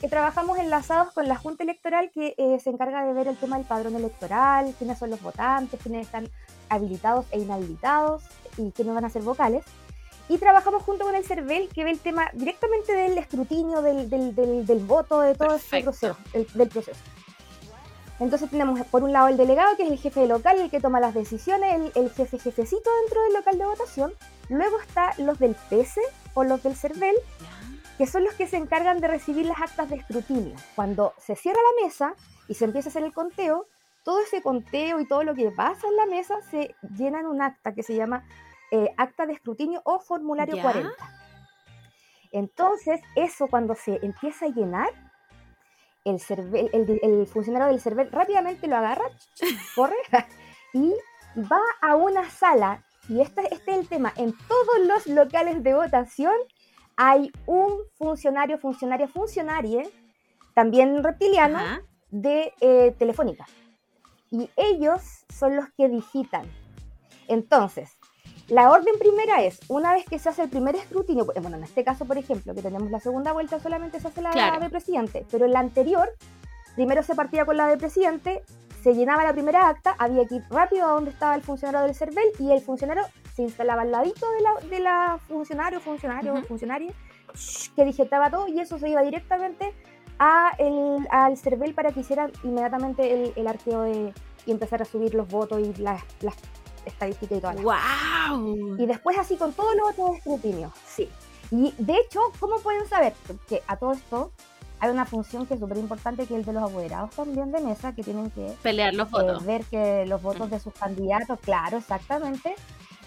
que 0.00 0.08
trabajamos 0.08 0.58
enlazados 0.58 1.12
con 1.12 1.28
la 1.28 1.36
Junta 1.36 1.64
Electoral 1.64 2.10
que 2.12 2.34
eh, 2.36 2.58
se 2.60 2.70
encarga 2.70 3.04
de 3.06 3.12
ver 3.12 3.28
el 3.28 3.36
tema 3.36 3.56
del 3.58 3.66
padrón 3.66 3.94
electoral, 3.94 4.74
quiénes 4.78 4.98
son 4.98 5.10
los 5.10 5.22
votantes, 5.22 5.80
quiénes 5.82 6.06
están 6.06 6.28
habilitados 6.68 7.26
e 7.30 7.38
inhabilitados 7.38 8.22
y 8.56 8.70
quiénes 8.72 8.94
van 8.94 9.04
a 9.04 9.10
ser 9.10 9.22
vocales. 9.22 9.64
Y 10.28 10.38
trabajamos 10.38 10.82
junto 10.82 11.04
con 11.04 11.14
el 11.14 11.24
CERVEL 11.24 11.68
que 11.68 11.84
ve 11.84 11.90
el 11.90 11.98
tema 11.98 12.30
directamente 12.32 12.94
del 12.94 13.18
escrutinio, 13.18 13.82
del, 13.82 14.08
del, 14.08 14.34
del, 14.66 14.78
voto, 14.86 15.20
de 15.20 15.34
todo 15.34 15.56
este 15.56 15.82
proceso, 15.82 16.16
del 16.32 16.68
proceso. 16.68 17.00
Entonces 18.20 18.48
tenemos 18.48 18.80
por 18.86 19.02
un 19.02 19.12
lado 19.12 19.28
el 19.28 19.36
delegado, 19.36 19.76
que 19.76 19.82
es 19.82 19.90
el 19.90 19.98
jefe 19.98 20.26
local, 20.26 20.60
el 20.60 20.70
que 20.70 20.80
toma 20.80 21.00
las 21.00 21.14
decisiones, 21.14 21.92
el, 21.94 22.10
jefe 22.10 22.38
jefecito 22.38 22.90
dentro 23.02 23.22
del 23.22 23.32
local 23.32 23.58
de 23.58 23.64
votación. 23.64 24.12
Luego 24.48 24.80
está 24.80 25.12
los 25.18 25.38
del 25.38 25.56
PC 25.68 26.00
o 26.34 26.44
los 26.44 26.62
del 26.62 26.76
CERVEL, 26.76 27.16
que 27.98 28.06
son 28.06 28.24
los 28.24 28.34
que 28.34 28.46
se 28.46 28.56
encargan 28.56 29.00
de 29.00 29.08
recibir 29.08 29.46
las 29.46 29.60
actas 29.60 29.90
de 29.90 29.96
escrutinio. 29.96 30.54
Cuando 30.76 31.12
se 31.18 31.34
cierra 31.34 31.58
la 31.60 31.86
mesa 31.86 32.14
y 32.48 32.54
se 32.54 32.64
empieza 32.66 32.88
a 32.88 32.90
hacer 32.90 33.02
el 33.02 33.12
conteo, 33.12 33.66
todo 34.04 34.20
ese 34.20 34.42
conteo 34.42 35.00
y 35.00 35.08
todo 35.08 35.24
lo 35.24 35.34
que 35.34 35.50
pasa 35.50 35.88
en 35.88 35.96
la 35.96 36.06
mesa 36.06 36.36
se 36.50 36.74
llena 36.96 37.20
en 37.20 37.26
un 37.26 37.42
acta 37.42 37.72
que 37.72 37.82
se 37.82 37.96
llama 37.96 38.24
eh, 38.74 38.88
acta 38.96 39.24
de 39.26 39.34
escrutinio 39.34 39.80
o 39.84 40.00
formulario 40.00 40.56
¿Ya? 40.56 40.62
40. 40.62 40.90
Entonces, 42.32 43.00
eso 43.14 43.46
cuando 43.46 43.74
se 43.74 43.98
empieza 44.04 44.46
a 44.46 44.48
llenar, 44.48 44.88
el, 46.04 46.18
CERVEL- 46.18 46.70
el, 46.72 46.86
de- 46.86 47.00
el 47.02 47.26
funcionario 47.26 47.68
del 47.68 47.80
CERVEL 47.80 48.10
rápidamente 48.10 48.66
lo 48.66 48.76
agarra, 48.76 49.04
corre 49.76 49.96
y 50.72 50.92
va 51.38 51.60
a 51.80 51.94
una 51.96 52.28
sala. 52.28 52.82
Y 53.08 53.20
este, 53.20 53.42
este 53.54 53.70
es 53.72 53.78
el 53.78 53.88
tema. 53.88 54.12
En 54.16 54.34
todos 54.48 54.78
los 54.86 55.06
locales 55.06 55.62
de 55.62 55.74
votación 55.74 56.34
hay 56.96 57.30
un 57.46 57.78
funcionario, 57.96 58.58
funcionaria, 58.58 59.06
funcionarie, 59.08 59.90
también 60.54 61.02
reptiliano, 61.02 61.58
Ajá. 61.58 61.82
de 62.10 62.52
eh, 62.60 62.94
Telefónica. 62.98 63.46
Y 64.30 64.50
ellos 64.56 65.24
son 65.32 65.54
los 65.56 65.66
que 65.76 65.88
digitan. 65.88 66.50
Entonces, 67.28 67.96
la 68.48 68.70
orden 68.70 68.94
primera 68.98 69.42
es, 69.42 69.60
una 69.68 69.92
vez 69.94 70.04
que 70.04 70.18
se 70.18 70.28
hace 70.28 70.42
el 70.42 70.50
primer 70.50 70.76
escrutinio, 70.76 71.24
pues, 71.24 71.40
bueno, 71.40 71.56
en 71.56 71.64
este 71.64 71.82
caso, 71.84 72.04
por 72.04 72.18
ejemplo, 72.18 72.54
que 72.54 72.62
tenemos 72.62 72.90
la 72.90 73.00
segunda 73.00 73.32
vuelta, 73.32 73.58
solamente 73.60 74.00
se 74.00 74.08
hace 74.08 74.20
la 74.20 74.30
Claro. 74.30 74.60
de 74.60 74.70
presidente, 74.70 75.26
pero 75.30 75.46
en 75.46 75.52
la 75.52 75.60
anterior, 75.60 76.08
primero 76.74 77.02
se 77.02 77.14
partía 77.14 77.46
con 77.46 77.56
la 77.56 77.68
de 77.68 77.76
presidente, 77.78 78.42
se 78.82 78.94
llenaba 78.94 79.24
la 79.24 79.32
primera 79.32 79.68
acta, 79.68 79.94
había 79.98 80.26
que 80.26 80.36
ir 80.36 80.44
rápido 80.50 80.86
a 80.86 80.92
donde 80.92 81.10
estaba 81.10 81.34
el 81.34 81.42
funcionario 81.42 81.86
del 81.86 81.94
CERVEL 81.94 82.32
y 82.38 82.52
el 82.52 82.60
funcionario 82.60 83.04
se 83.34 83.42
instalaba 83.42 83.82
al 83.82 83.90
ladito 83.90 84.30
de 84.32 84.40
la, 84.42 84.68
de 84.68 84.80
la 84.80 85.18
funcionario, 85.26 85.80
funcionario, 85.80 86.36
funcionaria, 86.44 86.92
que 87.74 87.84
digitaba 87.84 88.30
todo 88.30 88.46
y 88.46 88.60
eso 88.60 88.78
se 88.78 88.90
iba 88.90 89.00
directamente 89.02 89.72
a 90.18 90.52
el, 90.58 91.08
al 91.10 91.36
CERVEL 91.38 91.74
para 91.74 91.92
que 91.92 92.00
hicieran 92.00 92.30
inmediatamente 92.42 93.12
el, 93.14 93.32
el 93.36 93.46
arqueo 93.48 93.82
de, 93.82 94.12
y 94.44 94.50
empezar 94.50 94.82
a 94.82 94.84
subir 94.84 95.14
los 95.14 95.28
votos 95.28 95.60
y 95.60 95.72
las, 95.82 96.02
las 96.20 96.36
estadísticas 96.86 97.38
y 97.38 97.40
todas 97.40 97.56
las 97.56 97.64
¡Wow! 97.64 98.76
y 98.78 98.86
después 98.86 99.18
así 99.18 99.36
con 99.36 99.52
todos 99.52 99.74
los 99.76 99.90
otros 99.90 100.16
escrutinios. 100.18 100.72
Sí. 100.86 101.08
Y 101.50 101.72
de 101.78 101.94
hecho, 101.94 102.20
¿cómo 102.40 102.58
pueden 102.60 102.88
saber? 102.88 103.12
Que 103.48 103.62
a 103.66 103.76
todo 103.76 103.92
esto 103.92 104.32
hay 104.80 104.90
una 104.90 105.04
función 105.06 105.46
que 105.46 105.54
es 105.54 105.60
súper 105.60 105.78
importante, 105.78 106.26
que 106.26 106.34
es 106.34 106.40
el 106.40 106.44
de 106.46 106.52
los 106.52 106.62
apoderados 106.62 107.10
también 107.10 107.52
de 107.52 107.60
mesa, 107.60 107.94
que 107.94 108.02
tienen 108.02 108.30
que 108.30 108.54
Pelear 108.62 108.92
los 108.94 109.08
eh, 109.08 109.10
votos. 109.12 109.44
ver 109.44 109.64
que 109.64 110.04
los 110.06 110.20
votos 110.20 110.48
Mm. 110.48 110.50
de 110.50 110.60
sus 110.60 110.74
candidatos, 110.74 111.38
claro, 111.40 111.78
exactamente. 111.78 112.54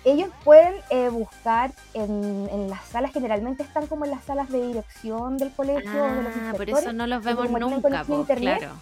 Ellos 0.05 0.29
pueden 0.45 0.75
eh, 0.89 1.09
buscar 1.09 1.73
en, 1.93 2.47
en 2.51 2.69
las 2.69 2.81
salas, 2.85 3.11
generalmente 3.11 3.63
están 3.63 3.87
como 3.87 4.05
en 4.05 4.11
las 4.11 4.23
salas 4.23 4.47
de 4.49 4.65
dirección 4.67 5.37
del 5.37 5.51
colegio, 5.53 5.91
o 6.03 6.07
de 6.07 6.21
los 6.23 6.33
Ah, 6.37 6.53
por 6.55 6.69
eso 6.69 6.93
no 6.93 7.07
los 7.07 7.23
vemos 7.23 7.49
nunca, 7.51 8.05
internet, 8.07 8.59
claro. 8.59 8.73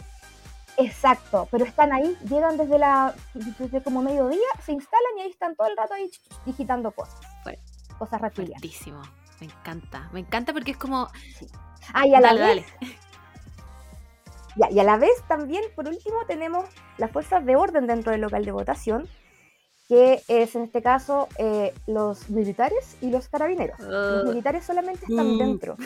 Exacto, 0.78 1.48
pero 1.52 1.64
están 1.66 1.94
ahí, 1.94 2.18
llegan 2.30 2.58
desde 2.58 2.78
la 2.78 3.14
desde 3.34 3.82
como 3.82 4.02
mediodía, 4.02 4.48
se 4.66 4.74
instalan 4.74 5.18
y 5.18 5.22
ahí 5.22 5.30
están 5.32 5.56
todo 5.56 5.68
el 5.68 5.78
rato 5.78 5.94
ahí 5.94 6.10
digitando 6.46 6.92
cosas. 6.92 7.20
Bueno. 7.44 7.60
Cosas 7.98 8.20
reptilianas. 8.20 8.62
Me 9.40 9.48
encanta. 9.48 10.10
Me 10.12 10.20
encanta 10.20 10.52
porque 10.52 10.72
es 10.72 10.78
como. 10.78 11.08
Ah, 11.94 12.06
y 12.06 12.14
a 12.14 12.20
la 12.20 12.34
Dale, 12.34 12.56
vez, 12.56 12.66
dale. 12.82 12.98
ya, 14.58 14.70
y 14.72 14.80
a 14.80 14.84
la 14.84 14.98
vez 14.98 15.12
también, 15.28 15.64
por 15.76 15.88
último, 15.88 16.18
tenemos 16.28 16.66
las 16.98 17.12
fuerzas 17.12 17.46
de 17.46 17.56
orden 17.56 17.88
dentro 17.88 18.12
del 18.12 18.22
local 18.22 18.44
de 18.44 18.52
votación, 18.52 19.08
que 19.88 20.22
es 20.28 20.56
en 20.56 20.64
este 20.64 20.82
caso 20.82 21.30
eh, 21.38 21.74
los 21.88 22.30
militares 22.30 22.98
y 23.02 23.12
los 23.12 23.30
carabineros. 23.30 23.80
Los 23.80 24.24
Uh, 24.24 24.28
militares 24.30 24.66
solamente 24.66 25.06
están 25.08 25.36
Mm. 25.36 25.38
dentro 25.38 25.78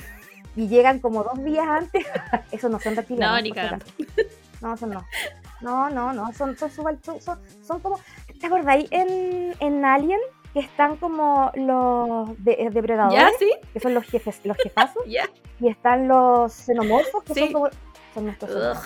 y 0.56 0.68
llegan 0.68 1.00
como 1.00 1.24
dos 1.24 1.44
días 1.44 1.68
antes. 1.68 2.06
Eso 2.52 2.70
no 2.70 2.80
son 2.80 2.96
reptilianos. 2.96 3.36
No, 3.36 3.42
ni 3.44 3.52
No, 4.62 4.76
son 4.78 4.90
no. 4.92 5.06
No, 5.62 5.90
no, 5.90 6.14
no, 6.14 6.32
son, 6.34 6.58
son, 6.58 6.70
son, 6.72 7.00
son- 7.22 7.40
son 7.66 7.80
como. 7.80 8.00
¿Te 8.40 8.48
acordáis 8.48 8.88
en, 8.92 9.56
en 9.60 9.86
Alien? 9.86 10.20
Que 10.54 10.62
están 10.62 10.98
como 10.98 11.52
los 11.56 12.44
de- 12.44 12.54
eh, 12.54 12.70
depredadores, 12.72 13.20
¿Ya? 13.20 13.30
¿Sí? 13.38 13.52
que 13.74 13.80
son 13.80 13.94
los 13.94 14.04
jefes, 14.06 14.40
los 14.46 14.58
jefazos, 14.58 15.04
¿Ya? 15.08 15.30
y 15.60 15.68
están 15.70 16.08
los 16.08 16.52
xenomorfos, 16.54 17.24
que 17.24 17.34
Sí. 17.34 17.40
son 17.42 17.54
como. 17.54 17.70
Son 18.14 18.26
nuestros. 18.26 18.78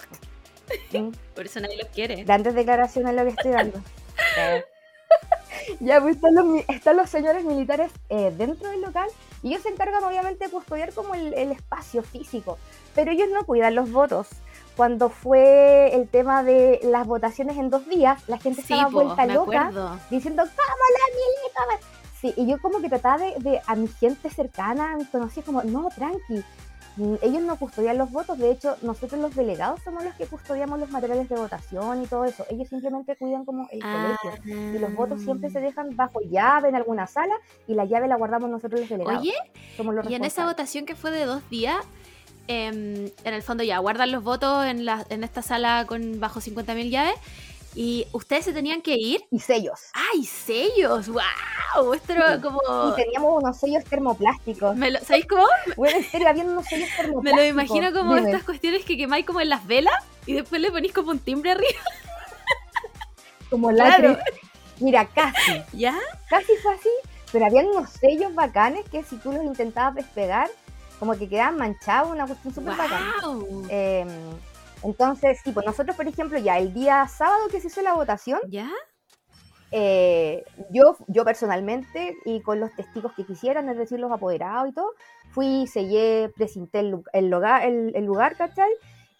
Mm, 0.91 1.09
Por 1.35 1.45
eso 1.45 1.59
nadie 1.59 1.77
los 1.77 1.87
quiere. 1.89 2.23
Grandes 2.23 2.53
declaraciones 2.55 3.13
lo 3.15 3.23
que 3.23 3.29
estoy 3.29 3.51
dando. 3.51 3.79
Ya, 5.79 6.01
pues 6.01 6.15
están 6.15 6.35
los, 6.35 6.45
están 6.67 6.97
los 6.97 7.09
señores 7.09 7.43
militares 7.45 7.91
eh, 8.09 8.33
dentro 8.35 8.69
del 8.69 8.81
local 8.81 9.07
y 9.43 9.49
ellos 9.49 9.61
se 9.61 9.69
encargan 9.69 10.03
obviamente 10.03 10.45
de 10.45 10.51
custodiar 10.51 10.91
como 10.93 11.13
el, 11.15 11.33
el 11.35 11.51
espacio 11.51 12.01
físico, 12.03 12.57
pero 12.95 13.11
ellos 13.11 13.29
no 13.31 13.45
cuidan 13.45 13.75
los 13.75 13.91
votos. 13.91 14.27
Cuando 14.75 15.09
fue 15.09 15.93
el 15.95 16.07
tema 16.07 16.43
de 16.43 16.79
las 16.83 17.05
votaciones 17.05 17.57
en 17.57 17.69
dos 17.69 17.87
días, 17.87 18.27
la 18.27 18.37
gente 18.39 18.61
Sí, 18.63 18.73
estaba 18.73 18.89
po, 18.89 19.03
vuelta 19.03 19.25
me 19.27 19.33
loca 19.35 19.61
acuerdo. 19.67 19.99
diciendo, 20.09 20.43
¿cómo 20.43 20.57
la 20.57 21.75
milita? 21.77 21.87
Sí, 22.19 22.33
y 22.37 22.47
yo 22.47 22.59
como 22.61 22.81
que 22.81 22.89
trataba 22.89 23.17
de, 23.17 23.35
de- 23.39 23.61
a 23.67 23.75
mi 23.75 23.87
gente 23.87 24.29
cercana, 24.29 24.93
a 24.93 24.97
mis 24.97 25.09
conocidos, 25.09 25.45
como, 25.45 25.61
no, 25.63 25.89
tranqui. 25.89 26.43
Mm, 26.95 27.15
Ellos 27.23 27.41
no 27.41 27.55
custodian 27.57 27.97
los 27.97 28.11
votos, 28.11 28.37
de 28.37 28.51
hecho, 28.51 28.77
nosotros 28.83 29.19
los 29.19 29.35
delegados 29.35 29.81
somos 29.83 30.03
los 30.03 30.13
que 30.15 30.25
custodiamos 30.27 30.79
los 30.79 30.89
materiales 30.91 31.27
de 31.27 31.35
votación 31.35 32.03
y 32.03 32.07
todo 32.07 32.23
eso. 32.25 32.45
Ellos 32.49 32.69
simplemente 32.69 33.15
cuidan 33.15 33.45
como 33.45 33.67
el 33.71 33.81
Ah. 33.83 34.15
colegio. 34.21 34.51
Y 34.75 34.79
los 34.79 34.93
votos 34.95 35.21
siempre 35.21 35.49
se 35.49 35.59
dejan 35.59 35.95
bajo 35.95 36.19
llave 36.21 36.69
en 36.69 36.75
alguna 36.75 37.07
sala 37.07 37.33
y 37.67 37.73
la 37.73 37.85
llave 37.85 38.07
la 38.07 38.15
guardamos 38.15 38.49
nosotros 38.49 38.79
los 38.81 38.89
delegados. 38.89 39.21
Oye, 39.21 39.33
somos 39.75 39.93
los 39.95 40.07
y 40.09 40.13
en 40.15 40.23
esa 40.23 40.45
votación 40.45 40.85
que 40.85 40.95
fue 40.95 41.09
de 41.11 41.25
dos 41.25 41.41
días, 41.49 41.77
em, 42.47 43.05
en 43.23 43.33
el 43.33 43.41
fondo 43.43 43.63
ya 43.63 43.77
guardan 43.79 44.11
los 44.11 44.23
votos 44.23 44.65
en, 44.65 44.85
la, 44.85 45.05
en 45.09 45.23
esta 45.23 45.41
sala 45.41 45.85
con 45.87 46.19
bajo 46.19 46.39
50.000 46.41 46.89
llaves. 46.89 47.15
Y 47.75 48.05
ustedes 48.11 48.45
se 48.45 48.53
tenían 48.53 48.83
que 48.83 48.95
ir. 48.97 49.25
Y 49.31 49.39
sellos. 49.39 49.79
¡Ay, 49.93 50.25
sellos! 50.25 51.07
¡Wow! 51.09 51.93
Esto 51.95 52.13
era 52.13 52.39
como. 52.39 52.59
Y 52.91 52.95
teníamos 53.01 53.41
unos 53.41 53.57
sellos 53.59 53.83
termoplásticos. 53.85 54.75
Me 54.75 54.91
lo- 54.91 54.99
¿Sabéis 54.99 55.25
cómo? 55.27 55.43
Bueno, 55.75 55.97
en 55.97 56.03
serio, 56.03 56.27
había 56.27 56.43
unos 56.43 56.67
sellos 56.67 56.87
Me 56.91 56.95
termoplásticos. 56.97 57.39
lo 57.39 57.45
imagino 57.49 57.91
como 57.91 58.15
Dime. 58.15 58.29
estas 58.29 58.43
cuestiones 58.43 58.85
que 58.85 58.95
quemáis 58.95 59.25
como 59.25 59.41
en 59.41 59.49
las 59.49 59.65
velas 59.65 59.95
y 60.27 60.33
después 60.33 60.61
le 60.61 60.69
ponís 60.69 60.93
como 60.93 61.09
un 61.09 61.17
timbre 61.19 61.49
arriba. 61.51 61.79
Como 63.49 63.69
Claro. 63.73 64.09
lacres. 64.09 64.39
Mira, 64.79 65.05
casi. 65.07 65.61
¿Ya? 65.73 65.97
casi 66.29 66.51
fue 66.61 66.75
así, 66.75 66.89
pero 67.31 67.45
habían 67.47 67.67
unos 67.67 67.89
sellos 67.89 68.33
bacanes 68.35 68.87
que 68.89 69.03
si 69.03 69.17
tú 69.17 69.31
los 69.31 69.43
intentabas 69.43 69.95
despegar, 69.95 70.49
como 70.99 71.17
que 71.17 71.27
quedaban 71.29 71.57
manchados, 71.57 72.11
una 72.11 72.25
cuestión 72.27 72.53
súper 72.53 72.75
bacana. 72.77 73.13
¡Wow! 73.23 73.67
Eh, 73.69 74.05
entonces, 74.83 75.39
sí, 75.43 75.51
pues 75.51 75.65
nosotros, 75.65 75.95
por 75.95 76.07
ejemplo, 76.07 76.37
ya 76.39 76.57
el 76.57 76.73
día 76.73 77.07
sábado 77.07 77.47
que 77.49 77.61
se 77.61 77.67
hizo 77.67 77.81
la 77.81 77.93
votación, 77.93 78.39
¿Ya? 78.49 78.69
eh, 79.71 80.43
yo, 80.71 80.95
yo 81.07 81.25
personalmente 81.25 82.15
y 82.25 82.41
con 82.41 82.59
los 82.59 82.75
testigos 82.75 83.13
que 83.15 83.25
quisieran, 83.25 83.69
es 83.69 83.77
decir, 83.77 83.99
los 83.99 84.11
apoderados 84.11 84.69
y 84.69 84.73
todo, 84.73 84.91
fui, 85.31 85.65
sellé, 85.67 86.29
presenté 86.35 86.79
el, 86.79 87.01
el 87.13 87.29
lugar, 87.29 87.65
el, 87.65 87.91
el 87.95 88.05
lugar, 88.05 88.35
¿cachai? 88.35 88.69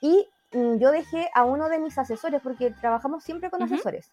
Y 0.01 0.27
mm, 0.51 0.77
yo 0.77 0.91
dejé 0.91 1.29
a 1.33 1.45
uno 1.45 1.69
de 1.69 1.79
mis 1.79 1.97
asesores, 1.97 2.41
porque 2.41 2.71
trabajamos 2.71 3.23
siempre 3.23 3.49
con 3.49 3.63
Ujú. 3.63 3.73
asesores, 3.73 4.11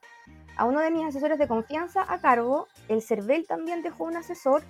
a 0.56 0.64
uno 0.64 0.80
de 0.80 0.90
mis 0.90 1.04
asesores 1.04 1.38
de 1.38 1.48
confianza 1.48 2.04
a 2.08 2.20
cargo, 2.20 2.68
el 2.88 3.02
CERVEL 3.02 3.46
también 3.46 3.82
dejó 3.82 4.04
un 4.04 4.16
asesor, 4.16 4.62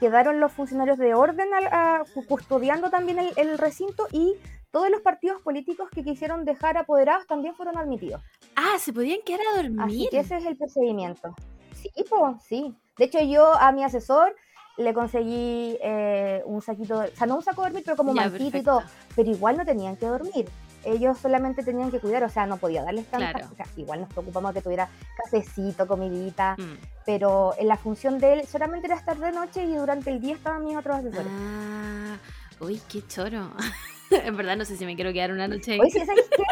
quedaron 0.00 0.40
los 0.40 0.52
funcionarios 0.52 0.98
de 0.98 1.14
orden 1.14 1.48
a- 1.54 2.02
cu- 2.14 2.26
custodiando 2.26 2.90
también 2.90 3.18
el, 3.18 3.32
el 3.36 3.58
recinto 3.58 4.06
y 4.12 4.34
todos 4.70 4.90
los 4.90 5.00
partidos 5.00 5.40
políticos 5.42 5.88
que 5.90 6.04
quisieron 6.04 6.44
dejar 6.44 6.76
apoderados 6.76 7.26
también 7.26 7.54
fueron 7.54 7.78
admitidos. 7.78 8.20
Ah, 8.56 8.78
se 8.78 8.92
podían 8.92 9.20
quedar 9.24 9.40
a 9.52 9.56
dormir. 9.62 9.80
Así 9.80 10.08
que 10.10 10.18
ese 10.20 10.36
es 10.36 10.44
el 10.44 10.56
procedimiento. 10.56 11.34
Sí, 11.74 11.90
pues, 12.08 12.42
sí. 12.46 12.74
De 12.98 13.04
hecho, 13.06 13.20
yo 13.22 13.52
a 13.54 13.72
mi 13.72 13.84
asesor 13.84 14.34
le 14.76 14.92
conseguí 14.92 15.78
eh, 15.80 16.42
un 16.44 16.60
saquito, 16.60 17.00
de- 17.00 17.08
o 17.08 17.16
sea, 17.16 17.26
no 17.26 17.36
un 17.36 17.42
saco 17.42 17.62
de 17.62 17.68
dormir, 17.68 17.82
pero 17.84 17.96
como 17.96 18.12
mantito 18.12 18.58
y 18.58 18.62
todo. 18.62 18.82
Pero 19.14 19.30
igual 19.30 19.56
no 19.56 19.64
tenían 19.64 19.96
que 19.96 20.06
dormir. 20.06 20.46
Ellos 20.86 21.18
solamente 21.18 21.62
tenían 21.62 21.90
que 21.90 21.98
cuidar, 22.00 22.22
o 22.24 22.28
sea, 22.28 22.46
no 22.46 22.56
podía 22.56 22.82
darles 22.84 23.06
tanta. 23.06 23.32
Claro. 23.32 23.48
o 23.52 23.56
sea, 23.56 23.66
igual 23.76 24.00
nos 24.00 24.08
preocupamos 24.08 24.52
que 24.54 24.62
tuviera 24.62 24.88
cafecito, 25.24 25.86
comidita, 25.86 26.54
Mm. 26.58 26.78
pero 27.04 27.54
en 27.58 27.68
la 27.68 27.76
función 27.76 28.18
de 28.18 28.32
él 28.34 28.46
solamente 28.46 28.86
era 28.86 28.96
estar 28.96 29.18
de 29.18 29.32
noche 29.32 29.64
y 29.64 29.74
durante 29.74 30.10
el 30.10 30.20
día 30.20 30.34
estaban 30.34 30.64
mis 30.64 30.76
otros 30.76 30.96
asesores. 30.98 31.30
Ah, 31.30 32.16
uy, 32.60 32.80
qué 32.88 33.06
choro. 33.06 33.50
en 34.10 34.36
verdad 34.36 34.56
no 34.56 34.64
sé 34.64 34.76
si 34.76 34.86
me 34.86 34.94
quiero 34.96 35.12
quedar 35.12 35.32
una 35.32 35.48
noche 35.48 35.72
ahí. 35.72 35.80
Oye, 35.80 35.90
¿sí 35.90 36.06
¿sabes 36.06 36.24
qué? 36.36 36.44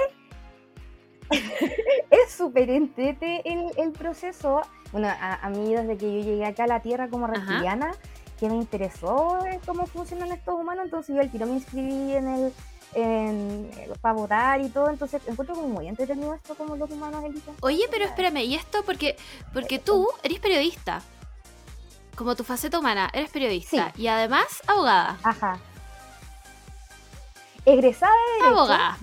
es 2.10 2.30
súper 2.32 2.70
entrete 2.70 3.42
el, 3.50 3.70
el 3.76 3.92
proceso. 3.92 4.62
Bueno, 4.92 5.08
a, 5.08 5.34
a 5.46 5.50
mí 5.50 5.74
desde 5.74 5.96
que 5.96 6.06
yo 6.12 6.24
llegué 6.24 6.44
acá 6.44 6.64
a 6.64 6.68
la 6.68 6.80
Tierra 6.80 7.08
como 7.08 7.26
reptiliana, 7.26 7.92
que 8.38 8.48
me 8.48 8.56
interesó 8.56 9.38
cómo 9.66 9.86
funcionan 9.86 10.30
estos 10.32 10.54
humanos, 10.54 10.84
entonces 10.84 11.14
yo 11.14 11.20
al 11.20 11.30
tiro 11.30 11.46
me 11.46 11.54
inscribí 11.54 12.12
en 12.14 12.28
el 12.28 12.52
en, 12.94 13.70
para 14.00 14.14
votar 14.14 14.60
y 14.60 14.68
todo, 14.68 14.90
entonces 14.90 15.20
encuentro 15.26 15.54
como 15.54 15.68
muy 15.68 15.88
entretenido 15.88 16.34
esto 16.34 16.54
como 16.54 16.76
los 16.76 16.90
humanos 16.90 17.24
eligen. 17.24 17.54
Oye, 17.60 17.86
pero 17.90 18.04
espérame, 18.04 18.38
¿y 18.44 18.54
esto 18.54 18.82
porque 18.84 19.16
porque 19.52 19.78
tú 19.78 20.08
eres 20.22 20.38
periodista? 20.40 21.02
Como 22.16 22.36
tu 22.36 22.44
faceta 22.44 22.78
humana, 22.78 23.10
eres 23.12 23.30
periodista 23.30 23.92
y 23.96 24.06
además 24.06 24.46
abogada. 24.66 25.18
Ajá. 25.24 25.58
egresada 27.64 28.12
de 28.12 28.32
Derecho. 28.42 28.58
Abogada. 28.58 28.98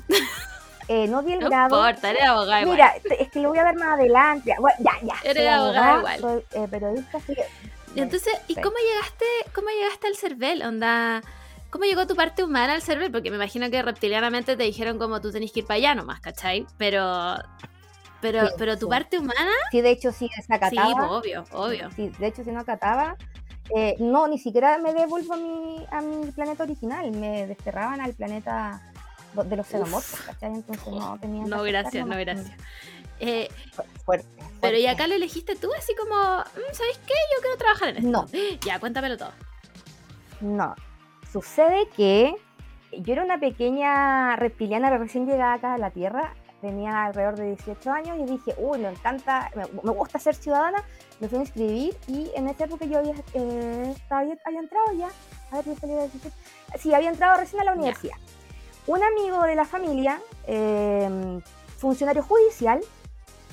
eh, 0.88 1.08
no 1.08 1.22
vi 1.24 1.34
el 1.34 1.40
No 1.40 1.50
grado. 1.50 1.76
importa, 1.78 2.10
eres 2.10 2.24
abogada 2.24 2.62
igual. 2.62 2.76
Mira, 2.78 2.94
es 3.20 3.30
que 3.32 3.40
lo 3.40 3.50
voy 3.50 3.58
a 3.60 3.64
ver 3.64 3.76
más 3.76 4.00
adelante. 4.00 4.50
Ya, 4.50 4.60
bueno, 4.60 4.78
ya, 4.80 4.92
ya. 5.02 5.30
Eres 5.30 5.50
abogada 5.50 5.98
igual. 5.98 6.20
Soy 6.22 6.46
eh, 6.62 6.68
periodista, 6.70 7.20
que- 7.22 7.46
Entonces, 7.96 8.34
¿y 8.48 8.56
Sí. 8.56 8.62
cómo 8.62 8.76
llegaste, 8.78 9.26
cómo 9.54 9.68
llegaste 9.70 10.08
al 10.08 10.16
CERVEL? 10.16 10.62
Onda, 10.64 11.22
¿cómo 11.72 11.86
llegó 11.86 12.06
tu 12.06 12.16
parte 12.16 12.44
humana 12.44 12.74
al 12.74 12.82
CERVEL? 12.82 13.12
Porque 13.12 13.30
me 13.32 13.38
imagino 13.38 13.70
que 13.72 13.82
reptilianamente 13.82 14.56
te 14.56 14.64
dijeron 14.64 15.00
como 15.00 15.22
tú 15.22 15.32
tenés 15.32 15.52
que 15.52 15.62
ir 15.62 15.66
para 15.66 15.78
allá 15.78 15.96
nomás, 15.96 16.20
¿cachai? 16.20 16.68
Pero, 16.78 17.36
pero, 18.22 18.48
Sí, 18.48 18.54
pero 18.58 18.78
tu 18.78 18.86
sí. 18.86 18.90
parte 18.90 19.18
humana, 19.18 19.50
Sí, 19.72 19.82
de 19.82 19.90
hecho, 19.92 20.12
sí, 20.12 20.28
sí, 20.28 20.34
desacataba. 20.38 20.94
pues, 20.96 21.10
obvio, 21.10 21.44
obvio. 21.54 21.90
Sí, 21.96 22.10
de 22.20 22.28
hecho, 22.28 22.44
si 22.44 22.52
no 22.52 22.60
acataba, 22.60 23.16
eh, 23.76 23.96
no, 24.00 24.28
ni 24.28 24.38
siquiera 24.38 24.78
me 24.78 24.94
devuelvo 24.94 25.34
a 25.34 25.38
mi, 25.38 25.86
a 25.90 26.02
mi 26.02 26.32
planeta 26.32 26.64
original. 26.64 27.10
Me 27.12 27.48
desterraban 27.48 28.02
al 28.02 28.14
planeta 28.14 28.82
de 29.34 29.56
los 29.56 29.66
xenomorfos, 29.66 30.20
¿cachai? 30.22 30.52
Entonces 30.54 30.86
no 30.88 31.18
tenía. 31.20 31.46
No, 31.46 31.64
gracias, 31.64 32.06
no, 32.06 32.18
gracias. 32.18 32.52
Eh, 33.24 33.48
Fu- 33.72 33.84
Fuerte. 34.04 34.28
pero 34.60 34.78
¿y 34.78 34.88
acá 34.88 35.08
lo 35.08 35.14
elegiste 35.16 35.56
tú 35.56 35.70
así 35.78 35.96
como, 35.96 36.16
"Mm, 36.40 36.74
¿sabéis 36.74 36.98
qué? 37.08 37.14
Yo 37.36 37.42
quiero 37.42 37.58
trabajar 37.58 37.90
en 37.90 37.98
esto. 37.98 38.10
No. 38.10 38.26
Ya, 38.66 38.80
cuéntamelo 38.80 39.16
todo. 39.18 39.32
No. 40.42 40.76
Sucede 41.32 41.88
que 41.96 42.36
yo 42.92 43.14
era 43.14 43.24
una 43.24 43.40
pequeña 43.40 44.36
reptiliana 44.36 44.90
recién 44.98 45.26
llegada 45.26 45.54
acá 45.54 45.74
a 45.74 45.78
la 45.78 45.92
Tierra. 45.92 46.34
Tenía 46.60 47.06
alrededor 47.06 47.38
de 47.38 47.56
18 47.56 47.92
años 47.92 48.18
y 48.20 48.26
dije, 48.32 48.54
uy, 48.58 48.80
me 48.80 48.90
encanta, 48.90 49.50
me, 49.56 49.64
me 49.82 49.92
gusta 49.92 50.20
ser 50.20 50.36
ciudadana. 50.36 50.84
Me 51.20 51.28
fui 51.28 51.38
a 51.40 51.42
inscribir 51.42 51.98
y 52.08 52.30
en 52.36 52.48
esa 52.50 52.66
época 52.66 52.86
yo 52.86 53.00
había, 53.00 53.14
eh, 53.34 53.94
estaba- 53.96 54.22
había, 54.22 54.38
había 54.46 54.60
entrado 54.60 54.86
ya. 54.94 55.08
A 55.52 55.56
ver, 55.62 55.66
17. 55.66 56.32
Sí, 56.78 56.94
había 56.94 57.10
entrado 57.10 57.40
recién 57.40 57.62
a 57.62 57.66
la 57.66 57.74
universidad. 57.74 58.16
Un 58.88 59.02
amigo 59.04 59.42
de 59.44 59.56
la 59.56 59.66
familia, 59.66 60.20
eh, 60.48 61.40
funcionario 61.78 62.24
judicial, 62.24 62.80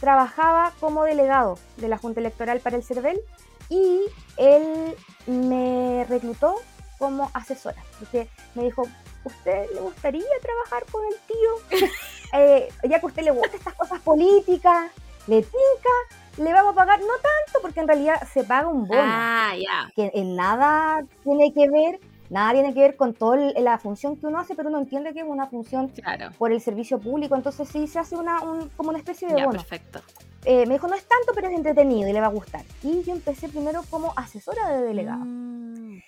trabajaba 0.00 0.72
como 0.80 1.04
delegado 1.04 1.58
de 1.76 1.88
la 1.88 1.98
Junta 1.98 2.20
Electoral 2.20 2.60
para 2.60 2.76
el 2.76 2.82
CERVEL 2.84 3.20
y 3.68 4.00
él 4.36 4.94
me 5.26 6.04
reclutó 6.08 6.54
como 6.98 7.30
asesora. 7.34 7.82
Porque 7.98 8.28
me 8.54 8.64
dijo, 8.64 8.82
¿usted 9.24 9.66
le 9.74 9.80
gustaría 9.80 10.24
trabajar 10.42 10.84
con 10.90 11.02
el 11.06 11.14
tío? 11.26 11.88
Eh, 12.34 12.68
ya 12.82 13.00
que 13.00 13.06
a 13.06 13.08
usted 13.08 13.22
le 13.22 13.30
gustan 13.30 13.54
estas 13.56 13.72
cosas 13.72 14.00
políticas, 14.02 14.90
le 15.28 15.40
tinca, 15.40 15.94
le 16.36 16.52
vamos 16.52 16.72
a 16.72 16.76
pagar, 16.76 17.00
no 17.00 17.06
tanto, 17.06 17.62
porque 17.62 17.80
en 17.80 17.88
realidad 17.88 18.16
se 18.30 18.44
paga 18.44 18.68
un 18.68 18.86
bono, 18.86 19.00
Ah, 19.02 19.54
ya. 19.56 19.90
que 19.96 20.10
en 20.12 20.36
nada 20.36 21.06
tiene 21.24 21.54
que 21.54 21.70
ver, 21.70 21.98
nada 22.28 22.52
tiene 22.52 22.74
que 22.74 22.80
ver 22.80 22.96
con 22.96 23.14
toda 23.14 23.38
la 23.38 23.78
función 23.78 24.14
que 24.18 24.26
uno 24.26 24.38
hace, 24.40 24.54
pero 24.54 24.68
uno 24.68 24.78
entiende 24.78 25.14
que 25.14 25.20
es 25.20 25.26
una 25.26 25.46
función 25.46 25.88
Claro. 25.88 26.28
por 26.36 26.52
el 26.52 26.60
servicio 26.60 26.98
público, 26.98 27.34
entonces 27.34 27.66
sí 27.66 27.86
se 27.86 27.98
hace 27.98 28.14
una, 28.14 28.42
un- 28.42 28.68
como 28.76 28.90
una 28.90 28.98
especie 28.98 29.26
de 29.28 29.38
Ya, 29.38 29.46
bono. 29.46 29.58
perfecto. 29.60 30.02
Eh, 30.44 30.66
me 30.66 30.74
dijo, 30.74 30.86
no 30.86 30.96
es 30.96 31.04
tanto, 31.08 31.32
pero 31.34 31.48
es 31.48 31.54
entretenido 31.56 32.10
y 32.10 32.12
le 32.12 32.20
va 32.20 32.26
a 32.26 32.30
gustar. 32.30 32.62
Y 32.82 33.02
yo 33.04 33.12
empecé 33.14 33.48
primero 33.48 33.82
como 33.88 34.12
asesora 34.16 34.68
de 34.68 34.82
delegado. 34.82 35.20
Mm, 35.24 35.98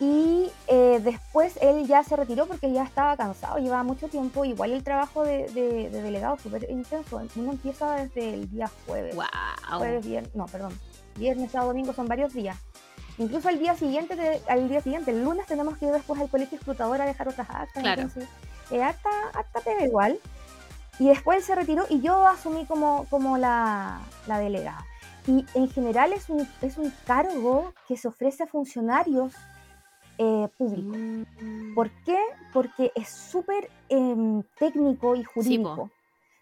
Y 0.00 0.50
eh, 0.66 1.00
después 1.02 1.56
él 1.62 1.86
ya 1.86 2.02
se 2.02 2.16
retiró 2.16 2.46
porque 2.46 2.70
ya 2.72 2.82
estaba 2.82 3.16
cansado, 3.16 3.58
llevaba 3.58 3.84
mucho 3.84 4.08
tiempo. 4.08 4.44
Igual 4.44 4.72
el 4.72 4.82
trabajo 4.82 5.22
de, 5.22 5.48
de- 5.50 5.88
de 5.90 6.02
delegado 6.02 6.34
es 6.34 6.42
súper 6.42 6.68
intenso. 6.68 7.20
Uno 7.36 7.52
empieza 7.52 7.94
desde 7.94 8.34
el 8.34 8.50
día 8.50 8.68
jueves. 8.86 9.14
Wow. 9.14 9.78
Jueves, 9.78 10.04
viernes, 10.06 10.34
no, 10.34 10.46
perdón. 10.46 10.78
Viernes, 11.16 11.52
sábado, 11.52 11.70
domingo 11.70 11.92
son 11.92 12.08
varios 12.08 12.32
días. 12.34 12.56
Incluso 13.18 13.48
al 13.48 13.60
día 13.60 13.76
siguiente, 13.76 14.16
de- 14.16 14.42
al 14.48 14.68
día 14.68 14.80
siguiente, 14.80 15.12
el 15.12 15.22
lunes 15.22 15.46
tenemos 15.46 15.78
que 15.78 15.86
ir 15.86 15.92
después 15.92 16.20
al 16.20 16.28
colegio 16.28 16.56
explotador 16.56 17.00
a 17.00 17.06
dejar 17.06 17.28
otras 17.28 17.48
actas. 17.48 17.82
Claro. 17.82 18.02
Entonces, 18.02 18.28
eh, 18.72 18.82
harta, 18.82 19.08
harta 19.32 19.60
pega 19.60 19.84
igual. 19.86 20.18
Y 20.98 21.06
después 21.08 21.38
él 21.38 21.44
se 21.44 21.54
retiró 21.54 21.86
y 21.88 22.00
yo 22.00 22.26
asumí 22.26 22.66
como, 22.66 23.06
como 23.10 23.38
la, 23.38 24.00
la 24.26 24.38
delegada. 24.40 24.84
Y 25.28 25.46
en 25.54 25.70
general 25.70 26.12
es 26.12 26.28
un, 26.28 26.48
es 26.62 26.78
un 26.78 26.92
cargo 27.06 27.72
que 27.86 27.96
se 27.96 28.08
ofrece 28.08 28.42
a 28.42 28.46
funcionarios 28.46 29.32
eh, 30.18 30.48
públicos. 30.56 30.96
Mm, 31.40 31.74
¿Por 31.74 31.90
qué? 32.04 32.18
Porque 32.52 32.92
es 32.94 33.08
súper 33.08 33.68
em, 33.88 34.44
técnico 34.58 35.16
y 35.16 35.24
jurídico. 35.24 35.90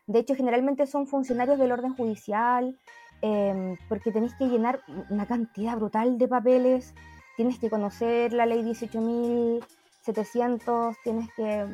de 0.07 0.19
hecho, 0.19 0.35
generalmente 0.35 0.87
son 0.87 1.07
funcionarios 1.07 1.59
del 1.59 1.73
orden 1.73 1.95
judicial, 1.95 2.79
em, 3.23 3.79
porque 3.89 4.13
tenéis 4.13 4.35
que 4.35 4.49
llenar 4.49 4.83
una 5.11 5.27
cantidad 5.27 5.77
brutal 5.77 6.19
de 6.19 6.29
papeles, 6.29 6.95
tienes 7.37 7.59
que 7.59 7.71
conocer 7.71 8.33
la 8.33 8.47
ley 8.47 8.63
18.700, 8.63 10.97
tienes 11.03 11.29
que 11.35 11.63
eh, 11.63 11.69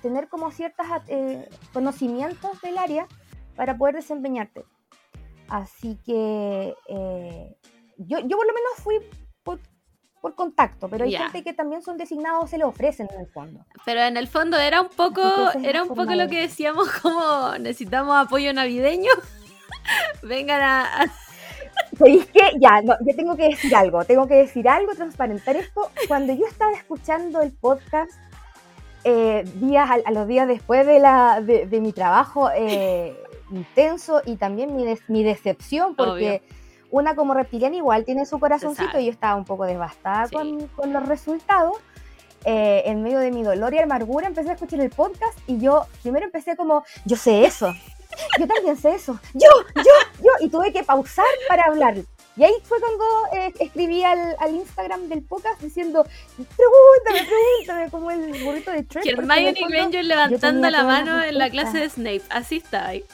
tener 0.00 0.28
como 0.28 0.50
ciertos 0.50 0.86
conocimientos 1.72 2.60
del 2.62 2.78
área 2.78 3.06
para 3.54 3.76
poder 3.76 3.96
desempeñarte. 3.96 4.64
Así 5.48 5.98
que 6.04 6.74
eh, 6.88 7.56
yo, 7.98 8.18
yo 8.20 8.36
por 8.36 8.46
lo 8.46 8.54
menos 8.54 8.72
fui 8.78 9.00
por, 10.22 10.34
contacto, 10.34 10.88
pero 10.88 11.04
hay 11.04 11.12
gente 11.14 11.42
que 11.42 11.52
también 11.52 11.82
son 11.82 11.98
designados, 11.98 12.48
se 12.48 12.56
lo 12.56 12.68
ofrecen 12.68 13.08
en 13.12 13.20
el 13.20 13.26
fondo. 13.26 13.60
Pero 13.84 14.00
en 14.00 14.16
el 14.16 14.26
fondo 14.28 14.58
era 14.58 14.80
un 14.80 14.88
poco, 14.88 15.20
que 15.60 15.68
era 15.68 15.82
un 15.82 15.88
poco 15.90 16.14
lo 16.14 16.28
que 16.28 16.40
decíamos 16.40 16.88
como 17.02 17.58
necesitamos 17.58 18.16
apoyo 18.16 18.52
navideño. 18.54 19.10
Vengan 20.22 20.62
a, 20.62 21.02
a- 21.02 21.06
¿Sabéis 21.98 22.26
qué? 22.32 22.40
Ya, 22.60 22.80
no, 22.82 22.94
yo 23.06 23.14
tengo 23.16 23.36
que 23.36 23.48
decir 23.48 23.74
algo, 23.74 24.04
tengo 24.04 24.26
que 24.26 24.34
decir 24.34 24.68
algo, 24.68 24.94
transparentar 24.94 25.56
esto. 25.56 25.90
Cuando 26.08 26.32
yo 26.32 26.46
estaba 26.46 26.72
escuchando 26.72 27.42
el 27.42 27.52
podcast, 27.52 28.12
eh, 29.04 29.44
días, 29.56 29.90
a, 29.90 29.94
a 30.04 30.10
los 30.12 30.26
días 30.28 30.46
después 30.48 30.86
de, 30.86 31.00
la, 31.00 31.40
de, 31.40 31.66
de 31.66 31.80
mi 31.80 31.92
trabajo 31.92 32.50
eh, 32.54 33.16
intenso 33.50 34.22
y 34.24 34.36
también 34.36 34.74
mi, 34.76 34.84
mi 35.08 35.22
decepción, 35.24 35.94
porque 35.96 36.42
una 36.92 37.16
como 37.16 37.34
reptiliana 37.34 37.74
igual 37.74 38.04
tiene 38.04 38.24
su 38.26 38.38
corazoncito 38.38 39.00
y 39.00 39.06
yo 39.06 39.10
estaba 39.10 39.34
un 39.34 39.44
poco 39.44 39.64
devastada 39.64 40.28
Sí. 40.28 40.34
con, 40.36 40.68
con 40.68 40.92
los 40.92 41.04
resultados. 41.08 41.76
Eh, 42.44 42.82
en 42.86 43.04
medio 43.04 43.20
de 43.20 43.30
mi 43.30 43.44
dolor 43.44 43.72
y 43.72 43.78
amargura 43.78 44.26
empecé 44.26 44.50
a 44.50 44.54
escuchar 44.54 44.80
el 44.80 44.90
podcast 44.90 45.38
y 45.46 45.58
yo 45.60 45.86
primero 46.02 46.24
empecé 46.26 46.56
como, 46.56 46.84
yo 47.04 47.16
sé 47.16 47.44
eso, 47.44 47.72
yo 48.36 48.48
también 48.48 48.76
sé 48.76 48.96
eso, 48.96 49.16
yo, 49.32 49.48
yo, 49.76 49.82
yo, 50.24 50.30
y 50.40 50.48
tuve 50.50 50.72
que 50.72 50.82
pausar 50.82 51.24
para 51.48 51.62
hablar. 51.66 51.94
Y 52.36 52.42
ahí 52.42 52.52
fue 52.64 52.78
cuando 52.80 53.04
eh, 53.32 53.52
escribí 53.60 54.02
al, 54.02 54.34
al 54.40 54.56
Instagram 54.56 55.08
del 55.08 55.22
podcast 55.22 55.60
diciendo, 55.60 56.04
pregúntame, 56.36 57.28
pregúntame, 57.28 57.90
como 57.92 58.10
el 58.10 58.42
burrito 58.44 58.72
de 58.72 58.78
en 58.78 58.86
Hermione 59.18 59.54
fondo- 59.54 59.68
Granger 59.76 60.04
levantando 60.04 60.68
la 60.70 60.82
mano 60.82 61.22
en 61.22 61.38
la 61.38 61.48
clase 61.48 61.78
de 61.78 61.88
Snape. 61.90 62.22
Así 62.30 62.56
está 62.56 62.88
ahí. 62.88 63.04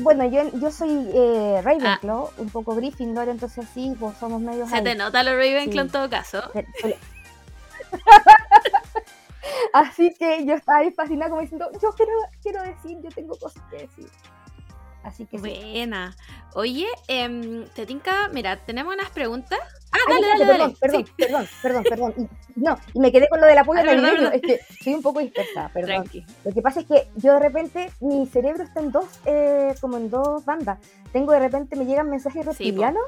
Bueno, 0.00 0.24
yo, 0.26 0.42
yo 0.58 0.70
soy 0.70 1.10
eh, 1.12 1.60
Ravenclaw, 1.62 2.30
un 2.38 2.50
poco 2.50 2.74
Gryffindor, 2.74 3.28
entonces 3.28 3.66
sí, 3.74 3.94
pues 3.98 4.16
somos 4.18 4.40
medios 4.40 4.68
Se 4.70 4.76
ahí. 4.76 4.84
te 4.84 4.94
nota 4.94 5.22
lo 5.22 5.32
Ravenclaw 5.32 5.72
Sí. 5.72 5.78
en 5.78 5.90
todo 5.90 6.08
caso. 6.08 6.42
Así 9.72 10.12
que 10.18 10.44
yo 10.44 10.54
estaba 10.54 10.78
ahí 10.78 10.90
fascinada 10.92 11.30
como 11.30 11.42
diciendo, 11.42 11.70
yo 11.82 11.90
quiero, 11.92 12.12
quiero 12.42 12.62
decir, 12.62 12.98
yo 13.02 13.10
tengo 13.10 13.36
cosas 13.38 13.62
que 13.70 13.78
decir. 13.78 14.08
Así 15.08 15.26
que 15.26 15.38
sí. 15.38 15.42
Buena. 15.42 16.14
Oye, 16.54 16.86
em, 17.08 17.66
te 17.74 17.86
tinca, 17.86 18.28
mira, 18.32 18.56
tenemos 18.64 18.94
unas 18.94 19.10
preguntas. 19.10 19.58
Ah, 19.90 19.96
Ay, 20.08 20.14
dale, 20.22 20.28
dale, 20.28 20.58
dale. 20.58 20.74
perdón, 20.80 21.06
Sí, 21.06 21.12
perdón, 21.16 21.48
perdón, 21.62 21.82
perdón, 21.84 22.12
perdón. 22.14 22.14
Y- 22.56 22.60
no, 22.60 22.76
y 22.92 23.00
me 23.00 23.10
quedé 23.12 23.28
con 23.28 23.40
lo 23.40 23.46
del 23.46 23.58
apoyo 23.58 23.80
Ah, 23.80 23.84
navideño. 23.84 24.30
Es 24.32 24.42
que 24.42 24.60
soy 24.84 24.94
un 24.94 25.02
poco 25.02 25.20
dispersa, 25.20 25.70
perdón. 25.72 26.02
tranqui. 26.04 26.26
Lo 26.44 26.52
que 26.52 26.60
pasa 26.62 26.80
es 26.80 26.86
que 26.86 27.08
yo 27.16 27.32
de 27.34 27.38
repente, 27.40 27.90
mi 28.00 28.26
cerebro 28.26 28.62
está 28.64 28.80
en 28.80 28.92
dos, 28.92 29.06
eh, 29.24 29.74
como 29.80 29.96
en 29.96 30.10
dos 30.10 30.44
bandas. 30.44 30.78
Tengo 31.12 31.32
de 31.32 31.38
repente, 31.40 31.74
me 31.76 31.86
llegan 31.86 32.10
mensajes 32.10 32.44
reptilianos 32.44 33.04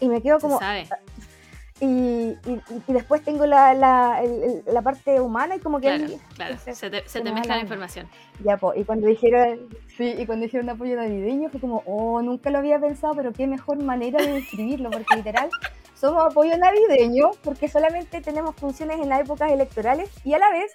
y 0.00 0.08
me 0.08 0.20
quedo 0.20 0.40
Se 0.40 0.46
como, 0.46 0.58
sabe. 0.58 0.88
Y, 1.80 1.86
y, 1.86 2.62
y 2.88 2.92
después 2.92 3.22
tengo 3.22 3.44
la, 3.46 3.74
la, 3.74 4.20
el- 4.22 4.62
la 4.66 4.80
parte 4.82 5.20
humana 5.20 5.56
y 5.56 5.60
como 5.60 5.78
que 5.78 5.88
Claro, 5.88 6.04
ahí- 6.04 6.20
claro. 6.34 6.50
entonces, 6.52 6.78
Se 6.78 6.90
te, 6.90 7.08
se 7.08 7.20
te 7.20 7.32
mezcla 7.32 7.56
la 7.56 7.62
información. 7.62 8.08
Ya, 8.42 8.56
po, 8.56 8.72
y 8.74 8.84
cuando 8.84 9.06
dijeron, 9.06 9.68
sí, 9.96 10.14
y 10.18 10.24
cuando 10.26 10.44
dijeron 10.44 10.70
apoyo 10.70 10.96
navideño 10.96 11.50
fue 11.50 11.60
como, 11.60 11.82
oh, 11.86 12.22
nunca 12.22 12.50
lo 12.50 12.58
había 12.58 12.78
pensado, 12.78 13.14
pero 13.14 13.32
qué 13.32 13.46
mejor 13.46 13.82
manera 13.82 14.22
de 14.24 14.32
describirlo, 14.32 14.90
porque 14.90 15.16
literal 15.16 15.50
somos 15.94 16.24
apoyo 16.24 16.56
navideño, 16.56 17.30
porque 17.44 17.68
solamente 17.68 18.20
tenemos 18.22 18.54
funciones 18.56 18.98
en 19.00 19.08
las 19.10 19.20
épocas 19.20 19.50
electorales 19.52 20.10
y 20.24 20.32
a 20.34 20.38
la 20.38 20.50
vez 20.50 20.72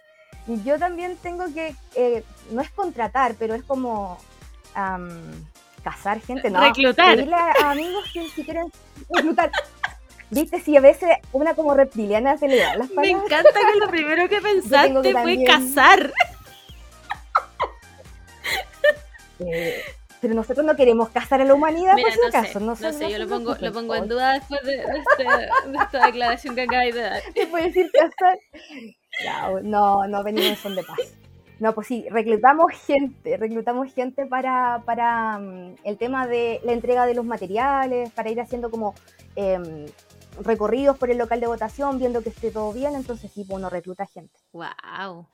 yo 0.66 0.78
también 0.80 1.18
tengo 1.22 1.46
que, 1.54 1.76
eh, 1.96 2.24
no 2.52 2.62
es 2.62 2.70
contratar, 2.72 3.36
pero 3.40 3.54
es 3.56 3.64
como 3.64 4.18
am, 4.76 5.10
cazar 5.84 6.20
gente, 6.22 6.50
no, 6.50 6.62
Reclutar. 6.62 7.18
a 7.60 7.72
amigos 7.72 8.04
que 8.14 8.28
si 8.30 8.44
quieren 8.44 8.72
reclutar. 9.10 9.52
Viste, 10.32 10.60
si 10.62 10.76
a 10.78 10.82
veces 10.82 11.10
una 11.34 11.54
como 11.54 11.74
reptiliana 11.76 12.38
se 12.38 12.48
le 12.48 12.58
da 12.58 12.76
las 12.78 12.90
Me 12.90 12.96
palabras. 12.96 13.24
encanta 13.26 13.52
que 13.74 13.80
lo 13.80 13.88
primero 13.92 14.28
que 14.30 14.42
pensaste 14.42 15.02
que 15.02 15.14
fue 15.14 15.44
cazar. 15.46 16.12
Eh, 19.44 19.82
pero 20.22 20.36
nosotros 20.36 20.64
no 20.64 20.76
queremos 20.76 21.10
casar 21.10 21.42
a 21.42 21.46
la 21.46 21.56
humanidad 21.56 21.96
Mira, 21.96 22.10
por 22.10 22.14
si 22.14 22.20
no 22.22 22.28
acaso. 22.28 22.60
sé, 22.60 22.66
no, 22.66 22.76
sé, 22.76 22.84
no 22.84 22.92
yo 22.92 23.10
se 23.10 23.18
lo 23.20 23.28
pongo, 23.28 23.56
lo 23.60 23.74
pongo 23.74 23.96
en 23.96 24.08
duda 24.08 24.34
después 24.34 24.62
de, 24.62 24.78
de 24.78 24.84
este- 24.84 25.24
de 25.72 25.78
esta 25.84 26.06
declaración 26.06 26.54
que 26.54 26.62
acabáis 26.62 26.94
de 26.94 27.02
dar. 27.02 27.22
¿Te 27.34 27.48
puede 27.48 27.64
decir 27.66 27.92
casar? 27.92 28.38
Ya, 29.24 29.50
No, 29.64 30.08
no 30.08 30.24
venimos 30.24 30.50
en 30.52 30.56
son 30.58 30.76
de 30.76 30.84
paz. 30.84 31.00
No, 31.60 31.74
pues 31.74 31.88
sí, 31.88 32.06
reclutamos 32.12 32.72
gente, 32.86 33.36
reclutamos 33.38 33.92
gente 33.96 34.28
para, 34.28 34.84
para 34.86 35.40
mm, 35.40 35.76
el 35.86 35.98
tema 35.98 36.28
de 36.28 36.60
la 36.64 36.74
entrega 36.74 37.08
de 37.08 37.16
los 37.16 37.26
materiales, 37.26 38.12
para 38.12 38.30
ir 38.30 38.40
haciendo 38.42 38.70
como 38.70 38.94
em, 39.36 39.88
recorridos 40.40 40.98
por 40.98 41.10
el 41.12 41.18
local 41.18 41.40
de 41.40 41.48
votación, 41.48 42.00
viendo 42.00 42.22
que 42.24 42.30
esté 42.30 42.52
todo 42.52 42.72
bien, 42.74 42.96
entonces 42.96 43.32
sí, 43.34 43.44
pues 43.44 43.58
uno 43.58 43.70
recluta 43.70 44.06
gente. 44.08 44.38
Wow. 44.54 45.28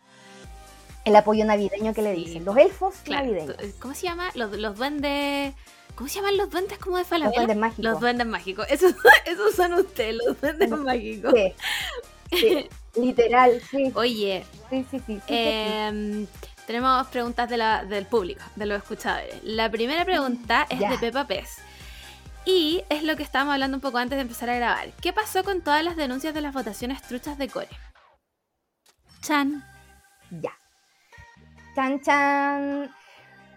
El 1.06 1.16
apoyo 1.16 1.46
navideño 1.46 1.94
que 1.94 2.02
le 2.02 2.16
Sí, 2.16 2.26
dicen, 2.26 2.46
los 2.46 2.58
elfos 2.58 2.96
Claro. 3.04 3.26
navideños, 3.28 3.56
¿Cómo 3.80 3.94
se 3.94 4.02
llama? 4.04 4.30
Los, 4.36 4.52
los 4.54 4.76
duendes. 4.76 5.54
¿Cómo 5.96 6.10
se 6.10 6.16
llaman 6.16 6.38
los 6.38 6.50
duendes 6.50 6.78
como 6.80 6.98
de 6.98 7.02
los 7.04 7.10
Falabella? 7.10 7.38
duendes 7.38 7.58
mágicos. 7.58 7.84
Los 7.86 8.00
duendes 8.00 8.28
mágicos. 8.28 8.68
Esos, 8.70 8.94
esos 9.26 9.56
son 9.56 9.74
ustedes, 9.74 10.16
los 10.26 10.40
duendes 10.42 10.70
mágicos. 10.70 11.34
Sí, 12.30 12.38
sí, 12.38 12.70
literal, 13.02 13.62
sí, 13.72 13.92
Oye, 13.96 14.46
sí, 14.70 14.86
sí, 14.92 15.02
sí. 15.08 15.20
em, 15.28 16.28
tenemos 16.68 17.08
preguntas 17.08 17.50
de 17.50 17.56
la, 17.58 17.86
del 17.86 18.06
público, 18.06 18.44
de 18.58 18.66
los 18.66 18.78
escuchadores. 18.82 19.42
La 19.44 19.72
primera 19.72 20.04
pregunta 20.04 20.68
es 20.70 20.80
Ya. 20.80 20.90
de 20.92 20.98
Pepa 20.98 21.26
Pez. 21.26 21.58
Y 22.48 22.82
es 22.88 23.04
lo 23.04 23.18
que 23.18 23.24
estábamos 23.24 23.56
hablando 23.56 23.76
un 23.76 23.82
poco 23.82 23.98
antes 23.98 24.16
de 24.16 24.22
empezar 24.22 24.50
a 24.50 24.56
grabar. 24.56 24.94
¿Qué 25.02 25.12
pasó 25.12 25.44
con 25.44 25.60
todas 25.60 25.84
las 25.84 25.98
denuncias 25.98 26.34
de 26.34 26.40
las 26.40 26.54
votaciones 26.54 27.02
truchas 27.02 27.38
de 27.38 27.50
Core? 27.50 27.68
Chan. 29.20 29.62
Ya. 30.32 30.54
Chan, 31.76 32.00
chan. 32.00 32.90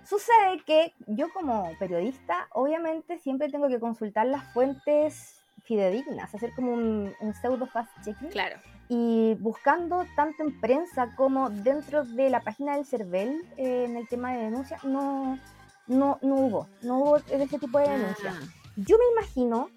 Sucede 0.05 0.65
que 0.67 0.93
yo 1.07 1.33
como 1.33 1.71
periodista, 1.79 2.49
obviamente 2.51 3.21
siempre 3.21 3.49
tengo 3.49 3.69
que 3.69 3.79
consultar 3.79 4.27
las 4.27 4.43
fuentes 4.53 5.41
fidedignas, 5.63 6.35
hacer 6.35 6.53
como 6.57 6.73
un, 6.73 7.15
un 7.21 7.35
pseudo 7.35 7.69
fast-checking. 7.69 8.31
Claro. 8.31 8.57
Y 8.89 9.37
buscando 9.39 10.05
tanto 10.17 10.43
en 10.43 10.61
prensa 10.61 11.15
como 11.15 11.49
dentro 11.49 12.05
de 12.05 12.29
la 12.29 12.41
página 12.41 12.75
del 12.75 12.85
CERVEL 12.85 13.41
eh, 13.57 13.85
en 13.85 13.97
el 13.97 14.09
tema 14.09 14.33
de 14.33 14.47
denuncias, 14.47 14.83
no, 14.83 15.39
no, 15.87 16.19
no 16.23 16.35
hubo, 16.35 16.69
no 16.83 16.99
hubo 16.99 17.17
ese 17.19 17.59
tipo 17.61 17.79
de 17.79 17.89
denuncias. 17.89 18.35
Ah, 18.37 18.60
Yo 18.87 18.97
me 18.99 19.05
imagino 19.21 19.71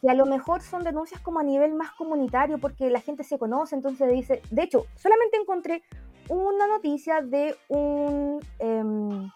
que 0.00 0.10
a 0.10 0.14
lo 0.14 0.26
mejor 0.26 0.62
son 0.62 0.84
denuncias 0.84 1.20
como 1.20 1.40
a 1.40 1.42
nivel 1.42 1.74
más 1.74 1.90
comunitario 1.92 2.58
porque 2.58 2.88
la 2.90 3.00
gente 3.00 3.24
se 3.24 3.38
conoce, 3.38 3.74
entonces 3.74 4.10
dice, 4.12 4.42
de 4.50 4.62
hecho, 4.62 4.86
solamente 4.96 5.36
encontré 5.36 5.82
una 6.28 6.66
noticia 6.68 7.20
de 7.20 7.56
un 7.68 8.40
em, 8.58 9.28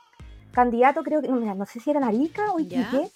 candidato, 0.53 1.03
creo 1.03 1.21
que, 1.23 1.29
no, 1.29 1.37
mira, 1.37 1.55
no 1.55 1.67
sé 1.67 1.81
si 1.81 1.91
era 1.91 2.07
Arica 2.07 2.53
o 2.53 2.59
Ya. 2.59 2.81
Iquique, 2.83 3.11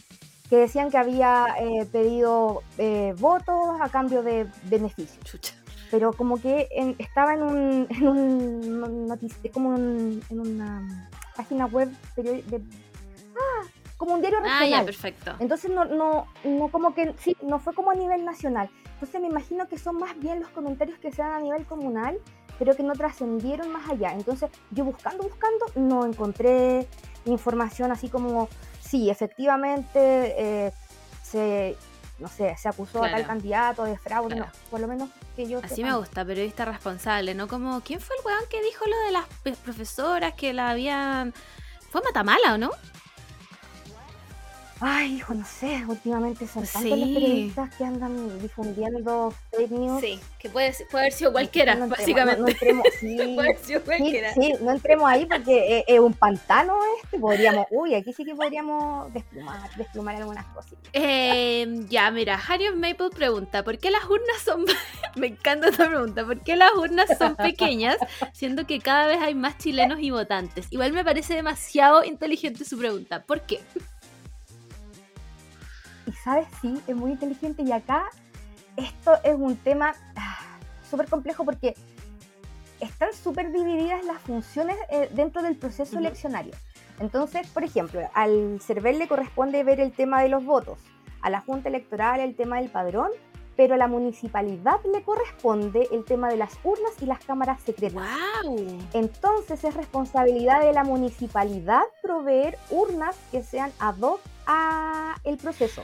que 0.51 0.57
decían 0.57 0.91
que 0.91 0.97
había 0.99 1.47
eh, 1.61 1.87
pedido 1.91 2.63
eh, 2.79 3.15
votos 3.19 3.81
a 3.81 3.89
cambio 3.91 4.23
de 4.23 4.47
beneficios, 4.65 5.23
chucha. 5.25 5.55
pero 5.91 6.13
como 6.13 6.41
que 6.41 6.69
en- 6.71 6.97
estaba 6.99 7.35
en 7.35 7.43
un, 7.43 7.87
en 7.91 8.09
un 8.09 9.09
notici- 9.09 9.51
como 9.53 9.69
un- 9.71 10.23
en 10.31 10.41
una 10.41 11.11
página 11.37 11.67
web 11.67 11.91
de, 12.17 12.63
ah, 13.37 13.67
como 13.97 14.15
un 14.15 14.21
diario 14.21 14.39
Ah, 14.41 14.61
regional. 14.61 14.71
ya, 14.71 14.85
perfecto. 14.85 15.37
Entonces 15.39 15.71
no, 15.71 15.85
no, 15.85 16.27
no 16.45 16.69
como 16.69 16.95
que, 16.95 17.15
sí, 17.19 17.37
no 17.43 17.59
fue 17.59 17.75
como 17.75 17.91
a 17.91 17.95
nivel 17.95 18.25
nacional. 18.25 18.69
Entonces 18.95 19.21
me 19.21 19.27
imagino 19.29 19.69
que 19.69 19.79
son 19.79 19.97
más 19.97 20.19
bien 20.19 20.41
los 20.41 20.49
comentarios 20.51 20.99
que 20.99 21.11
se 21.13 21.23
dan 21.23 21.33
a 21.33 21.41
nivel 21.41 21.65
comunal, 21.67 22.19
pero 22.59 22.75
que 22.75 22.83
no 22.83 22.95
trascendieron 22.95 23.71
más 23.71 23.89
allá. 23.91 24.13
Entonces 24.13 24.51
yo 24.71 24.85
buscando, 24.85 25.23
buscando, 25.25 25.67
no 25.75 26.05
encontré 26.07 26.87
información 27.27 27.91
así 27.93 28.09
como, 28.09 28.49
sí, 28.81 29.11
efectivamente 29.11 30.35
eh, 30.67 30.73
se, 31.23 31.77
no 32.19 32.29
sé, 32.29 32.55
se 32.57 32.69
acusó 32.69 33.03
a 33.05 33.11
tal 33.11 33.27
candidato 33.27 33.85
de 33.85 33.99
fraude, 33.99 34.35
Claro. 34.37 34.51
no, 34.53 34.71
por 34.71 34.81
lo 34.81 34.89
menos 34.89 35.11
que 35.35 35.47
yo 35.47 35.59
Así 35.63 35.77
sepa, 35.77 35.89
me 35.89 35.97
gusta, 35.97 36.25
periodista 36.25 36.65
responsable, 36.65 37.35
¿no? 37.35 37.49
Como, 37.49 37.81
¿quién 37.83 38.01
fue 38.01 38.17
el 38.17 38.25
weón 38.25 38.45
que 38.49 38.63
dijo 38.63 38.85
lo 38.87 38.99
de 39.07 39.13
las 39.13 39.27
profesoras 39.59 40.33
que 40.35 40.53
la 40.53 40.71
habían... 40.71 41.35
Fue 41.91 42.01
Matamala, 42.03 42.55
¿o 42.55 42.59
no? 42.59 42.71
Ay, 44.79 45.15
hijo, 45.17 45.33
no 45.33 45.45
sé, 45.47 45.83
últimamente 45.89 46.47
son 46.47 46.65
tantos 46.65 46.83
Sí. 46.83 46.91
los 46.91 47.09
periodistas 47.09 47.75
que 47.77 47.85
andan 47.85 48.39
difundiendo 48.43 49.33
fake 49.51 49.71
news. 49.71 50.05
que 50.39 50.51
puede, 50.51 50.75
puede 50.91 51.05
haber 51.05 51.13
sido 51.15 51.33
cualquiera, 51.33 51.75
No 51.75 51.87
entremos- 51.87 51.99
básicamente. 51.99 52.41
no- 52.41 52.47
no 52.47 52.53
entremos- 52.53 52.85
sí. 53.01 53.17
puede 53.35 53.49
haber 53.49 53.59
sido 53.65 53.81
Sí, 53.81 53.87
cualquiera. 53.87 54.35
sí, 54.35 54.53
no 54.61 54.71
entremos 54.73 55.09
ahí 55.11 55.25
porque 55.25 55.79
es, 55.79 55.85
es 55.89 55.99
un 55.99 56.13
pantano 56.13 56.75
este. 57.03 57.19
Podríamos, 57.19 57.67
uy, 57.71 57.95
aquí 57.95 58.13
sí 58.13 58.25
que 58.25 58.35
podríamos 58.35 59.13
desplumar, 59.15 59.75
desplumar 59.77 60.17
algunas 60.17 60.45
cositas. 60.47 60.79
Eh, 60.93 61.67
ya, 61.89 62.11
mira, 62.11 62.39
Harry 62.47 62.69
of 62.69 62.77
Maple 62.77 63.11
pregunta, 63.15 63.65
¿por 63.65 63.79
qué 63.79 63.91
las 63.91 64.05
urnas 64.05 64.43
son... 64.45 64.67
Me 65.17 65.29
encanta 65.29 65.69
esta 65.71 65.89
pregunta, 65.89 66.25
¿por 66.27 66.41
qué 66.43 66.55
las 66.57 66.73
urnas 66.75 67.09
son 67.19 67.35
pequeñas 67.37 67.97
siendo 68.35 68.67
que 68.67 68.81
cada 68.81 69.07
vez 69.07 69.23
hay 69.23 69.35
más 69.35 69.57
chilenos 69.57 70.01
y 70.01 70.11
votantes? 70.11 70.67
Igual 70.71 70.93
me 70.93 71.03
parece 71.03 71.35
demasiado 71.35 72.05
inteligente 72.05 72.67
su 72.67 72.77
pregunta, 72.77 73.23
¿por 73.23 73.41
qué? 73.41 73.61
Y 76.07 76.13
sabes, 76.13 76.47
sí, 76.61 76.81
es 76.87 76.97
muy 76.97 77.13
inteligente. 77.13 77.63
Y 77.63 77.73
acá 77.73 78.07
esto 78.77 79.13
es 79.25 79.35
un 79.35 79.57
tema 79.57 79.95
ah, 80.17 80.39
súper 80.89 81.09
complejo 81.09 81.45
porque 81.45 81.75
están 82.81 83.13
súper 83.13 83.53
divididas 83.53 84.05
las 84.05 84.21
funciones 84.21 84.77
eh, 84.91 85.09
dentro 85.13 85.43
del 85.43 85.57
proceso 85.57 85.99
eleccionario. 85.99 86.55
Entonces, 87.01 87.47
por 87.49 87.65
ejemplo, 87.65 88.01
al 88.15 88.61
CERVEL 88.61 88.99
le 88.99 89.09
corresponde 89.09 89.65
ver 89.65 89.81
el 89.81 89.93
tema 89.93 90.23
de 90.23 90.29
los 90.29 90.45
votos, 90.45 90.79
a 91.21 91.31
la 91.31 91.41
Junta 91.41 91.69
Electoral 91.69 92.21
el 92.21 92.37
tema 92.37 92.57
del 92.57 92.71
padrón, 92.71 93.11
pero 93.57 93.75
a 93.75 93.79
la 93.79 93.89
municipalidad 93.89 94.81
le 94.93 95.03
corresponde 95.03 95.89
el 95.91 96.05
tema 96.05 96.29
de 96.29 96.37
las 96.37 96.53
urnas 96.63 96.93
y 97.01 97.07
las 97.07 97.25
cámaras 97.25 97.61
secretas. 97.63 98.03
¡Wow! 98.45 98.79
Entonces 98.93 99.65
es 99.65 99.75
responsabilidad 99.75 100.61
de 100.61 100.73
la 100.73 100.85
municipalidad 100.85 101.83
proveer 102.03 102.59
urnas 102.71 103.17
que 103.33 103.43
sean 103.43 103.73
ad 103.79 103.99
hoc 104.01 104.21
a 104.47 105.17
el 105.25 105.39
proceso. 105.39 105.83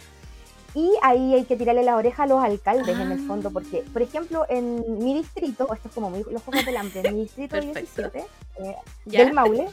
Y 0.74 0.90
ahí 1.02 1.34
hay 1.34 1.44
que 1.44 1.56
tirarle 1.56 1.82
la 1.82 1.96
oreja 1.96 2.22
a 2.22 2.26
los 2.26 2.42
alcaldes 2.42 2.98
en 2.98 3.12
el 3.12 3.26
fondo, 3.26 3.50
porque, 3.50 3.84
por 3.92 4.00
ejemplo, 4.00 4.46
en 4.48 5.04
mi 5.04 5.14
distrito, 5.14 5.70
esto 5.72 5.88
es 5.88 5.94
como 5.94 6.08
muy- 6.08 6.24
los 6.30 6.42
Juegos 6.42 6.64
del 6.64 6.76
Hambre, 6.78 7.02
en 7.04 7.14
mi 7.14 7.22
distrito 7.22 7.56
Perfecto. 7.60 8.10
17 8.10 8.24
eh, 8.58 8.76
del 9.04 9.32
Maule, 9.34 9.68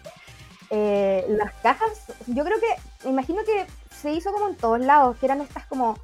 eh, 0.71 1.25
las 1.29 1.53
cajas, 1.63 2.11
yo 2.27 2.43
creo 2.43 2.59
que, 2.59 3.05
me 3.05 3.11
imagino 3.11 3.41
que 3.45 3.65
se 3.95 4.11
hizo 4.11 4.33
como 4.33 4.49
en 4.49 4.55
todos 4.55 4.81
lados, 4.81 5.15
que 5.17 5.25
eran 5.25 5.39
estas 5.39 5.65
como, 5.67 5.97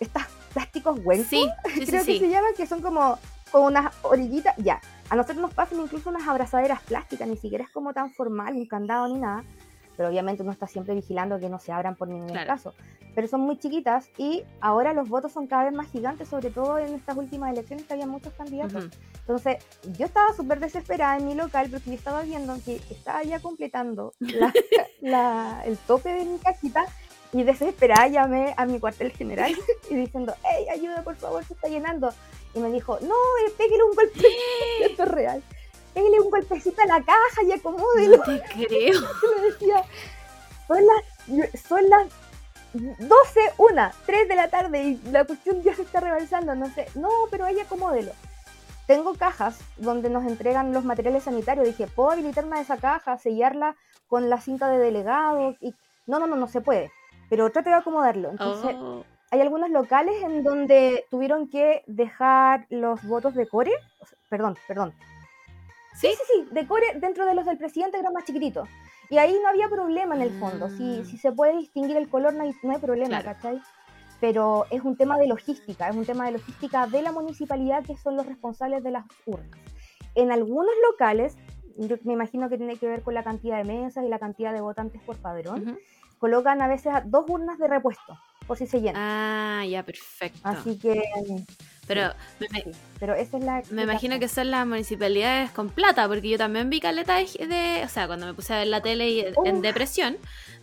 estas 0.00 0.26
plásticos 0.48 0.98
huecos, 1.04 1.26
Sí, 1.26 1.48
sí, 1.74 1.80
sí, 1.80 1.86
creo 1.86 2.04
que 2.04 2.12
sí. 2.12 2.18
se 2.18 2.28
llaman, 2.30 2.52
que 2.56 2.66
son 2.66 2.80
como 2.82 3.18
con 3.50 3.62
unas 3.64 3.92
orillitas, 4.02 4.54
ya. 4.58 4.80
A 5.10 5.16
nosotros 5.16 5.38
nos 5.38 5.54
pasan 5.54 5.80
incluso 5.80 6.10
unas 6.10 6.26
abrazaderas 6.28 6.82
plásticas, 6.82 7.26
ni 7.28 7.36
siquiera 7.36 7.64
es 7.64 7.70
como 7.70 7.94
tan 7.94 8.12
formal, 8.12 8.54
un 8.54 8.66
candado 8.66 9.08
ni 9.08 9.18
nada. 9.20 9.42
Pero 9.96 10.10
obviamente 10.10 10.42
uno 10.42 10.52
está 10.52 10.66
siempre 10.68 10.94
vigilando 10.94 11.40
que 11.40 11.48
no 11.48 11.58
se 11.58 11.72
abran 11.72 11.96
por 11.96 12.08
ningún 12.08 12.28
Claro. 12.28 12.46
caso. 12.46 12.74
Pero 13.16 13.26
son 13.26 13.40
muy 13.40 13.58
chiquitas 13.58 14.10
y 14.16 14.44
ahora 14.60 14.92
los 14.92 15.08
votos 15.08 15.32
son 15.32 15.48
cada 15.48 15.64
vez 15.64 15.72
más 15.72 15.90
gigantes, 15.90 16.28
sobre 16.28 16.50
todo 16.50 16.78
en 16.78 16.94
estas 16.94 17.16
últimas 17.16 17.50
elecciones 17.52 17.84
que 17.84 17.94
había 17.94 18.06
muchos 18.06 18.32
candidatos. 18.34 18.84
Ujú. 18.84 18.94
Entonces, 19.20 19.56
yo 19.98 20.06
estaba 20.06 20.32
súper 20.34 20.60
desesperada 20.60 21.16
en 21.16 21.26
mi 21.26 21.34
local 21.34 21.68
porque 21.70 21.90
yo 21.90 21.96
estaba 21.96 22.22
viendo 22.22 22.54
que 22.64 22.76
estaba 22.90 23.24
ya 23.24 23.40
completando 23.40 24.12
la- 24.20 24.52
la- 25.00 25.62
el 25.64 25.76
tope 25.78 26.12
de 26.12 26.24
mi 26.26 26.38
cajita 26.38 26.84
y 27.32 27.42
desesperada 27.42 28.08
llamé 28.08 28.54
a 28.56 28.64
mi 28.64 28.80
cuartel 28.80 29.12
general 29.12 29.54
y 29.90 29.94
diciendo, 29.94 30.34
hey, 30.44 30.66
ayuda 30.72 31.02
por 31.02 31.16
favor, 31.16 31.44
se 31.44 31.54
está 31.54 31.68
llenando. 31.68 32.12
Y 32.54 32.60
me 32.60 32.70
dijo, 32.70 32.98
no, 33.00 33.14
eh, 33.14 33.52
pégale 33.56 33.84
un 33.84 33.94
golpe, 33.94 34.20
esto 34.82 35.02
es 35.02 35.08
real, 35.08 35.42
pégale 35.94 36.20
un 36.20 36.30
golpecito 36.30 36.80
a 36.82 36.86
la 36.86 37.02
caja 37.02 37.42
y 37.46 37.52
acomódelo. 37.52 38.16
No 38.18 38.22
te 38.24 38.42
creo. 38.66 39.00
me 39.36 39.42
decía, 39.42 39.84
son 40.66 40.78
las, 40.86 41.62
son 41.62 41.88
las 41.88 42.06
12, 42.72 43.40
1, 43.58 43.90
3 44.06 44.28
de 44.28 44.34
la 44.34 44.48
tarde 44.48 44.82
y 44.82 45.00
la 45.10 45.24
cuestión 45.24 45.62
ya 45.62 45.74
se 45.74 45.82
está 45.82 46.00
rebalsando, 46.00 46.54
no 46.54 46.68
sé, 46.70 46.86
no, 46.94 47.08
pero 47.30 47.46
ella 47.46 47.62
acomódelo. 47.62 48.12
Tengo 48.86 49.14
cajas 49.14 49.58
donde 49.76 50.08
nos 50.08 50.24
entregan 50.24 50.72
los 50.72 50.82
materiales 50.82 51.24
sanitarios. 51.24 51.66
Dije, 51.66 51.86
¿puedo 51.88 52.12
habilitar 52.12 52.46
una 52.46 52.56
de 52.56 52.62
esas 52.62 52.80
cajas, 52.80 53.20
sellarla 53.20 53.76
con 54.08 54.30
la 54.30 54.40
cinta 54.40 54.70
de 54.70 54.78
delegado? 54.78 55.54
Y... 55.60 55.74
No, 56.06 56.18
no, 56.18 56.26
no, 56.26 56.36
no 56.36 56.48
se 56.48 56.62
puede. 56.62 56.90
Pero 57.28 57.50
trate 57.50 57.70
de 57.70 57.76
acomodarlo. 57.76 58.30
Entonces, 58.30 58.74
Oh, 58.78 59.04
hay 59.30 59.40
algunos 59.40 59.70
locales 59.70 60.14
en 60.22 60.42
donde 60.42 61.04
tuvieron 61.10 61.48
que 61.48 61.82
dejar 61.86 62.66
los 62.70 63.02
votos 63.04 63.34
de 63.34 63.46
core. 63.46 63.72
perdón, 64.30 64.56
perdón. 64.66 64.92
¿Sí? 65.94 66.08
Sí, 66.08 66.14
sí, 66.16 66.22
sí, 66.44 66.48
de 66.54 66.66
core 66.66 66.86
dentro 67.00 67.26
de 67.26 67.34
los 67.34 67.44
del 67.46 67.58
presidente 67.58 67.96
que 67.96 68.00
eran 68.00 68.12
más 68.12 68.24
chiquititos. 68.24 68.68
Y 69.10 69.16
ahí 69.18 69.34
no 69.42 69.48
había 69.48 69.68
problema 69.68 70.14
en 70.14 70.22
el 70.22 70.38
fondo. 70.38 70.68
Si, 70.70 70.82
Mm. 71.00 71.04
si 71.06 71.16
se 71.16 71.32
puede 71.32 71.56
distinguir 71.56 71.96
el 71.96 72.08
color, 72.08 72.34
no 72.34 72.44
hay, 72.44 72.54
no 72.62 72.72
hay 72.72 72.78
problema, 72.78 73.20
Claro. 73.22 73.24
¿cachai? 73.24 73.60
Pero 74.20 74.66
es 74.70 74.82
un 74.82 74.96
tema 74.96 75.16
de 75.16 75.26
logística, 75.26 75.88
es 75.88 75.96
un 75.96 76.04
tema 76.04 76.26
de 76.26 76.32
logística 76.32 76.86
de 76.86 77.02
la 77.02 77.12
municipalidad 77.12 77.84
que 77.84 77.96
son 77.96 78.16
los 78.16 78.26
responsables 78.26 78.82
de 78.82 78.90
las 78.90 79.04
urnas. 79.26 79.58
En 80.14 80.30
algunos 80.32 80.74
locales, 80.90 81.36
yo 81.78 81.96
me 82.04 82.12
imagino 82.14 82.48
que 82.48 82.58
tiene 82.58 82.76
que 82.76 82.86
ver 82.88 83.02
con 83.02 83.14
la 83.14 83.22
cantidad 83.22 83.56
de 83.58 83.64
mesas 83.64 84.04
y 84.04 84.08
la 84.08 84.18
cantidad 84.18 84.52
de 84.52 84.60
votantes 84.60 85.00
por 85.02 85.16
padrón. 85.16 85.78
Colocan 86.18 86.60
a 86.62 86.68
veces 86.68 86.92
a- 86.94 87.02
dos 87.04 87.24
urnas 87.28 87.58
de 87.58 87.68
repuesto, 87.68 88.18
por 88.46 88.56
si 88.58 88.66
se 88.66 88.80
llena. 88.80 88.98
Ah, 89.60 89.64
ya, 89.66 89.82
perfecto. 89.82 90.40
Así 90.42 90.78
que, 90.78 91.02
Pero 91.86 92.12
me, 92.40 92.48
me- 92.50 92.62
sí, 92.62 92.70
pero 93.00 93.14
esa 93.14 93.38
es 93.38 93.44
la... 93.44 93.62
me 93.70 93.82
imagino 93.82 94.18
que 94.18 94.28
son 94.28 94.50
las 94.50 94.66
municipalidades 94.66 95.50
con 95.52 95.70
plata, 95.70 96.06
porque 96.06 96.28
yo 96.28 96.36
también 96.38 96.68
vi 96.68 96.80
caleta 96.80 97.16
de, 97.16 97.46
de- 97.46 97.82
O 97.84 97.88
sea, 97.88 98.06
cuando 98.06 98.26
me 98.26 98.34
puse 98.34 98.52
a 98.54 98.58
ver 98.58 98.66
la 98.68 98.82
tele 98.82 99.08
y 99.10 99.24
en 99.44 99.62
depresión, 99.62 100.16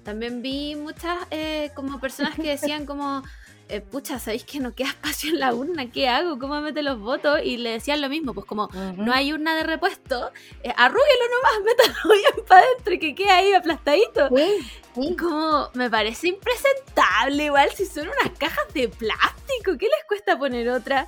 también 0.04 0.42
vi 0.44 0.76
muchas 0.76 1.18
eh, 1.32 1.72
como 1.76 2.00
personas 2.00 2.36
que 2.36 2.44
decían 2.50 2.86
como... 2.86 3.24
eh, 3.70 3.82
pucha, 3.82 4.20
¿sabéis 4.20 4.44
que 4.46 4.60
no 4.60 4.74
queda 4.74 4.90
espacio 4.96 5.30
en 5.32 5.40
la 5.40 5.54
urna? 5.54 5.90
¿Qué 5.92 6.08
hago? 6.08 6.38
¿Cómo 6.40 6.60
mete 6.62 6.82
los 6.84 7.00
votos? 7.00 7.40
Y 7.44 7.58
le 7.58 7.72
decían 7.72 8.02
lo 8.02 8.10
mismo, 8.10 8.34
pues 8.34 8.46
como 8.46 8.70
no 8.98 9.14
hay 9.14 9.34
urna 9.34 9.56
de 9.56 9.64
repuesto, 9.64 10.32
eh, 10.64 10.74
arrúguelo 10.76 11.26
nomás, 11.36 11.66
métalo 11.66 12.14
bien 12.16 12.46
para 12.48 12.62
adentro 12.66 12.94
y 12.94 13.00
que 13.00 13.16
quede 13.16 13.30
ahí 13.32 13.54
aplastadito. 13.54 14.30
Sí, 14.36 14.58
sí. 14.96 15.16
Como 15.16 15.70
me 15.74 15.90
parece 15.90 16.28
impresentable 16.30 17.46
igual 17.46 17.70
si 17.76 17.86
son 17.86 18.08
unas 18.08 18.38
cajas 18.38 18.66
de 18.74 18.88
plástico, 18.90 19.78
¿qué 19.80 19.86
les 19.88 20.06
cuesta 20.08 20.38
poner 20.38 20.70
otra? 20.70 21.08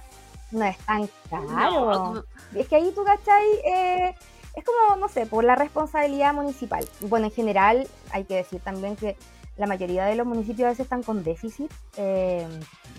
No 0.52 0.64
es 0.66 0.78
tan 0.80 1.08
caro. 1.30 1.46
No, 1.46 1.92
como- 1.92 2.24
Es 2.56 2.68
que 2.68 2.76
ahí 2.78 2.92
tú, 2.96 3.04
¿cachai? 3.04 3.46
Eh, 3.66 4.16
es 4.56 4.64
como, 4.64 4.96
no 4.96 5.08
sé, 5.10 5.26
por 5.26 5.44
la 5.44 5.56
responsabilidad 5.56 6.34
municipal. 6.34 6.88
Bueno, 7.02 7.26
en 7.28 7.32
general, 7.32 7.88
hay 8.12 8.24
que 8.24 8.36
decir 8.36 8.60
también 8.62 8.96
que 8.96 9.16
la 9.58 9.68
mayoría 9.68 10.06
de 10.06 10.16
los 10.16 10.26
municipios 10.28 10.66
a 10.68 10.70
veces 10.70 10.86
están 10.86 11.04
con 11.04 11.24
déficit. 11.24 11.72
eh, 11.98 12.48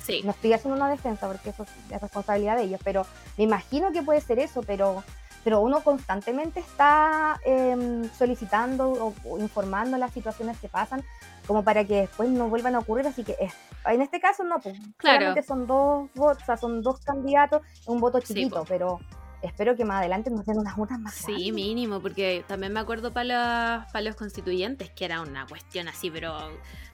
sí, 0.05 0.23
no 0.25 0.31
estoy 0.33 0.53
haciendo 0.53 0.77
una 0.77 0.91
defensa 0.91 1.27
porque 1.29 1.51
eso 1.51 1.65
es 1.91 2.01
responsabilidad 2.01 2.57
de 2.57 2.65
ellos, 2.65 2.81
pero 2.85 3.07
me 3.37 3.45
imagino 3.45 3.93
que 3.93 4.03
puede 4.03 4.21
ser 4.21 4.39
eso, 4.39 4.63
pero, 4.67 5.03
pero 5.45 5.61
uno 5.61 5.83
constantemente 5.83 6.61
está 6.61 7.41
em, 7.45 8.11
solicitando 8.19 8.91
o, 8.91 9.15
o 9.25 9.39
informando 9.39 9.97
las 9.99 10.13
situaciones 10.13 10.59
que 10.59 10.69
pasan 10.69 11.05
como 11.47 11.63
para 11.65 11.85
que 11.85 12.03
después 12.03 12.29
no 12.29 12.49
vuelvan 12.49 12.75
a 12.75 12.81
ocurrir, 12.81 13.07
así 13.07 13.23
que 13.25 13.37
es- 13.41 13.55
en 13.87 14.03
este 14.03 14.21
caso 14.21 14.43
no, 14.45 14.59
pues 14.61 14.77
Claro. 14.99 15.35
son 15.47 15.67
dos 15.67 16.11
votos, 16.15 16.43
o 16.43 16.47
sea, 16.47 16.57
son 16.57 16.83
dos 16.83 17.01
candidatos, 17.01 17.63
un 17.87 18.01
voto 18.01 18.21
Sí, 18.21 18.27
chiquito, 18.35 18.61
po. 18.61 18.65
pero 18.69 19.01
espero 19.43 19.77
que 19.77 19.85
más 19.85 19.99
adelante 20.01 20.31
nos 20.31 20.45
den 20.47 20.59
unas 20.59 20.77
urnas 20.77 20.99
más 21.01 21.15
sí, 21.15 21.33
grandes. 21.33 21.53
mínimo, 21.53 22.01
porque 22.01 22.45
también 22.47 22.73
me 22.73 22.81
acuerdo 22.81 23.13
para 23.13 23.83
los, 23.83 23.93
pa' 23.93 24.01
los 24.01 24.17
constituyentes 24.17 24.91
que 24.91 25.05
era 25.05 25.21
una 25.21 25.47
cuestión 25.47 25.89
así, 25.89 26.11
pero 26.11 26.51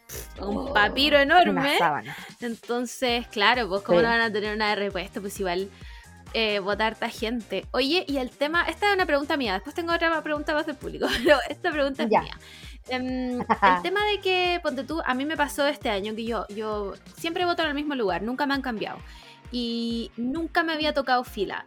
pff, 0.06 0.42
un 0.42 0.72
papiro 0.72 1.16
Una 1.16 1.22
enorme. 1.22 1.78
Entonces, 2.40 3.26
claro, 3.28 3.68
pues 3.68 3.82
cómo 3.82 3.98
Sí. 3.98 4.04
no 4.04 4.10
van 4.10 4.20
a 4.20 4.32
tener 4.32 4.54
una 4.54 4.70
de 4.70 4.76
repuesto, 4.76 5.20
pues 5.20 5.38
igual 5.40 5.70
eh, 6.34 6.58
votar 6.58 6.88
harta 6.94 7.08
gente. 7.08 7.64
Oye, 7.70 8.04
y 8.08 8.16
el 8.18 8.30
tema, 8.30 8.64
esta 8.68 8.88
es 8.88 8.94
una 8.94 9.06
pregunta 9.06 9.36
mía, 9.36 9.54
después 9.54 9.74
tengo 9.74 9.92
otra 9.94 10.20
pregunta 10.22 10.52
más 10.52 10.66
del 10.66 10.76
público, 10.76 11.06
pero 11.24 11.38
esta 11.48 11.70
pregunta 11.70 12.02
es 12.04 12.10
Ya. 12.10 12.22
mía. 12.22 12.38
Em, 12.88 13.40
el 13.76 13.82
tema 13.82 14.04
de 14.04 14.20
que, 14.20 14.60
ponte 14.62 14.84
tú, 14.84 15.00
a 15.04 15.14
mí 15.14 15.24
me 15.24 15.36
pasó 15.36 15.66
este 15.66 15.88
año 15.90 16.14
que 16.14 16.24
yo, 16.24 16.46
yo 16.48 16.94
siempre 17.16 17.44
voto 17.46 17.62
en 17.62 17.68
el 17.68 17.74
mismo 17.74 17.94
lugar, 17.94 18.22
nunca 18.22 18.46
me 18.46 18.54
han 18.54 18.62
cambiado. 18.62 18.98
Y 19.52 20.10
nunca 20.16 20.64
me 20.64 20.72
había 20.72 20.92
tocado 20.92 21.22
fila. 21.22 21.64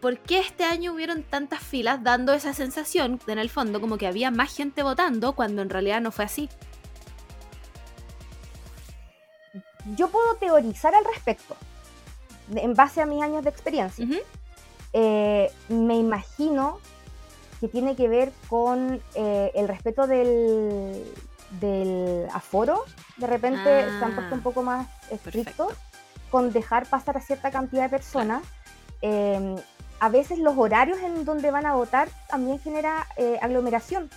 ¿Por 0.00 0.18
qué 0.18 0.40
este 0.40 0.64
año 0.64 0.92
hubieron 0.92 1.22
tantas 1.22 1.60
filas 1.60 2.02
dando 2.02 2.32
esa 2.32 2.52
sensación, 2.52 3.18
en 3.26 3.38
el 3.38 3.48
fondo, 3.48 3.80
como 3.80 3.96
que 3.96 4.06
había 4.06 4.30
más 4.30 4.54
gente 4.54 4.82
votando 4.82 5.34
cuando 5.34 5.62
en 5.62 5.70
realidad 5.70 6.00
no 6.00 6.12
fue 6.12 6.26
así? 6.26 6.48
Yo 9.96 10.08
puedo 10.08 10.34
teorizar 10.36 10.94
al 10.94 11.04
respecto, 11.04 11.56
en 12.54 12.74
base 12.74 13.00
a 13.00 13.06
mis 13.06 13.22
años 13.22 13.42
de 13.44 13.50
experiencia. 13.50 14.06
Eh, 14.92 15.50
me 15.68 15.96
imagino 15.96 16.78
que 17.60 17.68
tiene 17.68 17.96
que 17.96 18.08
ver 18.08 18.32
con 18.48 19.00
eh, 19.14 19.52
el 19.54 19.68
respeto 19.68 20.06
del, 20.06 21.04
del 21.60 22.26
aforo. 22.32 22.84
De 23.16 23.26
repente 23.26 23.64
se 23.64 24.04
han 24.04 24.14
puesto 24.14 24.34
un 24.34 24.42
poco 24.42 24.62
más 24.62 24.88
estrictos 25.10 25.72
con 26.30 26.52
dejar 26.52 26.86
pasar 26.86 27.16
a 27.16 27.20
cierta 27.20 27.50
cantidad 27.50 27.84
de 27.84 27.88
personas. 27.88 28.42
Eh, 29.00 29.56
a 30.00 30.08
veces 30.08 30.38
los 30.38 30.56
horarios 30.56 30.98
en 31.00 31.24
donde 31.24 31.50
van 31.50 31.66
a 31.66 31.74
votar 31.74 32.08
también 32.28 32.58
genera 32.58 33.06
eh, 33.16 33.38
aglomeración. 33.40 34.10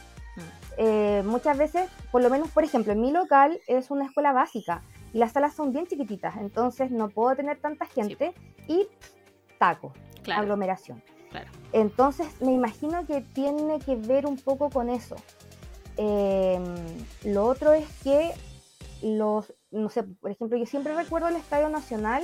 Eh, 0.78 1.24
muchas 1.26 1.58
veces, 1.58 1.90
por 2.12 2.22
lo 2.22 2.30
menos, 2.30 2.50
por 2.50 2.64
ejemplo, 2.64 2.94
en 2.94 3.02
mi 3.02 3.12
local 3.12 3.60
es 3.68 3.92
una 3.92 4.06
escuela 4.06 4.32
básica 4.32 4.82
y 5.14 5.18
las 5.18 5.34
salas 5.34 5.54
son 5.54 5.74
bien 5.74 5.88
chiquititas, 5.88 6.38
entonces 6.38 6.90
no 6.92 7.10
puedo 7.10 7.36
tener 7.36 7.60
tanta 7.60 7.86
gente 7.86 8.34
y 8.68 8.88
taco, 9.58 9.92
Claro, 10.24 10.44
aglomeración. 10.44 11.04
claro. 11.32 11.50
Entonces 11.74 12.28
me 12.40 12.54
imagino 12.54 13.06
que 13.06 13.20
tiene 13.22 13.80
que 13.80 13.96
ver 13.98 14.26
un 14.26 14.38
poco 14.38 14.70
con 14.70 14.90
eso. 14.90 15.18
Eh, 15.98 16.60
lo 17.26 17.46
otro 17.46 17.74
es 17.74 17.86
que 18.04 18.32
los, 19.02 19.54
no 19.72 19.90
sé, 19.90 20.04
por 20.04 20.32
ejemplo, 20.32 20.58
yo 20.58 20.66
siempre 20.66 20.96
recuerdo 20.96 21.28
el 21.28 21.36
Estadio 21.36 21.68
Nacional, 21.68 22.24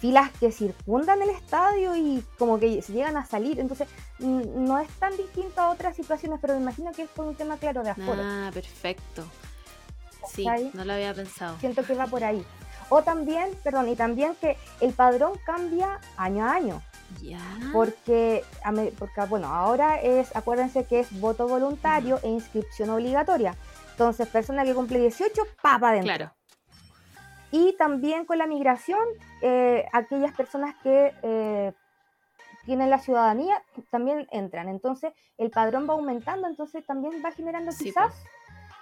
filas 0.00 0.30
que 0.38 0.52
circundan 0.52 1.22
el 1.22 1.30
estadio 1.30 1.96
y 1.96 2.24
como 2.38 2.58
que 2.58 2.80
se 2.82 2.92
llegan 2.92 3.16
a 3.16 3.26
salir. 3.26 3.60
Entonces 3.60 3.88
no 4.18 4.78
es 4.78 4.88
tan 4.98 5.16
distinto 5.16 5.60
a 5.60 5.70
otras 5.70 5.96
situaciones, 5.96 6.38
pero 6.40 6.54
me 6.54 6.60
imagino 6.60 6.92
que 6.92 7.02
es 7.02 7.08
por 7.08 7.26
un 7.26 7.34
tema 7.34 7.56
claro 7.56 7.82
de 7.82 7.90
aforo. 7.90 8.22
Ah, 8.22 8.50
perfecto. 8.52 9.24
Sí, 10.32 10.46
no 10.74 10.84
lo 10.84 10.92
había 10.92 11.14
pensado. 11.14 11.58
Siento 11.58 11.82
que 11.84 11.94
va 11.94 12.06
por 12.06 12.22
ahí. 12.24 12.44
O 12.90 13.02
también, 13.02 13.50
perdón, 13.62 13.88
y 13.88 13.96
también 13.96 14.34
que 14.40 14.56
el 14.80 14.92
padrón 14.92 15.32
cambia 15.44 16.00
año 16.16 16.44
a 16.44 16.52
año. 16.52 16.82
Ya. 17.22 17.40
porque, 17.72 18.44
porque, 18.98 19.24
bueno, 19.30 19.46
ahora 19.46 19.98
es, 19.98 20.36
acuérdense 20.36 20.84
que 20.84 21.00
es 21.00 21.20
voto 21.20 21.48
voluntario 21.48 22.20
e 22.22 22.28
inscripción 22.28 22.90
obligatoria. 22.90 23.56
Entonces, 23.92 24.28
persona 24.28 24.62
que 24.64 24.74
cumple 24.74 25.00
18, 25.00 25.42
papa 25.62 25.88
adentro. 25.88 26.14
Claro. 26.14 26.37
Y 27.50 27.74
también 27.76 28.24
con 28.26 28.38
la 28.38 28.46
migración, 28.46 29.00
eh, 29.42 29.86
aquellas 29.92 30.34
personas 30.34 30.74
que 30.82 31.14
eh, 31.22 31.72
tienen 32.66 32.90
la 32.90 32.98
ciudadanía 32.98 33.62
también 33.90 34.26
entran. 34.30 34.68
Entonces, 34.68 35.12
el 35.38 35.50
padrón 35.50 35.88
va 35.88 35.94
aumentando, 35.94 36.46
entonces 36.46 36.84
también 36.84 37.22
va 37.24 37.32
generando 37.32 37.72
Sí, 37.72 37.84
quizás 37.84 38.12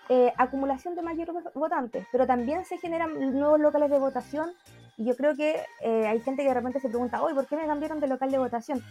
eh, 0.08 0.32
acumulación 0.36 0.94
de 0.94 1.02
mayores 1.02 1.34
votantes, 1.54 2.06
pero 2.12 2.26
también 2.26 2.64
se 2.64 2.78
generan 2.78 3.38
nuevos 3.38 3.60
locales 3.60 3.90
de 3.90 3.98
votación. 3.98 4.52
Y 4.96 5.04
yo 5.04 5.16
creo 5.16 5.36
que 5.36 5.60
eh, 5.82 6.06
hay 6.06 6.20
gente 6.20 6.42
que 6.42 6.48
de 6.48 6.54
repente 6.54 6.80
se 6.80 6.88
pregunta, 6.88 7.22
oye, 7.22 7.34
¿por 7.34 7.46
qué 7.46 7.56
me 7.56 7.66
cambiaron 7.66 8.00
de 8.00 8.06
local 8.06 8.30
de 8.30 8.38
votación? 8.38 8.82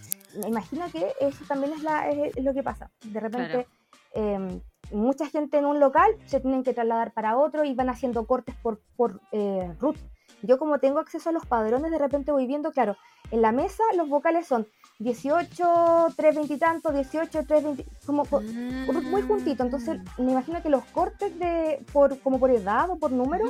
Me 0.42 0.50
imagino 0.50 0.86
que 0.92 1.14
eso 1.20 1.44
también 1.48 1.74
es, 1.74 1.84
la, 1.84 2.10
es, 2.10 2.36
es 2.36 2.44
lo 2.44 2.54
que 2.54 2.64
pasa. 2.64 2.92
De 3.04 3.20
repente, 3.20 3.66
eh, 4.14 4.62
mucha 4.92 5.26
gente 5.28 5.58
en 5.58 5.66
un 5.66 5.80
local 5.80 6.12
se 6.26 6.40
tienen 6.40 6.64
que 6.64 6.74
trasladar 6.74 7.12
para 7.14 7.38
otro 7.38 7.64
y 7.64 7.74
van 7.74 7.90
haciendo 7.90 8.26
cortes 8.26 8.56
por, 8.62 8.80
por 8.96 9.20
eh, 9.32 9.74
root. 9.80 9.98
Yo 10.42 10.60
como 10.60 10.80
tengo 10.80 11.00
acceso 11.00 11.30
a 11.30 11.32
los 11.32 11.46
padrones, 11.46 11.92
de 11.92 11.98
repente 11.98 12.32
voy 12.32 12.46
viendo, 12.46 12.72
claro, 12.72 12.96
en 13.32 13.42
la 13.42 13.52
mesa 13.52 13.84
los 13.96 14.08
vocales 14.10 14.46
son 14.46 14.68
18, 15.00 16.08
320 16.16 16.54
y 16.54 16.58
tanto, 16.58 16.92
18, 16.92 17.30
320, 17.46 17.86
como 18.06 18.26
por- 18.26 18.44
por- 18.86 19.02
muy 19.04 19.22
juntito. 19.24 19.64
Entonces 19.64 20.00
Mm. 20.18 20.24
me 20.26 20.32
imagino 20.34 20.62
que 20.62 20.70
los 20.70 20.84
cortes 20.86 21.38
de 21.40 21.84
por 21.92 22.20
como 22.20 22.40
por 22.40 22.52
edad 22.52 22.90
o 22.90 22.98
por 22.98 23.12
número. 23.12 23.46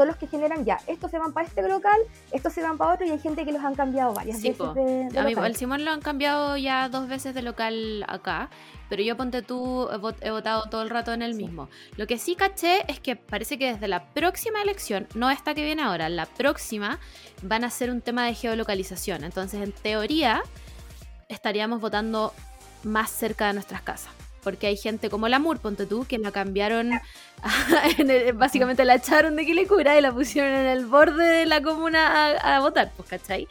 Son 0.00 0.08
los 0.08 0.16
que 0.16 0.26
generan 0.26 0.64
ya, 0.64 0.78
estos 0.86 1.10
se 1.10 1.18
van 1.18 1.34
para 1.34 1.46
este 1.46 1.60
local, 1.68 1.98
estos 2.32 2.54
se 2.54 2.62
van 2.62 2.78
para 2.78 2.94
otro 2.94 3.06
y 3.06 3.10
hay 3.10 3.18
gente 3.18 3.44
que 3.44 3.52
los 3.52 3.62
han 3.62 3.74
cambiado 3.74 4.14
varias 4.14 4.40
Sí, 4.40 4.48
veces 4.48 4.74
de, 4.74 5.08
de 5.10 5.18
A 5.18 5.24
mí, 5.24 5.34
el 5.34 5.56
Simón 5.56 5.84
lo 5.84 5.90
han 5.90 6.00
cambiado 6.00 6.56
ya 6.56 6.88
dos 6.88 7.06
veces 7.06 7.34
de 7.34 7.42
local 7.42 8.02
acá, 8.08 8.48
pero 8.88 9.02
yo 9.02 9.14
ponte 9.14 9.42
tú, 9.42 9.88
he 9.92 9.96
vot- 9.98 10.16
he 10.22 10.30
votado 10.30 10.70
todo 10.70 10.80
el 10.80 10.88
rato 10.88 11.12
en 11.12 11.20
el 11.20 11.34
Sí. 11.34 11.44
mismo. 11.44 11.68
Lo 11.98 12.06
que 12.06 12.16
sí 12.16 12.34
caché 12.34 12.90
es 12.90 12.98
que 12.98 13.14
parece 13.16 13.58
que 13.58 13.72
desde 13.74 13.88
la 13.88 14.06
próxima 14.14 14.62
elección, 14.62 15.06
no 15.14 15.28
esta 15.30 15.54
que 15.54 15.62
viene 15.64 15.82
ahora, 15.82 16.08
la 16.08 16.24
próxima, 16.24 16.98
van 17.42 17.64
a 17.64 17.68
ser 17.70 17.90
un 17.90 18.00
tema 18.00 18.24
de 18.24 18.32
geolocalización. 18.32 19.22
Entonces, 19.22 19.60
en 19.62 19.72
teoría, 19.72 20.42
estaríamos 21.28 21.80
votando 21.82 22.32
más 22.84 23.10
cerca 23.10 23.48
de 23.48 23.52
nuestras 23.52 23.82
casas. 23.82 24.12
Porque 24.42 24.68
hay 24.68 24.76
gente 24.76 25.10
como 25.10 25.28
la 25.28 25.38
Mur, 25.38 25.58
ponte 25.60 25.86
tú, 25.86 26.06
que 26.06 26.18
la 26.18 26.32
cambiaron, 26.32 26.92
en 27.98 28.10
el- 28.10 28.32
básicamente 28.32 28.84
la 28.84 28.94
echaron 28.96 29.36
de 29.36 29.44
Quilicura 29.44 29.98
y 29.98 30.00
la 30.00 30.12
pusieron 30.12 30.52
en 30.52 30.66
el 30.66 30.86
borde 30.86 31.24
de 31.24 31.46
la 31.46 31.62
comuna 31.62 32.26
a, 32.38 32.56
a 32.56 32.60
votar, 32.60 32.90
pues, 32.96 33.08
¿cachai? 33.08 33.48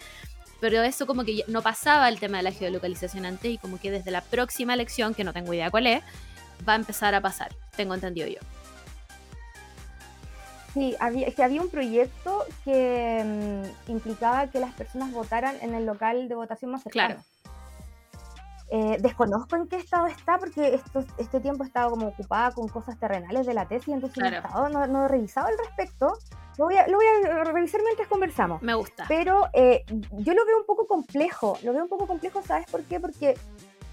Pero 0.60 0.82
eso 0.84 1.06
como 1.08 1.24
que 1.24 1.44
no 1.48 1.62
pasaba 1.62 2.10
el 2.10 2.20
tema 2.20 2.38
de 2.38 2.44
la 2.44 2.52
geolocalización 2.52 3.26
antes 3.26 3.52
y 3.52 3.58
como 3.58 3.80
que 3.80 3.92
desde 3.92 4.12
la 4.12 4.22
próxima 4.22 4.74
elección, 4.74 5.14
que 5.14 5.24
no 5.24 5.32
tengo 5.34 5.54
idea 5.54 5.72
cuál 5.72 5.88
es, 5.88 6.04
va 6.68 6.74
a 6.74 6.76
empezar 6.78 7.16
a 7.16 7.22
pasar, 7.22 7.56
tengo 7.78 7.94
entendido 7.94 8.28
yo. 8.28 8.40
Sí, 10.74 10.96
había, 11.00 11.32
que 11.34 11.44
había 11.44 11.62
un 11.62 11.70
proyecto 11.70 12.46
que 12.64 13.24
mm, 13.88 13.92
implicaba 13.92 14.48
que 14.52 14.60
las 14.60 14.74
personas 14.74 15.12
votaran 15.12 15.56
en 15.62 15.74
el 15.74 15.86
local 15.86 16.28
de 16.30 16.36
votación 16.36 16.72
más 16.72 16.84
cercano. 16.84 17.16
Claro. 17.16 17.24
Eh, 18.72 18.98
desconozco 19.00 19.56
en 19.56 19.68
qué 19.68 19.78
estado 19.78 20.06
está 20.08 20.38
porque 20.38 20.76
esto, 20.76 21.04
este 21.18 21.40
tiempo 21.40 21.64
he 21.64 21.68
estado 21.68 21.90
como 21.90 22.08
ocupada 22.10 22.52
con 22.52 22.68
cosas 22.68 23.00
terrenales 23.00 23.48
de 23.48 23.54
la 23.56 23.68
tesis, 23.68 23.88
entonces 23.94 24.18
no, 24.20 24.28
he 24.28 24.30
Claro. 24.30 24.48
estado- 24.48 24.70
no- 24.70 24.86
no 24.88 25.06
he 25.06 25.08
revisado 25.08 25.48
al 25.48 25.58
respecto. 25.58 26.14
Lo 26.58 26.66
voy, 26.66 26.76
a, 26.78 26.88
lo 26.88 26.98
voy 26.98 27.06
a 27.08 27.44
revisar 27.46 27.82
mientras 27.84 28.08
conversamos. 28.08 28.62
Me 28.62 28.74
gusta. 28.76 29.06
Pero 29.08 29.48
eh, 29.54 29.86
yo 30.12 30.34
lo 30.34 30.46
veo 30.46 30.60
un 30.60 30.66
poco 30.68 30.86
complejo, 30.88 31.58
lo 31.64 31.74
veo 31.74 31.84
un 31.84 31.90
poco 31.90 32.06
complejo, 32.06 32.42
¿sabes 32.44 32.68
por 32.70 32.84
qué? 32.84 33.00
Porque 33.00 33.36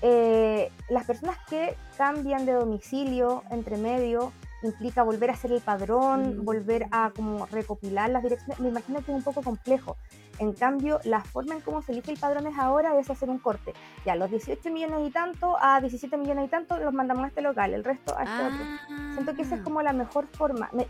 eh, 0.03 0.71
las 0.91 1.05
personas 1.07 1.39
que 1.49 1.75
cambian 1.97 2.45
de 2.45 2.53
domicilio 2.53 3.45
entre 3.51 3.77
medio 3.79 4.33
implica 4.67 5.03
volver 5.03 5.31
a 5.31 5.33
hacer 5.35 5.53
el 5.53 5.61
padrón, 5.61 6.39
Mm. 6.39 6.45
volver 6.45 6.87
a 6.91 7.11
como 7.15 7.47
recopilar 7.47 8.11
las 8.11 8.23
direcciones, 8.23 8.61
me 8.61 8.69
imagino 8.69 8.99
que 9.05 9.13
es 9.13 9.17
un 9.17 9.23
poco 9.23 9.43
complejo. 9.43 9.97
En 10.39 10.53
cambio, 10.53 11.01
la 11.05 11.23
forma 11.23 11.55
en 11.55 11.61
cómo 11.63 11.81
se 11.83 11.93
elige 11.93 12.13
el 12.13 12.19
padrón 12.19 12.47
es 12.47 12.59
ahora 12.59 12.99
es 12.99 13.09
hacer 13.09 13.31
un 13.31 13.39
corte. 13.39 13.73
Ya, 14.05 14.15
los 14.17 14.31
18 14.31 14.71
millones 14.71 15.01
y 15.09 15.11
tanto 15.11 15.57
a 15.61 15.81
17 15.81 16.17
millones 16.19 16.47
y 16.47 16.49
tanto 16.49 16.77
los 16.79 16.93
mandamos 16.93 17.25
a 17.25 17.29
este 17.29 17.41
local, 17.41 17.73
el 17.73 17.85
resto 17.85 18.15
a 18.19 18.25
este 18.25 18.43
otro. 18.45 18.67
Siento 19.15 19.35
que 19.35 19.43
esa 19.43 19.55
es 19.55 19.61
Ah. 19.63 19.65
como 19.65 19.81
la 19.83 19.93
mejor 19.95 20.27
forma. 20.27 20.69
Me- 20.73 20.87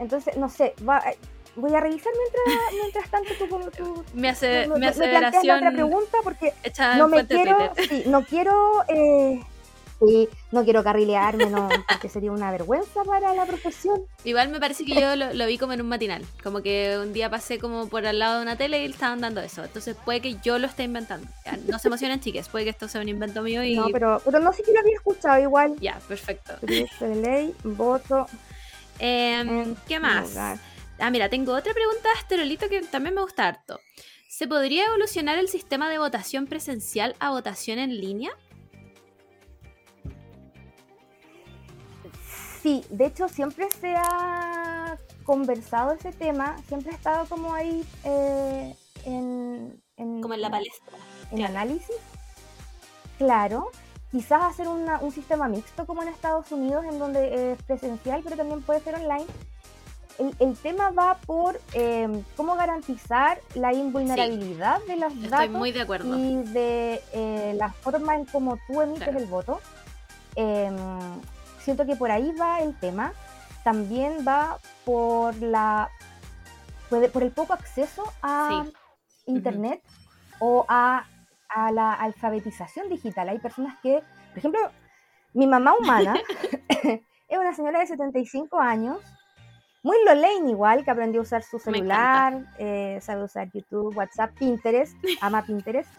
entonces, 0.00 0.36
no 0.36 0.48
sé, 0.48 0.74
va- 0.88 0.98
eh, 1.10 1.16
voy 1.56 1.74
a 1.74 1.80
revisar 1.80 2.12
mientras, 2.16 2.44
mientras 2.72 3.10
tanto 3.10 3.30
tú, 3.38 3.46
tú, 3.46 3.70
tú- 3.70 4.04
Me 4.14 4.28
hace, 4.30 4.64
tú- 4.64 4.74
me 4.74 4.78
me 4.80 4.92
planteas 4.92 5.44
la 5.44 5.56
otra 5.56 5.70
pregunta 5.72 6.18
porque 6.24 6.54
no 6.96 7.08
me 7.08 7.26
quiero, 7.26 7.56
sí, 7.88 8.02
no 8.06 8.24
quiero, 8.24 8.84
eh, 8.88 9.40
sí, 10.00 10.28
no 10.52 10.64
quiero 10.64 10.82
carrilearme, 10.82 11.46
no, 11.46 11.68
porque 11.88 12.08
sería 12.08 12.32
una 12.32 12.50
vergüenza 12.50 13.04
para 13.04 13.34
la 13.34 13.46
profesión. 13.46 14.02
Igual 14.24 14.48
me 14.48 14.60
parece 14.60 14.84
que 14.84 15.00
yo 15.00 15.16
lo, 15.16 15.32
lo 15.32 15.46
vi 15.46 15.58
como 15.58 15.72
en 15.72 15.80
un 15.80 15.88
matinal. 15.88 16.24
Como 16.42 16.62
que 16.62 16.98
un 17.00 17.12
día 17.12 17.30
pasé 17.30 17.58
como 17.58 17.88
por 17.88 18.06
al 18.06 18.18
lado 18.18 18.36
de 18.36 18.42
una 18.42 18.56
tele 18.56 18.82
y 18.82 18.86
estaban 18.86 19.20
dando 19.20 19.40
eso. 19.40 19.64
Entonces 19.64 19.96
puede 20.04 20.20
que 20.20 20.36
yo 20.42 20.58
lo 20.58 20.66
esté 20.66 20.84
inventando. 20.84 21.26
No 21.66 21.78
se 21.78 21.88
emocionen, 21.88 22.20
chiques. 22.20 22.48
Puede 22.48 22.64
que 22.64 22.70
esto 22.70 22.88
sea 22.88 23.00
un 23.00 23.08
invento 23.08 23.42
mío 23.42 23.62
y. 23.64 23.76
No, 23.76 23.86
pero, 23.92 24.20
pero 24.24 24.38
no 24.40 24.52
sé 24.52 24.64
si 24.64 24.72
lo 24.72 24.80
había 24.80 24.94
escuchado 24.94 25.40
igual. 25.40 25.74
Ya, 25.80 25.98
perfecto. 26.08 26.54
De 26.62 27.14
ley, 27.16 27.54
voto 27.64 28.26
Em, 28.98 29.74
¿Qué 29.86 30.00
más? 30.00 30.30
lugar. 30.30 30.58
Ah, 30.98 31.10
mira, 31.10 31.28
tengo 31.28 31.54
otra 31.54 31.72
pregunta 31.72 32.08
de 32.08 32.18
Asterolito 32.18 32.68
que 32.68 32.82
también 32.82 33.14
me 33.14 33.22
gusta 33.22 33.46
harto. 33.46 33.80
¿Se 34.28 34.48
podría 34.48 34.86
evolucionar 34.86 35.38
el 35.38 35.48
sistema 35.48 35.88
de 35.88 35.98
votación 35.98 36.46
presencial 36.46 37.14
a 37.20 37.30
votación 37.30 37.78
en 37.78 38.00
línea? 38.00 38.30
Sí, 42.62 42.84
de 42.90 43.06
hecho 43.06 43.28
siempre 43.28 43.68
se 43.80 43.94
ha 43.96 44.96
conversado 45.24 45.92
ese 45.92 46.12
tema, 46.12 46.56
siempre 46.66 46.92
ha 46.92 46.94
estado 46.94 47.26
como 47.26 47.54
ahí 47.54 47.84
eh, 48.04 48.74
en, 49.04 49.80
en- 49.96 50.20
Como 50.22 50.34
en 50.34 50.40
la 50.42 50.50
palestra. 50.50 50.96
en 51.30 51.36
claro. 51.38 51.52
análisis. 51.54 51.96
Claro, 53.18 53.70
quizás 54.10 54.42
hacer 54.42 54.68
una- 54.68 54.98
un 55.00 55.12
sistema 55.12 55.48
mixto 55.48 55.86
como 55.86 56.02
en 56.02 56.08
Estados 56.08 56.50
Unidos, 56.52 56.84
en 56.84 56.98
donde 56.98 57.52
es 57.52 57.62
presencial, 57.62 58.22
pero 58.24 58.36
también 58.36 58.62
puede 58.62 58.80
ser 58.80 58.94
online. 58.96 59.26
El, 60.18 60.34
el 60.40 60.56
tema 60.56 60.90
va 60.90 61.16
por 61.26 61.60
eh, 61.74 62.24
cómo 62.36 62.56
garantizar 62.56 63.40
la 63.54 63.72
invulnerabilidad 63.72 64.80
de 64.86 64.96
los 64.96 65.12
Estoy 65.12 65.28
datos 65.28 65.50
muy 65.50 65.70
de 65.70 65.82
acuerdo. 65.82 66.18
y 66.18 66.42
de 66.42 67.00
eh, 67.12 67.54
la 67.56 67.70
forma 67.72 68.16
en 68.16 68.24
cómo 68.24 68.58
tú 68.66 68.80
emites 68.82 69.04
Claro. 69.04 69.18
el 69.20 69.26
voto. 69.26 69.60
Siento 71.68 71.84
que 71.84 71.96
por 71.96 72.10
ahí 72.10 72.32
va 72.40 72.62
el 72.62 72.74
tema. 72.78 73.12
También 73.62 74.24
va 74.26 74.56
por 74.86 75.36
la 75.36 75.90
por 76.88 77.22
el 77.22 77.30
poco 77.30 77.52
acceso 77.52 78.10
a 78.22 78.64
Sí. 78.64 78.72
internet 79.26 79.82
o 80.40 80.64
a, 80.66 81.04
a 81.50 81.70
la 81.72 81.92
alfabetización 81.92 82.88
digital. 82.88 83.28
Hay 83.28 83.38
personas 83.38 83.76
que, 83.82 84.02
por 84.30 84.38
ejemplo, 84.38 84.60
mi 85.34 85.46
mamá 85.46 85.74
humana 85.78 86.14
es 87.28 87.38
una 87.38 87.52
señora 87.54 87.80
de 87.80 87.86
75 87.86 88.58
años, 88.58 88.96
muy 89.82 89.98
Lolaine 90.06 90.48
igual, 90.48 90.84
que 90.86 90.90
aprendió 90.90 91.20
a 91.20 91.24
usar 91.24 91.42
su 91.42 91.58
celular, 91.58 92.46
eh, 92.58 92.98
sabe 93.02 93.24
usar 93.24 93.50
YouTube, 93.52 93.94
WhatsApp, 93.94 94.30
Pinterest, 94.38 94.96
ama 95.20 95.44
Pinterest, 95.44 95.90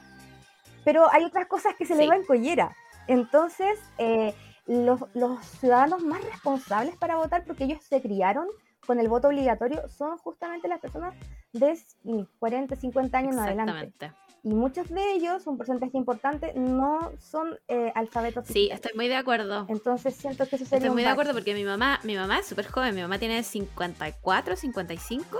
pero 0.84 1.07
hay 1.13 1.26
otras 1.26 1.45
cosas 1.45 1.76
que 1.78 1.86
se 1.86 1.93
le 1.93 2.03
Sí. 2.05 2.09
va 2.09 2.15
en 2.15 2.26
collera. 2.26 2.76
Entonces, 3.05 3.78
eh, 3.99 4.34
los, 4.70 5.01
los 5.15 5.43
ciudadanos 5.45 6.03
más 6.03 6.24
responsables 6.24 6.95
para 6.95 7.15
votar, 7.15 7.43
porque 7.43 7.63
ellos 7.63 7.82
se 7.84 8.01
criaron 8.01 8.47
con 8.86 8.99
el 8.99 9.07
voto 9.07 9.28
obligatorio, 9.28 9.88
son 9.89 10.17
justamente 10.20 10.67
las 10.67 10.80
personas 10.80 11.15
de 11.53 11.78
mm, 12.03 12.22
40, 12.38 12.76
50 12.76 13.17
años 13.17 13.34
en 13.34 13.39
adelante. 13.39 14.13
Y 14.43 14.53
muchos 14.53 14.88
de 14.89 15.13
ellos, 15.13 15.45
un 15.47 15.57
porcentaje 15.57 15.97
importante, 15.97 16.53
no 16.53 17.11
son 17.20 17.57
eh, 17.67 17.91
alfabetos. 17.93 18.45
Sí, 18.47 18.53
digitales. 18.53 18.86
estoy 18.86 18.95
muy 18.95 19.07
de 19.09 19.15
acuerdo. 19.15 19.65
Entonces 19.67 20.15
siento 20.15 20.47
que 20.47 20.55
eso 20.55 20.65
sería 20.65 20.78
Estoy 20.78 20.89
un 20.89 20.95
muy 20.95 21.03
de 21.03 21.09
acuerdo 21.09 21.34
porque 21.34 21.53
mi 21.53 21.63
mamá, 21.63 21.99
mi 22.03 22.15
mamá 22.15 22.39
es 22.39 22.45
súper 22.45 22.67
joven, 22.67 22.95
mi 22.95 23.01
mamá 23.01 23.20
tiene 23.20 23.43
54, 23.43 24.55
55 24.55 25.39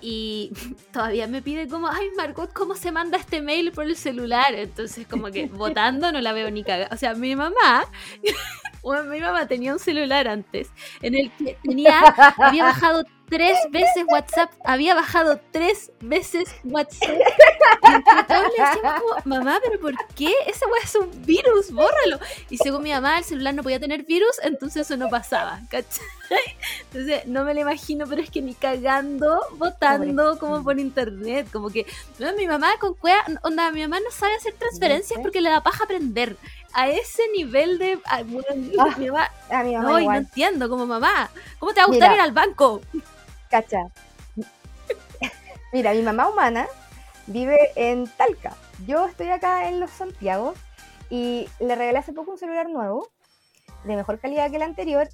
y 0.00 0.52
todavía 0.92 1.26
me 1.26 1.42
pide 1.42 1.68
como, 1.68 1.88
ay 1.88 2.08
Margot, 2.16 2.52
¿cómo 2.52 2.74
se 2.74 2.92
manda 2.92 3.18
este 3.18 3.40
mail 3.40 3.72
por 3.72 3.86
el 3.86 3.96
celular? 3.96 4.54
Entonces 4.54 5.06
como 5.06 5.30
que 5.30 5.46
votando 5.52 6.12
no 6.12 6.20
la 6.20 6.32
veo 6.32 6.50
ni 6.50 6.64
cagada. 6.64 6.88
O 6.92 6.96
sea, 6.96 7.14
mi 7.14 7.36
mamá, 7.36 7.86
bueno, 8.82 9.04
mi 9.04 9.20
mamá 9.20 9.46
tenía 9.46 9.72
un 9.72 9.78
celular 9.78 10.28
antes 10.28 10.70
en 11.02 11.14
el 11.14 11.30
que 11.32 11.58
tenía, 11.62 12.00
había 12.38 12.64
bajado 12.64 13.04
tres 13.28 13.58
veces 13.70 14.04
WhatsApp, 14.08 14.52
había 14.64 14.94
bajado 14.94 15.40
tres 15.50 15.90
veces 16.00 16.48
WhatsApp. 16.64 17.10
Y 17.82 17.92
entre 17.92 18.24
todos 18.24 18.46
le 18.56 18.64
decíamos 18.64 19.02
como, 19.02 19.36
mamá, 19.36 19.58
pero 19.62 19.80
¿por 19.80 19.94
qué? 20.14 20.32
Ese 20.46 20.64
weá 20.66 20.82
es 20.82 20.94
un 20.94 21.10
virus, 21.24 21.70
bórralo. 21.70 22.18
Y 22.50 22.58
según 22.58 22.82
mi 22.82 22.90
mamá, 22.90 23.18
el 23.18 23.24
celular 23.24 23.54
no 23.54 23.62
podía 23.62 23.80
tener 23.80 24.04
virus, 24.04 24.38
entonces 24.42 24.82
eso 24.82 24.96
no 24.96 25.08
pasaba, 25.08 25.60
¿cachai? 25.70 26.06
Entonces 26.92 27.26
no 27.26 27.44
me 27.44 27.54
lo 27.54 27.60
imagino, 27.60 28.06
pero 28.08 28.22
es 28.22 28.30
que 28.30 28.42
ni 28.42 28.54
cagando, 28.54 29.40
votando 29.52 30.38
como 30.38 30.62
por 30.62 30.78
internet, 30.78 31.48
como 31.52 31.70
que, 31.70 31.86
no, 32.18 32.32
mi 32.34 32.46
mamá 32.46 32.76
con 32.80 32.94
cueva, 32.94 33.24
onda, 33.42 33.70
mi 33.70 33.82
mamá 33.82 34.00
no 34.00 34.10
sabe 34.10 34.34
hacer 34.34 34.54
transferencias 34.54 35.20
porque 35.20 35.40
le 35.40 35.50
da 35.50 35.62
paja 35.62 35.84
aprender. 35.84 36.36
A 36.72 36.88
ese 36.90 37.22
nivel 37.34 37.78
de... 37.78 37.98
ah, 38.04 38.22
bueno, 38.22 38.46
Ah, 38.78 38.94
mi 38.98 39.08
mamá, 39.10 39.30
A 39.48 39.62
mi 39.62 39.74
mamá 39.74 39.88
no, 39.90 40.00
y 40.00 40.06
no 40.06 40.14
entiendo, 40.14 40.68
como 40.68 40.86
mamá, 40.86 41.30
¿cómo 41.58 41.72
te 41.72 41.80
va 41.80 41.84
a 41.84 41.86
gustar 41.86 42.10
Mira. 42.10 42.14
ir 42.16 42.20
al 42.20 42.32
banco? 42.32 42.82
Cacha. 43.60 43.82
Mira, 45.72 45.92
mi 45.92 46.02
mamá 46.02 46.28
humana 46.28 46.66
vive 47.26 47.58
en 47.74 48.06
Talca. 48.06 48.54
Yo 48.86 49.06
estoy 49.06 49.28
acá 49.28 49.68
en 49.68 49.80
Los 49.80 49.90
Santiago 49.90 50.54
y 51.10 51.48
le 51.60 51.74
regalé 51.74 51.98
hace 51.98 52.12
poco 52.12 52.32
un 52.32 52.38
celular 52.38 52.68
nuevo, 52.68 53.08
de 53.84 53.96
mejor 53.96 54.18
calidad 54.18 54.50
que 54.50 54.56
el 54.56 54.62
anterior, 54.62 55.08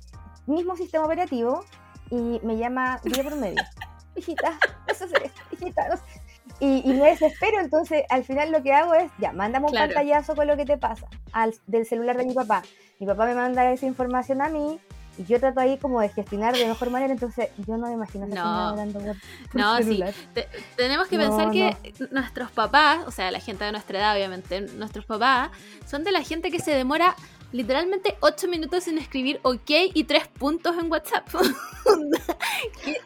mismo 0.46 0.76
sistema 0.76 1.04
operativo, 1.04 1.64
y 2.10 2.40
me 2.42 2.56
llama 2.56 3.00
día 3.04 3.22
por 3.22 3.36
medio. 3.36 3.62
Hijita, 4.16 4.58
no 4.88 4.94
sé 4.94 5.04
hacer 5.04 5.22
esto, 5.24 5.40
hijita, 5.52 5.88
no 5.88 5.96
sé. 5.96 6.02
Y, 6.60 6.82
y 6.84 6.92
me 6.92 7.08
desespero, 7.10 7.60
entonces 7.60 8.04
al 8.10 8.24
final 8.24 8.52
lo 8.52 8.62
que 8.62 8.72
hago 8.72 8.94
es, 8.94 9.10
ya, 9.18 9.32
mándame 9.32 9.66
un 9.66 9.72
Claro. 9.72 9.86
pantallazo 9.88 10.34
con 10.36 10.46
lo 10.46 10.56
que 10.56 10.66
te 10.66 10.76
pasa 10.76 11.06
al, 11.32 11.54
del 11.66 11.86
celular 11.86 12.16
de 12.18 12.26
mi 12.26 12.34
papá. 12.34 12.62
Mi 13.00 13.06
papá 13.06 13.24
me 13.26 13.34
manda 13.34 13.70
esa 13.72 13.86
información 13.86 14.42
a 14.42 14.48
mí 14.48 14.78
y 15.18 15.24
yo 15.24 15.38
trato 15.38 15.60
ahí 15.60 15.76
como 15.78 16.00
de 16.00 16.08
gestionar 16.08 16.56
de 16.56 16.66
mejor 16.66 16.90
manera, 16.90 17.12
entonces 17.12 17.48
yo 17.66 17.76
no 17.76 17.86
me 17.88 17.92
imagino 17.94 18.26
No. 18.26 18.40
hablando 18.42 19.00
por, 19.00 19.14
por 19.52 19.60
No, 19.60 19.76
sí. 19.78 19.84
celular. 19.84 20.14
Te- 20.34 20.48
tenemos 20.76 21.08
que 21.08 21.16
No, 21.18 21.22
pensar 21.28 21.50
que 21.50 21.76
nuestros 22.10 22.50
papás, 22.50 23.00
o 23.06 23.10
sea, 23.10 23.30
la 23.30 23.40
gente 23.40 23.64
de 23.64 23.72
nuestra 23.72 23.98
edad, 23.98 24.14
obviamente, 24.16 24.60
nuestros 24.62 25.04
papás, 25.04 25.50
son 25.86 26.04
de 26.04 26.12
la 26.12 26.22
gente 26.22 26.50
que 26.50 26.60
se 26.60 26.70
demora 26.72 27.14
literalmente 27.52 28.16
8 28.20 28.48
minutos 28.48 28.88
en 28.88 28.96
escribir 28.98 29.38
ok 29.42 29.70
y 29.92 30.04
3 30.04 30.26
puntos 30.28 30.76
en 30.78 30.90
WhatsApp. 30.90 31.28
¿Qui- 32.84 32.96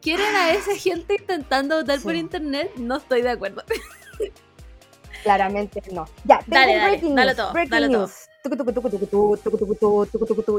¿Quieren 0.00 0.34
a 0.34 0.50
esa 0.50 0.74
gente 0.74 1.14
intentando 1.14 1.76
votar 1.76 2.00
por 2.00 2.12
Sí. 2.12 2.18
internet? 2.18 2.72
No 2.76 2.96
estoy 2.96 3.22
de 3.22 3.30
acuerdo. 3.30 3.62
Claramente 5.22 5.80
no. 5.92 6.06
Ya, 6.24 6.40
Dale, 6.48 6.74
dale, 6.76 6.88
breaking 6.90 7.14
dale 7.14 7.26
news, 7.30 7.36
todo, 7.36 7.52
breaking 7.52 7.70
dale 7.70 7.86
todo. 7.88 7.98
news. 8.00 8.12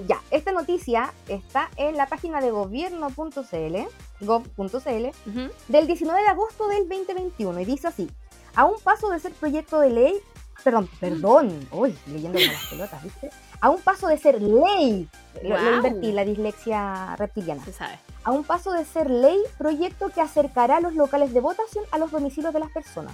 Ya, 0.07 0.21
esta 0.31 0.51
noticia 0.53 1.13
está 1.27 1.69
en 1.75 1.97
la 1.97 2.07
página 2.07 2.39
de 2.39 2.49
gobierno.cl, 2.49 3.77
gov.cl, 4.21 5.05
del 5.67 5.87
19 5.87 6.21
de 6.21 6.27
agosto 6.27 6.67
del 6.69 6.87
2021 6.87 7.59
y 7.59 7.65
dice 7.65 7.87
así, 7.87 8.09
a 8.55 8.65
un 8.65 8.79
paso 8.81 9.09
de 9.09 9.19
ser 9.19 9.33
proyecto 9.33 9.79
de 9.81 9.89
ley, 9.89 10.15
perdón, 10.63 10.89
perdón, 10.99 11.67
uy, 11.71 11.93
leyendo 12.07 12.39
las 12.39 12.67
pelotas, 12.69 13.03
¿viste? 13.03 13.29
A 13.59 13.69
un 13.69 13.81
paso 13.81 14.07
de 14.07 14.17
ser 14.17 14.41
ley, 14.41 15.09
lo, 15.41 15.57
lo, 15.57 15.75
invertí, 15.75 16.11
la 16.13 16.23
dislexia 16.23 17.15
reptiliana. 17.17 17.63
A 18.23 18.31
un 18.31 18.45
paso 18.45 18.71
de 18.71 18.85
ser 18.85 19.09
ley, 19.09 19.41
proyecto 19.57 20.09
que 20.09 20.21
acercará 20.21 20.79
los 20.79 20.93
locales 20.93 21.33
de 21.33 21.41
votación 21.41 21.83
a 21.91 21.97
los 21.97 22.11
domicilios 22.11 22.53
de 22.53 22.59
las 22.59 22.71
personas. 22.71 23.13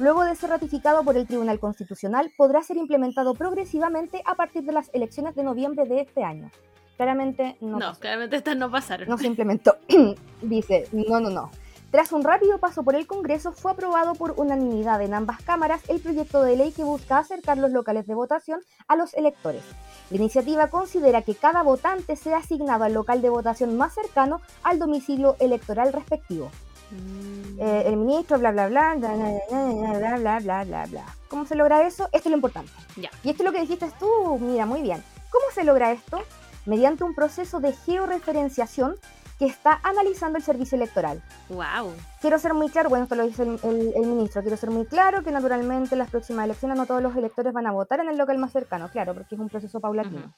Luego 0.00 0.24
de 0.24 0.34
ser 0.34 0.48
ratificado 0.48 1.04
por 1.04 1.18
el 1.18 1.26
Tribunal 1.26 1.60
Constitucional, 1.60 2.32
podrá 2.38 2.62
ser 2.62 2.78
implementado 2.78 3.34
progresivamente 3.34 4.22
a 4.24 4.34
partir 4.34 4.62
de 4.64 4.72
las 4.72 4.88
elecciones 4.94 5.34
de 5.34 5.44
noviembre 5.44 5.84
de 5.84 6.00
este 6.00 6.24
año. 6.24 6.50
Claramente 6.96 7.58
no, 7.60 7.78
No, 7.78 7.88
pasó, 7.88 8.00
claramente 8.00 8.36
estas 8.36 8.56
no 8.56 8.70
pasaron. 8.70 9.08
no 9.10 9.18
se 9.18 9.26
implementó. 9.26 9.76
Dice, 10.42 10.88
no, 10.92 11.20
no, 11.20 11.28
no. 11.28 11.50
Tras 11.90 12.12
un 12.12 12.22
rápido 12.22 12.56
paso 12.58 12.82
por 12.82 12.94
el 12.94 13.06
Congreso, 13.06 13.52
fue 13.52 13.72
aprobado 13.72 14.14
por 14.14 14.34
unanimidad 14.38 15.02
en 15.02 15.12
ambas 15.12 15.42
cámaras 15.42 15.82
el 15.90 16.00
proyecto 16.00 16.42
de 16.42 16.56
ley 16.56 16.72
que 16.72 16.84
busca 16.84 17.18
acercar 17.18 17.58
los 17.58 17.70
locales 17.70 18.06
de 18.06 18.14
votación 18.14 18.60
a 18.88 18.96
los 18.96 19.12
electores. 19.12 19.64
La 20.10 20.16
iniciativa 20.16 20.68
considera 20.68 21.20
que 21.20 21.34
cada 21.34 21.62
votante 21.62 22.16
sea 22.16 22.38
asignado 22.38 22.84
al 22.84 22.94
local 22.94 23.20
de 23.20 23.28
votación 23.28 23.76
más 23.76 23.92
cercano 23.94 24.40
al 24.62 24.78
domicilio 24.78 25.36
electoral 25.40 25.92
respectivo. 25.92 26.50
Mm. 26.90 27.60
Eh, 27.60 27.82
el 27.86 27.96
ministro, 27.96 28.38
bla, 28.38 28.50
bla, 28.52 28.68
bla, 28.68 28.94
bla, 28.96 29.14
bla, 29.14 29.40
bla, 29.50 29.98
bla, 29.98 30.16
bla, 30.18 30.38
bla, 30.40 30.64
bla, 30.64 30.86
bla. 30.86 31.04
¿Cómo 31.28 31.44
se 31.46 31.54
logra 31.54 31.86
eso? 31.86 32.04
Esto 32.12 32.28
es 32.28 32.30
lo 32.30 32.36
importante. 32.36 32.72
Ya. 32.96 33.10
Y 33.22 33.30
esto 33.30 33.42
es 33.42 33.46
lo 33.46 33.52
que 33.52 33.60
dijiste 33.60 33.90
tú, 33.98 34.38
mira, 34.40 34.66
muy 34.66 34.82
bien. 34.82 35.02
¿Cómo 35.30 35.44
se 35.54 35.64
logra 35.64 35.92
esto? 35.92 36.20
Mediante 36.66 37.04
un 37.04 37.14
proceso 37.14 37.60
de 37.60 37.72
georreferenciación 37.72 38.96
que 39.38 39.46
está 39.46 39.80
analizando 39.84 40.36
el 40.36 40.44
servicio 40.44 40.76
electoral. 40.76 41.22
Wow. 41.48 41.94
Quiero 42.20 42.38
ser 42.38 42.52
muy 42.52 42.68
claro, 42.68 42.90
bueno, 42.90 43.04
esto 43.04 43.14
lo 43.14 43.26
dice 43.26 43.42
el, 43.44 43.58
el- 43.62 43.92
el 43.96 44.06
ministro, 44.06 44.42
quiero 44.42 44.58
ser 44.58 44.70
muy 44.70 44.84
claro 44.84 45.22
que 45.22 45.30
naturalmente 45.30 45.94
en 45.94 45.98
las 46.00 46.10
próximas 46.10 46.44
elecciones 46.44 46.76
no 46.76 46.84
todos 46.84 47.02
los 47.02 47.16
electores 47.16 47.54
van 47.54 47.66
a 47.66 47.72
votar 47.72 48.00
en 48.00 48.10
el 48.10 48.18
local 48.18 48.36
más 48.36 48.52
cercano, 48.52 48.90
claro, 48.90 49.14
porque 49.14 49.34
es 49.36 49.40
un 49.40 49.48
proceso 49.48 49.80
paulatino. 49.80 50.34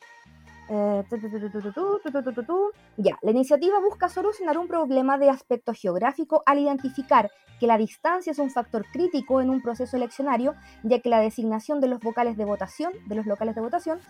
Ya, 2.96 3.18
la 3.22 3.30
iniciativa 3.30 3.80
busca 3.80 4.08
solucionar 4.08 4.58
un 4.58 4.68
problema 4.68 5.18
de 5.18 5.28
aspecto 5.28 5.72
geográfico 5.74 6.42
al 6.46 6.58
identificar 6.58 7.30
que 7.60 7.66
la 7.66 7.78
distancia 7.78 8.32
es 8.32 8.38
un 8.38 8.50
factor 8.50 8.84
crítico 8.92 9.40
en 9.40 9.50
un 9.50 9.62
proceso 9.62 9.96
eleccionario, 9.96 10.54
ya 10.82 11.00
que 11.00 11.08
la 11.08 11.20
designación 11.20 11.80
de 11.80 11.88
los 11.88 12.00
vocales 12.00 12.36
de 12.36 12.44
votación, 12.44 12.92
de 13.06 13.14
los 13.14 13.26
locales 13.26 13.54
de 13.54 13.60
votación, 13.60 14.00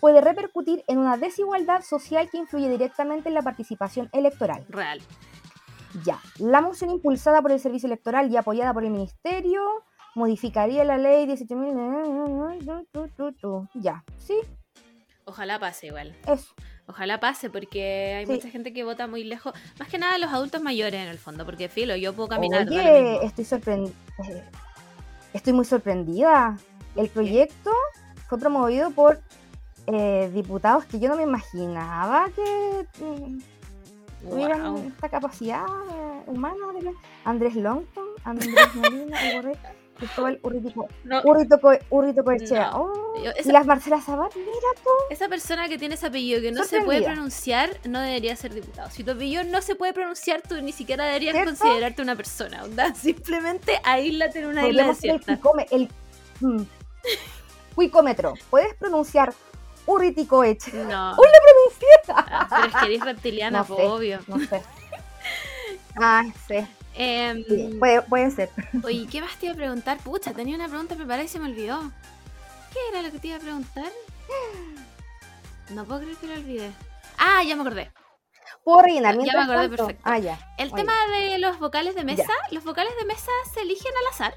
puede 0.00 0.20
repercutir 0.20 0.84
en 0.86 0.98
una 0.98 1.16
desigualdad 1.16 1.82
social 1.82 2.30
que 2.30 2.38
influye 2.38 2.68
directamente 2.68 3.28
en 3.28 3.34
la 3.34 3.42
participación 3.42 4.08
electoral. 4.12 4.64
Real. 4.68 5.00
Ya, 6.04 6.20
la 6.38 6.60
moción 6.60 6.90
impulsada 6.90 7.42
por 7.42 7.50
el 7.52 7.58
Servicio 7.58 7.86
Electoral 7.86 8.30
y 8.30 8.36
apoyada 8.36 8.72
por 8.72 8.84
el 8.84 8.90
Ministerio 8.90 9.62
modificaría 10.14 10.84
la 10.84 10.98
ley 10.98 11.26
18.000... 11.26 12.62
Ya, 13.74 14.04
sí, 14.16 14.40
Ojalá 15.30 15.58
pase 15.60 15.86
igual. 15.86 16.14
eso. 16.26 16.52
Ojalá 16.88 17.20
pase 17.20 17.50
porque 17.50 18.16
hay 18.18 18.26
Sí. 18.26 18.32
mucha 18.32 18.50
gente 18.50 18.72
que 18.72 18.82
vota 18.82 19.06
muy 19.06 19.22
lejos. 19.22 19.54
Más 19.78 19.88
que 19.88 19.96
nada 19.96 20.18
los 20.18 20.32
adultos 20.32 20.60
mayores 20.60 21.00
en 21.00 21.08
el 21.08 21.18
fondo, 21.18 21.46
porque 21.46 21.68
filo, 21.68 21.94
yo 21.94 22.12
puedo 22.14 22.28
caminar. 22.28 22.64
lo 22.64 22.70
mismo. 22.72 23.20
estoy 23.22 23.44
sorprendida. 23.44 23.94
Estoy 25.32 25.52
muy 25.52 25.64
sorprendida. 25.64 26.56
El 26.96 27.08
proyecto 27.08 27.70
fue 28.28 28.38
promovido 28.38 28.90
por 28.90 29.20
eh, 29.86 30.28
diputados 30.34 30.84
que 30.86 30.98
yo 30.98 31.08
no 31.08 31.14
me 31.16 31.22
imaginaba 31.22 32.28
que 32.34 32.86
mm, 33.04 34.28
tuvieran 34.28 34.76
esta 34.78 35.08
capacidad 35.08 35.64
eh, 35.66 36.22
humana. 36.26 36.56
de. 36.80 36.92
Andrés 37.24 37.54
Longton, 37.54 38.04
Andrés 38.24 38.74
Molina, 38.74 39.16
Cristóbal 40.00 40.40
Urritico, 40.42 40.88
No, 41.04 41.20
Urritico, 41.24 41.72
Urritico 41.90 42.32
Echea. 42.32 42.70
No. 42.70 42.82
Oh, 42.84 43.14
y 43.44 43.52
las 43.52 43.66
Marcela 43.66 44.00
Sabat, 44.00 44.34
mira 44.34 44.50
tú. 44.82 44.88
Esa 45.10 45.28
persona 45.28 45.68
que 45.68 45.78
tiene 45.78 45.94
ese 45.94 46.06
apellido 46.06 46.40
que 46.40 46.50
no 46.52 46.64
se 46.64 46.80
puede 46.80 47.02
pronunciar 47.02 47.70
no 47.88 48.00
debería 48.00 48.34
ser 48.34 48.54
diputado. 48.54 48.90
Si 48.90 49.04
tu 49.04 49.10
apellido 49.12 49.44
no 49.44 49.60
se 49.62 49.74
puede 49.76 49.92
pronunciar, 49.92 50.40
tú 50.42 50.60
ni 50.62 50.72
siquiera 50.72 51.04
deberías 51.04 51.34
¿Cierto? 51.34 51.50
considerarte 51.58 52.02
una 52.02 52.16
persona. 52.16 52.64
onda. 52.64 52.94
Simplemente 52.96 53.78
aíslate 53.84 54.40
en 54.40 54.46
una 54.46 54.66
isla 54.66 54.90
hacer 54.90 55.10
el, 55.10 55.18
desierta. 55.18 55.42
cuicome- 55.42 55.66
el 55.70 55.88
mm, 56.40 56.62
cuicómetro. 57.74 58.34
¿Puedes 58.48 58.74
pronunciar 58.76 59.34
Urritico 59.86 60.42
Echea? 60.44 60.84
No. 60.84 61.10
¡Uy, 61.18 61.26
lo 61.26 61.76
pronuncié! 61.76 61.88
Ah, 62.08 62.46
pero 62.48 62.66
es 62.68 62.74
que 62.74 62.86
eres 62.86 63.04
reptiliana, 63.04 63.58
No 63.60 63.64
po, 63.66 63.76
sé. 63.76 63.82
obvio. 63.86 64.18
No 64.26 64.38
sé. 64.38 64.62
Ah, 66.00 66.24
sí. 66.48 66.66
Em, 66.94 67.44
sí, 67.48 67.76
puede, 67.78 68.02
puede 68.02 68.30
ser. 68.30 68.50
Oye, 68.84 69.06
¿qué 69.10 69.20
más 69.20 69.36
te 69.36 69.46
iba 69.46 69.54
a 69.54 69.56
preguntar? 69.56 69.98
Pucha, 69.98 70.32
tenía 70.32 70.56
una 70.56 70.68
pregunta 70.68 70.94
preparada 70.96 71.22
y 71.24 71.28
se 71.28 71.38
me 71.38 71.48
olvidó. 71.48 71.80
¿Qué 72.72 72.78
era 72.90 73.02
lo 73.02 73.10
que 73.12 73.18
te 73.18 73.28
iba 73.28 73.36
a 73.36 73.40
preguntar? 73.40 73.90
No 75.70 75.84
puedo 75.84 76.00
creer 76.00 76.16
que 76.16 76.26
lo 76.26 76.34
olvidé. 76.34 76.70
Ah, 77.18 77.42
ya 77.44 77.54
me 77.56 77.62
acordé. 77.62 77.92
Puedo 78.64 78.82
rellenar 78.82 79.16
Ya 79.18 79.32
me 79.32 79.42
acordé 79.42 79.68
tanto? 79.68 79.76
perfecto. 79.76 80.02
Ah, 80.04 80.18
ya. 80.18 80.38
El 80.58 80.68
Oye, 80.72 80.76
tema 80.76 80.92
de 81.18 81.38
los 81.38 81.58
vocales 81.58 81.94
de 81.94 82.04
mesa, 82.04 82.32
los 82.50 82.64
vocales 82.64 82.92
de 82.98 83.04
mesa 83.06 83.30
se 83.54 83.62
eligen 83.62 83.92
al 84.00 84.12
azar. 84.14 84.34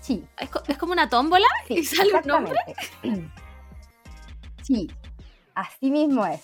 Sí, 0.00 0.24
Es, 0.38 0.48
co- 0.50 0.62
es 0.66 0.78
como 0.78 0.92
una 0.92 1.08
tómbola 1.08 1.46
sí. 1.66 1.74
y 1.74 1.84
sale 1.84 2.14
un 2.14 2.26
nombre. 2.26 2.58
Sí, 4.62 4.90
así 5.54 5.90
mismo 5.90 6.26
es. 6.26 6.42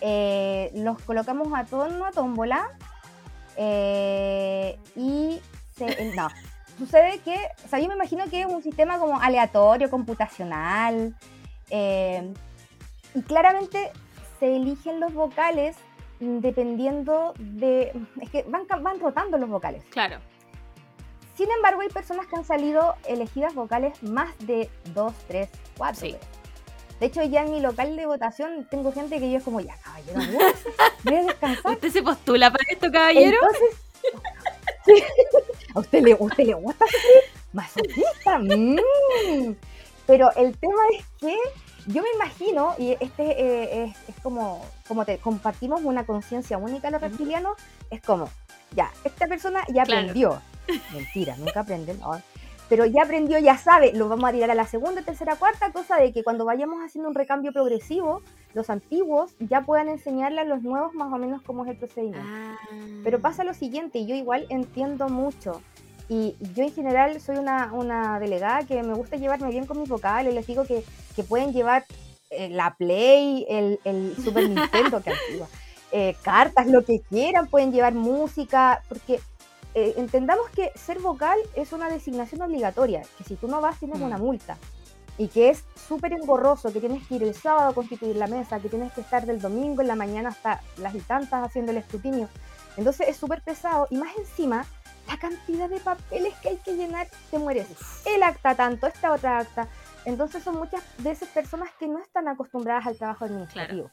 Eh, 0.00 0.70
los 0.74 1.00
colocamos 1.02 1.48
a 1.54 1.64
todos 1.64 1.88
en 1.90 1.96
una 1.96 2.10
tómbola 2.10 2.68
eh, 3.56 4.78
y 4.96 5.40
se, 5.76 6.12
no. 6.14 6.28
Sucede 6.78 7.18
que, 7.18 7.36
o 7.64 7.68
sea, 7.68 7.78
yo 7.78 7.88
me 7.88 7.94
imagino 7.94 8.24
que 8.30 8.40
es 8.40 8.46
un 8.46 8.62
sistema 8.62 8.98
como 8.98 9.20
aleatorio, 9.20 9.90
computacional, 9.90 11.14
eh, 11.68 12.32
y 13.14 13.22
claramente 13.22 13.90
se 14.38 14.56
eligen 14.56 14.98
los 15.00 15.12
vocales 15.12 15.76
dependiendo 16.20 17.34
de, 17.38 17.92
es 18.20 18.30
que 18.30 18.44
van, 18.44 18.66
van 18.82 18.98
rotando 19.00 19.36
los 19.36 19.48
vocales. 19.50 19.84
Claro. 19.90 20.18
Sin 21.36 21.50
embargo, 21.50 21.80
hay 21.82 21.88
personas 21.88 22.26
que 22.26 22.36
han 22.36 22.44
salido 22.44 22.94
elegidas 23.06 23.54
vocales 23.54 24.02
más 24.02 24.30
de 24.40 24.70
dos, 24.94 25.14
tres, 25.28 25.48
cuatro 25.76 26.00
Sí. 26.00 26.12
veces. 26.12 26.28
De 27.00 27.06
hecho, 27.06 27.22
ya 27.24 27.42
en 27.42 27.50
mi 27.50 27.60
local 27.60 27.96
de 27.96 28.06
votación 28.06 28.66
tengo 28.70 28.92
gente 28.92 29.18
que 29.18 29.30
yo 29.30 29.38
es 29.38 29.44
como, 29.44 29.60
ya, 29.60 29.74
caballero, 29.82 30.20
voy 31.04 31.14
a 31.16 31.22
descansar. 31.22 31.72
¿Usted 31.72 31.90
se 31.90 32.02
postula 32.02 32.50
para 32.50 32.64
esto, 32.70 32.92
caballero? 32.92 33.38
Entonces, 33.42 35.04
¿a 35.74 35.80
usted 35.80 36.02
le, 36.02 36.14
usted 36.14 36.44
le 36.44 36.54
gusta 36.54 36.84
sufrir? 36.86 37.22
Masoquista. 37.52 38.38
mm. 38.38 39.56
Pero 40.06 40.30
el 40.36 40.56
tema 40.58 40.82
es 40.98 41.04
que 41.20 41.36
yo 41.86 42.02
me 42.02 42.08
imagino, 42.16 42.74
y 42.78 42.92
este 43.00 43.22
eh, 43.22 43.84
es, 43.84 43.96
es 44.08 44.20
como, 44.22 44.64
como 44.86 45.04
te 45.04 45.18
compartimos 45.18 45.80
una 45.82 46.04
conciencia 46.04 46.58
única 46.58 46.90
los 46.90 47.00
reptilianos, 47.00 47.56
es 47.90 48.00
como, 48.02 48.28
ya, 48.72 48.90
esta 49.04 49.26
persona 49.26 49.60
ya 49.68 49.84
Claro. 49.84 50.00
aprendió. 50.00 50.42
Mentira, 50.92 51.36
nunca 51.36 51.60
aprenden. 51.60 51.98
no. 52.00 52.20
Pero 52.70 52.86
ya 52.86 53.02
aprendió, 53.02 53.36
ya 53.40 53.58
sabe, 53.58 53.92
lo 53.92 54.08
vamos 54.08 54.30
a 54.30 54.32
tirar 54.32 54.48
a 54.52 54.54
la 54.54 54.64
segunda, 54.64 55.02
tercera, 55.02 55.34
cuarta, 55.34 55.72
cosa 55.72 55.96
de 55.96 56.12
que 56.12 56.22
cuando 56.22 56.44
vayamos 56.44 56.78
haciendo 56.84 57.08
un 57.08 57.16
recambio 57.16 57.52
progresivo, 57.52 58.22
los 58.54 58.70
antiguos 58.70 59.32
ya 59.40 59.62
puedan 59.62 59.88
enseñarle 59.88 60.42
a 60.42 60.44
los 60.44 60.62
nuevos 60.62 60.94
más 60.94 61.12
o 61.12 61.18
menos 61.18 61.42
cómo 61.42 61.64
es 61.64 61.72
el 61.72 61.76
procedimiento. 61.76 62.20
Ah. 62.24 62.56
Pero 63.02 63.18
pasa 63.18 63.42
lo 63.42 63.54
siguiente, 63.54 64.06
yo 64.06 64.14
igual 64.14 64.46
entiendo 64.50 65.08
mucho. 65.08 65.60
Y 66.08 66.36
yo 66.54 66.62
en 66.62 66.72
general 66.72 67.20
soy 67.20 67.38
una, 67.38 67.72
una 67.72 68.20
delegada 68.20 68.64
que 68.64 68.80
me 68.84 68.94
gusta 68.94 69.16
llevarme 69.16 69.50
bien 69.50 69.66
con 69.66 69.80
mis 69.80 69.88
vocales. 69.88 70.32
Les 70.32 70.46
digo 70.46 70.64
que, 70.64 70.84
que 71.16 71.24
pueden 71.24 71.52
llevar 71.52 71.84
eh, 72.30 72.50
la 72.50 72.76
Play, 72.76 73.46
el, 73.48 73.80
el 73.82 74.14
Super 74.14 74.44
Nintendo, 74.48 75.02
que 75.02 75.10
antigua, 75.10 75.48
eh, 75.90 76.14
cartas, 76.22 76.68
lo 76.68 76.84
que 76.84 77.00
quieran, 77.00 77.48
pueden 77.48 77.72
llevar 77.72 77.94
música, 77.94 78.84
porque 78.88 79.18
eh, 79.74 79.94
entendamos 79.96 80.48
que 80.50 80.72
ser 80.74 80.98
vocal 80.98 81.38
es 81.54 81.72
una 81.72 81.88
designación 81.88 82.42
obligatoria, 82.42 83.02
que 83.16 83.24
si 83.24 83.36
tú 83.36 83.48
no 83.48 83.60
vas 83.60 83.78
tienes 83.78 83.98
Mm. 83.98 84.02
una 84.02 84.18
multa. 84.18 84.56
Y 85.18 85.28
que 85.28 85.50
es 85.50 85.64
súper 85.74 86.14
engorroso, 86.14 86.72
que 86.72 86.80
tienes 86.80 87.06
que 87.06 87.16
ir 87.16 87.22
el 87.22 87.34
sábado 87.34 87.70
a 87.70 87.74
constituir 87.74 88.16
la 88.16 88.26
mesa, 88.26 88.58
que 88.58 88.70
tienes 88.70 88.92
que 88.92 89.02
estar 89.02 89.26
del 89.26 89.40
domingo 89.40 89.82
en 89.82 89.88
la 89.88 89.94
mañana 89.94 90.30
hasta 90.30 90.60
las 90.78 90.94
y 90.94 91.00
tantas 91.00 91.44
haciendo 91.44 91.72
el 91.72 91.78
escrutinio. 91.78 92.28
Entonces 92.76 93.08
es 93.08 93.16
súper 93.16 93.42
pesado 93.42 93.86
y 93.90 93.96
más 93.96 94.16
encima 94.16 94.64
la 95.06 95.18
cantidad 95.18 95.68
de 95.68 95.80
papeles 95.80 96.34
que 96.38 96.50
hay 96.50 96.56
que 96.56 96.74
llenar, 96.74 97.08
te 97.30 97.38
mueres. 97.38 97.66
El 98.06 98.22
acta 98.22 98.54
tanto, 98.54 98.86
esta 98.86 99.12
otra 99.12 99.38
acta. 99.38 99.68
Entonces 100.06 100.42
son 100.42 100.56
muchas 100.56 100.82
de 100.98 101.10
esas 101.10 101.28
personas 101.28 101.68
que 101.78 101.86
no 101.86 101.98
están 101.98 102.26
acostumbradas 102.28 102.86
al 102.86 102.96
trabajo 102.96 103.24
administrativo. 103.26 103.90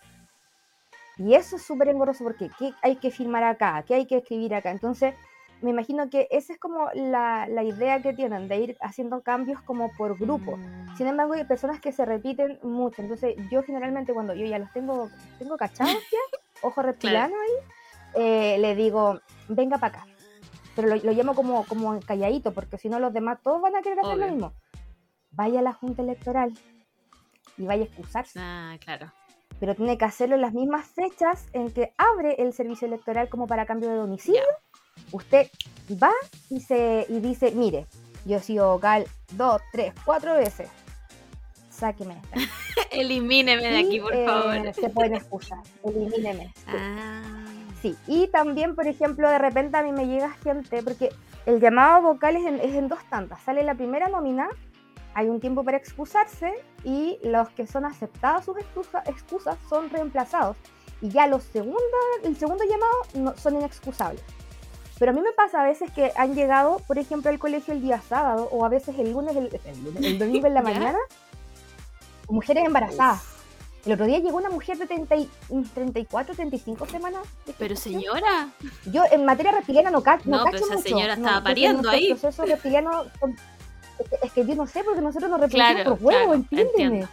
Y 1.18 1.34
eso 1.34 1.56
es 1.56 1.64
súper 1.64 1.90
engorroso 1.90 2.24
porque 2.24 2.50
¿qué 2.58 2.74
hay 2.82 2.98
que 2.98 3.12
firmar 3.12 3.44
acá? 3.44 3.84
¿Qué 3.86 3.96
hay 3.96 4.06
que 4.06 4.18
escribir 4.18 4.54
acá? 4.54 4.72
Entonces 4.72 5.16
me 5.62 5.72
imagino 5.72 6.10
que 6.10 6.28
esa 6.30 6.54
es 6.54 6.60
como 6.60 6.90
la, 6.94 7.48
la 7.48 7.64
idea 7.64 8.02
que 8.02 8.14
tienen 8.14 8.48
de 8.48 8.58
ir 8.60 8.78
haciendo 8.82 9.22
cambios 9.22 9.62
como 9.62 9.92
por 9.94 10.18
grupo. 10.18 10.58
Mm. 10.58 10.96
Sin 10.98 11.08
embargo, 11.08 11.34
hay 11.34 11.46
personas 11.46 11.80
que 11.80 11.92
se 11.92 12.06
repiten 12.06 12.60
mucho. 12.64 13.02
Entonces, 13.02 13.36
yo 13.50 13.64
generalmente 13.64 14.14
cuando 14.14 14.34
yo 14.34 14.46
ya 14.46 14.60
los 14.60 14.72
tengo, 14.72 15.10
tengo 15.40 15.58
cachados 15.58 15.94
ya, 16.12 16.40
ojo 16.62 16.82
reptiliano 16.82 17.36
ahí, 17.36 18.24
eh, 18.24 18.58
le 18.60 18.76
digo, 18.76 19.20
venga 19.48 19.78
para 19.78 20.00
acá. 20.00 20.08
Pero 20.76 20.90
lo, 20.90 20.96
lo 20.98 21.12
llamo 21.12 21.34
como, 21.34 21.66
como 21.66 22.00
calladito, 22.02 22.54
porque 22.54 22.78
si 22.78 22.88
no 22.88 23.00
los 23.00 23.14
demás 23.14 23.42
todos 23.42 23.62
van 23.62 23.76
a 23.76 23.82
querer 23.82 24.00
hacer 24.00 24.18
lo 24.18 24.28
mismo. 24.28 24.54
Vaya 25.32 25.60
a 25.60 25.64
la 25.64 25.74
Junta 25.74 26.04
Electoral 26.04 26.54
y 27.58 27.66
vaya 27.66 27.84
a 27.84 27.86
excusarse. 27.86 28.40
Ah, 28.40 28.78
claro. 28.80 29.12
Pero 29.60 29.74
tiene 29.74 29.98
que 29.98 30.06
hacerlo 30.06 30.36
en 30.36 30.42
las 30.42 30.54
mismas 30.54 30.88
fechas 30.88 31.48
en 31.54 31.72
que 31.72 31.94
abre 31.98 32.36
el 32.38 32.54
servicio 32.54 32.88
electoral 32.88 33.28
como 33.28 33.48
para 33.48 33.66
cambio 33.66 33.90
de 33.90 33.96
domicilio. 33.96 34.44
Usted 35.12 35.48
va 36.02 36.12
y, 36.50 36.60
se, 36.62 37.06
y 37.10 37.20
dice, 37.20 37.52
mire, 37.52 37.86
yo 38.26 38.38
he 38.38 38.42
sido 38.42 38.70
vocal 38.72 39.06
dos, 39.32 39.62
tres, 39.72 39.94
cuatro 40.06 40.34
veces. 40.36 40.70
Sáqueme 41.70 42.20
esta. 42.24 42.52
Elimíneme 42.92 43.62
de 43.62 43.78
aquí, 43.78 44.00
por 44.00 44.14
eh, 44.14 44.26
favor. 44.26 44.74
Se 44.74 44.90
pueden 44.90 45.16
excusar. 45.16 45.60
Elimíneme. 45.84 46.54
Sí. 46.56 46.64
Ah. 46.68 47.46
Sí, 47.82 47.96
y 48.08 48.28
también, 48.28 48.76
por 48.76 48.88
ejemplo, 48.88 49.30
de 49.30 49.38
repente 49.38 49.78
a 49.78 49.84
mí 49.84 49.92
me 49.92 50.08
llega 50.08 50.32
gente, 50.44 50.82
porque 50.82 51.10
el 51.46 51.60
llamado 51.60 52.02
vocal 52.02 52.36
es 52.36 52.46
en, 52.46 52.60
es 52.60 52.74
en 52.74 52.88
dos 52.88 53.00
tandas. 53.10 53.40
Sale 53.44 53.64
la 53.64 53.76
primera 53.76 54.10
nómina, 54.10 54.50
hay 55.14 55.30
un 55.30 55.40
tiempo 55.40 55.64
para 55.64 55.78
excusarse 55.78 56.54
y 56.84 57.20
los 57.24 57.50
que 57.50 57.68
son 57.68 57.86
aceptados 57.86 58.46
sus 58.46 58.58
excusa- 58.58 59.04
excusas 59.06 59.58
son 59.70 59.90
reemplazados. 59.92 60.58
Y 61.02 61.10
ya 61.10 61.28
los 61.28 61.44
segundos, 61.44 61.82
el 62.24 62.36
segundo 62.36 62.64
llamado 62.64 62.94
no, 63.14 63.38
son 63.38 63.56
inexcusables. 63.58 64.24
Pero 65.00 65.12
a 65.12 65.14
mí 65.14 65.22
me 65.22 65.32
pasa 65.32 65.62
a 65.62 65.66
veces 65.66 65.92
que 65.92 66.12
han 66.16 66.34
llegado, 66.34 66.80
por 66.88 66.98
ejemplo, 66.98 67.30
al 67.30 67.40
colegio 67.40 67.74
el 67.74 67.82
día 67.82 68.02
sábado 68.02 68.50
o 68.52 68.66
a 68.66 68.70
veces 68.70 68.98
el 68.98 69.12
lunes, 69.12 69.36
el, 69.36 69.60
el, 70.04 70.20
domingo 70.20 70.48
en 70.48 70.54
la 70.54 70.62
mañana, 70.64 70.98
mujeres 72.30 72.66
embarazadas. 72.66 73.24
El 73.86 73.94
otro 73.94 74.06
día 74.06 74.20
llegó 74.20 74.38
una 74.38 74.50
mujer 74.50 74.78
de 74.78 74.86
34, 74.86 76.36
35 76.36 76.86
semanas. 76.88 77.22
Pero 77.58 77.76
señora. 77.76 78.50
Yo 78.92 79.04
en 79.12 79.24
materia 79.24 79.54
reptiliana 79.54 79.92
no, 79.92 80.02
cacho. 80.02 80.30
No, 80.30 80.44
pero 80.44 80.58
esa 80.58 80.78
señora 80.78 81.14
estaba 81.14 81.42
pariendo 81.42 81.90
ahí. 81.90 82.10
Proceso 82.10 82.46
reptiliano, 82.46 83.06
es 84.22 84.32
que 84.34 84.46
yo 84.46 84.56
no 84.56 84.68
sé, 84.68 84.84
porque 84.84 85.00
nosotros 85.00 85.30
nos 85.30 85.40
reproducimos 85.40 85.84
por 85.84 85.98
huevo, 86.06 86.34
entiéndeme. 86.34 87.08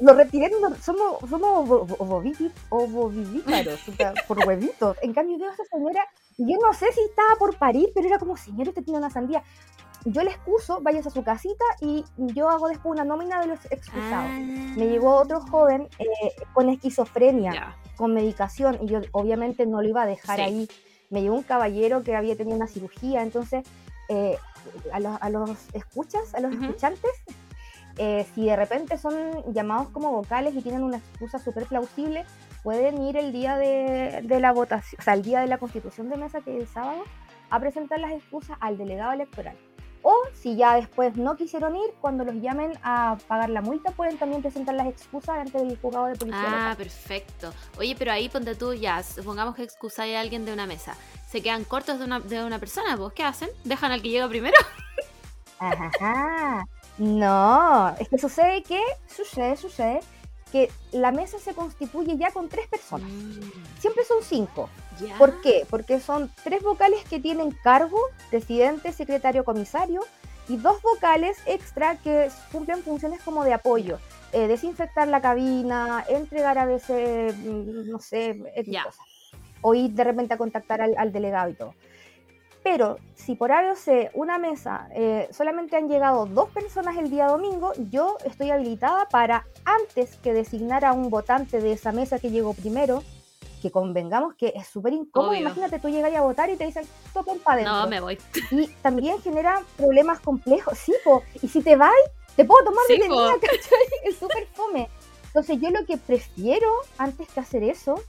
Los 0.00 0.16
reptilianos 0.16 0.78
somos, 0.82 1.18
somos 1.28 1.88
ovovivíparos, 2.68 3.88
o 3.88 3.92
sea, 3.92 4.14
por 4.26 4.46
huevitos. 4.46 4.96
En 5.02 5.12
cambio, 5.12 5.36
a 5.48 5.52
esa 5.52 5.64
señora, 5.64 6.06
yo 6.38 6.56
no 6.62 6.72
sé 6.74 6.92
si 6.92 7.00
estaba 7.00 7.34
por 7.38 7.56
parir, 7.58 7.90
pero 7.94 8.06
era 8.06 8.18
como, 8.18 8.36
señor, 8.36 8.68
usted 8.68 8.84
tiene 8.84 8.98
una 8.98 9.10
sandía. 9.10 9.42
Yo 10.04 10.22
le 10.22 10.30
excuso, 10.30 10.80
vayas 10.82 11.06
a 11.06 11.10
su 11.10 11.24
casita 11.24 11.64
y 11.80 12.04
yo 12.16 12.48
hago 12.48 12.68
después 12.68 12.92
una 12.92 13.04
nómina 13.04 13.40
de 13.40 13.48
los 13.48 13.64
excusados. 13.70 14.30
Me 14.30 14.84
ah. 14.84 14.86
llegó 14.86 15.16
otro 15.16 15.40
joven 15.40 15.88
eh, 15.98 16.32
con 16.52 16.68
esquizofrenia, 16.68 17.76
con 17.96 18.14
medicación, 18.14 18.78
y 18.82 18.86
yo 18.86 19.00
obviamente 19.12 19.66
no 19.66 19.82
lo 19.82 19.88
iba 19.88 20.02
a 20.02 20.06
dejar 20.06 20.40
ahí. 20.40 20.68
Me 21.10 21.22
llegó 21.22 21.34
un 21.34 21.42
caballero 21.42 22.02
que 22.02 22.14
había 22.14 22.36
tenido 22.36 22.56
una 22.56 22.68
cirugía, 22.68 23.22
entonces 23.22 23.64
eh, 24.08 24.36
a, 24.92 25.00
los, 25.00 25.20
a, 25.20 25.30
los, 25.30 25.50
escuchas, 25.72 26.34
a 26.34 26.40
los 26.40 26.52
escuchantes, 26.52 27.10
eh, 27.98 28.26
si 28.34 28.44
de 28.44 28.56
repente 28.56 28.98
son 28.98 29.14
llamados 29.52 29.88
como 29.88 30.12
vocales 30.12 30.54
y 30.54 30.60
tienen 30.60 30.82
una 30.82 30.98
excusa 30.98 31.38
súper 31.38 31.66
plausible, 31.66 32.24
pueden 32.66 33.00
ir 33.00 33.16
el 33.16 33.30
día 33.30 33.56
de, 33.56 34.40
la 34.40 34.50
votación, 34.50 35.00
o 35.00 35.04
sea, 35.04 35.14
el 35.14 35.22
día 35.22 35.38
de 35.38 35.46
la 35.46 35.58
constitución 35.58 36.08
de 36.08 36.16
mesa, 36.16 36.40
que 36.40 36.56
es 36.56 36.62
el 36.62 36.66
sábado, 36.66 37.04
a 37.48 37.60
presentar 37.60 38.00
las 38.00 38.10
excusas 38.10 38.56
al 38.60 38.76
delegado 38.76 39.12
electoral. 39.12 39.56
O 40.02 40.12
si 40.34 40.56
ya 40.56 40.74
después 40.74 41.16
no 41.16 41.36
quisieron 41.36 41.76
ir, 41.76 41.94
cuando 42.00 42.24
los 42.24 42.34
llamen 42.42 42.72
a 42.82 43.18
pagar 43.28 43.50
la 43.50 43.60
multa, 43.60 43.92
pueden 43.92 44.18
también 44.18 44.42
presentar 44.42 44.74
las 44.74 44.88
excusas 44.88 45.38
ante 45.38 45.58
el 45.58 45.78
juzgado 45.78 46.06
de 46.06 46.16
policía. 46.16 46.72
Ah, 46.72 46.74
perfecto. 46.76 47.52
Oye, 47.78 47.94
pero 47.96 48.10
ahí 48.10 48.28
ponte 48.28 48.56
tú 48.56 48.74
ya, 48.74 49.00
supongamos 49.00 49.54
que 49.54 49.62
excusáis 49.62 50.16
a 50.16 50.20
alguien 50.20 50.44
de 50.44 50.52
una 50.52 50.66
mesa. 50.66 50.96
Se 51.28 51.40
quedan 51.42 51.62
cortos 51.62 52.00
de 52.00 52.04
una, 52.04 52.18
de 52.18 52.42
una 52.42 52.58
persona, 52.58 52.96
¿vos 52.96 53.12
qué 53.12 53.22
hacen? 53.22 53.48
¿Dejan 53.62 53.92
al 53.92 54.02
que 54.02 54.08
llega 54.08 54.28
primero? 54.28 54.56
Ajá. 55.60 56.66
No, 56.98 57.94
es 58.00 58.08
que 58.08 58.18
sucede 58.18 58.64
que, 58.64 58.80
sucede, 59.06 59.56
sucede, 59.56 60.00
que 60.52 60.70
la 60.92 61.12
mesa 61.12 61.38
se 61.38 61.54
constituye 61.54 62.16
ya 62.16 62.30
con 62.30 62.48
tres 62.48 62.66
personas. 62.68 63.10
Mm. 63.10 63.80
Siempre 63.80 64.04
son 64.04 64.22
cinco. 64.22 64.68
¿Por 65.18 65.40
qué? 65.42 65.66
Porque 65.68 66.00
son 66.00 66.30
tres 66.42 66.62
vocales 66.62 67.04
que 67.04 67.20
tienen 67.20 67.50
cargo, 67.50 67.98
presidente, 68.30 68.92
secretario, 68.92 69.44
comisario, 69.44 70.02
y 70.48 70.56
dos 70.56 70.80
vocales 70.80 71.36
extra 71.46 71.96
que 71.96 72.30
cumplen 72.52 72.82
funciones 72.82 73.20
como 73.22 73.44
de 73.44 73.52
apoyo. 73.52 73.98
Eh, 74.32 74.46
desinfectar 74.46 75.08
la 75.08 75.20
cabina, 75.20 76.04
entregar 76.08 76.58
a 76.58 76.64
veces, 76.64 77.36
mm, 77.36 77.90
no 77.90 77.98
sé, 77.98 78.38
cosas. 78.84 79.04
O 79.60 79.74
ir 79.74 79.90
de 79.92 80.04
repente 80.04 80.34
a 80.34 80.38
contactar 80.38 80.80
al, 80.80 80.94
al 80.96 81.12
delegado 81.12 81.50
y 81.50 81.54
todo. 81.54 81.74
Pero 82.66 82.98
si 83.14 83.36
por 83.36 83.52
ABOC 83.52 84.10
una 84.14 84.38
mesa 84.38 84.88
eh, 84.92 85.28
solamente 85.30 85.76
han 85.76 85.88
llegado 85.88 86.26
dos 86.26 86.50
personas 86.50 86.96
el 86.96 87.10
día 87.10 87.28
domingo, 87.28 87.72
yo 87.92 88.16
estoy 88.24 88.50
habilitada 88.50 89.08
para, 89.08 89.46
antes 89.64 90.16
que 90.16 90.32
designar 90.32 90.84
a 90.84 90.92
un 90.92 91.08
votante 91.08 91.60
de 91.60 91.70
esa 91.70 91.92
mesa 91.92 92.18
que 92.18 92.32
llegó 92.32 92.54
primero, 92.54 93.04
que 93.62 93.70
convengamos 93.70 94.34
que 94.34 94.52
es 94.56 94.66
súper 94.66 94.94
incómodo. 94.94 95.32
Imagínate, 95.34 95.78
tú 95.78 95.88
llegas 95.90 96.12
a 96.12 96.22
votar 96.22 96.50
y 96.50 96.56
te 96.56 96.66
dicen, 96.66 96.82
toquen 97.14 97.38
para 97.38 97.60
adentro. 97.60 97.82
No, 97.82 97.86
me 97.86 98.00
voy. 98.00 98.18
Y 98.50 98.66
también 98.82 99.22
genera 99.22 99.62
problemas 99.76 100.18
complejos. 100.18 100.76
Sí, 100.76 100.92
po. 101.04 101.22
y 101.40 101.46
si 101.46 101.62
te 101.62 101.76
vas, 101.76 101.92
te 102.34 102.44
puedo 102.44 102.64
tomar 102.64 102.82
sí, 102.88 102.98
de 102.98 103.06
Es 104.02 104.16
súper 104.16 104.48
fome. 104.54 104.88
Entonces, 105.26 105.60
yo 105.60 105.70
lo 105.70 105.86
que 105.86 105.98
prefiero, 105.98 106.68
antes 106.98 107.28
que 107.28 107.38
hacer 107.38 107.62
eso, 107.62 108.02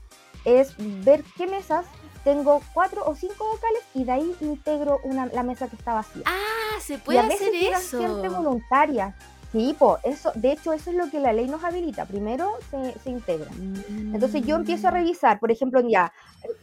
es 0.44 0.74
ver 1.04 1.22
qué 1.36 1.46
mesas 1.46 1.86
tengo 2.28 2.60
cuatro 2.74 3.02
o 3.06 3.14
cinco 3.14 3.48
vocales 3.48 3.82
y 3.94 4.04
de 4.04 4.12
ahí 4.12 4.36
integro 4.42 5.00
una, 5.02 5.24
la 5.26 5.42
mesa 5.42 5.66
que 5.66 5.76
está 5.76 5.94
vacía. 5.94 6.24
Ah, 6.26 6.78
se 6.78 6.98
puede 6.98 7.16
y 7.16 7.22
a 7.22 7.26
veces 7.26 7.48
hacer 7.48 7.72
eso. 7.72 7.98
gente 8.02 8.28
voluntaria. 8.28 9.14
Sí, 9.50 9.74
po, 9.78 9.96
eso, 10.04 10.30
de 10.34 10.52
hecho, 10.52 10.74
eso 10.74 10.90
es 10.90 10.96
lo 10.96 11.10
que 11.10 11.20
la 11.20 11.32
ley 11.32 11.48
nos 11.48 11.64
habilita. 11.64 12.04
Primero 12.04 12.58
se, 12.70 12.98
se 12.98 13.08
integra. 13.08 13.50
Entonces 13.88 14.44
yo 14.44 14.56
empiezo 14.56 14.88
a 14.88 14.90
revisar, 14.90 15.40
por 15.40 15.50
ejemplo, 15.50 15.80
ya, 15.80 16.12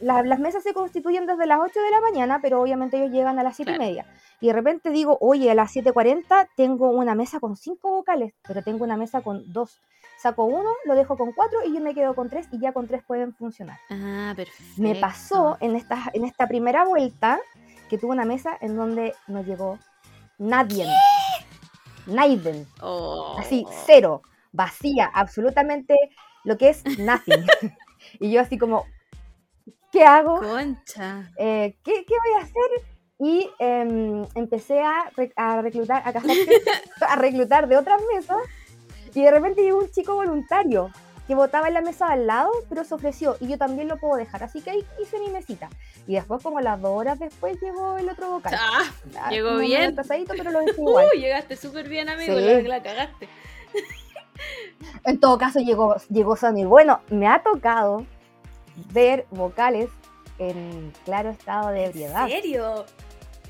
las 0.00 0.38
mesas 0.38 0.62
se 0.62 0.72
constituyen 0.72 1.26
desde 1.26 1.46
las 1.46 1.58
8 1.60 1.80
de 1.80 1.90
la 1.90 2.00
mañana, 2.00 2.38
pero 2.40 2.62
obviamente 2.62 2.98
ellos 2.98 3.10
llegan 3.10 3.40
a 3.40 3.42
las 3.42 3.56
siete 3.56 3.72
y 3.72 3.78
media. 3.78 4.06
Y 4.40 4.46
de 4.46 4.52
repente 4.52 4.90
digo, 4.90 5.18
oye, 5.20 5.50
a 5.50 5.56
las 5.56 5.74
7.40 5.74 6.48
tengo 6.54 6.90
una 6.90 7.16
mesa 7.16 7.40
con 7.40 7.56
cinco 7.56 7.90
vocales, 7.90 8.34
pero 8.46 8.62
tengo 8.62 8.84
una 8.84 8.96
mesa 8.96 9.20
con 9.20 9.52
dos 9.52 9.80
saco 10.16 10.44
uno, 10.44 10.70
lo 10.84 10.94
dejo 10.94 11.16
con 11.16 11.32
cuatro 11.32 11.58
y 11.64 11.74
yo 11.74 11.80
me 11.80 11.94
quedo 11.94 12.14
con 12.14 12.28
tres 12.28 12.48
y 12.50 12.58
ya 12.58 12.72
con 12.72 12.86
tres 12.86 13.02
pueden 13.02 13.34
funcionar. 13.34 13.78
Ah, 13.90 14.32
perfecto. 14.34 14.82
Me 14.82 14.94
pasó 14.94 15.56
en 15.60 15.76
esta, 15.76 16.10
en 16.12 16.24
esta 16.24 16.46
primera 16.46 16.84
vuelta 16.84 17.38
que 17.88 17.98
tuve 17.98 18.12
una 18.12 18.24
mesa 18.24 18.56
en 18.60 18.76
donde 18.76 19.14
no 19.26 19.42
llegó 19.42 19.78
nadie. 20.38 20.86
Nadie. 22.06 22.66
Oh. 22.80 23.36
Así, 23.38 23.66
cero, 23.84 24.22
vacía, 24.52 25.10
absolutamente 25.12 25.94
lo 26.44 26.56
que 26.56 26.70
es 26.70 26.84
nothing. 26.98 27.46
y 28.20 28.30
yo 28.30 28.40
así 28.40 28.58
como, 28.58 28.86
¿qué 29.92 30.04
hago? 30.04 30.40
Concha. 30.40 31.30
Eh, 31.36 31.76
¿qué, 31.84 32.04
¿qué, 32.06 32.14
voy 32.24 32.40
a 32.40 32.44
hacer? 32.44 32.96
Y 33.18 33.50
em, 33.58 34.26
empecé 34.34 34.82
a, 34.82 35.10
a 35.36 35.62
reclutar, 35.62 36.02
a, 36.04 36.12
a 37.12 37.16
reclutar 37.16 37.66
de 37.66 37.76
otras 37.76 38.00
mesas 38.14 38.38
y 39.16 39.22
de 39.22 39.30
repente 39.30 39.62
llegó 39.62 39.78
un 39.78 39.90
chico 39.90 40.14
voluntario 40.14 40.90
que 41.26 41.34
votaba 41.34 41.68
en 41.68 41.74
la 41.74 41.80
mesa 41.80 42.08
al 42.08 42.26
lado, 42.26 42.50
pero 42.68 42.84
se 42.84 42.94
ofreció 42.94 43.36
y 43.40 43.48
yo 43.48 43.58
también 43.58 43.88
lo 43.88 43.96
puedo 43.96 44.16
dejar. 44.16 44.44
Así 44.44 44.60
que 44.60 44.70
ahí 44.70 44.84
hice 45.02 45.18
mi 45.18 45.30
mesita. 45.30 45.68
Y 46.06 46.14
después, 46.14 46.42
como 46.42 46.60
las 46.60 46.80
dos 46.80 46.92
horas 46.92 47.18
después, 47.18 47.60
llegó 47.60 47.96
el 47.96 48.08
otro 48.08 48.30
vocal. 48.30 48.54
Ah, 48.56 48.84
llegó 49.30 49.56
bien. 49.56 49.96
pero 50.28 50.50
lo. 50.50 50.60
Uh, 50.76 51.10
llegaste 51.16 51.56
súper 51.56 51.88
bien, 51.88 52.08
amigo, 52.08 52.34
la, 52.34 52.60
la 52.60 52.82
cagaste. 52.82 53.28
En 55.04 55.18
todo 55.18 55.38
caso, 55.38 55.60
llegó, 55.60 55.96
llegó 56.10 56.36
Sony. 56.36 56.66
Bueno, 56.66 57.00
me 57.08 57.26
ha 57.26 57.42
tocado 57.42 58.04
ver 58.92 59.24
vocales 59.30 59.88
en 60.38 60.92
claro 61.06 61.30
estado 61.30 61.70
de 61.70 61.86
ebriedad. 61.86 62.24
¿En 62.24 62.42
serio? 62.42 62.84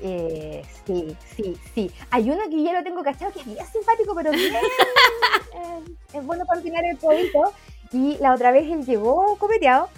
Eh, 0.01 0.63
sí, 0.85 1.15
sí, 1.35 1.57
sí. 1.73 1.91
Hay 2.11 2.29
uno 2.29 2.43
que 2.49 2.63
yo 2.63 2.71
lo 2.71 2.83
tengo 2.83 3.03
cachado 3.03 3.31
que 3.31 3.39
es 3.39 3.45
bien 3.45 3.65
simpático, 3.65 4.13
pero 4.15 4.31
bien 4.31 4.55
eh, 5.53 5.83
es 6.13 6.25
bueno 6.25 6.45
para 6.45 6.61
final 6.61 6.85
el 6.85 6.97
poquito. 6.97 7.53
Y 7.91 8.17
la 8.17 8.33
otra 8.33 8.51
vez 8.51 8.69
él 8.69 8.85
llegó 8.85 9.37
copeteado 9.37 9.89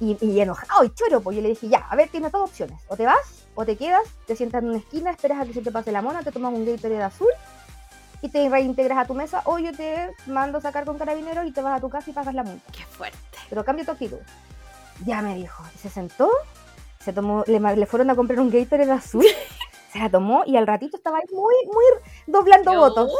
y, 0.00 0.16
y 0.20 0.40
enojado 0.40 0.84
y 0.84 0.94
choro, 0.94 1.20
pues 1.20 1.36
yo 1.36 1.42
le 1.42 1.50
dije, 1.50 1.68
ya, 1.68 1.78
a 1.78 1.96
ver, 1.96 2.08
tienes 2.08 2.32
dos 2.32 2.48
opciones. 2.48 2.80
O 2.88 2.96
te 2.96 3.04
vas, 3.04 3.46
o 3.54 3.64
te 3.64 3.76
quedas, 3.76 4.02
te 4.26 4.36
sientas 4.36 4.62
en 4.62 4.70
una 4.70 4.78
esquina, 4.78 5.10
esperas 5.10 5.40
a 5.40 5.44
que 5.44 5.52
se 5.52 5.62
te 5.62 5.70
pase 5.70 5.92
la 5.92 6.02
mona, 6.02 6.22
te 6.22 6.32
tomas 6.32 6.52
un 6.52 6.64
Gatorade 6.64 7.02
azul 7.02 7.28
y 8.22 8.28
te 8.28 8.48
reintegras 8.48 8.98
a 8.98 9.04
tu 9.04 9.14
mesa, 9.14 9.42
o 9.44 9.58
yo 9.58 9.72
te 9.72 10.10
mando 10.26 10.58
a 10.58 10.60
sacar 10.60 10.84
con 10.84 10.96
carabinero 10.96 11.44
y 11.44 11.50
te 11.50 11.60
vas 11.60 11.76
a 11.76 11.80
tu 11.80 11.90
casa 11.90 12.08
y 12.08 12.12
pagas 12.12 12.34
la 12.34 12.44
multa. 12.44 12.72
Qué 12.72 12.84
fuerte. 12.84 13.18
Pero 13.48 13.64
cambio 13.64 13.84
tu 13.84 13.90
actitud. 13.90 14.18
Ya 15.04 15.20
me 15.22 15.34
dijo, 15.34 15.64
y 15.74 15.78
se 15.78 15.88
sentó 15.88 16.30
se 17.02 17.12
tomó, 17.12 17.44
le, 17.46 17.86
fueron 17.86 18.10
a 18.10 18.16
comprar 18.16 18.40
un 18.40 18.50
Gatorade 18.50 18.92
azul, 18.92 19.24
se 19.92 19.98
la 19.98 20.10
tomó 20.10 20.42
y 20.46 20.56
al 20.56 20.66
ratito 20.66 20.96
estaba 20.96 21.18
ahí 21.18 21.34
muy, 21.34 21.54
muy 21.66 21.84
doblando 22.26 22.74
votos. 22.74 23.10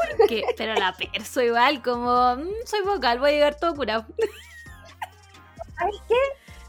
pero 0.57 0.75
la 0.75 0.95
perso 0.95 1.43
igual, 1.43 1.83
como 1.83 2.37
mm, 2.37 2.49
soy 2.65 2.83
vocal, 2.83 3.19
voy 3.19 3.31
a 3.31 3.33
llegar 3.33 3.57
todo 3.57 3.75
curado. 3.75 4.07
¿Sabes 5.79 5.97
qué? 6.09 6.15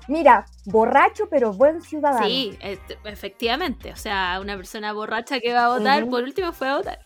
Mira, 0.08 0.46
borracho 0.66 1.30
pero 1.30 1.54
buen 1.54 1.82
ciudadano. 1.82 2.26
Sí, 2.26 2.58
efectivamente. 3.06 3.94
O 3.94 3.96
sea, 3.96 4.40
una 4.42 4.58
persona 4.58 4.92
borracha 4.92 5.40
que 5.40 5.54
va 5.54 5.66
a 5.66 5.78
votar, 5.78 6.10
por 6.10 6.24
último 6.24 6.52
fue 6.52 6.68
a 6.68 6.78
votar. 6.78 7.00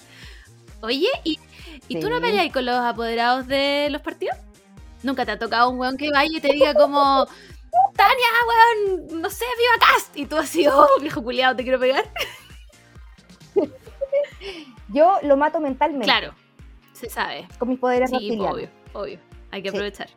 Oye, 0.81 1.09
¿y, 1.23 1.39
¿y 1.87 1.99
tú 1.99 2.09
no 2.09 2.19
peleas 2.21 2.51
con 2.51 2.65
los 2.65 2.75
apoderados 2.75 3.45
de 3.47 3.89
los 3.91 4.01
partidos? 4.01 4.37
¿Nunca 5.03 5.25
te 5.25 5.31
ha 5.31 5.39
tocado 5.39 5.69
un 5.69 5.79
weón 5.79 5.97
que 5.97 6.09
vaya 6.09 6.37
y 6.37 6.41
te 6.41 6.53
diga 6.53 6.73
como, 6.73 7.27
Tania, 7.97 8.27
weón, 8.47 9.21
no 9.21 9.29
sé, 9.29 9.45
viva 9.57 9.85
Cast. 9.85 10.15
Y 10.15 10.25
tú 10.25 10.37
así, 10.37 10.67
oh, 10.67 10.87
viejo 11.01 11.21
culiado, 11.23 11.55
te 11.55 11.63
quiero 11.63 11.79
pegar. 11.79 12.05
Yo 14.89 15.17
lo 15.23 15.35
mato 15.35 15.59
mentalmente. 15.59 16.05
Claro, 16.05 16.33
se 16.93 17.09
sabe. 17.09 17.47
Con 17.59 17.69
mis 17.69 17.79
poderes 17.79 18.09
sí, 18.09 18.37
obvio, 18.39 18.69
obvio. 18.93 19.19
Hay 19.51 19.61
que 19.61 19.69
aprovechar. 19.69 20.09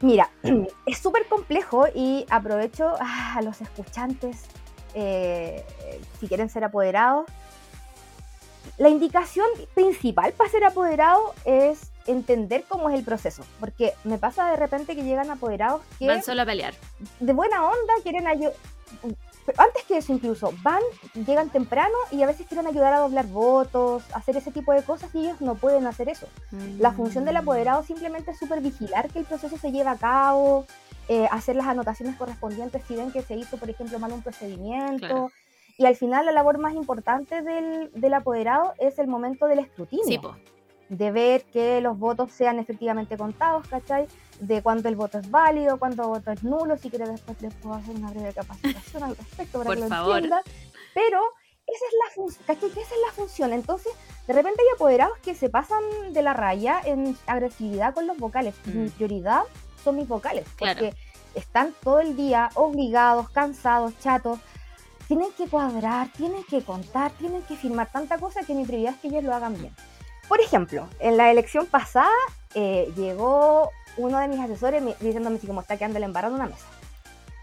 Mira, 0.00 0.30
es 0.86 0.98
súper 0.98 1.26
complejo 1.26 1.86
y 1.94 2.26
aprovecho 2.30 2.94
ah, 3.00 3.36
a 3.38 3.42
los 3.42 3.60
escuchantes, 3.60 4.44
eh, 4.94 5.64
si 6.20 6.28
quieren 6.28 6.48
ser 6.50 6.64
apoderados, 6.64 7.26
la 8.76 8.88
indicación 8.88 9.46
principal 9.74 10.32
para 10.32 10.50
ser 10.50 10.64
apoderado 10.64 11.34
es 11.44 11.92
entender 12.06 12.64
cómo 12.68 12.90
es 12.90 12.96
el 12.96 13.04
proceso, 13.04 13.44
porque 13.60 13.94
me 14.04 14.18
pasa 14.18 14.50
de 14.50 14.56
repente 14.56 14.94
que 14.94 15.02
llegan 15.02 15.30
apoderados 15.30 15.82
que 15.98 16.06
Van 16.06 16.22
solo 16.22 16.42
a 16.42 16.46
pelear. 16.46 16.74
de 17.20 17.32
buena 17.32 17.64
onda 17.64 17.94
quieren 18.02 18.26
ayudar, 18.26 18.54
antes 19.58 19.84
que 19.84 19.98
eso 19.98 20.12
incluso, 20.12 20.52
van, 20.62 20.80
llegan 21.26 21.50
temprano 21.50 21.94
y 22.10 22.22
a 22.22 22.26
veces 22.26 22.46
quieren 22.46 22.66
ayudar 22.66 22.94
a 22.94 23.00
doblar 23.00 23.26
votos, 23.26 24.02
hacer 24.14 24.36
ese 24.36 24.50
tipo 24.50 24.72
de 24.72 24.82
cosas 24.82 25.14
y 25.14 25.18
ellos 25.26 25.40
no 25.40 25.54
pueden 25.54 25.86
hacer 25.86 26.08
eso. 26.08 26.26
La 26.78 26.92
función 26.92 27.24
del 27.24 27.36
apoderado 27.36 27.82
simplemente 27.82 28.30
es 28.30 28.38
supervigilar 28.38 29.10
que 29.10 29.18
el 29.18 29.24
proceso 29.24 29.56
se 29.58 29.72
lleve 29.72 29.90
a 29.90 29.96
cabo, 29.96 30.66
eh, 31.08 31.28
hacer 31.30 31.56
las 31.56 31.66
anotaciones 31.66 32.16
correspondientes 32.16 32.82
si 32.88 32.96
ven 32.96 33.12
que 33.12 33.22
se 33.22 33.34
hizo, 33.36 33.58
por 33.58 33.68
ejemplo, 33.68 33.98
mal 33.98 34.12
un 34.12 34.22
procedimiento. 34.22 34.98
Claro. 35.06 35.32
Y 35.76 35.86
al 35.86 35.96
final 35.96 36.24
la 36.24 36.32
labor 36.32 36.58
más 36.58 36.72
importante 36.74 37.42
del, 37.42 37.90
del 37.92 38.14
apoderado 38.14 38.72
es 38.78 38.98
el 38.98 39.08
momento 39.08 39.46
del 39.46 39.58
escrutinio 39.58 40.04
Sí, 40.06 40.18
po. 40.18 40.36
De 40.96 41.10
ver 41.10 41.44
que 41.44 41.80
los 41.80 41.98
votos 41.98 42.30
sean 42.32 42.58
efectivamente 42.58 43.16
contados, 43.16 43.66
¿cachai? 43.68 44.06
De 44.40 44.62
cuánto 44.62 44.88
el 44.88 44.96
voto 44.96 45.18
es 45.18 45.30
válido, 45.30 45.78
cuánto 45.78 46.02
el 46.02 46.08
voto 46.08 46.30
es 46.32 46.42
nulo, 46.42 46.76
si 46.76 46.90
quieres 46.90 47.08
después 47.08 47.40
les 47.42 47.54
puedo 47.54 47.76
hacer 47.76 47.94
una 47.96 48.10
breve 48.10 48.32
capacitación 48.32 49.02
al 49.02 49.16
respecto 49.16 49.58
para 49.58 49.68
Por 49.68 49.74
que 49.76 49.88
lo 49.88 50.12
entiendan. 50.14 50.42
Pero 50.94 51.20
esa 51.66 51.84
es 51.86 51.94
la 52.04 52.14
función, 52.14 52.44
¿cachai? 52.46 52.70
Que 52.70 52.80
Esa 52.80 52.94
es 52.94 53.00
la 53.06 53.12
función. 53.14 53.52
Entonces, 53.52 53.92
de 54.26 54.32
repente 54.32 54.60
hay 54.62 54.74
apoderados 54.74 55.18
que 55.18 55.34
se 55.34 55.48
pasan 55.48 55.82
de 56.12 56.22
la 56.22 56.32
raya 56.32 56.80
en 56.84 57.16
agresividad 57.26 57.94
con 57.94 58.06
los 58.06 58.16
vocales. 58.18 58.54
Mm. 58.66 58.78
Mi 58.82 58.88
prioridad 58.90 59.42
son 59.82 59.96
mis 59.96 60.08
vocales, 60.08 60.46
Claro. 60.56 60.80
porque 60.80 60.96
están 61.34 61.74
todo 61.82 62.00
el 62.00 62.16
día 62.16 62.50
obligados, 62.54 63.30
cansados, 63.30 63.92
chatos. 64.00 64.38
Tienen 65.08 65.32
que 65.36 65.46
cuadrar, 65.48 66.08
tienen 66.16 66.42
que 66.44 66.62
contar, 66.62 67.10
tienen 67.12 67.42
que 67.42 67.56
firmar 67.56 67.90
tanta 67.92 68.18
cosa 68.18 68.42
que 68.42 68.54
mi 68.54 68.64
prioridad 68.64 68.94
es 68.94 69.00
que 69.00 69.08
ellos 69.08 69.24
lo 69.24 69.34
hagan 69.34 69.58
bien. 69.58 69.74
Por 70.28 70.40
ejemplo, 70.40 70.88
en 71.00 71.16
la 71.16 71.30
elección 71.30 71.66
pasada 71.66 72.08
eh, 72.54 72.92
llegó 72.96 73.70
uno 73.96 74.18
de 74.18 74.28
mis 74.28 74.40
asesores 74.40 74.82
diciéndome 75.00 75.38
si 75.38 75.46
como 75.46 75.60
está 75.60 75.76
quedando 75.76 75.98
el 75.98 76.04
embarrado 76.04 76.34
en 76.34 76.40
una 76.40 76.50
mesa. 76.50 76.66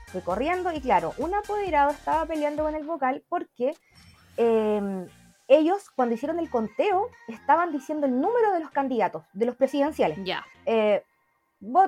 Fui 0.08 0.22
corriendo 0.22 0.72
y 0.74 0.82
claro, 0.82 1.14
un 1.18 1.34
apoderado 1.34 1.92
estaba 1.92 2.26
peleando 2.26 2.64
con 2.64 2.76
el 2.76 2.84
vocal 2.84 3.24
porque 3.30 3.76
eh, 4.38 5.08
ellos 5.48 5.90
cuando 5.96 6.16
hicieron 6.16 6.40
el 6.40 6.50
conteo 6.50 7.10
estaban 7.28 7.72
diciendo 7.72 8.08
el 8.08 8.20
número 8.20 8.52
de 8.52 8.60
los 8.60 8.72
candidatos, 8.72 9.24
de 9.34 9.46
los 9.46 9.56
presidenciales. 9.56 10.18
Ya. 10.24 10.46
Eh, 10.66 11.04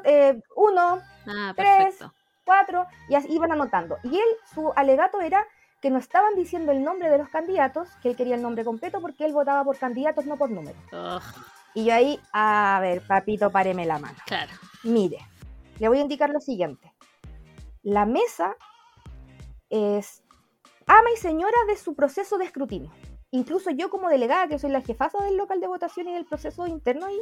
eh, 0.05 0.39
uno, 0.55 1.01
Ah, 1.25 1.53
Tres. 1.55 1.77
perfecto. 1.77 2.13
cuatro, 2.45 2.85
y 3.07 3.15
así 3.15 3.27
iban 3.31 3.51
anotando. 3.53 3.97
Y 4.03 4.15
él, 4.15 4.27
su 4.53 4.71
alegato 4.75 5.21
era 5.21 5.45
que 5.83 5.89
no 5.89 5.99
estaban 5.99 6.33
diciendo 6.35 6.71
el 6.71 6.81
nombre 6.81 7.09
de 7.09 7.17
los 7.17 7.27
candidatos, 7.27 7.89
que 8.01 8.07
él 8.07 8.15
quería 8.15 8.35
el 8.35 8.41
nombre 8.41 8.63
completo 8.63 9.01
porque 9.01 9.25
él 9.25 9.33
votaba 9.33 9.65
por 9.65 9.77
candidatos, 9.77 10.25
no 10.25 10.37
por 10.37 10.49
números. 10.49 10.81
Y 11.75 11.83
yo 11.83 11.93
ahí, 11.93 12.17
a 12.31 12.79
ver, 12.81 13.05
papito, 13.05 13.49
páreme 13.51 13.85
la 13.85 13.99
mano. 13.99 14.17
claro. 14.25 14.53
Mire, 14.85 15.17
le 15.79 15.89
voy 15.89 15.97
a 15.97 16.01
indicar 16.01 16.29
lo 16.29 16.39
siguiente. 16.39 16.93
La 17.81 18.05
mesa 18.05 18.55
es 19.69 20.23
ama 20.87 21.11
y 21.13 21.17
señora 21.17 21.57
de 21.67 21.75
su 21.75 21.95
proceso 21.95 22.37
de 22.37 22.45
escrutinio. 22.45 22.91
Incluso 23.31 23.69
yo 23.69 23.89
como 23.89 24.07
delegada, 24.07 24.47
que 24.47 24.59
soy 24.59 24.71
la 24.71 24.79
jefaza 24.79 25.21
del 25.25 25.35
local 25.35 25.59
de 25.59 25.67
votación 25.67 26.07
y 26.07 26.13
del 26.13 26.23
proceso 26.23 26.65
interno 26.65 27.07
ahí, 27.07 27.19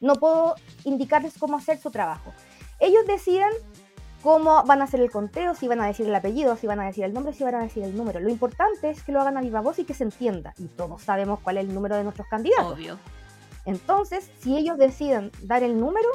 no 0.00 0.16
puedo 0.16 0.56
indicarles 0.82 1.38
cómo 1.38 1.56
hacer 1.56 1.78
su 1.78 1.92
trabajo. 1.92 2.32
Ellos 2.80 3.06
deciden 3.06 3.52
cómo 4.22 4.62
van 4.64 4.80
a 4.80 4.84
hacer 4.84 5.00
el 5.00 5.10
conteo, 5.10 5.54
si 5.54 5.68
van 5.68 5.80
a 5.80 5.86
decir 5.86 6.06
el 6.06 6.14
apellido, 6.14 6.56
si 6.56 6.66
van 6.66 6.80
a 6.80 6.86
decir 6.86 7.04
el 7.04 7.12
nombre, 7.12 7.32
si 7.32 7.44
van 7.44 7.54
a 7.56 7.62
decir 7.62 7.82
el 7.82 7.96
número. 7.96 8.20
Lo 8.20 8.30
importante 8.30 8.90
es 8.90 9.02
que 9.02 9.12
lo 9.12 9.20
hagan 9.20 9.36
a 9.36 9.40
viva 9.40 9.60
voz 9.60 9.78
y 9.78 9.84
que 9.84 9.94
se 9.94 10.04
entienda. 10.04 10.54
Y 10.58 10.66
todos 10.68 11.02
sabemos 11.02 11.40
cuál 11.40 11.58
es 11.58 11.64
el 11.68 11.74
número 11.74 11.96
de 11.96 12.04
nuestros 12.04 12.26
candidatos. 12.28 12.72
Obvio. 12.74 12.98
Entonces, 13.64 14.30
si 14.40 14.56
ellos 14.56 14.76
deciden 14.78 15.30
dar 15.42 15.62
el 15.62 15.78
número, 15.78 16.08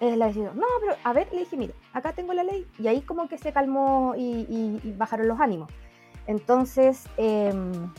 es 0.00 0.16
la 0.16 0.26
decisión. 0.26 0.56
No, 0.58 0.66
pero 0.80 0.96
a 1.04 1.12
ver, 1.12 1.28
le 1.32 1.40
dije, 1.40 1.56
mire, 1.56 1.74
acá 1.92 2.12
tengo 2.12 2.32
la 2.32 2.42
ley. 2.44 2.66
Y 2.78 2.88
ahí 2.88 3.00
como 3.02 3.28
que 3.28 3.38
se 3.38 3.52
calmó 3.52 4.14
y, 4.16 4.22
y- 4.22 4.80
y 4.82 4.92
bajaron 4.92 5.28
los 5.28 5.40
ánimos. 5.40 5.70
Entonces, 6.26 7.04
em, 7.16 7.92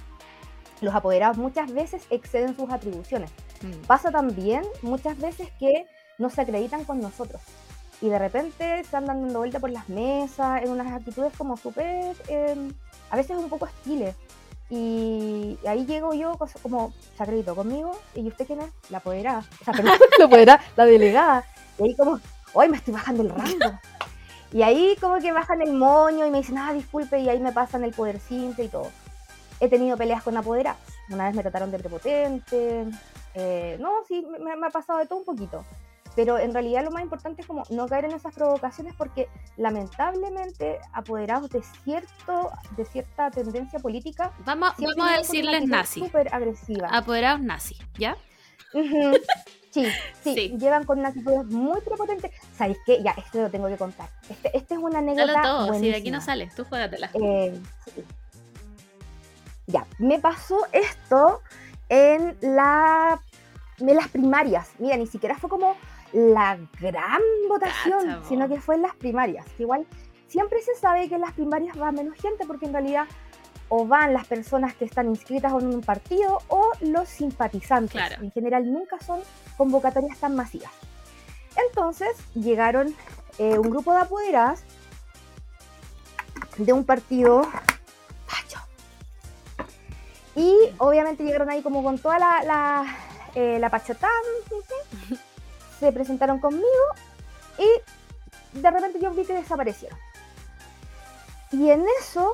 los 0.81 0.95
apoderados 0.95 1.37
muchas 1.37 1.71
veces 1.73 2.03
exceden 2.09 2.55
sus 2.55 2.69
atribuciones. 2.71 3.29
Mm. 3.61 3.85
Pasa 3.87 4.09
también 4.11 4.63
muchas 4.81 5.17
veces 5.19 5.49
que 5.59 5.85
no 6.17 6.29
se 6.29 6.41
acreditan 6.41 6.85
con 6.85 6.99
nosotros. 6.99 7.41
Y 8.01 8.09
de 8.09 8.17
repente 8.17 8.83
se 8.83 8.97
andan 8.97 9.21
dando 9.21 9.39
vuelta 9.39 9.59
por 9.59 9.69
las 9.69 9.87
mesas 9.87 10.63
en 10.63 10.71
unas 10.71 10.91
actitudes 10.91 11.31
como 11.37 11.55
súper, 11.55 12.15
em, 12.27 12.73
a 13.11 13.15
veces 13.15 13.37
un 13.37 13.47
poco 13.47 13.65
hostiles. 13.65 14.15
Y 14.71 15.59
ahí 15.67 15.85
llego 15.85 16.13
yo 16.13 16.37
como, 16.63 16.93
se 17.15 17.21
acreditó 17.21 17.55
conmigo, 17.55 17.91
¿y 18.15 18.27
usted 18.27 18.47
quién 18.47 18.61
es? 18.61 18.71
La 18.89 18.99
apoderada. 18.99 19.43
O 19.61 19.63
sea, 19.65 19.73
la 20.19 20.25
apoderada, 20.25 20.63
la 20.75 20.85
delegada. 20.85 21.45
Y 21.77 21.83
ahí 21.83 21.95
como, 21.95 22.19
hoy 22.53 22.69
me 22.69 22.77
estoy 22.77 22.93
bajando 22.93 23.21
el 23.23 23.29
rango. 23.29 23.79
Y 24.53 24.63
ahí 24.63 24.97
como 24.99 25.19
que 25.19 25.31
bajan 25.31 25.61
el 25.61 25.73
moño 25.73 26.25
y 26.25 26.31
me 26.31 26.39
dicen, 26.39 26.57
ah, 26.57 26.73
disculpe, 26.73 27.19
y 27.19 27.29
ahí 27.29 27.39
me 27.39 27.51
pasan 27.51 27.83
el 27.83 27.93
poder 27.93 28.19
simple 28.19 28.65
y 28.65 28.67
todo. 28.67 28.89
He 29.59 29.69
tenido 29.69 29.95
peleas 29.95 30.23
con 30.23 30.35
apoderados. 30.35 30.79
Una 31.09 31.27
vez 31.27 31.35
me 31.35 31.41
trataron 31.43 31.69
de 31.69 31.77
prepotente. 31.79 32.85
eh, 33.35 33.77
no, 33.79 33.91
sí, 34.07 34.25
me, 34.39 34.55
me 34.55 34.67
ha 34.67 34.69
pasado 34.71 34.99
de 34.99 35.05
todo 35.05 35.19
un 35.19 35.25
poquito. 35.25 35.63
Pero 36.15 36.37
en 36.37 36.53
realidad 36.53 36.83
lo 36.83 36.91
más 36.91 37.03
importante 37.03 37.41
es 37.41 37.47
como 37.47 37.63
no 37.69 37.87
caer 37.87 38.05
en 38.05 38.11
esas 38.11 38.33
provocaciones 38.33 38.93
porque 38.95 39.29
lamentablemente 39.57 40.79
apoderados 40.93 41.49
de 41.49 41.61
cierto 41.83 42.51
de 42.75 42.85
cierta 42.85 43.31
tendencia 43.31 43.79
política 43.79 44.31
Vamos, 44.45 44.73
vamos 44.77 45.09
a 45.09 45.17
decirles 45.17 45.65
nazi. 45.67 46.01
súper 46.01 46.33
agresiva. 46.33 46.89
Apoderados 46.91 47.41
nazi, 47.41 47.77
¿ya? 47.97 48.17
Sí, 49.71 49.85
sí, 50.23 50.33
Sí. 50.35 50.57
llevan 50.57 50.83
con 50.85 50.99
una 50.99 51.09
actitud 51.09 51.45
muy 51.45 51.79
prepotente. 51.81 52.31
¿Sabéis 52.57 52.77
qué? 52.85 53.01
Ya, 53.01 53.11
esto 53.11 53.41
lo 53.41 53.49
tengo 53.49 53.67
que 53.67 53.77
contar. 53.77 54.09
Este, 54.29 54.55
este 54.57 54.73
es 54.75 54.79
una 54.81 54.99
anécdota 54.99 55.41
todo, 55.41 55.65
si 55.65 55.69
de 55.69 55.75
aquí 55.75 55.79
buenísima. 56.11 56.17
no 56.17 56.21
sales, 56.23 56.55
tú 56.55 56.65
juégatela. 56.65 57.09
Eh, 57.13 57.57
sí. 57.85 58.03
Ya, 59.67 59.85
me 59.99 60.19
pasó 60.19 60.57
esto 60.73 61.41
en, 61.87 62.35
la, 62.41 63.21
en 63.79 63.95
las 63.95 64.07
primarias. 64.09 64.69
Mira, 64.79 64.97
ni 64.97 65.07
siquiera 65.07 65.37
fue 65.37 65.49
como 65.49 65.75
la 66.13 66.57
gran 66.79 67.21
votación, 67.47 68.05
Cacha, 68.05 68.21
sino 68.27 68.47
que 68.47 68.59
fue 68.59 68.75
en 68.75 68.83
las 68.83 68.95
primarias. 68.95 69.45
Igual 69.57 69.85
siempre 70.27 70.61
se 70.61 70.75
sabe 70.75 71.09
que 71.09 71.15
en 71.15 71.21
las 71.21 71.33
primarias 71.33 71.79
va 71.79 71.91
menos 71.91 72.15
gente 72.15 72.45
porque 72.45 72.65
en 72.65 72.73
realidad 72.73 73.05
o 73.73 73.85
van 73.85 74.13
las 74.13 74.27
personas 74.27 74.75
que 74.75 74.83
están 74.83 75.07
inscritas 75.07 75.53
en 75.53 75.73
un 75.73 75.81
partido 75.81 76.39
o 76.49 76.71
los 76.81 77.07
simpatizantes. 77.07 77.93
Claro. 77.93 78.21
En 78.21 78.31
general 78.31 78.71
nunca 78.71 78.99
son 78.99 79.21
convocatorias 79.55 80.17
tan 80.17 80.35
masivas. 80.35 80.71
Entonces 81.69 82.09
llegaron 82.33 82.93
eh, 83.37 83.57
un 83.57 83.69
grupo 83.69 83.93
de 83.93 84.01
apoderadas 84.01 84.63
de 86.57 86.73
un 86.73 86.83
partido 86.83 87.43
facho. 88.27 88.59
Y 90.35 90.53
obviamente 90.77 91.23
llegaron 91.23 91.49
ahí 91.49 91.61
como 91.61 91.81
con 91.81 91.97
toda 91.97 92.19
la, 92.19 92.43
la, 92.43 92.97
eh, 93.35 93.57
la. 93.57 93.69
Se 95.81 95.91
presentaron 95.91 96.39
conmigo 96.39 96.65
y 97.57 98.59
de 98.59 98.71
repente 98.71 98.99
yo 99.01 99.11
vi 99.11 99.25
que 99.25 99.33
desaparecieron. 99.33 99.97
Y 101.51 101.69
en 101.69 101.83
eso 101.99 102.31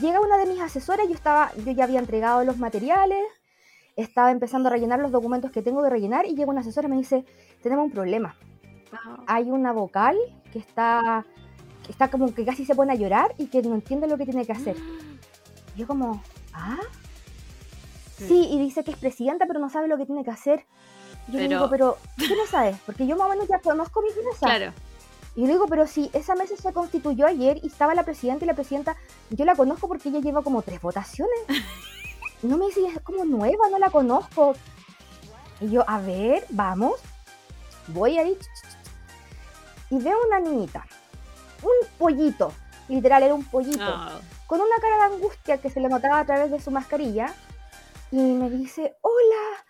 llega 0.00 0.20
una 0.20 0.38
de 0.38 0.46
mis 0.46 0.60
asesoras, 0.60 1.06
yo 1.06 1.14
estaba, 1.14 1.52
yo 1.64 1.72
ya 1.72 1.84
había 1.84 2.00
entregado 2.00 2.42
los 2.44 2.56
materiales, 2.56 3.22
estaba 3.96 4.30
empezando 4.30 4.68
a 4.68 4.72
rellenar 4.72 4.98
los 4.98 5.12
documentos 5.12 5.50
que 5.50 5.62
tengo 5.62 5.82
que 5.82 5.90
rellenar 5.90 6.26
y 6.26 6.34
llega 6.34 6.50
una 6.50 6.62
asesora 6.62 6.88
y 6.88 6.90
me 6.90 6.96
dice, 6.96 7.24
tenemos 7.62 7.84
un 7.84 7.92
problema. 7.92 8.34
Hay 9.26 9.50
una 9.50 9.72
vocal 9.72 10.16
que 10.50 10.58
está, 10.58 11.26
que 11.84 11.92
está 11.92 12.08
como 12.10 12.34
que 12.34 12.46
casi 12.46 12.64
se 12.64 12.74
pone 12.74 12.92
a 12.92 12.96
llorar 12.96 13.34
y 13.36 13.48
que 13.48 13.60
no 13.60 13.74
entiende 13.74 14.08
lo 14.08 14.16
que 14.16 14.24
tiene 14.24 14.46
que 14.46 14.52
hacer. 14.52 14.76
Y 15.76 15.80
yo 15.80 15.86
como, 15.86 16.22
¿ah? 16.54 16.78
Sí, 18.16 18.48
y 18.50 18.58
dice 18.58 18.82
que 18.82 18.90
es 18.90 18.96
presidenta, 18.96 19.46
pero 19.46 19.60
no 19.60 19.68
sabe 19.68 19.86
lo 19.86 19.96
que 19.96 20.06
tiene 20.06 20.24
que 20.24 20.30
hacer. 20.30 20.64
Yo 21.28 21.38
le 21.38 21.48
digo, 21.48 21.68
pero 21.68 21.98
¿qué 22.16 22.34
no 22.34 22.46
sabes? 22.46 22.76
Porque 22.86 23.06
yo 23.06 23.16
más 23.16 23.26
o 23.26 23.30
menos 23.30 23.46
ya 23.48 23.58
conozco 23.60 24.02
mi 24.02 24.08
mesa. 24.08 24.46
Claro. 24.46 24.72
Y 25.36 25.42
le 25.42 25.52
digo, 25.52 25.66
pero 25.68 25.86
si 25.86 26.10
esa 26.14 26.34
mesa 26.34 26.56
se 26.56 26.72
constituyó 26.72 27.26
ayer 27.26 27.60
y 27.62 27.68
estaba 27.68 27.94
la 27.94 28.02
presidenta 28.02 28.44
y 28.44 28.48
la 28.48 28.54
presidenta, 28.54 28.96
yo 29.30 29.44
la 29.44 29.54
conozco 29.54 29.86
porque 29.86 30.08
ella 30.08 30.20
lleva 30.20 30.42
como 30.42 30.62
tres 30.62 30.80
votaciones. 30.80 31.38
Y 32.40 32.46
no 32.46 32.56
me 32.56 32.66
dice, 32.66 32.86
es 32.86 33.00
como 33.00 33.24
nueva, 33.24 33.68
no 33.68 33.78
la 33.80 33.90
conozco. 33.90 34.54
Y 35.60 35.70
yo, 35.70 35.82
a 35.88 36.00
ver, 36.00 36.44
vamos. 36.50 37.00
Voy 37.88 38.16
ahí. 38.16 38.38
Y 39.90 39.98
veo 39.98 40.16
una 40.26 40.38
niñita, 40.38 40.86
un 41.62 41.88
pollito, 41.98 42.52
literal, 42.88 43.22
era 43.22 43.34
un 43.34 43.44
pollito 43.44 43.82
Ah, 43.82 44.20
con 44.46 44.60
una 44.60 44.76
cara 44.80 44.96
de 45.08 45.14
angustia 45.14 45.58
que 45.58 45.70
se 45.70 45.80
le 45.80 45.88
notaba 45.88 46.20
a 46.20 46.26
través 46.26 46.50
de 46.50 46.60
su 46.60 46.70
mascarilla 46.70 47.34
y 48.10 48.18
me 48.18 48.50
dice, 48.50 48.96
hola, 49.00 49.64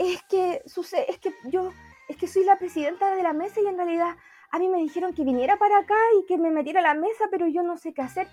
es 0.00 0.22
que 0.22 0.62
sucede, 0.64 1.10
es 1.10 1.18
que 1.18 1.34
yo, 1.44 1.72
es 2.08 2.16
que 2.16 2.26
soy 2.26 2.44
la 2.44 2.56
presidenta 2.56 3.14
de 3.14 3.22
la 3.22 3.34
mesa 3.34 3.60
y 3.60 3.66
en 3.66 3.76
realidad 3.76 4.16
a 4.50 4.58
mí 4.58 4.66
me 4.68 4.78
dijeron 4.78 5.12
que 5.12 5.24
viniera 5.24 5.58
para 5.58 5.78
acá 5.78 5.98
y 6.18 6.24
que 6.26 6.38
me 6.38 6.50
metiera 6.50 6.80
a 6.80 6.82
la 6.82 6.94
mesa, 6.94 7.26
pero 7.30 7.46
yo 7.46 7.62
no 7.62 7.76
sé 7.76 7.92
qué 7.92 8.00
hacer. 8.00 8.26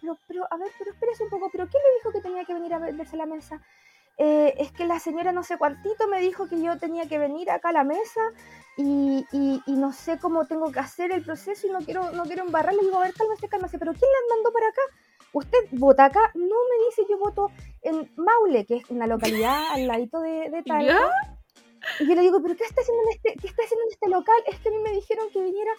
pero, 0.00 0.18
pero, 0.26 0.48
a 0.50 0.56
ver, 0.56 0.68
pero 0.76 0.90
espérese 0.90 1.22
un 1.22 1.30
poco, 1.30 1.48
pero 1.52 1.68
¿quién 1.68 1.80
le 1.82 1.94
dijo 1.98 2.10
que 2.10 2.20
tenía 2.20 2.44
que 2.44 2.54
venir 2.54 2.74
a 2.74 2.78
verse 2.78 3.16
la 3.16 3.26
mesa? 3.26 3.62
Eh, 4.18 4.54
es 4.58 4.72
que 4.72 4.84
la 4.84 4.98
señora 4.98 5.30
no 5.30 5.44
sé 5.44 5.58
cuántito 5.58 6.08
me 6.08 6.20
dijo 6.20 6.48
que 6.48 6.60
yo 6.60 6.76
tenía 6.78 7.06
que 7.06 7.18
venir 7.18 7.50
acá 7.50 7.68
a 7.68 7.72
la 7.72 7.84
mesa 7.84 8.32
y, 8.76 9.26
y, 9.30 9.72
no 9.76 9.92
sé 9.92 10.18
cómo 10.18 10.46
tengo 10.46 10.72
que 10.72 10.80
hacer 10.80 11.12
el 11.12 11.22
proceso 11.22 11.66
y 11.66 11.70
no 11.70 11.80
quiero, 11.80 12.10
no 12.12 12.24
quiero 12.24 12.44
embarrar. 12.44 12.74
Le 12.74 12.82
digo, 12.82 12.98
a 12.98 13.04
ver, 13.04 13.14
cálmese, 13.14 13.48
cálmese, 13.48 13.78
pero 13.78 13.92
¿quién 13.92 14.10
la 14.10 14.34
mandó 14.34 14.52
para 14.52 14.68
acá? 14.68 14.82
¿Usted 15.36 15.58
vota 15.72 16.06
acá? 16.06 16.30
No 16.32 16.44
me 16.44 16.86
dice, 16.86 17.02
yo 17.10 17.18
voto 17.18 17.50
en 17.82 18.10
Maule, 18.16 18.64
que 18.64 18.76
es 18.76 18.88
una 18.88 19.06
localidad 19.14 19.64
al 19.70 19.86
ladito 19.86 20.18
de, 20.20 20.48
de 20.48 20.62
Talca. 20.62 21.10
Y 22.00 22.08
yo 22.08 22.14
le 22.14 22.22
digo, 22.22 22.40
¿pero 22.40 22.56
qué 22.56 22.64
está, 22.64 22.80
haciendo 22.80 23.02
en 23.02 23.16
este, 23.16 23.38
qué 23.38 23.46
está 23.46 23.62
haciendo 23.62 23.84
en 23.84 23.92
este 23.92 24.08
local? 24.08 24.34
Es 24.46 24.58
que 24.60 24.70
a 24.70 24.72
mí 24.72 24.78
me 24.78 24.92
dijeron 24.92 25.26
que 25.30 25.42
viniera. 25.42 25.72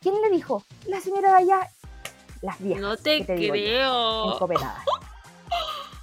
¿Quién 0.00 0.22
le 0.22 0.30
dijo? 0.30 0.64
La 0.86 1.00
señora 1.02 1.32
de 1.32 1.36
allá. 1.36 1.68
Las 2.40 2.58
viejas. 2.60 2.80
No 2.80 2.96
te, 2.96 3.26
creo. 3.26 4.38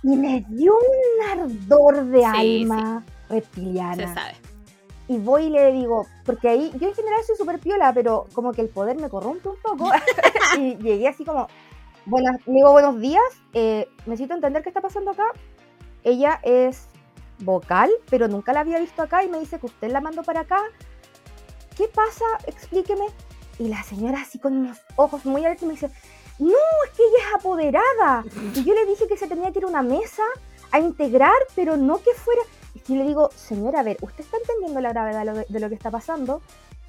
y 0.04 0.16
me 0.16 0.46
dio 0.50 0.76
un 0.76 1.40
ardor 1.40 2.06
de 2.06 2.24
alma 2.24 3.04
reptiliana. 3.30 3.96
Se 3.96 4.14
sabe. 4.14 4.36
Y 5.08 5.18
voy 5.18 5.46
y 5.46 5.50
le 5.50 5.72
digo, 5.72 6.06
porque 6.24 6.50
ahí 6.50 6.72
yo 6.80 6.88
en 6.88 6.94
general 6.94 7.24
soy 7.26 7.36
súper 7.36 7.58
piola, 7.58 7.94
pero 7.94 8.28
como 8.34 8.52
que 8.52 8.62
el 8.62 8.70
poder 8.70 8.98
me 8.98 9.10
corrompe 9.10 9.50
un 9.50 9.58
poco. 9.58 9.92
y 10.60 10.76
llegué 10.78 11.08
así 11.08 11.26
como, 11.26 11.48
buenas, 12.06 12.38
digo 12.46 12.72
buenos 12.72 13.00
días, 13.00 13.24
eh, 13.54 13.88
necesito 14.06 14.34
entender 14.34 14.64
qué 14.64 14.70
está 14.70 14.82
pasando 14.82 15.12
acá. 15.12 15.26
Ella 16.04 16.40
es 16.44 16.88
vocal, 17.40 17.90
pero 18.10 18.28
nunca 18.28 18.54
la 18.54 18.62
había 18.62 18.80
visto 18.80 19.02
acá 19.02 19.24
y 19.24 19.30
me 19.30 19.40
dice 19.40 19.60
que 19.60 19.68
usted 19.68 19.92
la 19.92 20.02
mandó 20.02 20.24
para 20.24 20.42
acá. 20.42 20.60
¿Qué 21.78 21.88
pasa? 21.88 22.26
Explíqueme. 22.48 23.06
Y 23.60 23.68
la 23.68 23.84
señora 23.84 24.22
así 24.22 24.40
con 24.40 24.58
unos 24.58 24.80
ojos 24.96 25.26
muy 25.26 25.44
abiertos 25.46 25.68
me 25.68 25.74
dice, 25.74 25.90
no, 26.40 26.50
es 26.50 26.92
que 26.98 27.04
ella 27.04 27.28
es 27.28 27.36
apoderada. 27.36 28.24
Y 28.56 28.64
yo 28.64 28.74
le 28.74 28.86
dije 28.86 29.08
que 29.08 29.18
se 29.18 29.28
tenía 29.28 29.52
que 29.52 29.60
ir 29.60 29.66
a 29.66 29.68
una 29.68 29.84
mesa 29.84 30.24
a 30.72 30.80
integrar, 30.80 31.34
pero 31.56 31.78
no 31.78 31.98
que 31.98 32.14
fuera... 32.16 32.42
Y 32.88 32.96
le 32.96 33.06
digo, 33.06 33.30
señora, 33.36 33.82
a 33.82 33.84
ver, 33.84 33.98
¿usted 34.02 34.24
está 34.24 34.38
entendiendo 34.38 34.82
la 34.82 34.90
gravedad 34.90 35.46
de 35.48 35.60
lo 35.60 35.70
que 35.70 35.76
está 35.76 35.92
pasando? 35.92 36.42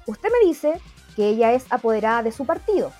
Usted 0.07 0.29
me 0.31 0.47
dice 0.47 0.79
que 1.15 1.29
ella 1.29 1.53
es 1.53 1.71
apoderada 1.71 2.23
de 2.23 2.31
su 2.31 2.45
partido. 2.45 2.91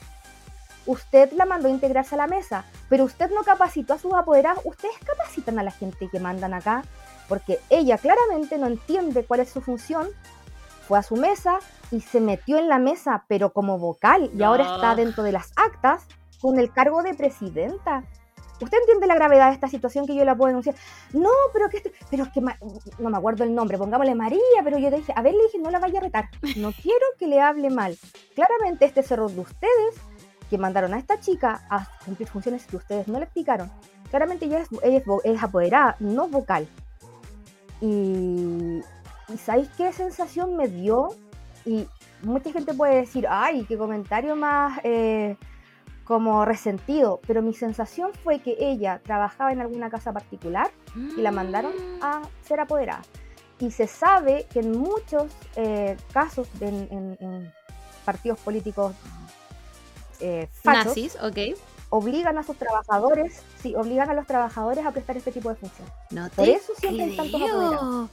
Usted 0.86 1.32
la 1.34 1.46
mandó 1.46 1.68
a 1.68 1.72
integrarse 1.72 2.16
a 2.16 2.18
la 2.18 2.28
mesa, 2.28 2.66
pero 2.90 3.06
usted 3.06 3.32
no 3.32 3.44
capacitó 3.44 3.94
a 3.94 4.00
sus 4.00 4.14
apoderados. 4.14 4.64
Ustedes 4.66 4.96
capacitan 5.06 5.60
a 5.60 5.64
la 5.64 5.72
gente 5.72 6.10
que 6.10 6.20
mandan 6.20 6.54
acá 6.54 6.84
porque 7.28 7.60
ella 7.70 7.98
claramente 7.98 8.58
no 8.58 8.68
entiende 8.68 9.26
cuál 9.26 9.40
es 9.40 9.50
su 9.50 9.62
función, 9.62 10.08
fue 10.88 11.00
a 11.00 11.04
su 11.04 11.16
mesa 11.16 11.60
y 11.92 12.02
se 12.02 12.20
metió 12.20 12.58
en 12.58 12.68
la 12.68 12.80
mesa, 12.80 13.24
pero 13.28 13.54
como 13.54 13.80
vocal, 13.80 14.30
y 14.38 14.44
ahora 14.44 14.76
está 14.76 14.96
dentro 14.96 15.24
de 15.24 15.32
las 15.32 15.52
actas 15.56 16.06
con 16.42 16.60
el 16.60 16.72
cargo 16.72 17.04
de 17.04 17.14
presidenta. 17.14 18.04
¿Usted 18.62 18.78
entiende 18.80 19.08
la 19.08 19.16
gravedad 19.16 19.48
de 19.48 19.56
esta 19.56 19.68
situación 19.68 20.06
que 20.06 20.16
yo 20.16 20.24
la 20.24 20.36
puedo 20.36 20.50
denunciar? 20.50 20.76
No, 21.12 21.30
pero 21.52 21.70
que 21.70 21.78
este, 21.78 21.92
pero 22.10 22.24
es 22.24 22.30
que 22.30 22.42
no 22.42 23.10
me 23.10 23.18
acuerdo 23.18 23.44
el 23.44 23.56
nombre, 23.56 23.78
pongámosle 23.78 24.16
María, 24.16 24.40
pero 24.64 24.78
yo 24.78 24.90
le 24.90 24.98
dije, 24.98 25.14
a 25.16 25.22
ver, 25.22 25.34
le 25.34 25.44
dije, 25.44 25.58
no 25.58 25.72
la 25.72 25.80
vaya 25.80 26.00
a 26.00 26.04
retar. 26.04 26.30
No 26.58 26.72
quiero 26.72 27.06
que 27.18 27.28
le 27.28 27.42
hable 27.42 27.70
mal. 27.70 27.98
Claramente 28.36 28.86
este 28.86 29.00
es 29.02 29.12
error 29.12 29.32
de 29.32 29.42
ustedes 29.42 29.96
que 30.50 30.58
mandaron 30.58 30.94
a 30.94 30.98
esta 30.98 31.20
chica 31.20 31.66
a 31.70 31.88
cumplir 32.06 32.28
funciones 32.28 32.66
que 32.66 32.78
ustedes 32.78 33.08
no 33.08 33.20
le 33.20 33.26
explicaron. 33.26 33.72
Claramente 34.10 34.46
ella 34.46 34.60
es, 34.60 34.68
ella 34.84 35.02
es 35.24 35.44
apoderada, 35.44 35.96
no 36.00 36.28
vocal. 36.28 36.68
Y, 37.82 38.82
¿sabéis 39.38 39.70
qué 39.78 39.92
sensación 39.92 40.56
me 40.56 40.68
dio? 40.68 41.10
Y 41.66 41.88
mucha 42.22 42.52
gente 42.52 42.74
puede 42.74 42.96
decir, 42.96 43.26
ay, 43.30 43.66
qué 43.66 43.78
comentario 43.78 44.36
más 44.36 44.80
eh, 44.84 45.38
como 46.04 46.46
resentido, 46.46 47.22
pero 47.26 47.42
mi 47.42 47.54
sensación 47.54 48.12
fue 48.24 48.40
que 48.40 48.56
ella 48.60 49.02
trabajaba 49.04 49.52
en 49.52 49.62
alguna 49.62 49.90
casa 49.90 50.14
particular 50.14 50.70
y 50.96 51.22
la 51.22 51.32
mandaron 51.32 51.74
a 52.02 52.22
ser 52.42 52.60
apoderada. 52.60 53.02
Y 53.60 53.72
se 53.72 53.88
sabe 53.88 54.46
que 54.52 54.60
en 54.60 54.78
muchos 54.78 55.32
eh, 55.56 55.96
casos, 56.12 56.50
en, 56.60 57.52
partidos 58.04 58.40
políticos 58.40 58.94
eh, 60.20 60.48
nazis, 60.64 61.18
ok 61.22 61.38
obligan 61.96 62.40
a 62.40 62.44
sus 62.44 62.58
trabajadores, 62.58 63.44
sí, 63.62 63.76
obligan 63.76 64.10
a 64.10 64.16
los 64.16 64.26
trabajadores 64.26 64.84
a 64.84 64.90
prestar 64.90 65.16
este 65.16 65.32
tipo 65.32 65.50
de 65.50 65.56
función. 65.56 65.88
No 66.10 66.28
te 66.28 66.38
Por 66.38 66.50
eso 66.50 66.74
siempre 66.76 67.16
tantos 67.16 68.10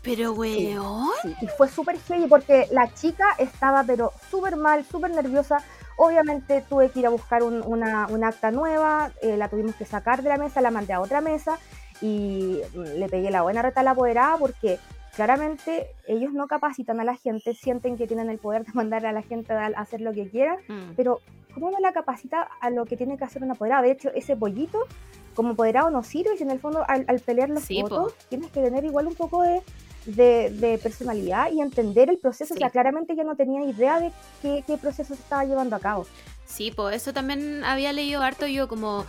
Pero, 0.00 0.32
weón. 0.32 1.08
y 1.42 1.46
fue 1.48 1.68
súper 1.68 1.98
heavy 2.02 2.28
porque 2.28 2.68
la 2.70 2.94
chica 2.94 3.34
estaba, 3.38 3.82
pero 3.82 4.12
súper 4.30 4.54
mal, 4.54 4.84
súper 4.84 5.10
nerviosa. 5.10 5.58
Obviamente 5.96 6.64
tuve 6.68 6.90
que 6.90 7.00
ir 7.00 7.06
a 7.06 7.10
buscar 7.10 7.42
una, 7.42 8.04
acta 8.28 8.52
nueva, 8.52 9.10
eh, 9.22 9.36
la 9.36 9.48
tuvimos 9.48 9.74
que 9.74 9.84
sacar 9.84 10.22
de 10.22 10.28
la 10.28 10.36
mesa, 10.36 10.60
la 10.60 10.70
mandé 10.70 10.92
a 10.92 11.00
otra 11.00 11.20
mesa 11.20 11.58
y 12.00 12.60
le 12.74 13.08
pegué 13.08 13.32
la 13.32 13.42
buena 13.42 13.60
reta 13.60 13.80
a 13.80 13.82
la 13.82 13.90
apoderada 13.90 14.36
porque 14.36 14.78
claramente 15.18 15.96
ellos 16.06 16.32
no 16.32 16.46
capacitan 16.46 17.00
a 17.00 17.04
la 17.04 17.16
gente, 17.16 17.52
sienten 17.52 17.96
que 17.96 18.06
tienen 18.06 18.30
el 18.30 18.38
poder 18.38 18.64
de 18.64 18.72
mandar 18.72 19.04
a 19.04 19.10
la 19.10 19.22
gente 19.22 19.52
a 19.52 19.66
hacer 19.66 20.00
lo 20.00 20.12
que 20.12 20.30
quieran, 20.30 20.58
mm. 20.68 20.92
pero 20.96 21.18
¿cómo 21.52 21.72
no 21.72 21.80
la 21.80 21.92
capacita 21.92 22.42
a 22.60 22.70
lo 22.70 22.84
que 22.84 22.96
tiene 22.96 23.18
que 23.18 23.24
hacer 23.24 23.42
un 23.42 23.50
apoderado? 23.50 23.82
De 23.82 23.90
hecho, 23.90 24.10
ese 24.14 24.36
pollito 24.36 24.86
como 25.34 25.50
apoderado 25.50 25.90
no 25.90 26.04
sirve 26.04 26.36
y 26.38 26.42
en 26.44 26.52
el 26.52 26.60
fondo 26.60 26.84
al, 26.86 27.04
pelear 27.18 27.48
los 27.48 27.68
votos 27.68 28.14
tienes 28.28 28.52
que 28.52 28.62
tener 28.62 28.84
igual 28.84 29.08
un 29.08 29.16
poco 29.16 29.42
de, 29.42 30.80
personalidad 30.80 31.50
y 31.50 31.62
entender 31.62 32.10
el 32.10 32.18
proceso. 32.18 32.54
O 32.54 32.56
sea, 32.56 32.70
claramente 32.70 33.16
yo 33.16 33.24
no 33.24 33.34
tenía 33.34 33.64
idea 33.64 33.98
de 33.98 34.12
qué, 34.40 34.78
proceso 34.80 35.16
se 35.16 35.20
estaba 35.20 35.44
llevando 35.44 35.74
a 35.74 35.80
cabo. 35.80 36.06
Sí, 36.46 36.70
pues 36.70 36.94
eso 36.94 37.12
también 37.12 37.64
había 37.64 37.92
leído 37.92 38.22
harto 38.22 38.46
yo, 38.46 38.68
como 38.68 39.04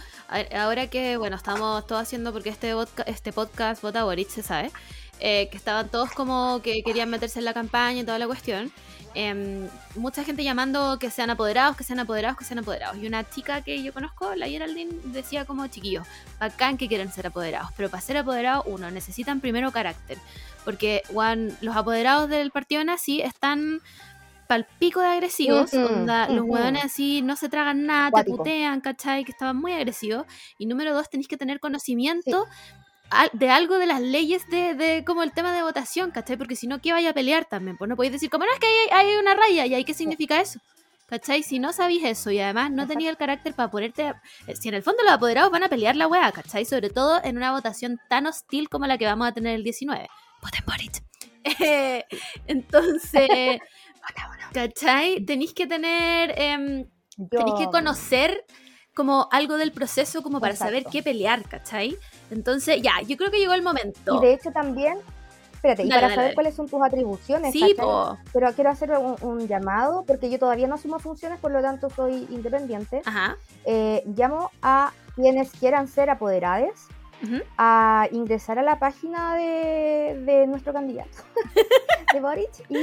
ahora 0.56 0.88
que, 0.88 1.18
bueno, 1.18 1.36
estamos 1.36 1.86
todos 1.86 2.02
haciendo, 2.02 2.34
porque 2.34 2.50
este, 2.50 2.74
este 3.06 3.32
podcast, 3.32 3.84
Vota 3.84 4.04
Boric, 4.04 4.28
se 4.30 4.42
sabe, 4.42 4.72
eh, 5.20 5.50
que 5.52 5.58
estaban 5.58 5.90
todos 5.90 6.12
como 6.12 6.62
que 6.62 6.82
querían 6.84 7.10
meterse 7.10 7.40
en 7.40 7.46
la 7.46 7.54
campaña 7.54 8.02
y 8.02 8.04
toda 8.04 8.20
la 8.20 8.28
cuestión. 8.28 8.72
Em, 9.16 9.68
mucha 9.96 10.24
gente 10.24 10.44
llamando 10.44 11.00
que 11.00 11.10
sean 11.10 11.30
apoderados, 11.32 11.76
que 11.76 11.84
sean 11.84 12.00
apoderados, 12.00 12.38
que 12.38 12.46
sean 12.46 12.60
apoderados. 12.60 12.98
Y 12.98 13.08
una 13.08 13.28
chica 13.28 13.62
que 13.62 13.82
yo 13.82 13.92
conozco, 13.94 14.36
la 14.36 14.48
Geraldine, 14.48 14.94
decía 15.06 15.46
como 15.46 15.66
chiquillos, 15.68 16.08
bacán 16.40 16.78
que 16.78 16.88
quieren 16.88 17.12
ser 17.12 17.28
apoderados, 17.28 17.72
pero 17.76 17.90
para 17.90 18.02
ser 18.02 18.18
apoderados, 18.18 18.66
uno, 18.68 18.92
necesitan 18.92 19.42
primero 19.42 19.72
carácter. 19.72 20.18
Porque 20.64 21.02
los 21.62 21.76
apoderados 21.76 22.30
del 22.30 22.52
partido 22.52 22.84
nazi 22.84 23.22
están 23.22 23.82
pal 24.48 24.68
pico 24.80 25.00
de 25.00 25.08
agresivos, 25.08 25.72
los 25.74 26.42
hueones 26.44 26.86
así 26.86 27.22
no 27.22 27.36
se 27.36 27.50
tragan 27.50 27.86
nada, 27.86 28.24
te 28.24 28.32
putean, 28.32 28.82
¿cachai? 28.82 29.24
Que 29.24 29.32
estaban 29.32 29.58
muy 29.58 29.74
agresivos. 29.74 30.26
Y 30.58 30.66
número 30.66 30.94
dos, 30.94 31.10
tenéis 31.10 31.28
que 31.28 31.38
tener 31.38 31.60
conocimiento 31.60 32.48
de 33.34 33.50
algo 33.50 33.80
de 33.80 33.86
las 33.86 34.02
leyes 34.02 34.48
de, 34.50 34.74
de, 34.76 35.04
como 35.06 35.24
el 35.24 35.32
tema 35.32 35.54
de 35.54 35.64
votación, 35.64 36.12
¿cachai? 36.12 36.38
Porque 36.38 36.56
si 36.56 36.68
no, 36.68 36.80
¿qué 36.82 36.92
vaya 36.92 37.10
a 37.12 37.14
pelear 37.14 37.46
también? 37.46 37.78
Pues 37.78 37.90
no 37.90 37.96
podéis 37.96 38.14
decir, 38.14 38.30
como 38.30 38.46
no 38.46 38.52
es 38.52 38.60
que 38.60 38.68
hay, 38.94 39.16
una 39.16 39.34
raya 39.36 39.66
y 39.66 39.74
ahí 39.74 39.84
qué 39.84 39.94
significa 39.94 40.40
eso. 40.40 40.60
¿Cachai? 41.08 41.42
Si 41.42 41.58
no 41.58 41.74
sabéis 41.74 42.04
eso 42.04 42.30
y 42.30 42.40
además 42.40 42.70
no 42.72 42.86
tenía 42.86 43.10
el 43.10 43.18
carácter 43.18 43.56
para 43.56 43.72
ponerte... 43.72 44.14
Eh, 44.46 44.56
si 44.56 44.70
en 44.70 44.76
el 44.76 44.84
fondo 44.84 45.02
los 45.04 45.14
apoderados 45.14 45.52
van 45.52 45.64
a 45.64 45.68
pelear 45.68 45.96
la 45.96 46.08
weá, 46.08 46.32
¿cachai? 46.32 46.66
Sobre 46.66 46.92
todo 46.92 47.20
en 47.24 47.36
una 47.36 47.52
votación 47.52 48.00
tan 48.10 48.28
hostil 48.28 48.70
como 48.70 48.86
la 48.86 49.00
que 49.00 49.06
vamos 49.06 49.28
a 49.28 49.32
tener 49.32 49.56
el 49.56 49.64
19. 49.64 50.08
Voten 50.44 50.66
por 50.66 50.80
it. 50.80 50.98
entonces, 52.46 53.60
¿cachai? 54.54 55.26
Tenéis 55.26 55.54
que 55.54 55.66
tener... 55.66 56.36
Eh, 56.38 56.86
tenéis 57.32 57.56
que 57.58 57.66
conocer 57.66 58.46
como 58.94 59.28
algo 59.32 59.58
del 59.58 59.72
proceso 59.72 60.22
como 60.22 60.40
para 60.40 60.56
saber 60.56 60.86
qué 60.92 61.02
pelear, 61.02 61.44
¿cachai? 61.44 61.98
Entonces, 62.32 62.82
ya, 62.82 63.02
yo 63.08 63.18
creo 63.18 63.32
que 63.32 63.40
llegó 63.40 63.54
el 63.54 63.62
momento. 63.62 64.18
Y 64.18 64.20
de 64.26 64.34
hecho 64.34 64.52
también, 64.52 64.98
espérate, 65.54 65.84
y 65.84 65.90
para 65.90 66.14
saber 66.14 66.34
cuáles 66.34 66.56
son 66.56 66.68
tus 66.68 66.82
atribuciones, 66.82 67.54
sí, 67.54 67.76
pero 67.78 68.54
quiero 68.54 68.70
hacer 68.70 68.92
un, 69.22 69.48
llamado, 69.48 70.04
porque 70.06 70.30
yo 70.30 70.40
todavía 70.40 70.68
no 70.68 70.76
asumo 70.76 71.00
funciones, 71.00 71.40
por 71.40 71.52
lo 71.52 71.62
tanto 71.62 71.90
soy 71.90 72.28
independiente. 72.30 73.02
Ajá. 73.06 73.38
Eh, 73.66 74.04
llamo 74.16 74.52
a 74.62 74.92
quienes 75.16 75.52
quieran 75.52 75.88
ser 75.88 76.10
apoderados 76.10 76.88
a 77.58 78.08
ingresar 78.12 78.60
a 78.60 78.64
la 78.64 78.80
página 78.80 79.36
de, 79.36 80.22
de 80.26 80.48
nuestro 80.48 80.72
candidato, 80.72 81.18
de 82.14 82.22
Boric, 82.22 82.52
y 82.70 82.78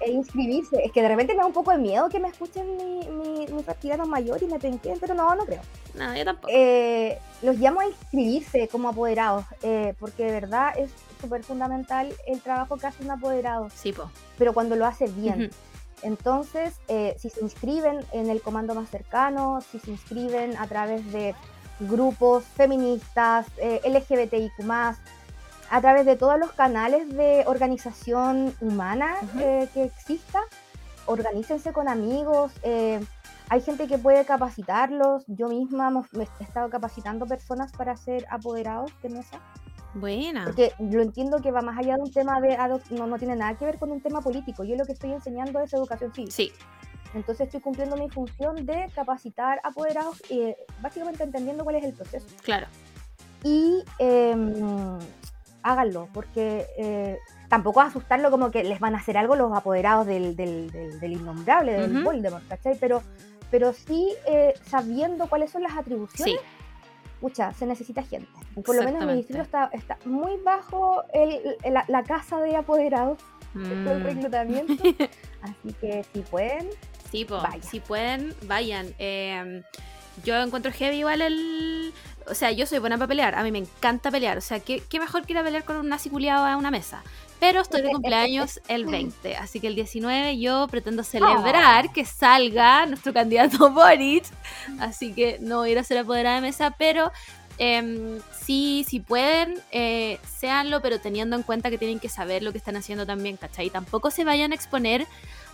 e 0.00 0.10
inscribirse. 0.10 0.82
Es 0.84 0.92
que 0.92 1.02
de 1.02 1.08
repente 1.08 1.34
me 1.34 1.40
da 1.40 1.46
un 1.46 1.52
poco 1.52 1.70
de 1.70 1.78
miedo 1.78 2.08
que 2.08 2.18
me 2.18 2.28
escuchen 2.28 2.76
mi, 2.76 3.08
mi, 3.08 3.46
mi 3.46 4.06
mayor 4.06 4.42
y 4.42 4.46
me 4.46 4.58
penquen, 4.58 4.98
pero 5.00 5.14
no, 5.14 5.34
no 5.34 5.44
creo. 5.44 5.60
No, 5.94 6.14
yo 6.16 6.24
tampoco. 6.24 6.52
Eh, 6.52 7.18
los 7.42 7.56
llamo 7.58 7.80
a 7.80 7.86
inscribirse 7.86 8.68
como 8.68 8.88
apoderados, 8.88 9.44
eh, 9.62 9.94
porque 9.98 10.24
de 10.24 10.32
verdad 10.32 10.74
es 10.78 10.90
súper 11.20 11.42
fundamental 11.42 12.12
el 12.26 12.40
trabajo 12.40 12.76
que 12.76 12.86
hace 12.86 13.04
un 13.04 13.10
apoderado. 13.10 13.68
Sí, 13.74 13.92
po. 13.92 14.10
Pero 14.38 14.52
cuando 14.52 14.76
lo 14.76 14.86
hace 14.86 15.06
bien. 15.08 15.50
Entonces, 16.02 16.74
eh, 16.88 17.16
si 17.18 17.30
se 17.30 17.40
inscriben 17.40 18.04
en 18.12 18.28
el 18.28 18.42
comando 18.42 18.74
más 18.74 18.90
cercano, 18.90 19.60
si 19.60 19.78
se 19.78 19.90
inscriben 19.90 20.56
a 20.58 20.66
través 20.66 21.10
de 21.10 21.34
grupos 21.80 22.44
feministas, 22.44 23.46
LGBTIQ, 23.56 24.62
a 25.70 25.80
través 25.80 26.06
de 26.06 26.16
todos 26.16 26.38
los 26.38 26.52
canales 26.52 27.08
de 27.08 27.44
organización 27.46 28.54
humana 28.60 29.16
eh, 29.38 29.68
que 29.74 29.84
exista. 29.84 30.40
Organícense 31.06 31.72
con 31.72 31.88
amigos, 31.88 32.52
eh, 32.62 33.00
hay 33.48 33.60
gente 33.60 33.86
que 33.86 33.98
puede 33.98 34.24
capacitarlos. 34.24 35.24
Yo 35.28 35.48
misma 35.48 35.90
me 35.90 36.02
he 36.24 36.42
estado 36.42 36.68
capacitando 36.68 37.26
personas 37.26 37.72
para 37.72 37.96
ser 37.96 38.26
apoderados 38.30 38.90
de 39.02 39.08
mesa. 39.10 39.40
Buena. 39.94 40.44
Porque 40.44 40.72
yo 40.78 41.00
entiendo 41.00 41.40
que 41.40 41.52
va 41.52 41.62
más 41.62 41.78
allá 41.78 41.96
de 41.96 42.02
un 42.02 42.12
tema 42.12 42.40
de 42.40 42.56
no, 42.90 43.06
no 43.06 43.18
tiene 43.18 43.36
nada 43.36 43.56
que 43.56 43.64
ver 43.64 43.78
con 43.78 43.92
un 43.92 44.00
tema 44.00 44.20
político. 44.20 44.64
Yo 44.64 44.76
lo 44.76 44.84
que 44.84 44.92
estoy 44.92 45.12
enseñando 45.12 45.60
es 45.60 45.72
educación 45.72 46.12
cívica. 46.12 46.34
Sí, 46.34 46.52
Entonces 47.14 47.46
estoy 47.46 47.60
cumpliendo 47.60 47.96
mi 47.96 48.10
función 48.10 48.66
de 48.66 48.90
capacitar 48.94 49.60
apoderados, 49.62 50.22
eh, 50.28 50.56
básicamente 50.82 51.22
entendiendo 51.22 51.64
cuál 51.64 51.76
es 51.76 51.84
el 51.84 51.92
proceso. 51.92 52.26
claro. 52.42 52.66
Y 53.44 53.84
em, 53.98 54.98
háganlo, 55.70 56.08
porque 56.12 56.66
eh, 56.78 57.18
tampoco 57.48 57.80
asustarlo 57.80 58.30
como 58.30 58.50
que 58.50 58.62
les 58.64 58.78
van 58.80 58.94
a 58.94 58.98
hacer 58.98 59.16
algo 59.18 59.34
los 59.36 59.52
apoderados 59.56 60.06
del, 60.06 60.36
del, 60.36 60.70
del- 60.70 61.00
del 61.00 61.12
innombrable, 61.12 61.72
del 61.72 61.96
Ujú. 61.96 62.04
Voldemort, 62.04 62.46
¿cachai? 62.48 62.76
Pero, 62.78 63.02
pero 63.50 63.72
sí 63.72 64.14
eh, 64.26 64.54
sabiendo 64.66 65.28
cuáles 65.28 65.50
son 65.50 65.62
las 65.62 65.76
atribuciones, 65.76 66.34
Sí, 66.34 66.40
pucha, 67.20 67.52
se 67.52 67.66
necesita 67.66 68.02
gente. 68.02 68.28
Por 68.64 68.76
lo 68.76 68.82
menos 68.84 69.02
en 69.02 69.08
mi 69.08 69.14
distrito 69.16 69.42
está, 69.42 69.70
está 69.72 69.98
muy 70.04 70.36
bajo 70.44 71.02
el- 71.12 71.56
el- 71.62 71.74
la, 71.74 71.84
la 71.88 72.02
casa 72.04 72.40
de 72.40 72.56
apoderados, 72.56 73.18
Mm. 73.54 73.88
el 73.88 74.04
reclutamiento. 74.04 74.74
Así 75.42 75.72
que 75.80 76.04
si 76.12 76.20
pueden, 76.20 76.68
Sí, 77.10 77.24
po, 77.24 77.40
si 77.62 77.80
pueden, 77.80 78.34
vayan. 78.42 78.88
Eh, 78.98 79.62
yo 80.24 80.36
encuentro 80.36 80.72
heavy 80.72 80.98
igual 80.98 81.22
el... 81.22 81.92
O 82.28 82.34
sea, 82.34 82.50
yo 82.50 82.66
soy 82.66 82.80
buena 82.80 82.98
para 82.98 83.06
pelear, 83.06 83.34
a 83.36 83.44
mí 83.44 83.52
me 83.52 83.58
encanta 83.58 84.10
pelear. 84.10 84.36
O 84.36 84.40
sea, 84.40 84.58
¿qué, 84.58 84.82
qué 84.88 84.98
mejor 84.98 85.24
que 85.24 85.32
ir 85.32 85.38
a 85.38 85.44
pelear 85.44 85.64
con 85.64 85.76
un 85.76 85.88
nazi 85.88 86.10
culiado 86.10 86.44
a 86.44 86.56
una 86.56 86.72
mesa? 86.72 87.02
Pero 87.38 87.60
estoy 87.60 87.82
de 87.82 87.90
cumpleaños 87.90 88.60
el 88.68 88.86
20, 88.86 89.36
así 89.36 89.60
que 89.60 89.66
el 89.66 89.74
19 89.74 90.38
yo 90.38 90.66
pretendo 90.68 91.02
celebrar 91.02 91.92
que 91.92 92.04
salga 92.04 92.86
nuestro 92.86 93.12
candidato 93.12 93.70
Boric. 93.72 94.24
Así 94.80 95.12
que 95.12 95.38
no 95.40 95.58
voy 95.58 95.70
a 95.70 95.72
ir 95.72 95.78
a 95.78 95.84
ser 95.84 95.98
apoderada 95.98 96.36
de 96.36 96.42
mesa, 96.42 96.74
pero 96.78 97.12
em, 97.58 98.18
sí, 98.40 98.84
si 98.88 99.00
pueden, 99.00 99.60
eh, 99.70 100.18
séanlo, 100.38 100.80
pero 100.80 100.98
teniendo 100.98 101.36
en 101.36 101.42
cuenta 101.42 101.70
que 101.70 101.78
tienen 101.78 101.98
que 101.98 102.08
saber 102.08 102.42
lo 102.42 102.52
que 102.52 102.58
están 102.58 102.76
haciendo 102.76 103.04
también, 103.04 103.36
¿cachai? 103.36 103.68
Tampoco 103.70 104.10
se 104.10 104.24
vayan 104.24 104.52
a 104.52 104.54
exponer 104.54 105.06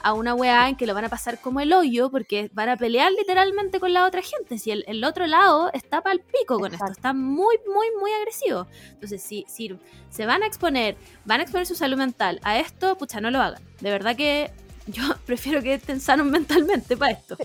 a 0.03 0.13
una 0.13 0.35
weá 0.35 0.69
en 0.69 0.77
que 0.77 0.87
lo 0.87 0.95
van 0.95 1.05
a 1.05 1.09
pasar 1.09 1.41
como 1.41 1.61
el 1.61 1.73
hoyo, 1.73 2.11
porque 2.11 2.51
van 2.53 2.69
a 2.69 2.77
pelear 2.77 3.11
literalmente 3.13 3.81
con 3.81 3.93
la 3.93 4.07
otra 4.07 4.23
gente. 4.23 4.59
Si 4.59 4.71
el, 4.71 4.85
el 4.87 5.05
otro 5.05 5.27
lado 5.27 5.71
está 5.73 6.01
pal 6.03 6.21
pico 6.21 6.59
con 6.59 6.73
esto, 6.73 6.91
está 6.91 7.13
muy, 7.13 7.59
muy, 7.67 7.87
muy 8.01 8.13
agresivo. 8.13 8.67
Entonces, 8.91 9.23
si, 9.23 9.45
si 9.49 9.79
se 10.11 10.27
van 10.27 10.43
a 10.43 10.47
exponer, 10.47 10.97
van 11.25 11.41
a 11.41 11.43
exponer 11.43 11.67
su 11.67 11.75
salud 11.75 11.97
mental 11.97 12.41
a 12.43 12.59
esto, 12.59 12.97
pucha, 12.99 13.21
no 13.21 13.31
lo 13.31 13.41
hagan. 13.41 13.63
De 13.81 13.91
verdad 13.91 14.17
que 14.17 14.51
yo 14.87 15.03
prefiero 15.27 15.63
que 15.63 15.75
estén 15.75 16.01
sanos 16.01 16.27
mentalmente 16.27 16.97
para 16.97 17.13
esto. 17.13 17.37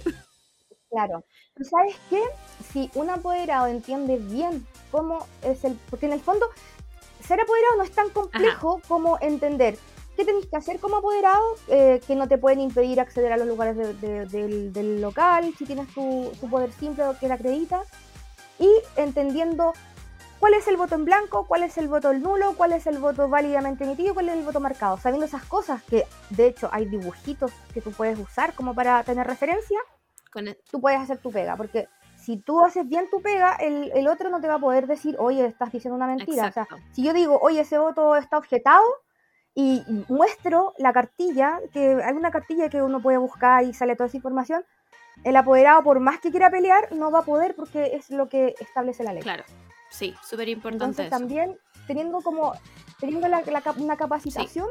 Claro. 0.89 1.23
¿Tú 1.55 1.63
sabes 1.63 1.95
qué? 2.09 2.21
Si 2.71 2.89
un 2.93 3.09
apoderado 3.09 3.67
entiende 3.67 4.17
bien 4.17 4.65
cómo 4.91 5.25
es 5.43 5.63
el... 5.63 5.73
Porque 5.89 6.05
en 6.05 6.13
el 6.13 6.21
fondo, 6.21 6.45
ser 7.25 7.41
apoderado 7.41 7.77
no 7.77 7.83
es 7.83 7.91
tan 7.91 8.09
complejo 8.09 8.79
como 8.87 9.17
entender 9.19 9.77
qué 10.17 10.25
tenés 10.25 10.47
que 10.47 10.57
hacer 10.57 10.79
como 10.79 10.97
apoderado, 10.97 11.43
eh, 11.69 12.01
que 12.05 12.15
no 12.15 12.27
te 12.27 12.37
pueden 12.37 12.59
impedir 12.59 12.99
acceder 12.99 13.31
a 13.31 13.37
los 13.37 13.47
lugares 13.47 13.77
de- 13.77 13.93
de- 13.93 14.25
del, 14.25 14.73
del 14.73 14.99
local, 15.01 15.53
si 15.57 15.65
tienes 15.65 15.87
tu, 15.93 16.31
tu 16.41 16.49
poder 16.49 16.71
simple 16.73 17.05
o 17.05 17.17
que 17.17 17.27
la 17.27 17.35
acredita, 17.35 17.83
y 18.59 18.67
entendiendo 18.95 19.73
cuál 20.39 20.55
es 20.55 20.67
el 20.67 20.75
voto 20.77 20.95
en 20.95 21.05
blanco, 21.05 21.45
cuál 21.47 21.63
es 21.63 21.77
el 21.77 21.87
voto 21.87 22.11
nulo, 22.13 22.53
cuál 22.57 22.71
es 22.73 22.87
el 22.87 22.97
voto 22.97 23.29
válidamente 23.29 23.83
emitido, 23.83 24.13
cuál 24.15 24.29
es 24.29 24.35
el 24.37 24.43
voto 24.43 24.59
marcado. 24.59 24.97
Sabiendo 24.97 25.25
esas 25.25 25.43
cosas, 25.45 25.83
que 25.83 26.05
de 26.31 26.47
hecho 26.47 26.69
hay 26.71 26.85
dibujitos 26.85 27.51
que 27.73 27.81
tú 27.81 27.91
puedes 27.91 28.17
usar 28.19 28.53
como 28.55 28.73
para 28.73 29.03
tener 29.03 29.25
referencia, 29.27 29.79
Con 30.33 30.47
e- 30.47 30.57
tú 30.71 30.81
puedes 30.81 30.99
hacer 30.99 31.19
tu 31.19 31.31
pega, 31.31 31.55
porque 31.55 31.87
si 32.17 32.37
tú 32.37 32.63
haces 32.65 32.87
bien 32.89 33.07
tu 33.11 33.21
pega, 33.21 33.53
el, 33.55 33.91
el 33.93 34.07
otro 34.07 34.29
no 34.29 34.41
te 34.41 34.47
va 34.47 34.55
a 34.55 34.59
poder 34.59 34.87
decir, 34.87 35.15
oye, 35.19 35.45
estás 35.45 35.71
diciendo 35.71 35.95
una 35.95 36.07
mentira. 36.07 36.47
O 36.47 36.51
sea, 36.51 36.63
Exacto. 36.63 36.77
si 36.91 37.03
yo 37.03 37.13
digo, 37.13 37.37
oye, 37.41 37.61
ese 37.61 37.77
voto 37.77 38.15
está 38.15 38.37
objetado, 38.37 38.83
y 39.59 39.83
muestro 40.07 40.75
la 40.77 40.93
cartilla, 40.93 41.59
que 41.73 41.99
hay 42.03 42.13
una 42.13 42.29
cartilla 42.29 42.69
que 42.69 42.79
uno 42.83 43.01
puede 43.01 43.17
buscar 43.17 43.63
y 43.63 43.73
sale 43.73 43.95
toda 43.95 44.05
esa 44.05 44.17
información, 44.17 44.63
el 45.23 45.35
apoderado, 45.35 45.81
por 45.81 45.99
más 45.99 46.19
que 46.19 46.29
quiera 46.29 46.51
pelear, 46.51 46.91
no 46.95 47.09
va 47.09 47.19
a 47.19 47.25
poder 47.25 47.55
porque 47.55 47.95
es 47.95 48.11
lo 48.11 48.29
que 48.29 48.53
establece 48.59 49.03
la 49.03 49.13
ley. 49.13 49.23
Claro, 49.23 49.43
sí, 49.89 50.13
súper 50.23 50.47
importante 50.49 50.85
Entonces 50.85 51.07
eso. 51.07 51.17
también, 51.17 51.57
teniendo 51.87 52.21
como, 52.21 52.53
teniendo 52.99 53.27
la- 53.27 53.41
una 53.79 53.97
capacitación, 53.97 54.67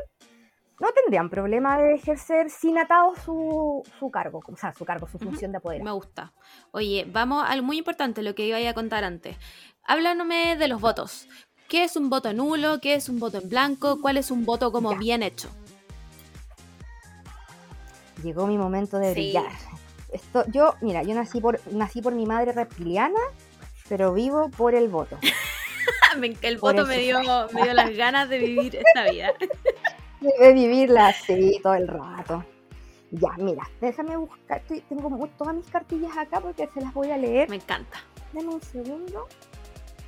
no 0.79 0.93
tendrían 0.93 1.31
problema 1.31 1.79
de 1.79 1.95
ejercer 1.95 2.49
sin 2.49 2.79
atado 2.79 3.15
su, 3.25 3.83
su 3.99 4.09
cargo, 4.13 4.41
o 4.47 4.57
sea, 4.57 4.73
su 4.73 4.85
cargo, 4.85 5.09
su 5.09 5.19
función 5.19 5.51
de 5.51 5.59
apoderado. 5.59 5.85
Me 5.85 5.91
gusta. 5.91 6.33
Oye, 6.71 7.05
vamos 7.11 7.43
a 7.43 7.49
algo 7.49 7.67
muy 7.67 7.79
importante, 7.79 8.23
lo 8.23 8.37
que 8.37 8.47
iba 8.47 8.59
a 8.71 8.75
contar 8.75 9.03
antes. 9.03 9.37
Háblanome 9.83 10.57
de 10.57 10.69
los 10.69 10.81
votos. 10.81 11.29
¿Qué 11.69 11.85
es 11.85 11.97
un 11.97 12.11
voto 12.11 12.33
nulo? 12.33 12.81
¿Qué 12.81 12.95
es 12.95 13.09
un 13.09 13.19
voto 13.19 13.39
en 13.39 13.49
blanco? 13.49 14.01
¿Cuál 14.01 14.17
es 14.17 14.31
un 14.31 14.45
voto 14.45 14.71
como 14.71 14.93
Ya. 14.93 14.99
bien 14.99 15.23
hecho? 15.23 15.49
Llegó 18.23 18.47
mi 18.47 18.57
momento 18.57 18.99
de 18.99 19.09
Sí. 19.15 19.21
brillar. 19.21 19.53
Esto, 20.13 20.45
yo, 20.51 20.75
mira, 20.81 21.03
yo 21.03 21.15
nací 21.15 21.41
por, 21.41 21.61
nací 21.73 22.01
por 22.01 22.15
mi 22.15 22.25
madre 22.25 22.53
reptiliana, 22.53 23.19
pero 23.89 24.13
vivo 24.13 24.49
por 24.51 24.75
el 24.75 24.89
voto. 24.89 25.19
El 26.43 26.57
voto 26.59 26.87
me 26.87 26.99
dio, 26.99 27.21
me 27.53 27.63
dio 27.63 27.75
las 27.75 27.95
ganas 27.95 28.29
de 28.31 28.39
vivir 28.39 28.77
esta 28.77 29.11
vida. 29.11 29.33
De 30.21 30.53
vivirla 30.55 31.09
así 31.09 31.61
todo 31.63 31.75
el 31.75 31.87
rato. 31.87 32.43
Ya, 33.11 33.29
mira, 33.37 33.69
déjame 33.81 34.17
buscar. 34.17 34.63
tengo 34.89 35.29
todas 35.39 35.55
mis 35.55 35.67
cartillas 35.67 36.17
acá 36.17 36.41
porque 36.41 36.69
se 36.73 36.81
las 36.81 36.93
voy 36.95 37.11
a 37.11 37.19
leer. 37.19 37.49
Me 37.51 37.57
encanta. 37.57 37.99
Dame 38.33 38.49
un 38.49 38.63
segundo. 38.63 39.29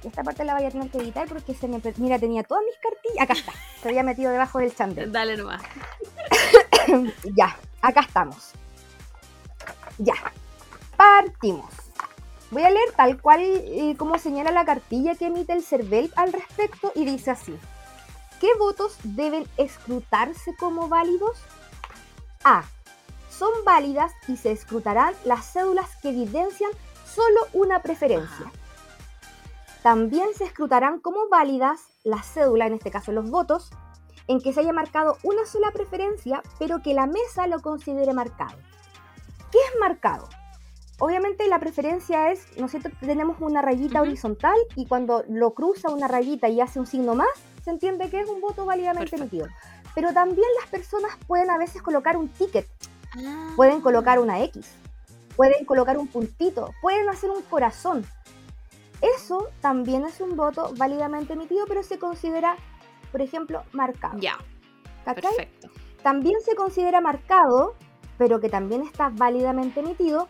Esta 0.05 0.23
parte 0.23 0.45
la 0.45 0.55
voy 0.55 0.65
a 0.65 0.71
tener 0.71 0.91
que 0.91 0.99
editar 0.99 1.29
porque 1.29 1.55
se 1.55 1.67
me. 1.67 1.81
Mira, 1.97 2.19
tenía 2.19 2.43
todas 2.45 2.63
mis 2.65 2.77
cartillas. 2.77 3.23
Acá 3.23 3.33
está. 3.33 3.53
Se 3.83 3.89
había 3.89 4.03
metido 4.03 4.31
debajo 4.31 4.59
del 4.59 4.75
chandel. 4.75 5.11
Dale 5.13 5.37
nomás. 5.37 5.63
ya, 7.37 7.57
acá 7.83 8.01
estamos. 8.01 8.53
Ya, 9.99 10.15
partimos. 10.97 11.73
Voy 12.51 12.63
a 12.63 12.71
leer 12.71 12.93
tal 12.97 13.21
cual 13.21 13.41
eh, 13.43 13.95
como 13.99 14.19
señala 14.19 14.53
la 14.53 14.65
cartilla 14.65 15.15
que 15.15 15.27
emite 15.27 15.53
el 15.53 15.63
CERVEL 15.63 16.13
al 16.17 16.33
respecto 16.33 16.93
y 16.95 17.05
dice 17.05 17.33
así. 17.33 17.59
¿Qué 18.41 18.49
votos 18.59 18.97
deben 19.03 19.47
escrutarse 19.57 20.55
como 20.55 20.89
válidos? 20.89 21.37
A. 22.45 22.65
Son 23.31 23.51
válidas 23.65 24.13
y 24.29 24.37
se 24.37 24.53
escrutarán 24.53 25.15
las 25.25 25.53
cédulas 25.53 25.97
que 26.01 26.11
evidencian 26.11 26.71
solo 27.05 27.41
una 27.53 27.83
preferencia. 27.83 28.51
También 29.83 30.29
se 30.35 30.45
escrutarán 30.45 31.01
como 31.01 31.29
válidas 31.29 31.81
las 32.05 32.27
cédulas, 32.27 32.69
en 32.69 32.75
este 32.75 32.91
caso 32.91 33.13
los 33.13 33.31
votos, 33.31 33.71
en 34.27 34.41
que 34.41 34.53
se 34.53 34.61
haya 34.61 34.73
marcado 34.73 35.17
una 35.23 35.47
sola 35.47 35.71
preferencia, 35.73 36.43
pero 36.59 36.83
que 36.83 36.95
la 36.95 37.07
mesa 37.07 37.47
lo 37.47 37.61
considere 37.61 38.13
marcado. 38.13 38.57
¿Qué 39.51 39.59
es 39.59 39.81
marcado? 39.81 40.29
Obviamente 41.01 41.47
la 41.49 41.61
preferencia 41.61 42.33
es, 42.33 42.45
¿no 42.59 42.67
es 42.67 42.73
cierto? 42.73 42.91
Tenemos 43.01 43.37
una 43.41 43.63
rayita 43.63 44.03
horizontal 44.03 44.57
y 44.75 44.87
cuando 44.87 45.25
lo 45.29 45.55
cruza 45.55 45.91
una 45.91 46.09
rayita 46.09 46.49
y 46.49 46.61
hace 46.61 46.81
un 46.81 46.87
signo 46.87 47.15
más, 47.15 47.29
se 47.65 47.71
entiende 47.71 48.11
que 48.11 48.21
es 48.21 48.29
un 48.29 48.41
voto 48.41 48.67
válidamente 48.67 49.11
Perfecto. 49.17 49.23
emitido. 49.23 49.47
Pero 49.95 50.13
también 50.13 50.49
las 50.61 50.69
personas 50.71 51.13
pueden 51.27 51.51
a 51.51 51.59
veces 51.59 51.83
colocar 51.83 52.17
un 52.17 52.29
ticket, 52.29 52.67
Ah. 53.17 53.53
pueden 53.57 53.81
colocar 53.81 54.19
una 54.19 54.43
X, 54.43 54.67
pueden 55.37 55.65
colocar 55.65 55.97
un 55.97 56.09
puntito, 56.09 56.75
pueden 56.83 57.09
hacer 57.09 57.31
un 57.31 57.43
corazón. 57.43 58.05
Eso 59.01 59.49
también 59.61 60.05
es 60.05 60.21
un 60.21 60.37
voto 60.37 60.73
válidamente 60.77 61.35
emitido, 61.35 61.65
pero 61.67 61.83
se 61.83 61.99
considera, 61.99 62.57
por 63.13 63.23
ejemplo, 63.23 63.63
marcado. 63.73 64.19
Ya, 64.19 64.37
¿cachai? 65.05 65.23
perfecto. 65.23 65.69
También 66.03 66.41
se 66.41 66.55
considera 66.57 67.01
marcado, 67.01 67.75
pero 68.17 68.41
que 68.41 68.49
también 68.49 68.83
está 68.83 69.11
válidamente 69.13 69.81
emitido, 69.81 70.27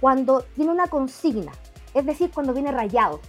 cuando 0.00 0.42
tiene 0.54 0.70
una 0.70 0.86
consigna, 0.88 1.52
es 1.94 2.04
decir, 2.06 2.30
cuando 2.32 2.52
viene 2.52 2.72
rayado. 2.72 3.20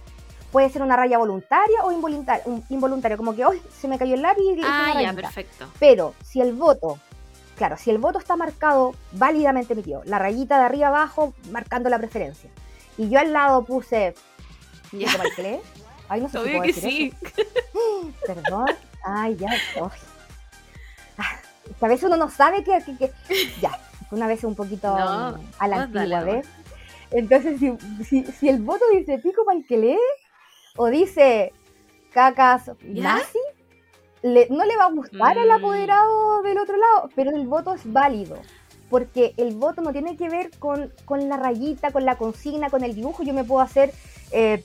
Puede 0.52 0.70
ser 0.70 0.82
una 0.82 0.96
raya 0.96 1.18
voluntaria 1.18 1.82
o 1.84 1.92
involuntaria, 1.92 2.42
un- 2.46 2.64
involuntaria 2.70 3.16
como 3.18 3.34
que 3.36 3.44
hoy 3.44 3.60
se 3.78 3.86
me 3.88 3.98
cayó 3.98 4.14
el 4.14 4.22
lápiz 4.22 4.42
y 4.56 4.60
Ah, 4.64 4.92
ya, 5.02 5.12
perfecto. 5.12 5.66
Pero 5.78 6.14
si 6.22 6.40
el 6.40 6.54
voto, 6.54 6.98
claro, 7.56 7.76
si 7.76 7.90
el 7.90 7.98
voto 7.98 8.18
está 8.18 8.34
marcado 8.36 8.94
válidamente 9.12 9.74
emitido, 9.74 10.02
la 10.04 10.18
rayita 10.18 10.58
de 10.58 10.64
arriba 10.64 10.88
abajo 10.88 11.34
marcando 11.50 11.90
la 11.90 11.98
preferencia, 11.98 12.48
y 12.96 13.10
yo 13.10 13.18
al 13.20 13.32
lado 13.34 13.64
puse, 13.66 14.14
Ya. 14.92 15.06
¿pico 15.08 15.18
mal 15.18 15.28
que 15.36 15.42
lee? 15.42 15.58
Ay, 16.08 16.20
no 16.22 16.28
sé 16.28 16.32
si 16.32 16.38
Obvio 16.38 16.52
puedo 16.58 16.62
que 16.62 16.72
decir 16.72 16.90
sí. 16.90 17.14
eso. 17.22 18.12
Perdón. 18.26 18.66
Ay, 19.04 19.36
ya. 19.36 19.50
ay. 19.50 19.60
Ah, 21.18 21.36
que 21.78 21.84
a 21.84 21.88
veces 21.88 22.04
uno 22.04 22.16
no 22.16 22.30
sabe 22.30 22.64
que, 22.64 22.78
que- 22.84 22.96
que- 22.96 23.12
Ya, 23.60 23.78
una 24.10 24.26
vez 24.26 24.42
un 24.44 24.54
poquito 24.54 24.88
No, 24.98 25.32
mm, 25.32 25.40
a 25.58 25.68
la 25.68 25.82
antigua. 25.82 26.20
¿ves? 26.22 26.46
Entonces, 27.10 27.58
si, 27.60 27.72
si, 28.04 28.24
si 28.32 28.48
el 28.48 28.60
voto 28.62 28.84
dice 28.92 29.18
pico 29.18 29.44
para 29.44 29.58
el 29.58 29.66
que 29.66 29.76
lee, 29.76 29.98
o 30.76 30.86
dice 30.88 31.52
cacas 32.12 32.70
nazi, 32.82 33.38
le- 34.22 34.48
no 34.50 34.64
le 34.64 34.76
va 34.76 34.86
a 34.86 34.90
gustar 34.92 35.38
al 35.38 35.48
Mm. 35.48 35.52
apoderado 35.52 36.42
del 36.42 36.58
otro 36.58 36.76
lado, 36.76 37.10
pero 37.14 37.30
el 37.30 37.46
voto 37.46 37.74
es 37.74 37.90
válido. 37.92 38.36
porque 38.90 39.34
el 39.36 39.54
voto 39.54 39.82
no 39.82 39.92
tiene 39.92 40.16
que 40.16 40.30
ver 40.30 40.50
con, 40.58 40.90
con 41.04 41.28
la 41.28 41.36
rayita, 41.36 41.90
con 41.90 42.06
la 42.06 42.16
consigna, 42.16 42.70
con 42.70 42.82
el 42.84 42.94
dibujo. 42.94 43.22
Yo 43.22 43.34
me 43.34 43.44
puedo 43.44 43.60
hacer 43.60 43.92
eh, 44.30 44.64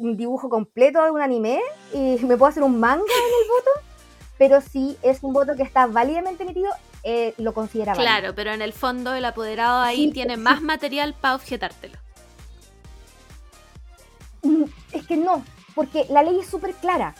un 0.00 0.16
dibujo 0.16 0.48
completo 0.48 1.02
de 1.04 1.10
un 1.10 1.20
anime 1.20 1.60
y 1.92 2.16
me 2.24 2.36
puedo 2.36 2.46
hacer 2.46 2.62
un 2.62 2.80
manga 2.80 3.02
en 3.04 3.42
el 3.42 3.48
voto, 3.48 3.70
pero 4.38 4.60
si 4.60 4.96
es 5.02 5.22
un 5.22 5.32
voto 5.32 5.54
que 5.56 5.62
está 5.62 5.86
válidamente 5.86 6.42
emitido, 6.42 6.70
eh, 7.02 7.34
lo 7.38 7.52
considera 7.54 7.92
válido. 7.94 8.10
Claro, 8.10 8.34
pero 8.34 8.52
en 8.52 8.62
el 8.62 8.72
fondo 8.72 9.14
el 9.14 9.24
apoderado 9.24 9.80
ahí 9.80 10.06
Sí, 10.06 10.12
tiene 10.12 10.36
sí. 10.36 10.40
más 10.40 10.62
material 10.62 11.14
para 11.20 11.34
objetártelo. 11.36 11.98
Mm, 14.42 14.64
Es 14.92 15.06
que 15.06 15.16
no, 15.16 15.44
porque 15.74 16.06
la 16.10 16.22
ley 16.22 16.38
es 16.40 16.48
súper 16.48 16.74
clara. 16.74 17.14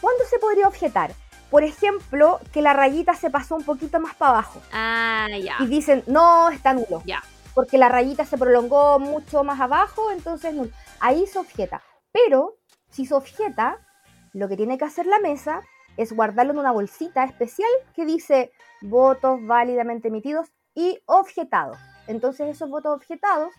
¿Cuándo 0.00 0.24
se 0.28 0.38
podría 0.38 0.68
objetar? 0.68 1.14
Por 1.50 1.62
ejemplo, 1.62 2.40
que 2.52 2.62
la 2.62 2.72
rayita 2.72 3.14
se 3.14 3.30
pasó 3.30 3.54
un 3.54 3.62
poquito 3.64 4.00
más 4.00 4.14
para 4.16 4.32
abajo 4.32 4.60
Ah, 4.72 5.28
ya. 5.40 5.56
y 5.60 5.66
dicen, 5.66 6.02
no, 6.06 6.50
está 6.50 6.74
nulo. 6.74 7.02
Ya. 7.06 7.22
porque 7.54 7.78
la 7.78 7.88
rayita 7.88 8.24
se 8.26 8.36
prolongó 8.36 8.98
mucho 8.98 9.44
más 9.44 9.60
abajo, 9.60 10.10
entonces 10.10 10.52
nulo. 10.54 10.70
ahí 10.98 11.24
se 11.28 11.38
objeta. 11.38 11.80
Pero 12.14 12.58
si 12.90 13.06
se 13.06 13.14
objeta, 13.14 13.84
lo 14.32 14.48
que 14.48 14.56
tiene 14.56 14.78
que 14.78 14.84
hacer 14.84 15.04
la 15.06 15.18
mesa 15.18 15.60
es 15.96 16.12
guardarlo 16.12 16.52
en 16.52 16.60
una 16.60 16.70
bolsita 16.70 17.24
especial 17.24 17.68
que 17.94 18.06
dice 18.06 18.52
votos 18.82 19.44
válidamente 19.44 20.08
emitidos 20.08 20.52
y 20.74 21.00
objetados. 21.06 21.76
Entonces 22.06 22.48
esos 22.48 22.70
votos 22.70 22.94
objetados 22.94 23.52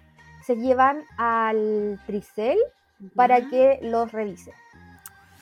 se 0.45 0.56
llevan 0.56 1.03
al 1.18 1.99
tricel 2.06 2.57
para 3.14 3.49
que 3.49 3.80
los 3.82 4.11
revise. 4.14 4.53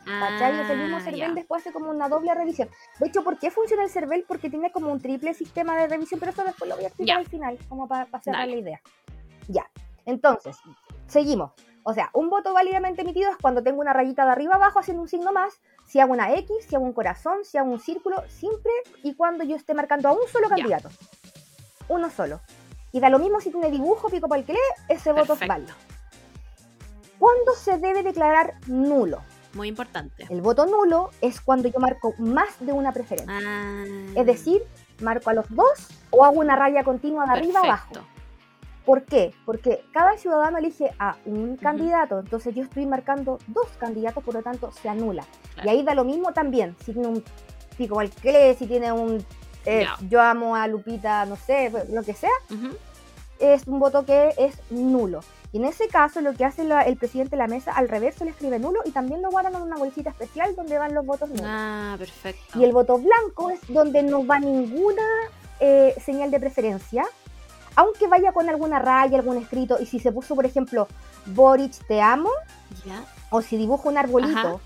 ¿Cachai? 0.06 0.60
Es 0.60 0.70
el 0.70 0.80
mismo 0.80 0.98
Ah, 0.98 1.02
CERVEL 1.02 1.36
después 1.36 1.62
hace 1.62 1.72
como 1.72 1.90
una 1.90 2.10
doble 2.10 2.34
revisión. 2.34 2.68
De 3.00 3.08
hecho, 3.08 3.24
¿por 3.24 3.38
qué 3.38 3.52
funciona 3.52 3.84
el 3.84 3.90
CERVEL? 3.90 4.26
Porque 4.28 4.50
tiene 4.50 4.72
como 4.72 4.92
un 4.92 5.00
triple 5.00 5.34
sistema 5.34 5.78
de 5.78 5.88
revisión, 5.88 6.20
pero 6.20 6.32
eso 6.32 6.44
después 6.44 6.68
lo 6.68 6.76
voy 6.76 6.86
a 6.86 6.88
explicar 6.88 7.20
al 7.20 7.28
final, 7.28 7.58
como 7.70 7.88
para 7.88 8.06
cerrar 8.20 8.42
Dale. 8.42 8.56
la 8.56 8.62
idea. 8.62 8.82
Ya, 9.48 9.70
entonces, 10.06 10.58
seguimos. 11.08 11.52
O 11.84 11.94
sea, 11.94 12.10
un 12.14 12.30
voto 12.30 12.54
válidamente 12.54 13.02
emitido 13.02 13.30
es 13.30 13.38
cuando 13.38 13.62
tengo 13.62 13.82
una 13.82 13.94
rayita 13.94 14.26
de 14.26 14.32
arriba 14.32 14.56
abajo 14.56 14.80
haciendo 14.80 15.04
un 15.04 15.10
signo 15.10 15.34
más, 15.34 15.54
si 15.86 16.00
hago 16.00 16.14
una 16.14 16.34
X, 16.34 16.50
si 16.68 16.76
hago 16.76 16.86
un 16.86 16.94
corazón, 16.94 17.44
si 17.44 17.58
hago 17.58 17.70
un 17.70 17.80
círculo, 17.80 18.24
siempre 18.30 18.72
y 19.04 19.14
cuando 19.16 19.44
yo 19.44 19.56
esté 19.56 19.74
marcando 19.74 20.10
a 20.10 20.14
un 20.14 20.28
solo 20.32 20.48
candidato. 20.50 20.90
Uno 21.90 22.10
solo. 22.10 22.40
Y 22.94 23.00
da 23.00 23.10
lo 23.10 23.20
mismo 23.20 23.42
si 23.42 23.52
tiene 23.52 23.70
dibujo, 23.70 24.10
pico 24.10 24.28
para 24.28 24.40
el 24.40 24.46
que 24.46 24.54
lee, 24.54 24.60
ese 24.88 25.12
voto 25.12 25.34
es 25.34 25.40
Perfecto. 25.40 25.54
válido. 25.54 25.74
¿Cuándo 27.20 27.54
se 27.54 27.78
debe 27.78 28.04
declarar 28.04 28.54
nulo? 28.68 29.22
Muy 29.54 29.68
importante. 29.68 30.26
El 30.30 30.42
voto 30.42 30.66
nulo 30.66 31.12
es 31.22 31.42
cuando 31.42 31.68
yo 31.68 31.80
marco 31.80 32.14
más 32.18 32.50
de 32.60 32.72
una 32.72 32.92
preferencia. 32.92 33.40
Ah, 33.44 33.84
Es 34.16 34.26
decir, 34.26 34.64
marco 35.00 35.30
a 35.30 35.34
los 35.34 35.46
dos 35.50 35.88
o 36.12 36.24
hago 36.26 36.40
una 36.40 36.56
raya 36.56 36.84
continua 36.84 37.26
de 37.26 37.32
arriba 37.32 37.60
abajo. 37.62 37.96
¿Por 38.86 39.04
qué? 39.04 39.34
Porque 39.46 39.84
cada 39.94 40.18
ciudadano 40.18 40.58
elige 40.58 40.92
a 41.00 41.16
un 41.26 41.56
candidato, 41.58 42.20
entonces 42.20 42.54
yo 42.54 42.64
estoy 42.64 42.86
marcando 42.86 43.40
dos 43.48 43.68
candidatos, 43.80 44.24
por 44.24 44.34
lo 44.34 44.42
tanto 44.44 44.72
se 44.72 44.90
anula. 44.90 45.24
Claro. 45.56 45.70
Y 45.70 45.72
ahí 45.72 45.84
da 45.84 45.96
lo 45.96 46.04
mismo 46.04 46.34
también, 46.34 46.76
si 46.86 46.92
tiene 46.94 47.08
un 47.08 47.24
pico 47.78 48.00
al 48.00 48.10
que 48.10 48.32
lee, 48.32 48.56
si 48.58 48.68
tiene 48.68 48.92
un 48.92 49.26
eh, 49.66 49.86
yo 50.10 50.20
amo 50.22 50.58
a 50.58 50.68
Lupita, 50.68 51.26
no 51.26 51.38
sé, 51.38 51.72
lo 51.90 52.04
que 52.04 52.14
sea, 52.14 52.30
es 53.40 53.66
un 53.66 53.80
voto 53.80 54.06
que 54.06 54.34
es 54.38 54.60
nulo. 54.70 55.22
Y 55.54 55.58
en 55.58 55.66
ese 55.66 55.88
caso 55.88 56.20
lo 56.20 56.34
que 56.34 56.44
hace 56.44 56.64
la- 56.66 56.82
el 56.82 56.98
presidente 56.98 57.32
de 57.32 57.38
la 57.38 57.48
mesa 57.48 57.72
al 57.72 57.88
revés 57.88 58.20
le 58.22 58.32
escribe 58.32 58.60
nulo 58.60 58.80
y 58.86 58.92
también 58.92 59.22
lo 59.22 59.30
guardan 59.30 59.56
en 59.56 59.62
una 59.62 59.78
bolsita 59.78 60.10
especial 60.10 60.56
donde 60.56 60.78
van 60.78 60.94
los 60.94 61.06
votos 61.06 61.30
nulos. 61.30 61.46
Ah, 61.48 61.96
perfecto. 61.98 62.60
Y 62.60 62.64
el 62.66 62.74
voto 62.74 62.98
blanco 62.98 63.52
es 63.52 63.60
donde 63.70 64.04
no 64.04 64.26
va 64.26 64.40
ninguna 64.40 65.04
eh, 65.60 65.96
señal 66.04 66.30
de 66.32 66.40
preferencia, 66.42 67.06
aunque 67.76 68.08
vaya 68.08 68.32
con 68.34 68.50
alguna 68.50 68.80
raya, 68.80 69.18
algún 69.18 69.38
escrito. 69.38 69.78
Y 69.80 69.86
si 69.86 70.00
se 70.00 70.12
puso, 70.12 70.36
por 70.36 70.46
ejemplo, 70.46 70.88
Boric 71.28 71.74
te 71.88 72.02
amo, 72.02 72.30
o 73.30 73.42
si 73.42 73.58
dibujo 73.58 73.90
un 73.90 73.98
arbolito, 73.98 74.38
Ajá. 74.40 74.58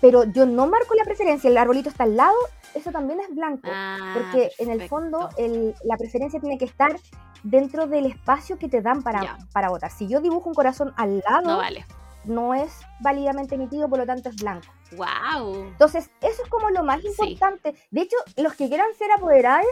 pero 0.00 0.24
yo 0.24 0.46
no 0.46 0.66
marco 0.66 0.94
la 0.94 1.04
preferencia, 1.04 1.48
el 1.48 1.56
arbolito 1.58 1.88
está 1.88 2.04
al 2.04 2.16
lado, 2.16 2.34
eso 2.74 2.90
también 2.90 3.20
es 3.20 3.34
blanco. 3.34 3.68
Ah, 3.72 4.14
porque 4.14 4.50
en 4.58 4.70
el 4.70 4.88
fondo 4.88 5.28
el- 5.36 5.74
la 5.84 5.96
preferencia 5.96 6.40
tiene 6.40 6.58
que 6.58 6.64
estar 6.64 6.96
dentro 7.42 7.86
del 7.86 8.06
espacio 8.06 8.58
que 8.58 8.68
te 8.68 8.80
dan 8.82 9.02
para, 9.02 9.36
para 9.52 9.68
votar. 9.68 9.90
Si 9.90 10.06
yo 10.08 10.20
dibujo 10.20 10.48
un 10.48 10.54
corazón 10.54 10.92
al 10.96 11.18
lado, 11.28 11.42
No 11.50 11.56
vale. 11.58 11.84
no 12.24 12.54
es 12.54 12.72
válidamente 13.00 13.56
emitido, 13.56 13.88
por 13.88 13.98
lo 13.98 14.06
tanto 14.06 14.28
es 14.28 14.36
blanco. 14.36 14.66
Wow. 14.96 15.54
Entonces, 15.66 16.10
eso 16.20 16.42
es 16.42 16.48
como 16.48 16.70
lo 16.70 16.84
más 16.84 17.00
Sí. 17.02 17.08
importante. 17.08 17.74
De 17.90 18.02
hecho, 18.02 18.16
los 18.36 18.54
que 18.54 18.68
quieran 18.68 18.86
ser 18.96 19.10
apoderados 19.12 19.66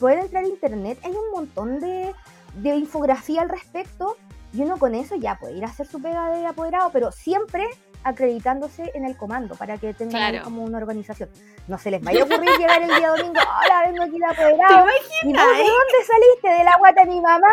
pueden 0.00 0.20
entrar 0.20 0.42
a 0.44 0.48
internet. 0.48 0.98
Hay 1.04 1.12
un 1.12 1.30
montón 1.32 1.78
de, 1.78 2.12
de 2.54 2.70
infografía 2.76 3.42
al 3.42 3.48
respecto 3.48 4.16
y 4.52 4.62
uno 4.62 4.78
con 4.78 4.96
eso 4.96 5.14
ya 5.14 5.36
puede 5.38 5.52
ir 5.58 5.64
a 5.64 5.68
hacer 5.68 5.86
su 5.86 6.02
pega 6.02 6.30
de 6.30 6.44
apoderado, 6.46 6.90
pero 6.92 7.12
siempre 7.12 7.68
acreditándose 8.02 8.90
en 8.94 9.04
el 9.04 9.16
comando 9.16 9.54
para 9.54 9.76
que 9.78 9.92
tengan 9.94 10.32
Claro. 10.32 10.44
como 10.44 10.64
una 10.64 10.78
organización. 10.78 11.28
No 11.68 11.78
se 11.78 11.90
les 11.90 12.02
vaya 12.02 12.22
a 12.22 12.24
ocurrir 12.24 12.50
llegar 12.58 12.82
el 12.82 12.88
día 12.88 13.08
domingo, 13.10 13.38
hola, 13.40 13.82
vengo 13.86 14.02
aquí 14.02 14.18
de 14.18 14.24
apoderado. 14.26 14.86
¿Y 15.22 15.32
vos 15.32 15.46
de 15.56 15.64
dónde 15.64 15.98
saliste? 16.06 16.48
¿De 16.58 16.64
la 16.64 16.76
guata 16.78 17.04
de 17.04 17.10
mi 17.10 17.20
mamá? 17.20 17.48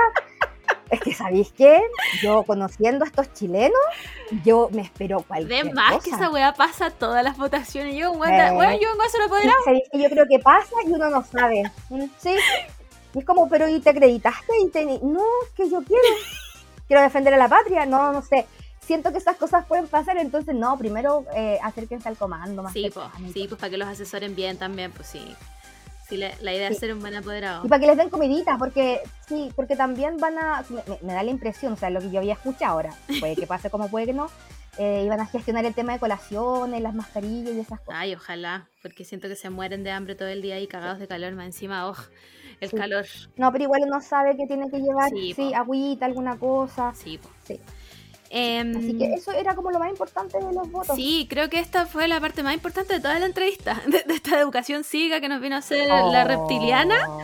Es 0.90 1.00
que, 1.02 1.14
¿sabéis 1.14 1.52
qué? 1.52 1.82
Yo, 2.22 2.44
conociendo 2.44 3.04
a 3.06 3.08
estos 3.08 3.34
chilenos, 3.34 3.80
yo 4.46 4.70
me 4.72 4.82
espero 4.84 5.22
cualquier 5.28 5.66
De 5.66 5.74
más 5.74 5.94
cosa. 5.96 6.04
que 6.04 6.10
esa 6.12 6.30
weá 6.30 6.54
pasa 6.54 6.92
todas 6.92 7.24
las 7.24 7.38
votaciones. 7.38 7.96
Yo, 7.96 8.14
Eh. 8.14 8.18
weón, 8.18 8.80
yo 8.80 8.90
vengo 8.90 9.02
a 9.04 9.10
ser 9.10 9.22
Sí, 9.22 9.26
apoderado. 9.26 9.58
¿sabéis 9.66 9.84
que 9.92 10.02
yo 10.02 10.10
creo 10.10 10.26
que 10.30 10.40
pasa 10.40 10.74
y 10.86 10.90
uno 10.92 11.10
no 11.10 11.24
sabe? 11.24 11.64
Mm, 11.90 12.06
Sí. 12.18 12.36
Y 13.14 13.20
es 13.20 13.26
como, 13.26 13.50
pero 13.50 13.68
¿y 13.68 13.80
te 13.80 13.90
acreditaste? 13.90 14.54
Y 14.62 14.70
te... 14.70 14.86
No, 14.86 15.24
es 15.46 15.52
que 15.56 15.70
yo 15.70 15.82
quiero. 15.84 16.04
Quiero 16.88 17.02
defender 17.02 17.34
a 17.34 17.38
la 17.38 17.48
patria. 17.50 17.86
No, 17.86 18.12
no 18.14 18.22
sé. 18.22 18.46
Siento 18.80 19.12
que 19.12 19.18
esas 19.18 19.36
cosas 19.36 19.66
pueden 19.66 19.88
pasar, 19.88 20.18
entonces 20.18 20.56
no, 20.56 20.78
primero 20.78 21.26
eh, 21.36 21.60
acérquense 21.62 22.08
al 22.08 22.16
comando 22.16 22.64
más 22.64 22.72
Sí, 22.72 22.90
pues, 22.94 23.06
sí, 23.34 23.46
pues 23.50 23.60
para 23.60 23.70
que 23.70 23.78
los 23.78 23.88
asesoren 23.90 24.34
bien 24.36 24.58
también, 24.58 24.92
pues 24.94 25.10
sí. 25.10 25.36
Sí, 26.10 26.18
la, 26.18 26.32
la 26.42 26.54
idea 26.54 26.70
es 26.70 26.76
Sí. 26.76 26.80
ser 26.82 26.94
un 26.94 27.00
buen 27.00 27.16
apoderado. 27.16 27.66
Y 27.66 27.68
para 27.70 27.80
que 27.82 27.88
les 27.88 27.98
den 27.98 28.10
comiditas, 28.10 28.58
porque 28.58 29.02
sí, 29.28 29.52
porque 29.56 29.76
también 29.76 30.18
van 30.18 30.38
a, 30.38 30.64
me, 31.02 31.14
da 31.14 31.22
la 31.24 31.32
impresión, 31.32 31.74
o 31.74 31.76
sea, 31.76 31.90
lo 31.90 32.00
que 32.00 32.10
yo 32.12 32.20
había 32.20 32.34
escuchado 32.34 32.74
ahora, 32.74 32.94
puede 33.20 33.36
que 33.36 33.46
pase 33.48 33.70
como 33.70 33.90
puede 33.90 34.06
que 34.06 34.14
no, 34.14 34.28
eh, 34.78 35.04
iban 35.06 35.20
a 35.20 35.26
gestionar 35.26 35.66
el 35.66 35.74
tema 35.74 35.94
de 35.94 36.00
colaciones, 36.00 36.82
las 36.82 36.94
mascarillas 36.94 37.54
y 37.56 37.60
esas 37.60 37.80
cosas. 37.82 37.96
Ay, 38.00 38.16
ojalá, 38.16 38.68
porque 38.82 39.04
siento 39.04 39.28
que 39.28 39.36
se 39.36 39.50
mueren 39.50 39.84
de 39.84 39.92
hambre 39.92 40.16
todo 40.16 40.30
el 40.30 40.42
día 40.42 40.60
y 40.60 40.68
cagados 40.68 41.00
de 41.00 41.08
calor, 41.08 41.34
más 41.34 41.46
encima, 41.48 41.90
oh, 41.90 41.96
el 42.62 42.70
Sí. 42.70 42.76
calor. 42.78 43.06
No, 43.36 43.52
pero 43.52 43.66
igual 43.66 43.82
uno 43.86 44.00
sabe 44.02 44.38
que 44.38 44.48
tiene 44.48 44.70
que 44.70 44.80
llevar, 44.80 45.10
Sí, 45.10 45.54
agüita, 45.54 46.06
alguna 46.06 46.38
cosa. 46.38 46.94
Sí. 46.96 47.20
Sí. 47.44 47.60
Em, 48.30 48.76
Así 48.76 48.98
que 48.98 49.14
eso 49.14 49.32
era 49.32 49.56
como 49.56 49.72
lo 49.72 49.80
más 49.80 49.90
importante 49.90 50.38
de 50.38 50.52
los 50.54 50.70
votos. 50.72 50.96
Sí, 50.96 51.28
creo 51.30 51.50
que 51.50 51.60
esta 51.60 51.86
fue 51.86 52.08
la 52.08 52.20
parte 52.20 52.44
más 52.44 52.54
importante 52.54 52.94
de 52.96 53.00
toda 53.00 53.18
la 53.20 53.26
entrevista, 53.26 53.82
de, 53.88 54.04
de 54.04 54.14
esta 54.16 54.40
educación 54.40 54.84
cívica 54.84 55.22
que 55.22 55.30
nos 55.30 55.40
vino 55.42 55.56
a 55.56 55.60
hacer 55.60 55.88
la 55.88 56.24
reptiliana. 56.26 56.98
Oh. 57.10 57.22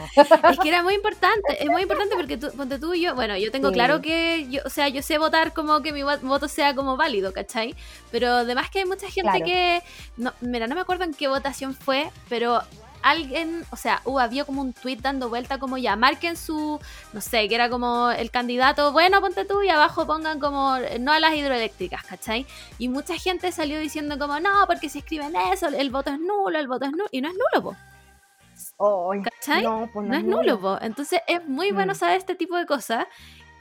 Es 0.49 0.59
que 0.59 0.69
era 0.69 0.81
muy 0.83 0.93
importante, 0.93 1.61
es 1.63 1.69
muy 1.69 1.81
importante 1.81 2.15
porque 2.15 2.37
tú, 2.37 2.51
ponte 2.55 2.79
tú 2.79 2.93
y 2.93 3.01
yo, 3.01 3.15
bueno, 3.15 3.37
yo 3.37 3.51
tengo 3.51 3.67
Sí. 3.69 3.73
claro 3.73 4.01
que, 4.01 4.47
yo, 4.49 4.61
o 4.65 4.69
sea, 4.69 4.87
yo 4.87 5.01
sé 5.01 5.17
votar 5.17 5.53
como 5.53 5.81
que 5.81 5.91
mi 5.91 6.01
vo- 6.01 6.19
voto 6.21 6.47
sea 6.47 6.73
como 6.75 6.95
válido, 6.97 7.33
¿cachai? 7.33 7.75
Pero 8.11 8.27
además 8.29 8.69
que 8.69 8.79
hay 8.79 8.85
mucha 8.85 9.07
gente 9.09 9.29
Claro. 9.31 9.45
que, 9.45 9.81
no, 10.17 10.33
mira, 10.41 10.67
no 10.67 10.75
me 10.75 10.81
acuerdo 10.81 11.03
en 11.03 11.13
qué 11.13 11.27
votación 11.27 11.73
fue, 11.73 12.09
pero 12.29 12.61
alguien, 13.03 13.65
o 13.69 13.75
sea, 13.75 14.01
uh, 14.05 14.19
había 14.19 14.45
como 14.45 14.61
un 14.61 14.73
tweet 14.73 14.97
dando 15.01 15.29
vuelta 15.29 15.59
como 15.59 15.77
ya, 15.77 15.95
marquen 15.95 16.35
su, 16.37 16.79
no 17.13 17.21
sé, 17.21 17.47
que 17.47 17.55
era 17.55 17.69
como 17.69 18.09
el 18.11 18.31
candidato, 18.31 18.91
bueno, 18.91 19.21
ponte 19.21 19.45
tú 19.45 19.61
y 19.61 19.69
abajo 19.69 20.07
pongan 20.07 20.39
como 20.39 20.77
no 20.99 21.11
a 21.11 21.19
las 21.19 21.35
hidroeléctricas, 21.35 22.03
¿cachai? 22.03 22.45
Y 22.79 22.89
mucha 22.89 23.15
gente 23.17 23.51
salió 23.51 23.79
diciendo 23.79 24.17
como, 24.17 24.39
no, 24.39 24.65
porque 24.67 24.89
si 24.89 24.99
escriben 24.99 25.35
eso, 25.53 25.67
el 25.67 25.89
voto 25.91 26.11
es 26.11 26.19
nulo, 26.19 26.57
el 26.57 26.67
voto 26.67 26.85
es 26.85 26.91
nulo, 26.91 27.05
y 27.11 27.21
no 27.21 27.27
es 27.29 27.35
nulo, 27.35 27.63
po, 27.63 27.75
¿cachai? 29.23 29.63
no, 29.63 29.89
pues 29.93 30.07
no 30.07 30.15
es 30.15 30.23
nulo, 30.23 30.59
po. 30.59 30.77
Entonces 30.81 31.21
es 31.27 31.47
muy 31.47 31.71
bueno 31.71 31.93
Mm. 31.93 31.95
saber 31.95 32.17
este 32.17 32.35
tipo 32.35 32.55
de 32.57 32.65
cosas 32.65 33.05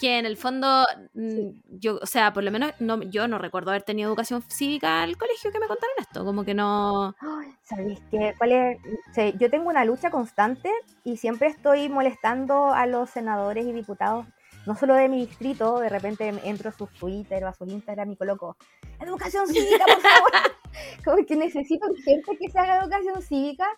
que 0.02 0.18
en 0.18 0.26
el 0.26 0.36
fondo 0.36 0.84
mm, 1.14 1.30
Sí. 1.30 1.62
yo, 1.78 2.00
o 2.02 2.06
sea, 2.06 2.32
por 2.32 2.42
lo 2.42 2.50
menos 2.50 2.72
no, 2.80 3.00
yo 3.04 3.28
no 3.28 3.38
recuerdo 3.38 3.70
haber 3.70 3.84
tenido 3.84 4.08
educación 4.08 4.42
cívica 4.42 5.00
al 5.00 5.16
colegio 5.16 5.52
que 5.52 5.60
me 5.60 5.68
contaron 5.68 5.94
esto, 6.00 6.24
como 6.24 6.44
que 6.44 6.54
no... 6.54 7.14
¿Sabéis 7.62 8.00
qué? 8.10 8.34
¿Cuál 8.36 8.50
es? 8.50 8.78
Sí, 9.14 9.32
yo 9.38 9.48
tengo 9.48 9.70
una 9.70 9.84
lucha 9.84 10.10
constante 10.10 10.72
y 11.04 11.18
siempre 11.18 11.46
estoy 11.46 11.88
molestando 11.88 12.74
a 12.74 12.86
los 12.86 13.10
senadores 13.10 13.64
y 13.64 13.72
diputados, 13.72 14.26
no 14.66 14.74
solo 14.74 14.94
de 14.94 15.08
mi 15.08 15.24
distrito, 15.24 15.78
de 15.78 15.88
repente 15.88 16.34
entro 16.42 16.70
a 16.70 16.72
sus 16.72 16.90
Twitter 16.94 17.44
o 17.44 17.46
a 17.46 17.54
sus 17.54 17.68
Instagram 17.68 18.10
y 18.10 18.16
coloco 18.16 18.56
educación 18.98 19.46
cívica, 19.46 19.84
por 19.84 20.00
favor. 20.00 20.32
Como 21.04 21.24
que 21.24 21.36
necesito 21.36 21.86
urgente 21.86 22.36
que 22.40 22.50
se 22.50 22.58
haga 22.58 22.82
educación 22.82 23.22
cívica. 23.22 23.68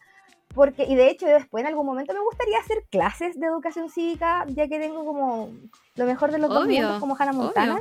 Porque, 0.55 0.85
y 0.85 0.95
de 0.95 1.11
hecho, 1.11 1.27
después 1.27 1.63
en 1.63 1.69
algún 1.69 1.85
momento 1.85 2.15
me 2.15 2.21
gustaría 2.21 2.59
hacer 2.59 2.85
clases 2.91 3.39
de 3.39 3.47
educación 3.47 3.91
cívica, 3.91 4.45
ya 4.49 4.69
que 4.69 4.79
tengo 4.79 5.05
como 5.05 5.51
lo 5.97 6.07
mejor 6.07 6.31
de 6.31 6.39
los 6.39 6.49
dos 6.49 6.67
mundos 6.67 7.01
como 7.01 7.17
Hannah 7.19 7.33
Montana, 7.33 7.81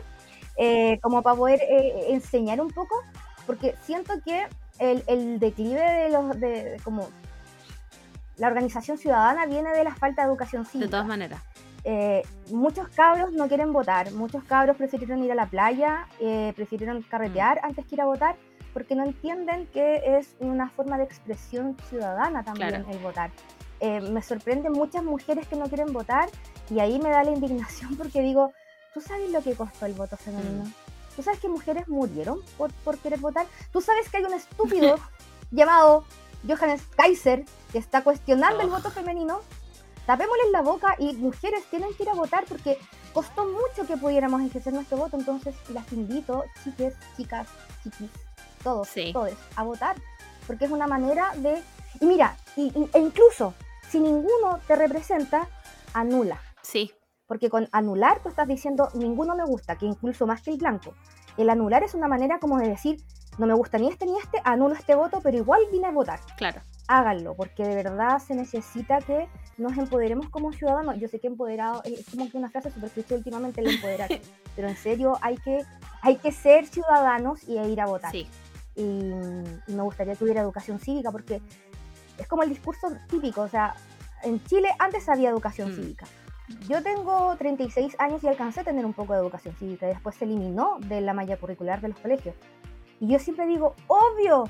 eh, 0.57 0.99
como 1.01 1.21
para 1.21 1.35
poder 1.35 1.59
eh, 1.61 2.07
enseñar 2.09 2.59
un 2.61 2.69
poco, 2.69 2.95
porque 3.45 3.75
siento 3.83 4.13
que 4.25 4.47
el, 4.79 5.03
el 5.07 5.39
declive 5.39 5.81
de 5.81 6.09
los, 6.09 6.39
de, 6.39 6.77
como 6.83 7.09
la 8.37 8.47
organización 8.47 8.97
ciudadana 8.97 9.45
viene 9.45 9.71
de 9.71 9.83
la 9.83 9.93
falta 9.93 10.23
de 10.23 10.29
educación 10.29 10.65
cívica. 10.65 10.87
De 10.87 10.91
todas 10.91 11.07
maneras. 11.07 11.41
Eh, 11.85 12.23
muchos 12.49 12.87
cabros 12.89 13.33
no 13.33 13.47
quieren 13.47 13.73
votar, 13.73 14.11
muchos 14.13 14.43
cabros 14.45 14.77
prefirieron 14.77 15.21
ir 15.23 15.31
a 15.33 15.35
la 15.35 15.47
playa, 15.47 16.07
eh, 16.19 16.53
prefirieron 16.55 17.01
carretear 17.01 17.59
antes 17.61 17.85
que 17.85 17.95
ir 17.95 18.01
a 18.01 18.05
votar, 18.05 18.37
porque 18.73 18.95
no 18.95 19.03
entienden 19.03 19.67
que 19.67 20.17
es 20.17 20.35
una 20.39 20.69
forma 20.69 20.97
de 20.97 21.03
expresión 21.03 21.77
ciudadana 21.89 22.43
también 22.43 22.69
Claro. 22.69 22.85
el 22.89 22.97
votar. 22.99 23.31
Eh, 23.79 24.01
me 24.01 24.21
sorprenden 24.21 24.71
muchas 24.71 25.03
mujeres 25.03 25.47
que 25.47 25.55
no 25.55 25.65
quieren 25.67 25.91
votar 25.93 26.29
y 26.69 26.79
ahí 26.79 26.99
me 26.99 27.09
da 27.09 27.23
la 27.23 27.31
indignación 27.31 27.95
porque 27.97 28.21
digo, 28.21 28.53
¿tú 28.93 29.01
sabes 29.01 29.29
lo 29.31 29.41
que 29.41 29.53
costó 29.55 29.85
el 29.85 29.93
voto 29.93 30.17
femenino? 30.17 30.63
Mm. 30.65 30.73
¿Tú 31.15 31.21
sabes 31.21 31.39
que 31.39 31.47
mujeres 31.47 31.87
murieron 31.87 32.39
por, 32.57 32.71
por 32.83 32.97
querer 32.97 33.19
votar? 33.19 33.45
¿Tú 33.71 33.81
sabes 33.81 34.09
que 34.09 34.17
hay 34.17 34.23
un 34.23 34.33
estúpido 34.33 34.95
llamado 35.51 36.05
Johannes 36.47 36.81
Kaiser 36.95 37.45
que 37.71 37.77
está 37.77 38.01
cuestionando 38.03 38.61
el 38.61 38.69
voto 38.69 38.89
femenino? 38.89 39.41
Tapémosles 40.07 40.51
la 40.51 40.61
boca 40.61 40.95
y 40.99 41.13
mujeres 41.13 41.63
tienen 41.69 41.93
que 41.93 42.03
ir 42.03 42.09
a 42.09 42.13
votar 42.13 42.43
porque 42.49 42.77
costó 43.13 43.45
mucho 43.45 43.87
que 43.87 43.95
pudiéramos 43.95 44.41
ejercer 44.41 44.73
nuestro 44.73 44.97
voto. 44.97 45.17
Entonces 45.17 45.55
las 45.69 45.91
invito, 45.93 46.43
chiques, 46.63 46.93
chicas, 47.15 47.47
chiquis, 47.83 48.09
todos, 48.64 48.88
Sí. 48.88 49.11
todos, 49.14 49.31
a 49.56 49.64
votar. 49.64 49.95
Porque 50.48 50.65
es 50.65 50.72
una 50.72 50.88
manera 50.88 51.31
de... 51.35 51.61
Y 51.99 52.06
mira, 52.06 52.35
y- 52.56 52.72
y- 52.77 52.90
e 52.94 52.99
incluso 52.99 53.53
si 53.90 53.99
ninguno 53.99 54.60
te 54.68 54.76
representa, 54.76 55.48
anula. 55.94 56.41
Sí, 56.61 56.91
Porque 57.27 57.49
con 57.49 57.68
anular 57.72 58.19
tú 58.22 58.30
estás 58.30 58.48
diciendo 58.48 58.90
ninguno 58.95 59.35
me 59.35 59.45
gusta, 59.45 59.77
que 59.77 59.85
incluso 59.85 60.27
más 60.27 60.41
que 60.41 60.52
el 60.52 60.57
blanco. 60.57 60.94
El 61.38 61.49
anular 61.49 61.81
es 61.84 61.94
una 61.95 62.07
manera 62.07 62.38
como 62.40 62.57
de 62.60 62.68
decir 62.68 62.98
no 63.40 63.48
me 63.48 63.53
gusta 63.56 63.77
ni 63.80 63.88
este 63.90 64.06
ni 64.06 64.15
este, 64.19 64.40
anulo 64.44 64.76
este 64.76 64.94
voto, 64.94 65.19
pero 65.23 65.38
igual 65.38 65.61
vine 65.72 65.88
a 65.88 65.91
votar. 65.91 66.19
claro. 66.38 66.61
Háganlo, 66.88 67.34
porque 67.34 67.64
de 67.64 67.76
verdad 67.76 68.19
se 68.19 68.35
necesita 68.35 68.99
que 68.99 69.30
nos 69.57 69.77
empoderemos 69.77 70.30
como 70.30 70.52
ciudadanos. 70.52 70.98
Yo 70.99 71.07
sé 71.07 71.19
que 71.19 71.27
empoderado 71.27 71.81
es 71.85 72.06
como 72.11 72.30
que 72.30 72.38
una 72.38 72.49
frase 72.52 72.72
cliché 72.72 73.15
últimamente 73.15 73.61
el 73.61 73.69
empoderar, 73.76 74.10
pero 74.56 74.68
en 74.68 74.76
serio 74.76 75.18
hay 75.22 75.38
que, 75.38 75.64
hay 76.02 76.18
que 76.18 76.34
ser 76.34 76.68
ciudadanos 76.68 77.41
y 77.48 77.57
ir 77.57 77.80
a 77.80 77.85
votar. 77.85 78.11
Sí, 78.11 78.27
Y, 78.75 78.81
y 78.81 79.73
me 79.73 79.83
gustaría 79.83 80.15
que 80.15 80.23
hubiera 80.23 80.41
educación 80.41 80.79
cívica 80.79 81.11
porque 81.11 81.41
es 82.17 82.27
como 82.27 82.43
el 82.43 82.49
discurso 82.49 82.87
típico, 83.09 83.41
o 83.41 83.47
sea, 83.47 83.75
en 84.23 84.43
Chile 84.45 84.69
antes 84.79 85.07
había 85.09 85.29
educación 85.29 85.71
Mm. 85.71 85.75
cívica. 85.75 86.05
Yo 86.67 86.83
tengo 86.83 87.35
36 87.37 87.95
años 87.99 88.23
y 88.23 88.27
alcancé 88.27 88.59
a 88.61 88.63
tener 88.63 88.85
un 88.85 88.93
poco 88.93 89.13
de 89.13 89.19
educación 89.19 89.55
cívica 89.55 89.85
y 89.85 89.89
después 89.89 90.15
se 90.15 90.25
eliminó 90.25 90.77
de 90.81 91.01
la 91.01 91.13
malla 91.13 91.37
curricular 91.37 91.79
de 91.81 91.87
los 91.89 91.99
colegios. 91.99 92.35
Y 92.99 93.07
yo 93.07 93.17
siempre 93.19 93.47
digo, 93.47 93.75
obvio, 93.87 94.49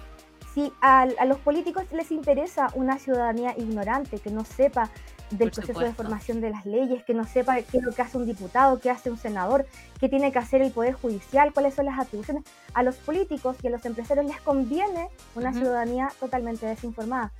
si 0.53 0.71
a, 0.81 1.01
a 1.01 1.25
los 1.25 1.37
políticos 1.39 1.85
les 1.91 2.11
interesa 2.11 2.67
una 2.75 2.97
ciudadanía 2.99 3.53
ignorante, 3.57 4.19
que 4.19 4.31
no 4.31 4.43
sepa 4.43 4.89
del 5.37 5.49
Por 5.49 5.63
proceso 5.63 5.79
de 5.79 5.93
formación 5.93 6.41
de 6.41 6.49
las 6.49 6.65
leyes, 6.65 7.03
que 7.03 7.13
no 7.13 7.25
sepa 7.25 7.61
qué 7.61 7.77
es 7.77 7.83
lo 7.83 7.91
que 7.91 8.01
hace 8.01 8.17
un 8.17 8.25
diputado, 8.25 8.79
qué 8.79 8.89
hace 8.89 9.09
un 9.09 9.17
senador, 9.17 9.65
qué 9.99 10.09
tiene 10.09 10.31
que 10.31 10.39
hacer 10.39 10.61
el 10.61 10.71
Poder 10.71 10.93
Judicial, 10.93 11.53
cuáles 11.53 11.73
son 11.73 11.85
las 11.85 11.99
atribuciones. 11.99 12.43
A 12.73 12.83
los 12.83 12.95
políticos 12.95 13.57
y 13.61 13.67
a 13.67 13.69
los 13.71 13.85
empresarios 13.85 14.25
les 14.25 14.39
conviene 14.41 15.09
una 15.35 15.53
ciudadanía 15.53 16.11
totalmente 16.19 16.65
desinformada. 16.65 17.31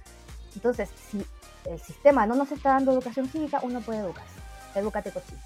Entonces, 0.55 0.89
si 1.09 1.23
el 1.65 1.79
sistema 1.79 2.25
no 2.25 2.35
nos 2.35 2.51
está 2.51 2.69
dando 2.69 2.91
educación 2.91 3.27
cívica, 3.27 3.59
uno 3.63 3.81
puede 3.81 3.99
educarse. 3.99 4.39
Edúcate 4.75 5.11
cochino. 5.11 5.39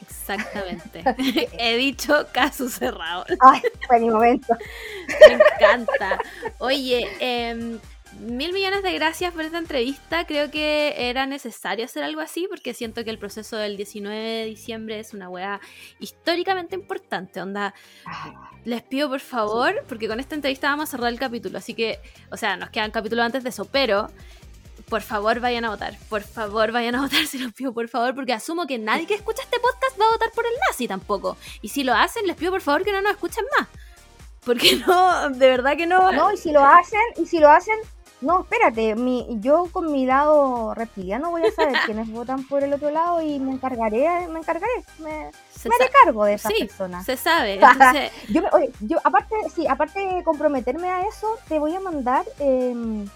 exactamente. 0.00 1.04
He 1.58 1.76
dicho 1.76 2.26
caso 2.32 2.68
cerrado. 2.68 3.24
Ay, 3.40 3.62
fue 3.86 4.00
mi 4.00 4.10
momento. 4.10 4.54
Me 5.28 5.34
encanta. 5.34 6.18
Oye, 6.58 7.08
em, 7.20 7.78
mil 8.20 8.52
millones 8.52 8.82
de 8.82 8.92
gracias 8.92 9.32
por 9.32 9.42
esta 9.44 9.58
entrevista. 9.58 10.26
Creo 10.26 10.50
que 10.50 10.94
era 10.96 11.26
necesario 11.26 11.84
hacer 11.84 12.02
algo 12.02 12.20
así 12.20 12.46
porque 12.48 12.74
siento 12.74 13.04
que 13.04 13.10
el 13.10 13.18
proceso 13.18 13.56
del 13.56 13.76
19 13.76 14.16
de 14.16 14.44
diciembre 14.44 14.98
es 14.98 15.14
una 15.14 15.28
weá 15.28 15.60
históricamente 15.98 16.74
importante. 16.74 17.40
Onda, 17.40 17.74
les 18.64 18.82
pido 18.82 19.08
por 19.08 19.20
favor, 19.20 19.84
porque 19.88 20.08
con 20.08 20.20
esta 20.20 20.34
entrevista 20.34 20.68
vamos 20.68 20.88
a 20.88 20.92
cerrar 20.92 21.12
el 21.12 21.18
capítulo. 21.18 21.58
Así 21.58 21.74
que, 21.74 22.00
o 22.30 22.36
sea, 22.36 22.56
nos 22.56 22.70
quedan 22.70 22.90
capítulos 22.90 23.24
antes 23.24 23.42
de 23.42 23.50
eso, 23.50 23.64
pero 23.66 24.08
por 24.88 25.02
favor 25.02 25.40
vayan 25.40 25.64
a 25.64 25.70
votar. 25.70 25.96
Por 26.08 26.22
favor 26.22 26.72
vayan 26.72 26.94
a 26.94 27.02
votar, 27.02 27.26
se 27.26 27.38
los 27.38 27.52
pido 27.52 27.72
por 27.72 27.88
favor, 27.88 28.14
porque 28.14 28.32
asumo 28.32 28.66
que 28.66 28.78
nadie 28.78 29.06
que 29.06 29.14
escucha 29.14 29.42
este 29.42 29.58
podcast 29.60 30.00
va 30.00 30.06
a 30.06 30.12
votar 30.12 30.30
por 30.32 30.46
el 30.46 30.52
nazi 30.68 30.88
tampoco. 30.88 31.36
Y 31.62 31.68
si 31.68 31.84
lo 31.84 31.94
hacen, 31.94 32.26
les 32.26 32.36
pido 32.36 32.52
por 32.52 32.60
favor 32.60 32.84
que 32.84 32.92
no 32.92 33.02
nos 33.02 33.12
escuchen 33.12 33.44
más. 33.58 33.68
Porque 34.44 34.76
no, 34.86 35.30
de 35.30 35.48
verdad 35.48 35.76
que 35.76 35.86
no. 35.86 36.12
No, 36.12 36.32
y 36.32 36.36
si 36.36 36.52
lo 36.52 36.64
hacen, 36.64 37.00
y 37.16 37.26
si 37.26 37.38
lo 37.38 37.50
hacen, 37.50 37.76
no, 38.20 38.40
espérate, 38.42 38.94
mi, 38.94 39.26
yo 39.40 39.66
con 39.70 39.92
mi 39.92 40.06
lado 40.06 40.72
reptiliano 40.74 41.30
voy 41.30 41.42
a 41.46 41.50
saber 41.52 41.76
quiénes 41.86 42.10
votan 42.10 42.46
por 42.46 42.62
el 42.62 42.72
otro 42.72 42.90
lado 42.90 43.20
y 43.20 43.38
me 43.38 43.52
encargaré, 43.52 44.26
me 44.28 44.38
encargaré, 44.38 44.72
me, 44.98 45.30
se, 45.50 45.68
me 45.68 45.74
haré 45.74 45.90
cargo 46.04 46.24
de 46.24 46.34
esas 46.34 46.52
sí, 46.54 46.64
personas. 46.64 47.04
se 47.04 47.16
sabe. 47.16 47.54
Entonces, 47.62 48.10
Yo, 48.30 48.42
oye, 48.52 48.70
yo 48.80 48.98
aparte, 49.04 49.34
sí, 49.54 49.66
aparte 49.66 50.00
de 50.06 50.24
comprometerme 50.24 50.88
a 50.88 51.06
eso, 51.06 51.36
te 51.48 51.58
voy 51.58 51.74
a 51.74 51.80
mandar 51.80 52.24
em, 52.38 53.06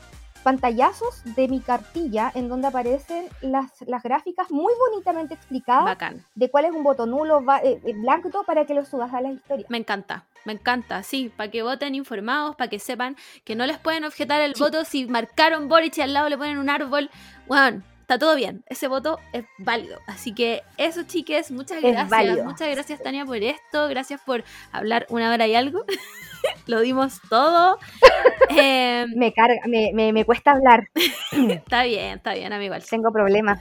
pantallazos 0.43 1.23
de 1.37 1.49
mi 1.49 1.61
cartilla 1.61 2.31
en 2.35 2.49
donde 2.49 2.69
aparecen 2.69 3.29
las, 3.41 3.71
las 3.87 4.03
gráficas 4.03 4.51
muy 4.51 4.73
bonitamente 4.89 5.35
explicadas 5.35 5.85
bacán. 5.85 6.25
de 6.35 6.51
cuál 6.51 6.65
es 6.67 6.73
un 6.73 6.83
voto 6.85 7.07
nulo, 7.07 7.45
va- 7.45 7.59
eh, 7.59 7.81
eh, 7.85 7.93
blanco 7.95 8.29
y 8.29 8.31
todo 8.31 8.45
para 8.45 8.65
que 8.65 8.75
lo 8.75 8.85
subas 8.85 9.13
a 9.13 9.21
la 9.21 9.31
historia. 9.33 9.67
Me 9.69 9.79
encanta, 9.79 10.25
me 10.49 10.55
encanta, 10.55 11.03
sí, 11.03 11.31
para 11.37 11.51
que 11.51 11.63
voten 11.63 11.95
informados, 11.95 12.57
para 12.57 12.71
que 12.71 12.79
sepan 12.79 13.17
que 13.45 13.55
no 13.55 13.67
les 13.67 13.79
pueden 13.79 14.05
objetar 14.05 14.41
el 14.41 14.55
voto 14.59 14.85
si 14.87 15.07
marcaron 15.07 15.69
Boric 15.69 15.99
y 15.99 16.01
al 16.01 16.15
lado 16.15 16.29
le 16.31 16.39
ponen 16.39 16.57
un 16.57 16.71
árbol. 16.71 17.11
Bueno, 17.47 17.83
está 18.01 18.19
todo 18.19 18.35
bien, 18.35 18.65
ese 18.67 18.89
voto 18.89 19.19
es 19.35 19.45
válido. 19.59 20.01
Así 20.07 20.35
que 20.35 20.63
eso, 20.79 21.03
chiques, 21.03 21.51
muchas 21.51 21.77
Es 21.79 21.83
gracias. 21.83 22.09
válido. 22.09 22.45
Muchas 22.45 22.69
gracias, 22.71 23.03
Tania, 23.03 23.27
por 23.27 23.37
esto. 23.37 23.89
Gracias 23.89 24.23
por 24.25 24.43
hablar 24.73 25.07
una 25.11 25.31
hora 25.31 25.47
y 25.47 25.55
algo. 25.55 25.85
Lo 26.67 26.81
dimos 26.81 27.21
todo. 27.29 27.79
Em, 28.51 29.13
Me 29.15 29.33
carga, 29.35 29.61
me, 29.67 29.91
me, 29.93 30.13
me 30.13 30.25
cuesta 30.25 30.53
hablar, 30.53 30.89
está 31.51 31.83
bien, 31.83 32.17
está 32.17 32.33
bien, 32.33 32.53
amigo. 32.53 32.75
tengo 32.89 33.13
problemas. 33.13 33.61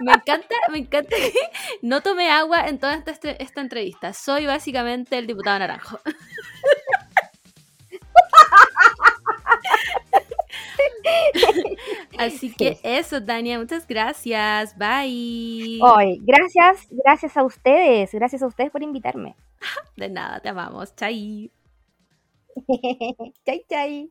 Me 0.00 0.12
encanta, 0.12 0.54
me 0.70 0.78
encanta 0.78 1.14
que 1.14 1.32
no 1.82 2.00
tomé 2.00 2.30
agua 2.30 2.68
en 2.68 2.78
toda 2.78 2.94
esta, 2.94 3.30
esta 3.32 3.60
entrevista. 3.60 4.14
Soy 4.14 4.46
básicamente 4.46 5.18
el 5.18 5.26
diputado 5.26 5.58
naranjo. 5.58 6.00
Así 12.18 12.54
que 12.54 12.78
eso, 12.82 13.22
Tania, 13.22 13.58
muchas 13.58 13.86
gracias. 13.86 14.76
Bye. 14.76 15.80
Hoy, 15.82 16.20
gracias, 16.22 16.86
gracias 16.90 17.36
a 17.36 17.44
ustedes, 17.44 18.12
gracias 18.12 18.42
a 18.42 18.46
ustedes 18.46 18.70
por 18.70 18.82
invitarme. 18.82 19.34
De 19.96 20.08
nada, 20.08 20.40
te 20.40 20.48
amamos. 20.48 20.94
Chai. 20.96 21.50
chai, 23.44 23.58
chai. 23.68 24.08